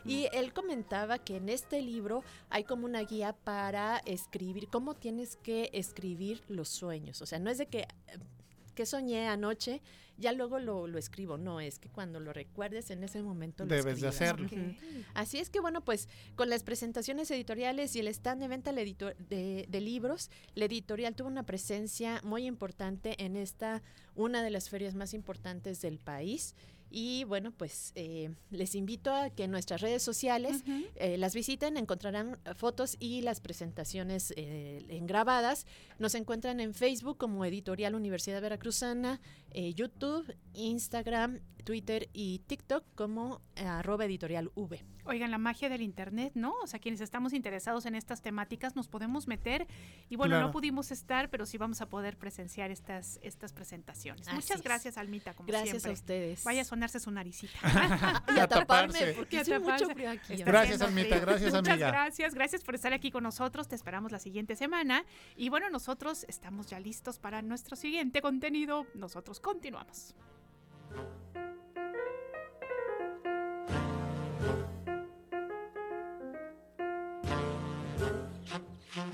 Y 0.05 0.27
él 0.33 0.53
comentaba 0.53 1.19
que 1.19 1.37
en 1.37 1.49
este 1.49 1.81
libro 1.81 2.23
hay 2.49 2.63
como 2.63 2.85
una 2.85 3.01
guía 3.01 3.33
para 3.33 3.97
escribir, 4.05 4.67
cómo 4.69 4.95
tienes 4.95 5.35
que 5.37 5.69
escribir 5.73 6.43
los 6.47 6.69
sueños. 6.69 7.21
O 7.21 7.25
sea, 7.25 7.39
no 7.39 7.49
es 7.49 7.57
de 7.57 7.67
que 7.67 7.87
que 8.73 8.85
soñé 8.85 9.27
anoche, 9.27 9.81
ya 10.17 10.31
luego 10.31 10.59
lo, 10.59 10.87
lo, 10.87 10.97
escribo. 10.97 11.37
No, 11.37 11.59
es 11.59 11.79
que 11.79 11.89
cuando 11.89 12.19
lo 12.19 12.33
recuerdes 12.33 12.91
en 12.91 13.03
ese 13.03 13.21
momento 13.23 13.65
lo 13.65 13.73
Debes 13.73 13.99
de 14.01 14.07
hacerlo. 14.07 14.47
Así 15.13 15.39
es 15.39 15.49
que 15.49 15.59
bueno, 15.59 15.81
pues 15.81 16.07
con 16.35 16.49
las 16.49 16.63
presentaciones 16.63 17.31
editoriales 17.31 17.95
y 17.95 17.99
el 17.99 18.07
stand 18.07 18.41
de 18.41 18.47
venta 18.47 18.71
de, 18.71 19.65
de 19.67 19.81
libros, 19.81 20.29
la 20.55 20.65
editorial 20.65 21.15
tuvo 21.15 21.27
una 21.27 21.43
presencia 21.43 22.21
muy 22.23 22.45
importante 22.45 23.23
en 23.23 23.35
esta, 23.35 23.81
una 24.15 24.43
de 24.43 24.51
las 24.51 24.69
ferias 24.69 24.95
más 24.95 25.13
importantes 25.13 25.81
del 25.81 25.99
país. 25.99 26.55
Y 26.95 27.23
bueno, 27.23 27.51
pues 27.51 27.91
eh, 27.95 28.35
les 28.51 28.75
invito 28.75 29.11
a 29.11 29.31
que 29.31 29.45
en 29.45 29.51
nuestras 29.51 29.81
redes 29.81 30.03
sociales 30.03 30.63
eh, 30.95 31.17
las 31.17 31.33
visiten, 31.33 31.75
encontrarán 31.75 32.37
fotos 32.55 32.97
y 32.99 33.21
las 33.21 33.41
presentaciones 33.41 34.31
eh, 34.37 34.85
en 34.89 35.07
grabadas. 35.07 35.65
Nos 35.97 36.13
encuentran 36.13 36.59
en 36.59 36.75
Facebook 36.75 37.17
como 37.17 37.45
Editorial 37.45 37.95
Universidad 37.95 38.43
Veracruzana, 38.43 39.19
YouTube, 39.55 40.35
Instagram, 40.53 41.39
Twitter 41.63 42.09
y 42.13 42.43
TikTok 42.45 42.83
como 42.93 43.41
arroba 43.55 44.05
editorial 44.05 44.51
V. 44.53 44.92
Oigan, 45.05 45.31
la 45.31 45.37
magia 45.37 45.69
del 45.69 45.81
Internet, 45.81 46.31
¿no? 46.35 46.53
O 46.63 46.67
sea, 46.67 46.79
quienes 46.79 47.01
estamos 47.01 47.33
interesados 47.33 47.85
en 47.85 47.95
estas 47.95 48.21
temáticas 48.21 48.75
nos 48.75 48.87
podemos 48.87 49.27
meter 49.27 49.67
y 50.09 50.15
bueno, 50.15 50.39
no 50.39 50.51
pudimos 50.51 50.91
estar, 50.91 51.29
pero 51.29 51.45
sí 51.45 51.57
vamos 51.57 51.81
a 51.81 51.89
poder 51.89 52.17
presenciar 52.17 52.71
estas, 52.71 53.19
estas 53.21 53.53
presentaciones. 53.53 54.31
Muchas 54.33 54.61
gracias, 54.61 54.97
Almita, 54.97 55.33
como 55.33 55.47
gracias 55.47 55.81
siempre. 55.81 55.89
Gracias 55.89 55.99
a 55.99 56.03
ustedes. 56.03 56.43
Vaya 56.43 56.61
a 56.61 56.65
sonarse 56.65 56.99
su 56.99 57.11
naricita. 57.11 57.53
y 58.35 58.39
a, 58.39 58.47
taparme, 58.47 59.13
porque 59.13 59.39
hace 59.39 59.59
mucho 59.59 59.89
frío 59.89 60.11
aquí. 60.11 60.35
Gracias, 60.43 60.81
Almita, 60.81 61.19
gracias, 61.19 61.53
amiga. 61.53 61.75
Muchas 61.75 61.91
gracias, 61.91 62.33
gracias 62.33 62.63
por 62.63 62.75
estar 62.75 62.93
aquí 62.93 63.11
con 63.11 63.23
nosotros. 63.23 63.67
Te 63.67 63.75
esperamos 63.75 64.11
la 64.11 64.19
siguiente 64.19 64.55
semana. 64.55 65.03
Y 65.35 65.49
bueno, 65.49 65.69
nosotros 65.69 66.25
estamos 66.27 66.67
ya 66.67 66.79
listos 66.79 67.19
para 67.19 67.41
nuestro 67.41 67.75
siguiente 67.75 68.21
contenido. 68.21 68.87
Nosotros 68.93 69.39
continuamos. 69.39 70.15
Más 78.95 79.05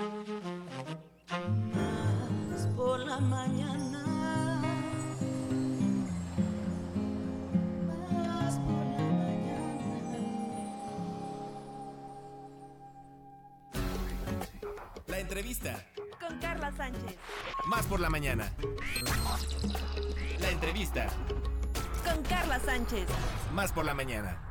por 2.75 2.99
la 2.99 3.17
mañana. 3.19 4.61
Más 8.11 8.59
por 8.59 8.83
la 8.83 9.07
mañana. 9.23 10.17
La 15.07 15.19
entrevista. 15.19 15.85
Con 16.19 16.37
Carla 16.39 16.73
Sánchez. 16.75 17.15
Más 17.65 17.85
por 17.85 18.01
la 18.01 18.09
mañana. 18.09 18.51
La 20.39 20.49
entrevista. 20.49 21.07
Con 22.03 22.21
Carla 22.23 22.59
Sánchez. 22.59 23.07
Más 23.53 23.71
por 23.71 23.85
la 23.85 23.93
mañana. 23.93 24.48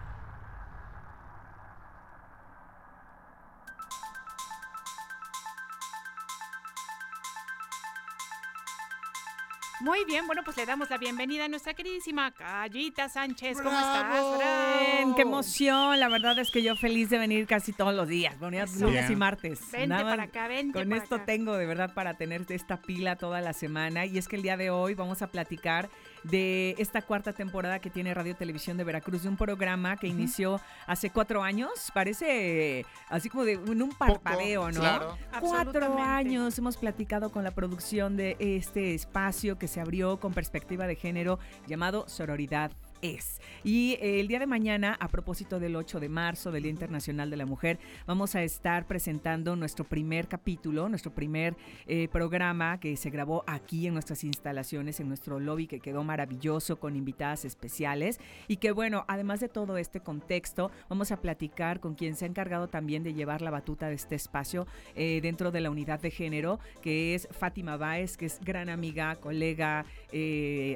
Muy 9.88 10.04
bien, 10.04 10.26
bueno, 10.26 10.42
pues 10.44 10.54
le 10.58 10.66
damos 10.66 10.90
la 10.90 10.98
bienvenida 10.98 11.46
a 11.46 11.48
nuestra 11.48 11.72
queridísima 11.72 12.30
Callita 12.32 13.08
Sánchez. 13.08 13.56
¿Cómo 13.56 13.70
¡Bravo! 13.70 14.34
estás? 14.34 14.80
Bien, 14.80 15.14
qué 15.14 15.22
emoción. 15.22 15.98
La 15.98 16.10
verdad 16.10 16.38
es 16.38 16.50
que 16.50 16.62
yo 16.62 16.76
feliz 16.76 17.08
de 17.08 17.16
venir 17.16 17.46
casi 17.46 17.72
todos 17.72 17.94
los 17.94 18.06
días. 18.06 18.38
Bueno, 18.38 18.58
ya 18.58 18.64
Eso. 18.64 18.84
lunes 18.84 19.08
y 19.08 19.16
martes. 19.16 19.60
Vente 19.72 19.86
Nada 19.86 20.10
para 20.10 20.22
acá, 20.24 20.46
vente 20.46 20.78
Con 20.78 20.90
para 20.90 21.02
esto 21.02 21.14
acá. 21.14 21.24
tengo 21.24 21.56
de 21.56 21.64
verdad 21.64 21.94
para 21.94 22.18
tener 22.18 22.44
esta 22.50 22.82
pila 22.82 23.16
toda 23.16 23.40
la 23.40 23.54
semana. 23.54 24.04
Y 24.04 24.18
es 24.18 24.28
que 24.28 24.36
el 24.36 24.42
día 24.42 24.58
de 24.58 24.68
hoy 24.68 24.92
vamos 24.92 25.22
a 25.22 25.28
platicar 25.28 25.88
de 26.30 26.74
esta 26.78 27.02
cuarta 27.02 27.32
temporada 27.32 27.78
que 27.78 27.90
tiene 27.90 28.14
Radio 28.14 28.36
Televisión 28.36 28.76
de 28.76 28.84
Veracruz, 28.84 29.22
de 29.22 29.28
un 29.28 29.36
programa 29.36 29.96
que 29.96 30.06
inició 30.06 30.60
hace 30.86 31.10
cuatro 31.10 31.42
años. 31.42 31.70
Parece 31.94 32.84
así 33.08 33.28
como 33.28 33.44
de 33.44 33.54
en 33.54 33.82
un 33.82 33.90
parpadeo, 33.90 34.70
¿no? 34.70 34.80
claro. 34.80 35.18
Cuatro 35.40 35.98
años 35.98 36.58
hemos 36.58 36.76
platicado 36.76 37.30
con 37.30 37.44
la 37.44 37.52
producción 37.52 38.16
de 38.16 38.36
este 38.38 38.94
espacio 38.94 39.58
que 39.58 39.68
se 39.68 39.80
abrió 39.80 40.18
con 40.18 40.32
perspectiva 40.32 40.86
de 40.86 40.96
género 40.96 41.38
llamado 41.66 42.08
Sororidad 42.08 42.72
es. 43.02 43.40
Y 43.64 43.94
eh, 44.00 44.20
el 44.20 44.28
día 44.28 44.38
de 44.38 44.46
mañana, 44.46 44.96
a 45.00 45.08
propósito 45.08 45.58
del 45.58 45.76
8 45.76 46.00
de 46.00 46.08
marzo, 46.08 46.52
del 46.52 46.62
Día 46.62 46.70
Internacional 46.70 47.30
de 47.30 47.36
la 47.36 47.46
Mujer, 47.46 47.78
vamos 48.06 48.34
a 48.34 48.42
estar 48.42 48.86
presentando 48.86 49.56
nuestro 49.56 49.84
primer 49.84 50.28
capítulo, 50.28 50.88
nuestro 50.88 51.12
primer 51.12 51.56
eh, 51.86 52.08
programa 52.08 52.80
que 52.80 52.96
se 52.96 53.10
grabó 53.10 53.44
aquí 53.46 53.86
en 53.86 53.94
nuestras 53.94 54.24
instalaciones, 54.24 55.00
en 55.00 55.08
nuestro 55.08 55.40
lobby, 55.40 55.66
que 55.66 55.80
quedó 55.80 56.04
maravilloso 56.04 56.78
con 56.78 56.96
invitadas 56.96 57.44
especiales. 57.44 58.20
Y 58.46 58.56
que 58.56 58.72
bueno, 58.72 59.04
además 59.08 59.40
de 59.40 59.48
todo 59.48 59.76
este 59.76 60.00
contexto, 60.00 60.70
vamos 60.88 61.12
a 61.12 61.20
platicar 61.20 61.80
con 61.80 61.94
quien 61.94 62.16
se 62.16 62.24
ha 62.24 62.28
encargado 62.28 62.68
también 62.68 63.02
de 63.02 63.14
llevar 63.14 63.42
la 63.42 63.50
batuta 63.50 63.88
de 63.88 63.94
este 63.94 64.14
espacio 64.14 64.66
eh, 64.94 65.20
dentro 65.22 65.50
de 65.50 65.60
la 65.60 65.70
unidad 65.70 66.00
de 66.00 66.10
género, 66.10 66.60
que 66.82 67.14
es 67.14 67.28
Fátima 67.30 67.76
Báez, 67.76 68.16
que 68.16 68.26
es 68.26 68.40
gran 68.40 68.68
amiga, 68.68 69.16
colega, 69.16 69.84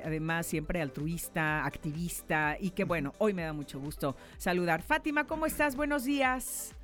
además 0.05 0.47
siempre 0.47 0.81
altruista, 0.81 1.65
activista 1.65 2.12
y 2.61 2.71
que 2.71 2.85
bueno, 2.85 3.13
hoy 3.19 3.33
me 3.33 3.43
da 3.43 3.53
mucho 3.53 3.81
gusto 3.81 4.17
saludar. 4.39 4.83
Fátima, 4.83 5.27
¿cómo 5.27 5.47
estás? 5.47 5.77
Buenos 5.77 6.05
días. 6.05 6.75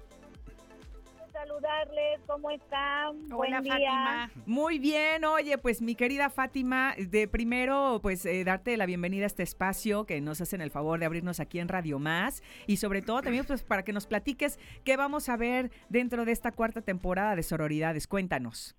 Saludarles, 1.33 2.21
¿cómo 2.27 2.51
están? 2.51 3.17
Hola, 3.33 3.61
Buen 3.61 3.63
día. 3.63 3.73
Fátima. 3.75 4.31
Muy 4.47 4.79
bien, 4.81 5.25
oye, 5.25 5.57
pues 5.57 5.81
mi 5.81 5.95
querida 5.95 6.31
Fátima, 6.31 6.95
de 6.99 7.29
primero, 7.29 8.01
pues 8.03 8.27
eh, 8.27 8.43
darte 8.43 8.77
la 8.77 8.87
bienvenida 8.87 9.23
a 9.23 9.27
este 9.29 9.45
espacio 9.45 10.05
que 10.05 10.21
nos 10.21 10.41
hacen 10.41 10.61
el 10.61 10.73
favor 10.73 10.99
de 10.99 11.07
abrirnos 11.07 11.39
aquí 11.39 11.61
en 11.61 11.69
Radio 11.69 12.01
Más 12.01 12.43
y 12.67 12.79
sobre 12.79 13.03
todo 13.03 13.23
también 13.23 13.45
pues 13.45 13.63
para 13.63 13.85
que 13.85 13.93
nos 13.93 14.07
platiques 14.07 14.59
qué 14.85 14.97
vamos 14.97 15.29
a 15.29 15.37
ver 15.37 15.71
dentro 15.89 16.25
de 16.25 16.33
esta 16.33 16.51
cuarta 16.51 16.81
temporada 16.83 17.37
de 17.37 17.43
Sororidades. 17.45 18.09
Cuéntanos. 18.09 18.75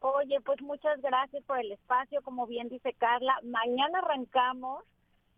Oye, 0.00 0.40
pues 0.44 0.62
muchas 0.62 1.00
gracias 1.02 1.42
por 1.44 1.58
el 1.58 1.72
espacio, 1.72 2.22
como 2.22 2.46
bien 2.46 2.68
dice 2.68 2.94
Carla. 2.94 3.34
Mañana 3.42 3.98
arrancamos 3.98 4.84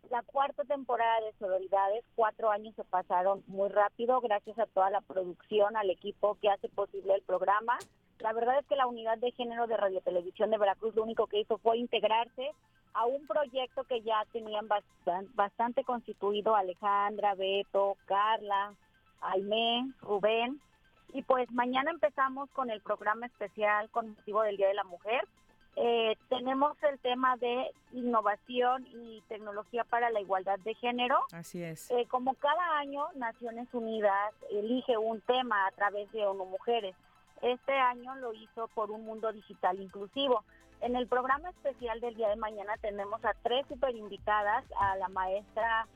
la 0.09 0.21
cuarta 0.23 0.63
temporada 0.63 1.21
de 1.21 1.33
Sororidades. 1.33 2.03
Cuatro 2.15 2.49
años 2.51 2.75
se 2.75 2.83
pasaron 2.83 3.43
muy 3.47 3.69
rápido, 3.69 4.19
gracias 4.21 4.57
a 4.59 4.65
toda 4.67 4.89
la 4.89 5.01
producción, 5.01 5.77
al 5.77 5.89
equipo 5.89 6.37
que 6.41 6.49
hace 6.49 6.69
posible 6.69 7.13
el 7.15 7.21
programa. 7.21 7.77
La 8.19 8.33
verdad 8.33 8.59
es 8.59 8.65
que 8.67 8.75
la 8.75 8.87
unidad 8.87 9.17
de 9.17 9.31
género 9.31 9.67
de 9.67 9.77
Radio 9.77 10.01
Televisión 10.01 10.51
de 10.51 10.57
Veracruz 10.57 10.95
lo 10.95 11.03
único 11.03 11.27
que 11.27 11.39
hizo 11.39 11.57
fue 11.57 11.77
integrarse 11.77 12.51
a 12.93 13.05
un 13.05 13.25
proyecto 13.25 13.83
que 13.85 14.01
ya 14.01 14.25
tenían 14.31 14.67
bastan- 14.67 15.33
bastante 15.33 15.83
constituido 15.83 16.55
Alejandra, 16.55 17.35
Beto, 17.35 17.95
Carla, 18.05 18.73
Aimé, 19.21 19.91
Rubén. 20.01 20.59
Y 21.13 21.23
pues 21.23 21.49
mañana 21.51 21.91
empezamos 21.91 22.49
con 22.51 22.69
el 22.69 22.81
programa 22.81 23.25
especial 23.25 23.89
con 23.89 24.09
motivo 24.09 24.41
del 24.43 24.57
Día 24.57 24.67
de 24.67 24.73
la 24.75 24.83
Mujer. 24.83 25.25
Eh, 25.75 26.17
tenemos 26.29 26.75
el 26.83 26.99
tema 26.99 27.37
de 27.37 27.71
innovación 27.93 28.85
y 28.87 29.21
tecnología 29.29 29.83
para 29.85 30.09
la 30.09 30.19
igualdad 30.19 30.59
de 30.59 30.73
género. 30.75 31.19
Así 31.31 31.63
es. 31.63 31.89
Eh, 31.91 32.05
como 32.09 32.33
cada 32.35 32.77
año, 32.77 33.07
Naciones 33.15 33.67
Unidas 33.73 34.33
elige 34.49 34.97
un 34.97 35.21
tema 35.21 35.67
a 35.67 35.71
través 35.71 36.11
de 36.11 36.25
ONU 36.25 36.45
Mujeres. 36.45 36.95
Este 37.41 37.73
año 37.73 38.15
lo 38.15 38.33
hizo 38.33 38.67
por 38.69 38.91
un 38.91 39.05
mundo 39.05 39.31
digital 39.31 39.81
inclusivo. 39.81 40.43
En 40.81 40.95
el 40.95 41.07
programa 41.07 41.49
especial 41.49 41.99
del 42.01 42.15
día 42.15 42.29
de 42.29 42.35
mañana 42.35 42.75
tenemos 42.81 43.23
a 43.23 43.33
tres 43.41 43.65
super 43.67 43.95
invitadas, 43.95 44.65
a 44.79 44.95
la 44.97 45.07
maestra 45.09 45.87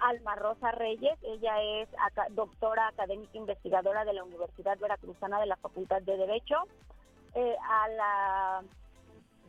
Alma 0.00 0.34
Rosa 0.34 0.72
Reyes, 0.72 1.18
ella 1.22 1.60
es 1.62 1.88
doctora 2.30 2.88
académica 2.88 3.36
investigadora 3.36 4.04
de 4.04 4.14
la 4.14 4.24
Universidad 4.24 4.78
Veracruzana 4.78 5.38
de 5.40 5.46
la 5.46 5.56
Facultad 5.56 6.00
de 6.02 6.16
Derecho, 6.16 6.56
eh, 7.34 7.56
a 7.62 7.88
la 7.88 8.62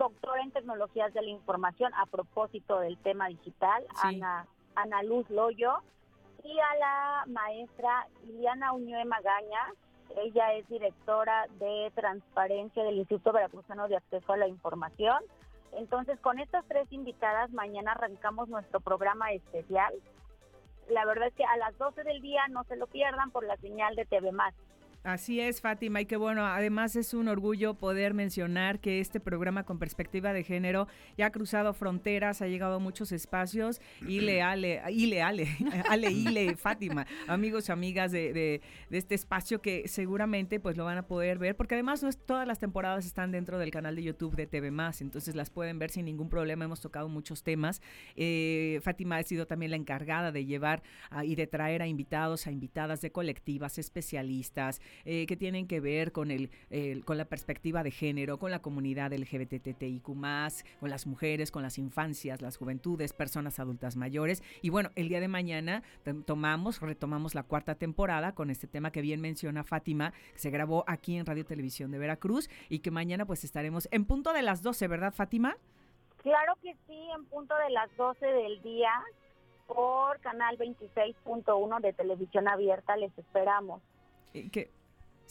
doctora 0.01 0.41
en 0.41 0.49
tecnologías 0.49 1.13
de 1.13 1.21
la 1.21 1.29
información 1.29 1.93
a 1.93 2.07
propósito 2.07 2.79
del 2.79 2.97
tema 2.97 3.27
digital, 3.27 3.85
Ana, 4.01 4.47
Ana 4.73 5.03
Luz 5.03 5.29
Loyo, 5.29 5.75
y 6.43 6.57
a 6.59 6.75
la 6.79 7.23
maestra 7.27 8.07
Liliana 8.25 8.73
Uñue 8.73 9.05
Magaña, 9.05 9.73
ella 10.17 10.53
es 10.53 10.67
directora 10.69 11.45
de 11.59 11.91
transparencia 11.93 12.83
del 12.83 12.97
Instituto 12.97 13.31
Veracruzano 13.31 13.87
de 13.87 13.97
Acceso 13.97 14.33
a 14.33 14.37
la 14.37 14.47
Información. 14.47 15.23
Entonces, 15.73 16.19
con 16.19 16.39
estas 16.39 16.65
tres 16.65 16.91
invitadas, 16.91 17.51
mañana 17.51 17.91
arrancamos 17.91 18.49
nuestro 18.49 18.79
programa 18.79 19.31
especial. 19.31 19.93
La 20.89 21.05
verdad 21.05 21.27
es 21.27 21.35
que 21.35 21.45
a 21.45 21.57
las 21.57 21.77
12 21.77 22.03
del 22.03 22.21
día 22.21 22.41
no 22.49 22.63
se 22.63 22.75
lo 22.75 22.87
pierdan 22.87 23.29
por 23.29 23.45
la 23.45 23.55
señal 23.57 23.95
de 23.95 24.05
TV 24.05 24.31
Más. 24.31 24.55
Así 25.03 25.39
es, 25.39 25.61
Fátima, 25.61 25.99
y 26.01 26.05
que 26.05 26.15
bueno, 26.15 26.45
además 26.45 26.95
es 26.95 27.15
un 27.15 27.27
orgullo 27.27 27.73
poder 27.73 28.13
mencionar 28.13 28.79
que 28.79 28.99
este 28.99 29.19
programa 29.19 29.63
con 29.63 29.79
perspectiva 29.79 30.31
de 30.31 30.43
género 30.43 30.87
ya 31.17 31.25
ha 31.25 31.31
cruzado 31.31 31.73
fronteras, 31.73 32.43
ha 32.43 32.47
llegado 32.47 32.75
a 32.75 32.79
muchos 32.79 33.11
espacios. 33.11 33.81
Y 34.07 34.19
le, 34.21 34.43
ale, 34.43 34.79
ile, 34.91 35.23
ale, 35.23 35.47
ale, 35.89 36.11
ile, 36.11 36.55
Fátima, 36.55 37.07
amigos 37.27 37.67
y 37.67 37.71
amigas 37.71 38.11
de 38.11 38.61
este 38.91 39.15
espacio 39.15 39.59
que 39.59 39.87
seguramente 39.87 40.59
pues 40.59 40.77
lo 40.77 40.85
van 40.85 40.99
a 40.99 41.07
poder 41.07 41.39
ver, 41.39 41.55
porque 41.55 41.73
además 41.73 42.03
no 42.03 42.09
es, 42.09 42.19
todas 42.23 42.47
las 42.47 42.59
temporadas 42.59 43.03
están 43.07 43.31
dentro 43.31 43.57
del 43.57 43.71
canal 43.71 43.95
de 43.95 44.03
YouTube 44.03 44.35
de 44.35 44.45
TV 44.45 44.69
Más, 44.69 45.01
entonces 45.01 45.33
las 45.35 45.49
pueden 45.49 45.79
ver 45.79 45.89
sin 45.89 46.05
ningún 46.05 46.29
problema. 46.29 46.65
Hemos 46.65 46.79
tocado 46.79 47.09
muchos 47.09 47.41
temas. 47.41 47.81
Eh, 48.15 48.79
Fátima 48.83 49.17
ha 49.17 49.23
sido 49.23 49.47
también 49.47 49.71
la 49.71 49.77
encargada 49.77 50.31
de 50.31 50.45
llevar 50.45 50.83
a- 51.09 51.25
y 51.25 51.33
de 51.33 51.47
traer 51.47 51.81
a 51.81 51.87
invitados, 51.87 52.45
a 52.45 52.51
invitadas 52.51 53.01
de 53.01 53.11
colectivas, 53.11 53.79
especialistas, 53.79 54.79
eh, 55.05 55.25
que 55.27 55.35
tienen 55.37 55.67
que 55.67 55.79
ver 55.79 56.11
con, 56.11 56.31
el, 56.31 56.49
el- 56.69 57.03
con 57.05 57.17
la 57.17 57.25
perspectiva 57.25 57.83
de 57.83 57.91
género, 57.91 58.37
con 58.39 58.51
la 58.51 58.61
comunidad 58.61 59.13
LGBTTIQ, 59.13 60.03
con 60.03 60.89
las 60.89 61.07
mujeres, 61.07 61.51
con 61.51 61.63
las 61.63 61.77
infancias, 61.77 62.41
las 62.41 62.57
juventudes, 62.57 63.13
personas 63.13 63.59
adultas 63.59 63.95
mayores. 63.95 64.43
Y 64.61 64.69
bueno, 64.69 64.89
el 64.95 65.09
día 65.09 65.19
de 65.19 65.27
mañana 65.27 65.83
tom- 66.03 66.23
tomamos, 66.23 66.79
retomamos 66.81 67.35
la 67.35 67.43
cuarta 67.43 67.75
temporada 67.75 68.33
con 68.33 68.49
este 68.49 68.67
tema 68.67 68.91
que 68.91 69.01
bien 69.01 69.21
menciona 69.21 69.63
Fátima, 69.63 70.13
que 70.33 70.39
se 70.39 70.49
grabó 70.49 70.83
aquí 70.87 71.17
en 71.17 71.25
Radio 71.25 71.45
Televisión 71.45 71.91
de 71.91 71.97
Veracruz 71.97 72.49
y 72.69 72.79
que 72.79 72.91
mañana 72.91 73.25
pues 73.25 73.43
estaremos 73.43 73.87
en 73.91 74.05
punto 74.05 74.33
de 74.33 74.41
las 74.41 74.61
12, 74.61 74.87
¿verdad, 74.87 75.13
Fátima? 75.13 75.55
Claro 76.23 76.53
que 76.61 76.73
sí, 76.87 76.99
en 77.15 77.25
punto 77.25 77.55
de 77.57 77.69
las 77.71 77.89
12 77.97 78.25
del 78.25 78.61
día 78.61 78.91
por 79.67 80.19
canal 80.19 80.57
26.1 80.57 81.81
de 81.81 81.93
televisión 81.93 82.47
abierta 82.47 82.95
les 82.97 83.17
esperamos. 83.17 83.81
Eh, 84.33 84.49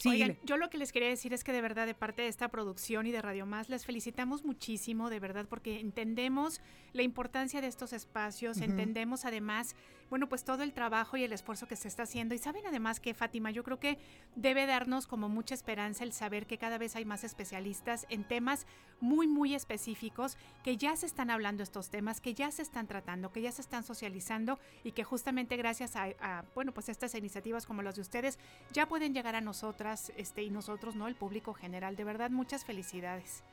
Oigan, 0.09 0.37
yo 0.43 0.57
lo 0.57 0.69
que 0.69 0.77
les 0.77 0.91
quería 0.91 1.09
decir 1.09 1.33
es 1.33 1.43
que 1.43 1.51
de 1.51 1.61
verdad 1.61 1.85
de 1.85 1.93
parte 1.93 2.21
de 2.23 2.27
esta 2.27 2.49
producción 2.49 3.05
y 3.05 3.11
de 3.11 3.21
Radio 3.21 3.45
Más 3.45 3.69
les 3.69 3.85
felicitamos 3.85 4.43
muchísimo, 4.43 5.09
de 5.09 5.19
verdad, 5.19 5.45
porque 5.49 5.79
entendemos 5.79 6.61
la 6.93 7.03
importancia 7.03 7.61
de 7.61 7.67
estos 7.67 7.93
espacios, 7.93 8.57
entendemos 8.57 9.25
además, 9.25 9.75
bueno, 10.11 10.27
pues 10.27 10.43
todo 10.43 10.61
el 10.61 10.73
trabajo 10.73 11.15
y 11.15 11.23
el 11.23 11.31
esfuerzo 11.31 11.69
que 11.69 11.77
se 11.77 11.87
está 11.87 12.03
haciendo. 12.03 12.35
Y 12.35 12.37
saben 12.37 12.67
además 12.67 12.99
que 12.99 13.13
Fátima, 13.13 13.49
yo 13.49 13.63
creo 13.63 13.79
que 13.79 13.97
debe 14.35 14.65
darnos 14.65 15.07
como 15.07 15.29
mucha 15.29 15.55
esperanza 15.55 16.03
el 16.03 16.11
saber 16.11 16.45
que 16.47 16.57
cada 16.57 16.77
vez 16.77 16.97
hay 16.97 17.05
más 17.05 17.23
especialistas 17.23 18.05
en 18.09 18.25
temas 18.25 18.67
muy, 18.99 19.25
muy 19.25 19.55
específicos, 19.55 20.37
que 20.63 20.75
ya 20.75 20.97
se 20.97 21.05
están 21.05 21.29
hablando 21.29 21.63
estos 21.63 21.89
temas, 21.89 22.19
que 22.19 22.33
ya 22.33 22.51
se 22.51 22.61
están 22.61 22.87
tratando, 22.87 23.31
que 23.31 23.41
ya 23.41 23.53
se 23.53 23.61
están 23.61 23.83
socializando 23.83 24.59
y 24.83 24.91
que 24.91 25.05
justamente 25.05 25.55
gracias 25.55 25.95
a, 25.95 26.09
a, 26.19 26.43
bueno, 26.55 26.73
pues 26.73 26.89
estas 26.89 27.15
iniciativas 27.15 27.65
como 27.65 27.81
las 27.81 27.95
de 27.95 28.01
ustedes 28.01 28.37
ya 28.73 28.89
pueden 28.89 29.13
llegar 29.13 29.37
a 29.37 29.41
nosotras 29.41 30.11
este, 30.17 30.43
y 30.43 30.49
nosotros, 30.49 30.93
¿no? 30.93 31.07
El 31.07 31.15
público 31.15 31.53
general. 31.53 31.95
De 31.95 32.03
verdad, 32.03 32.31
muchas 32.31 32.65
felicidades. 32.65 33.43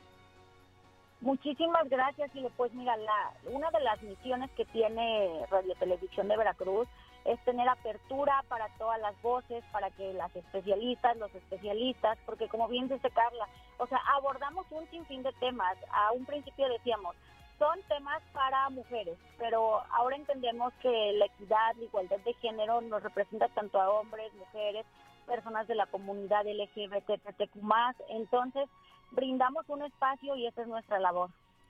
Muchísimas 1.21 1.89
gracias 1.89 2.31
y 2.33 2.47
pues 2.55 2.73
mira, 2.73 2.95
la, 2.95 3.33
una 3.51 3.69
de 3.71 3.81
las 3.81 4.01
misiones 4.01 4.49
que 4.51 4.63
tiene 4.65 5.45
Radio 5.51 5.75
Televisión 5.75 6.29
de 6.29 6.37
Veracruz 6.37 6.87
es 7.25 7.37
tener 7.43 7.67
apertura 7.67 8.41
para 8.47 8.69
todas 8.77 9.01
las 9.01 9.21
voces, 9.21 9.61
para 9.73 9.91
que 9.91 10.13
las 10.13 10.33
especialistas, 10.33 11.17
los 11.17 11.33
especialistas, 11.35 12.17
porque 12.25 12.47
como 12.47 12.69
bien 12.69 12.87
dice 12.87 13.11
Carla, 13.11 13.49
o 13.79 13.87
sea, 13.87 13.99
abordamos 14.15 14.65
un 14.71 14.89
sinfín 14.89 15.21
de 15.23 15.33
temas. 15.33 15.77
A 15.91 16.13
un 16.13 16.25
principio 16.25 16.69
decíamos, 16.69 17.17
son 17.57 17.81
temas 17.89 18.23
para 18.31 18.69
mujeres, 18.69 19.17
pero 19.37 19.81
ahora 19.91 20.15
entendemos 20.15 20.73
que 20.81 21.11
la 21.17 21.25
equidad, 21.25 21.75
la 21.75 21.83
igualdad 21.83 22.19
de 22.19 22.33
género 22.35 22.79
nos 22.79 23.03
representa 23.03 23.49
tanto 23.49 23.81
a 23.81 23.89
hombres, 23.91 24.33
mujeres, 24.35 24.85
personas 25.27 25.67
de 25.67 25.75
la 25.75 25.85
comunidad 25.87 26.45
LGBTQ+, 26.47 27.59
entonces 28.07 28.69
brindamos 29.11 29.65
un 29.69 29.83
espacio 29.83 30.35
y 30.35 30.47
esa 30.47 30.61
es 30.61 30.67
nuestra 30.67 30.99
labor. 30.99 31.29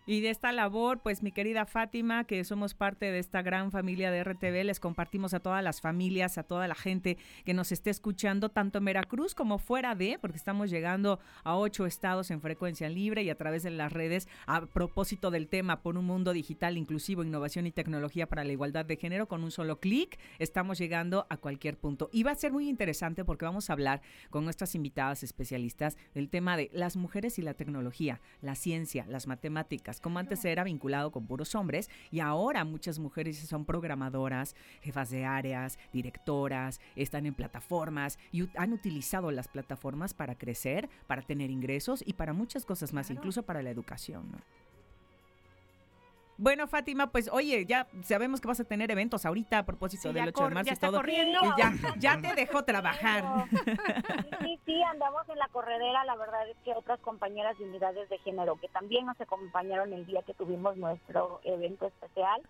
Y 0.09 0.21
de 0.21 0.31
esta 0.31 0.51
labor, 0.51 1.01
pues 1.03 1.21
mi 1.21 1.31
querida 1.31 1.67
Fátima, 1.67 2.23
que 2.23 2.43
somos 2.43 2.73
parte 2.73 3.11
de 3.11 3.19
esta 3.19 3.43
gran 3.43 3.69
familia 3.69 4.09
de 4.09 4.23
RTV, 4.23 4.63
les 4.63 4.79
compartimos 4.79 5.35
a 5.35 5.39
todas 5.39 5.63
las 5.63 5.81
familias, 5.81 6.39
a 6.39 6.43
toda 6.43 6.67
la 6.67 6.73
gente 6.73 7.19
que 7.45 7.53
nos 7.53 7.71
esté 7.71 7.91
escuchando, 7.91 8.49
tanto 8.49 8.79
en 8.79 8.85
Veracruz 8.85 9.35
como 9.35 9.59
fuera 9.59 9.93
de, 9.93 10.17
porque 10.19 10.37
estamos 10.37 10.71
llegando 10.71 11.19
a 11.43 11.55
ocho 11.55 11.85
estados 11.85 12.31
en 12.31 12.41
frecuencia 12.41 12.89
libre 12.89 13.21
y 13.21 13.29
a 13.29 13.37
través 13.37 13.61
de 13.61 13.69
las 13.69 13.93
redes, 13.93 14.27
a 14.47 14.65
propósito 14.65 15.29
del 15.29 15.47
tema 15.47 15.83
por 15.83 15.95
un 15.95 16.05
mundo 16.05 16.33
digital 16.33 16.75
inclusivo, 16.75 17.23
innovación 17.23 17.67
y 17.67 17.71
tecnología 17.71 18.25
para 18.25 18.43
la 18.43 18.51
igualdad 18.51 18.85
de 18.85 18.97
género, 18.97 19.27
con 19.27 19.43
un 19.43 19.51
solo 19.51 19.79
clic, 19.79 20.17
estamos 20.39 20.79
llegando 20.79 21.27
a 21.29 21.37
cualquier 21.37 21.77
punto. 21.77 22.09
Y 22.11 22.23
va 22.23 22.31
a 22.31 22.35
ser 22.35 22.51
muy 22.51 22.67
interesante 22.67 23.23
porque 23.23 23.45
vamos 23.45 23.69
a 23.69 23.73
hablar 23.73 24.01
con 24.31 24.43
nuestras 24.43 24.73
invitadas 24.73 25.21
especialistas 25.21 25.97
del 26.15 26.29
tema 26.29 26.57
de 26.57 26.71
las 26.73 26.97
mujeres 26.97 27.37
y 27.37 27.43
la 27.43 27.53
tecnología, 27.53 28.21
la 28.41 28.55
ciencia, 28.55 29.05
las 29.07 29.27
matemáticas, 29.27 29.98
como 30.01 30.19
antes 30.19 30.43
era 30.45 30.63
vinculado 30.63 31.11
con 31.11 31.27
puros 31.27 31.55
hombres 31.55 31.89
y 32.11 32.19
ahora 32.19 32.63
muchas 32.63 32.99
mujeres 32.99 33.37
son 33.39 33.65
programadoras, 33.65 34.55
jefas 34.81 35.09
de 35.09 35.25
áreas, 35.25 35.77
directoras, 35.93 36.79
están 36.95 37.25
en 37.25 37.33
plataformas 37.33 38.17
y 38.31 38.49
han 38.57 38.73
utilizado 38.73 39.31
las 39.31 39.47
plataformas 39.47 40.13
para 40.13 40.35
crecer, 40.35 40.89
para 41.07 41.21
tener 41.21 41.49
ingresos 41.49 42.03
y 42.05 42.13
para 42.13 42.33
muchas 42.33 42.65
cosas 42.65 42.93
más, 42.93 43.09
incluso 43.09 43.43
para 43.43 43.61
la 43.61 43.69
educación. 43.69 44.31
¿no? 44.31 44.37
Bueno, 46.41 46.67
Fátima, 46.67 47.07
pues 47.11 47.29
oye, 47.33 47.65
ya 47.65 47.85
sabemos 48.01 48.39
que 48.39 48.47
vas 48.47 48.61
a 48.61 48.63
tener 48.63 48.89
eventos 48.91 49.25
ahorita 49.25 49.57
a 49.57 49.65
propósito 49.65 50.03
Sí, 50.03 50.13
del 50.13 50.23
ya 50.23 50.29
8 50.29 50.43
de 50.47 50.55
marzo 50.55 50.67
ya 50.69 50.73
y 50.73 50.77
todo. 50.79 50.97
corriendo. 50.97 51.39
Y 51.43 51.59
ya, 51.59 51.73
ya 51.97 52.21
te 52.21 52.33
dejó 52.33 52.63
trabajar. 52.63 53.23
Sí, 54.41 54.57
sí, 54.65 54.81
andamos 54.83 55.27
en 55.27 55.37
la 55.37 55.47
corredera. 55.49 56.05
La 56.05 56.15
verdad 56.15 56.47
es 56.49 56.55
que 56.63 56.71
otras 56.71 56.99
compañeras 57.01 57.57
de 57.57 57.65
unidades 57.65 58.07
de 58.09 58.17
género 58.19 58.55
que 58.55 58.69
también 58.69 59.05
nos 59.05 59.19
acompañaron 59.19 59.91
el 59.91 60.05
día 60.05 60.21
que 60.23 60.33
tuvimos 60.33 60.77
nuestro 60.77 61.41
evento 61.43 61.85
especial, 61.87 62.41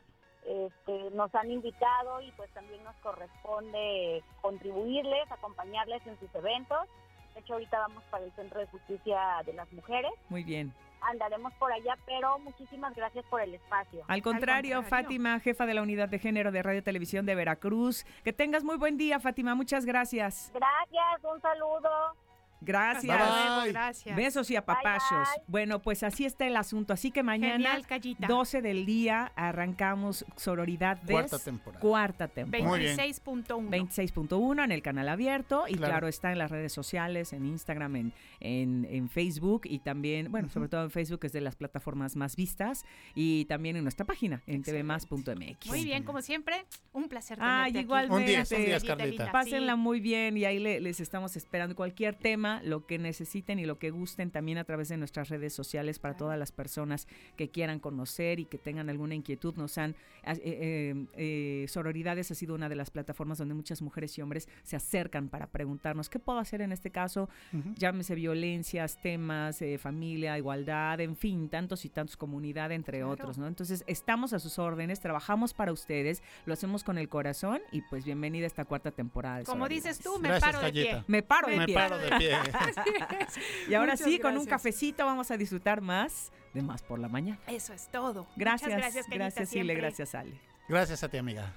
este, 0.45 1.09
nos 1.15 1.33
han 1.33 1.49
invitado 1.51 2.21
y 2.21 2.31
pues 2.33 2.49
también 2.51 2.83
nos 2.83 2.95
corresponde 2.97 4.23
contribuirles, 4.41 5.31
acompañarles 5.31 6.05
en 6.05 6.17
sus 6.19 6.33
eventos. 6.35 6.87
De 7.33 7.41
hecho, 7.41 7.53
ahorita 7.53 7.79
vamos 7.79 8.03
para 8.11 8.23
el 8.25 8.31
Centro 8.33 8.59
de 8.59 8.67
Justicia 8.67 9.41
de 9.45 9.53
las 9.53 9.71
Mujeres. 9.73 10.11
Muy 10.29 10.43
bien. 10.43 10.71
Andaremos 11.01 11.53
por 11.53 11.71
allá, 11.71 11.97
pero 12.05 12.39
muchísimas 12.39 12.95
gracias 12.95 13.25
por 13.25 13.41
el 13.41 13.55
espacio. 13.55 14.03
Al 14.07 14.21
contrario, 14.21 14.83
Fátima, 14.83 15.39
jefa 15.39 15.65
de 15.65 15.73
la 15.73 15.81
unidad 15.81 16.09
de 16.09 16.19
género 16.19 16.51
de 16.51 16.61
Radio 16.61 16.83
Televisión 16.83 17.25
de 17.25 17.35
Veracruz. 17.35 18.05
Que 18.23 18.33
tengas 18.33 18.63
muy 18.63 18.77
buen 18.77 18.97
día, 18.97 19.19
Fátima. 19.19 19.55
Muchas 19.55 19.85
gracias. 19.85 20.51
Gracias, 20.53 21.23
un 21.23 21.41
saludo. 21.41 22.15
Gracias. 22.61 23.65
Gracias. 23.67 24.15
Besos 24.15 24.49
y 24.51 24.55
apapachos. 24.55 25.27
Bye, 25.35 25.43
Bueno, 25.47 25.79
pues 25.81 26.03
así 26.03 26.25
está 26.25 26.45
el 26.47 26.55
asunto. 26.57 26.93
Así 26.93 27.11
que 27.11 27.23
mañana, 27.23 27.53
Genial, 27.53 27.87
Callita. 27.87 28.27
12 28.27 28.61
del 28.61 28.85
día, 28.85 29.31
arrancamos 29.35 30.25
Sororidad 30.35 30.97
de 31.01 31.13
Cuarta 31.13 31.39
temporada. 31.39 31.79
Cuarta 31.81 32.27
temporada. 32.27 32.67
Muy 32.69 32.79
bien. 32.79 32.97
26.1. 32.97 33.69
26.1 33.69 34.63
en 34.63 34.71
el 34.71 34.81
canal 34.81 35.09
abierto 35.09 35.65
y 35.67 35.73
Claro. 35.75 35.91
claro. 35.93 36.07
está 36.07 36.31
en 36.31 36.37
las 36.37 36.51
redes 36.51 36.73
sociales, 36.73 37.33
en 37.33 37.45
Instagram, 37.45 37.95
en, 37.95 38.13
en, 38.39 38.87
en 38.89 39.09
Facebook 39.09 39.61
y 39.65 39.79
también, 39.79 40.31
bueno, 40.31 40.49
sobre 40.49 40.69
todo 40.69 40.83
en 40.83 40.91
Facebook 40.91 41.19
es 41.23 41.31
de 41.33 41.41
las 41.41 41.55
plataformas 41.55 42.15
más 42.15 42.35
vistas 42.35 42.85
y 43.15 43.45
también 43.45 43.75
en 43.77 43.83
nuestra 43.83 44.05
página 44.05 44.41
en 44.47 44.63
tvmas.mx. 44.63 45.67
Muy 45.67 45.83
bien, 45.85 46.03
como 46.03 46.21
siempre, 46.21 46.65
un 46.93 47.07
placer 47.09 47.37
Ay, 47.41 47.71
tenerte 47.73 47.77
aquí. 47.79 47.85
igualmente. 47.85 48.15
Un 48.15 48.25
día, 48.25 48.57
un 48.57 48.65
día, 48.65 48.79
Carlita. 48.97 49.31
Pásenla 49.31 49.73
Sí. 49.73 49.79
muy 49.79 49.99
bien 49.99 50.37
y 50.37 50.45
ahí 50.45 50.59
le- 50.59 50.79
les 50.79 50.99
estamos 50.99 51.35
esperando 51.35 51.75
cualquier 51.75 52.15
tema, 52.15 52.48
lo 52.63 52.85
que 52.85 52.97
necesiten 52.97 53.59
y 53.59 53.65
lo 53.65 53.79
que 53.79 53.91
gusten 53.91 54.31
también 54.31 54.57
a 54.57 54.63
través 54.63 54.89
de 54.89 54.97
nuestras 54.97 55.29
redes 55.29 55.53
sociales 55.53 55.99
para 55.99 56.17
todas 56.17 56.37
las 56.37 56.51
personas 56.51 57.07
que 57.35 57.49
quieran 57.49 57.79
conocer 57.79 58.39
y 58.39 58.45
que 58.45 58.57
tengan 58.57 58.89
alguna 58.89 59.15
inquietud. 59.15 59.55
Nos 59.55 59.77
han, 59.77 59.91
eh, 60.23 60.39
eh, 60.43 61.05
eh, 61.13 61.65
Sororidades 61.67 62.31
ha 62.31 62.35
sido 62.35 62.55
una 62.55 62.69
de 62.69 62.75
las 62.75 62.89
plataformas 62.91 63.37
donde 63.37 63.53
muchas 63.53 63.81
mujeres 63.81 64.17
y 64.17 64.21
hombres 64.21 64.47
se 64.63 64.75
acercan 64.75 65.29
para 65.29 65.47
preguntarnos 65.47 66.09
qué 66.09 66.19
puedo 66.19 66.39
hacer 66.39 66.61
en 66.61 66.71
este 66.71 66.91
caso, 66.91 67.29
llámese 67.75 68.15
violencias, 68.15 69.01
temas, 69.01 69.61
eh, 69.61 69.77
familia, 69.77 70.37
igualdad, 70.37 70.99
en 70.99 71.15
fin, 71.15 71.49
tantos 71.49 71.85
y 71.85 71.89
tantos, 71.89 72.17
comunidad, 72.17 72.71
entre 72.71 73.03
otros, 73.03 73.37
¿no? 73.37 73.47
Entonces, 73.47 73.83
estamos 73.87 74.33
a 74.33 74.39
sus 74.39 74.59
órdenes, 74.59 74.99
trabajamos 74.99 75.53
para 75.53 75.71
ustedes, 75.71 76.21
lo 76.45 76.53
hacemos 76.53 76.83
con 76.83 76.97
el 76.97 77.09
corazón 77.09 77.59
y 77.71 77.81
pues 77.83 78.05
bienvenida 78.05 78.45
a 78.45 78.47
esta 78.47 78.65
cuarta 78.65 78.91
temporada 78.91 79.39
de 79.39 79.43
Como 79.45 79.67
dices 79.67 79.99
tú, 79.99 80.19
me 80.19 80.29
Gracias, 80.29 80.53
paro 80.53 80.65
de 80.65 80.71
pie. 80.71 81.03
Me 81.07 81.23
paro 81.23 81.49
de 81.49 81.57
Me 81.57 81.65
pie. 81.65 81.75
paro 81.75 81.97
de 81.97 82.09
pie. 82.17 82.37
Y 83.69 83.73
ahora 83.73 83.93
Muchas 83.93 84.07
sí, 84.07 84.19
con 84.19 84.37
un 84.37 84.45
cafecito 84.45 85.05
vamos 85.05 85.31
a 85.31 85.37
disfrutar 85.37 85.81
más 85.81 86.31
de 86.53 86.61
Más 86.61 86.81
por 86.81 86.99
la 86.99 87.07
Mañana. 87.07 87.39
Eso 87.47 87.73
es 87.73 87.87
todo. 87.87 88.27
Gracias, 88.35 88.69
Muchas 88.69 88.93
gracias, 88.93 89.05
gracias, 89.09 89.53
Ile, 89.53 89.75
gracias, 89.75 90.15
Ale. 90.15 90.39
Gracias 90.67 91.03
a 91.03 91.09
ti, 91.09 91.17
amiga. 91.17 91.53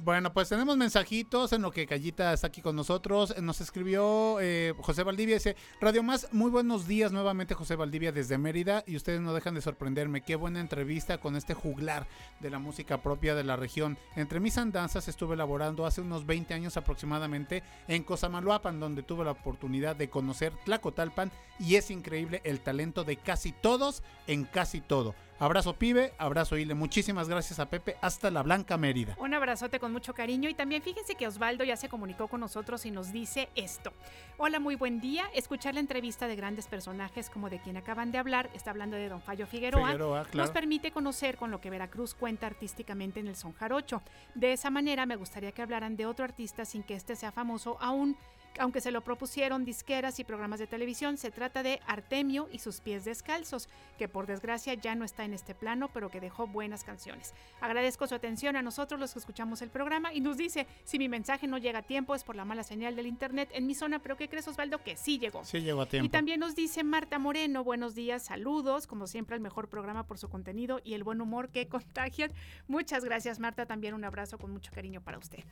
Bueno, 0.00 0.32
pues 0.32 0.48
tenemos 0.48 0.76
mensajitos 0.76 1.52
en 1.52 1.60
lo 1.60 1.72
que 1.72 1.84
Callita 1.84 2.32
está 2.32 2.46
aquí 2.46 2.62
con 2.62 2.76
nosotros. 2.76 3.34
Nos 3.42 3.60
escribió 3.60 4.38
eh, 4.40 4.72
José 4.78 5.02
Valdivia, 5.02 5.34
dice, 5.34 5.56
Radio 5.80 6.04
Más, 6.04 6.28
muy 6.32 6.52
buenos 6.52 6.86
días 6.86 7.10
nuevamente 7.10 7.56
José 7.56 7.74
Valdivia 7.74 8.12
desde 8.12 8.38
Mérida 8.38 8.84
y 8.86 8.94
ustedes 8.94 9.20
no 9.20 9.34
dejan 9.34 9.56
de 9.56 9.60
sorprenderme. 9.60 10.20
Qué 10.20 10.36
buena 10.36 10.60
entrevista 10.60 11.18
con 11.18 11.34
este 11.34 11.52
juglar 11.52 12.06
de 12.38 12.48
la 12.48 12.60
música 12.60 13.02
propia 13.02 13.34
de 13.34 13.42
la 13.42 13.56
región. 13.56 13.98
Entre 14.14 14.38
mis 14.38 14.56
andanzas 14.56 15.08
estuve 15.08 15.34
elaborando 15.34 15.84
hace 15.84 16.00
unos 16.00 16.24
20 16.26 16.54
años 16.54 16.76
aproximadamente 16.76 17.64
en 17.88 18.04
Cosamaloapan, 18.04 18.78
donde 18.78 19.02
tuve 19.02 19.24
la 19.24 19.32
oportunidad 19.32 19.96
de 19.96 20.08
conocer 20.08 20.52
Tlacotalpan 20.64 21.32
y 21.58 21.74
es 21.74 21.90
increíble 21.90 22.40
el 22.44 22.60
talento 22.60 23.02
de 23.02 23.16
casi 23.16 23.50
todos 23.50 24.04
en 24.28 24.44
casi 24.44 24.80
todo. 24.80 25.16
Abrazo 25.40 25.74
pibe, 25.74 26.12
abrazo 26.18 26.56
Ile. 26.56 26.74
Muchísimas 26.74 27.28
gracias 27.28 27.60
a 27.60 27.70
Pepe. 27.70 27.96
Hasta 28.00 28.28
la 28.28 28.42
Blanca 28.42 28.76
Mérida. 28.76 29.16
Un 29.20 29.34
abrazote 29.34 29.78
con 29.78 29.92
mucho 29.92 30.12
cariño 30.12 30.48
y 30.48 30.54
también 30.54 30.82
fíjense 30.82 31.14
que 31.14 31.28
Osvaldo 31.28 31.62
ya 31.62 31.76
se 31.76 31.88
comunicó 31.88 32.26
con 32.26 32.40
nosotros 32.40 32.84
y 32.86 32.90
nos 32.90 33.12
dice 33.12 33.48
esto. 33.54 33.92
Hola, 34.36 34.58
muy 34.58 34.74
buen 34.74 35.00
día. 35.00 35.26
Escuchar 35.34 35.74
la 35.74 35.80
entrevista 35.80 36.26
de 36.26 36.34
grandes 36.34 36.66
personajes 36.66 37.30
como 37.30 37.50
de 37.50 37.60
quien 37.60 37.76
acaban 37.76 38.10
de 38.10 38.18
hablar, 38.18 38.50
está 38.52 38.72
hablando 38.72 38.96
de 38.96 39.08
Don 39.08 39.22
Fallo 39.22 39.46
Figueroa, 39.46 39.86
Figueroa, 39.86 40.24
claro. 40.24 40.38
nos 40.38 40.50
permite 40.50 40.90
conocer 40.90 41.36
con 41.36 41.52
lo 41.52 41.60
que 41.60 41.70
Veracruz 41.70 42.14
cuenta 42.14 42.48
artísticamente 42.48 43.20
en 43.20 43.28
el 43.28 43.36
son 43.36 43.52
jarocho. 43.52 44.02
De 44.34 44.52
esa 44.52 44.70
manera 44.70 45.06
me 45.06 45.14
gustaría 45.14 45.52
que 45.52 45.62
hablaran 45.62 45.96
de 45.96 46.06
otro 46.06 46.24
artista 46.24 46.64
sin 46.64 46.82
que 46.82 46.94
este 46.94 47.14
sea 47.14 47.30
famoso 47.30 47.76
aún. 47.80 48.16
Aunque 48.58 48.80
se 48.80 48.90
lo 48.90 49.02
propusieron 49.02 49.64
disqueras 49.64 50.18
y 50.18 50.24
programas 50.24 50.58
de 50.58 50.66
televisión, 50.66 51.16
se 51.16 51.30
trata 51.30 51.62
de 51.62 51.80
Artemio 51.86 52.48
y 52.52 52.58
sus 52.58 52.80
pies 52.80 53.04
descalzos, 53.04 53.68
que 53.98 54.08
por 54.08 54.26
desgracia 54.26 54.74
ya 54.74 54.94
no 54.94 55.04
está 55.04 55.24
en 55.24 55.32
este 55.32 55.54
plano, 55.54 55.88
pero 55.92 56.10
que 56.10 56.20
dejó 56.20 56.46
buenas 56.46 56.84
canciones. 56.84 57.34
Agradezco 57.60 58.06
su 58.06 58.14
atención 58.14 58.56
a 58.56 58.62
nosotros 58.62 58.98
los 59.00 59.12
que 59.12 59.20
escuchamos 59.20 59.62
el 59.62 59.70
programa 59.70 60.12
y 60.12 60.20
nos 60.20 60.36
dice, 60.36 60.66
si 60.84 60.98
mi 60.98 61.08
mensaje 61.08 61.46
no 61.46 61.58
llega 61.58 61.80
a 61.80 61.82
tiempo 61.82 62.14
es 62.14 62.24
por 62.24 62.36
la 62.36 62.44
mala 62.44 62.62
señal 62.62 62.96
del 62.96 63.06
internet 63.06 63.48
en 63.52 63.66
mi 63.66 63.74
zona, 63.74 64.00
pero 64.00 64.16
¿qué 64.16 64.28
crees 64.28 64.48
Osvaldo? 64.48 64.82
Que 64.82 64.96
sí 64.96 65.18
llegó. 65.18 65.44
Sí 65.44 65.60
llegó 65.60 65.82
a 65.82 65.86
tiempo. 65.86 66.06
Y 66.06 66.08
también 66.08 66.40
nos 66.40 66.54
dice 66.54 66.84
Marta 66.84 67.18
Moreno, 67.18 67.64
buenos 67.64 67.94
días, 67.94 68.24
saludos, 68.24 68.86
como 68.86 69.06
siempre 69.06 69.36
el 69.36 69.42
mejor 69.42 69.68
programa 69.68 70.04
por 70.04 70.18
su 70.18 70.28
contenido 70.28 70.80
y 70.84 70.94
el 70.94 71.04
buen 71.04 71.20
humor 71.20 71.48
que 71.50 71.68
contagian. 71.68 72.32
Muchas 72.66 73.04
gracias 73.04 73.38
Marta, 73.38 73.66
también 73.66 73.94
un 73.94 74.04
abrazo 74.04 74.38
con 74.38 74.50
mucho 74.50 74.72
cariño 74.72 75.00
para 75.00 75.18
usted. 75.18 75.44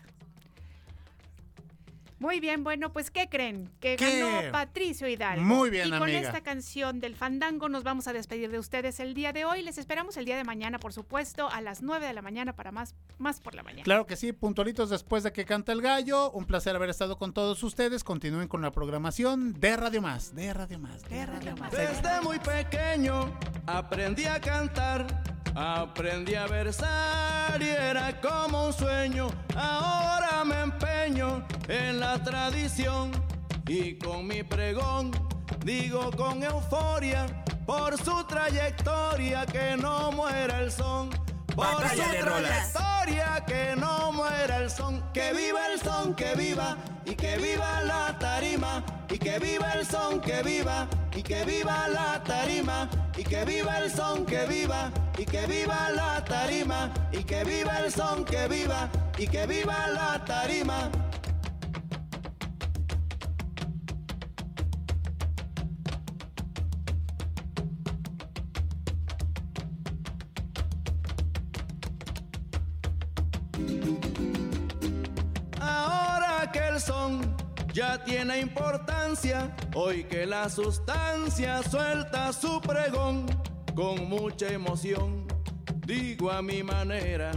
Muy 2.19 2.41
bien, 2.41 2.65
bueno, 2.65 2.93
pues 2.93 3.11
¿qué 3.11 3.29
creen? 3.29 3.71
Que 3.79 3.97
¿Qué? 3.97 4.21
ganó 4.21 4.51
Patricio 4.53 5.07
Hidalgo. 5.07 5.45
Muy 5.45 5.69
bien, 5.69 5.89
Y 5.89 5.91
con 5.91 6.05
amiga. 6.05 6.21
esta 6.21 6.41
canción 6.41 6.99
del 6.99 7.15
fandango 7.15 7.69
nos 7.69 7.85
vamos 7.85 8.09
a 8.09 8.13
despedir 8.15 8.51
de 8.51 8.59
ustedes 8.59 9.01
el 9.01 9.13
día 9.13 9.33
de 9.35 9.45
hoy. 9.45 9.63
Les 9.63 9.77
esperamos 9.77 10.17
el 10.17 10.25
día 10.25 10.37
de 10.37 10.45
mañana, 10.45 10.79
por 10.79 10.93
supuesto, 10.95 11.51
a 11.51 11.61
las 11.61 11.83
9 11.83 12.07
de 12.07 12.15
la 12.15 12.23
mañana 12.23 12.55
para 12.55 12.73
más, 12.73 12.95
más 13.19 13.41
por 13.41 13.55
la 13.55 13.63
mañana. 13.63 13.85
Claro 13.85 14.07
que 14.07 14.17
sí, 14.17 14.33
puntualitos 14.33 14.89
después 14.89 15.25
de 15.25 15.33
que 15.33 15.45
canta 15.45 15.73
el 15.73 15.83
gallo. 15.83 16.31
Un 16.31 16.47
placer 16.47 16.75
haber 16.75 16.89
estado 16.91 17.19
con 17.19 17.35
todos 17.35 17.63
ustedes. 17.63 18.03
Continúen 18.03 18.49
con 18.49 18.63
la 18.63 18.71
programación 18.73 19.53
de 19.53 19.77
Radio 19.77 20.01
Más, 20.01 20.35
de 20.35 20.55
Radio 20.55 20.79
Más, 20.79 21.03
de 21.09 21.27
Radio 21.27 21.55
Más. 21.57 21.71
Desde 21.71 22.21
muy 22.23 22.39
pequeño 22.39 23.31
aprendí 23.67 24.25
a 24.25 24.41
cantar, 24.41 25.07
aprendí 25.57 26.35
a 26.35 26.47
versar 26.47 27.63
y 27.63 27.69
era 27.69 28.21
como 28.21 28.67
un 28.67 28.73
sueño. 28.73 29.29
Ahora 29.55 30.45
me 30.45 30.61
empeño 30.61 31.47
en 31.67 31.99
la 31.99 32.23
tradición 32.23 33.11
y 33.67 33.97
con 33.97 34.27
mi 34.27 34.43
pregón 34.43 35.11
digo 35.65 36.11
con 36.13 36.43
euforia 36.43 37.27
por 37.65 37.97
su 37.97 38.23
trayectoria 38.25 39.47
que 39.47 39.77
no 39.79 40.13
muera 40.13 40.61
el 40.61 40.71
son. 40.71 41.09
Por 41.57 41.65
Batalla 41.65 42.05
su 42.05 42.11
de 42.13 42.23
rolas. 42.23 42.73
trayectoria 42.73 43.45
que 43.47 43.77
no 43.77 44.13
muera 44.13 44.59
el 44.59 44.71
son. 44.71 45.03
Que 45.13 45.33
viva 45.33 45.67
el 45.73 45.81
son, 45.81 46.15
que 46.15 46.35
viva 46.35 46.77
y 47.07 47.15
que 47.15 47.39
viva 47.39 47.81
la 47.83 48.19
tarima 48.19 48.85
y 49.09 49.19
que 49.19 49.39
viva 49.39 49.73
el 49.73 49.87
son, 49.87 50.21
que 50.21 50.43
viva 50.43 50.87
y 51.15 51.23
que 51.23 51.45
viva 51.47 51.89
la 51.89 52.23
tarima 52.23 52.91
y 53.17 53.25
que 53.25 53.45
viva 53.47 53.79
el 53.79 53.91
son, 53.91 54.27
que 54.27 54.45
viva 54.45 54.91
y 55.17 55.25
que 55.25 55.47
viva 55.47 55.91
la 55.91 56.23
tarima 56.25 56.93
y 57.11 57.25
que 57.25 57.43
viva 57.45 57.79
el 57.79 57.91
son, 57.91 58.25
que 58.27 58.49
viva 58.49 58.91
y 59.17 59.27
que 59.27 59.47
viva 59.47 59.89
la 59.89 60.23
tarima. 60.27 60.91
Ya 77.77 78.03
tiene 78.03 78.41
importancia, 78.41 79.55
hoy 79.75 80.05
que 80.05 80.25
la 80.25 80.49
sustancia 80.49 81.63
suelta 81.63 82.33
su 82.33 82.59
pregón 82.63 83.27
con 83.75 84.09
mucha 84.09 84.49
emoción, 84.49 85.27
digo 85.85 86.31
a 86.31 86.41
mi 86.41 86.63
manera, 86.63 87.33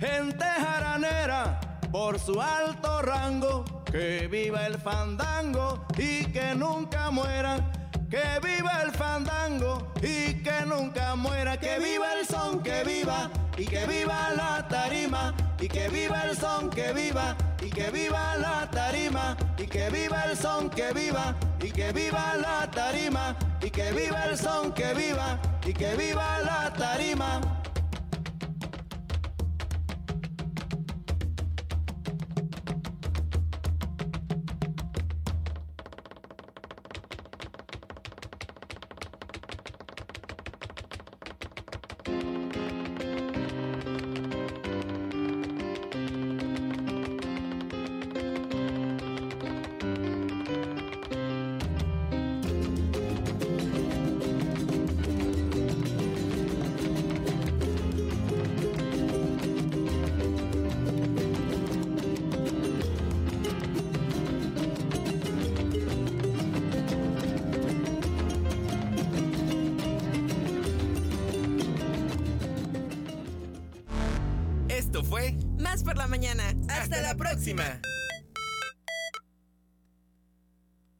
gente 0.00 0.42
jaranera 0.42 1.60
por 1.92 2.18
su 2.18 2.40
alto 2.40 3.02
rango, 3.02 3.66
que 3.84 4.26
viva 4.26 4.66
el 4.66 4.78
fandango 4.78 5.84
y 5.98 6.24
que 6.32 6.54
nunca 6.54 7.10
muera. 7.10 7.70
Que 8.08 8.38
viva 8.42 8.82
el 8.82 8.92
fandango 8.92 9.92
y 10.00 10.34
que 10.42 10.64
nunca 10.66 11.16
muera. 11.16 11.58
Que 11.58 11.78
viva 11.80 12.12
el 12.20 12.26
son, 12.26 12.62
que 12.62 12.84
viva 12.84 13.28
y 13.58 13.66
que 13.66 13.86
viva 13.86 14.30
la 14.36 14.68
tarima. 14.68 15.34
Y 15.60 15.68
que 15.68 15.88
viva 15.88 16.22
el 16.22 16.36
son, 16.36 16.70
que 16.70 16.92
viva 16.92 17.36
y 17.64 17.70
que 17.70 17.90
viva 17.90 18.36
la 18.36 18.68
tarima. 18.70 19.36
Y 19.58 19.66
que 19.66 19.88
viva 19.90 20.22
el 20.30 20.36
son, 20.36 20.68
que 20.70 20.92
viva 20.92 21.34
y 21.60 21.70
que 21.70 21.92
viva 21.92 22.36
la 22.36 22.70
tarima. 22.70 23.36
Y 23.62 23.70
que 23.70 23.92
viva 23.92 24.24
el 24.26 24.36
son, 24.36 24.72
que 24.72 24.92
viva 24.94 25.38
y 25.64 25.72
que 25.72 25.96
viva 25.96 26.40
la 26.40 26.72
tarima. 26.72 27.63
Esto 77.46 77.83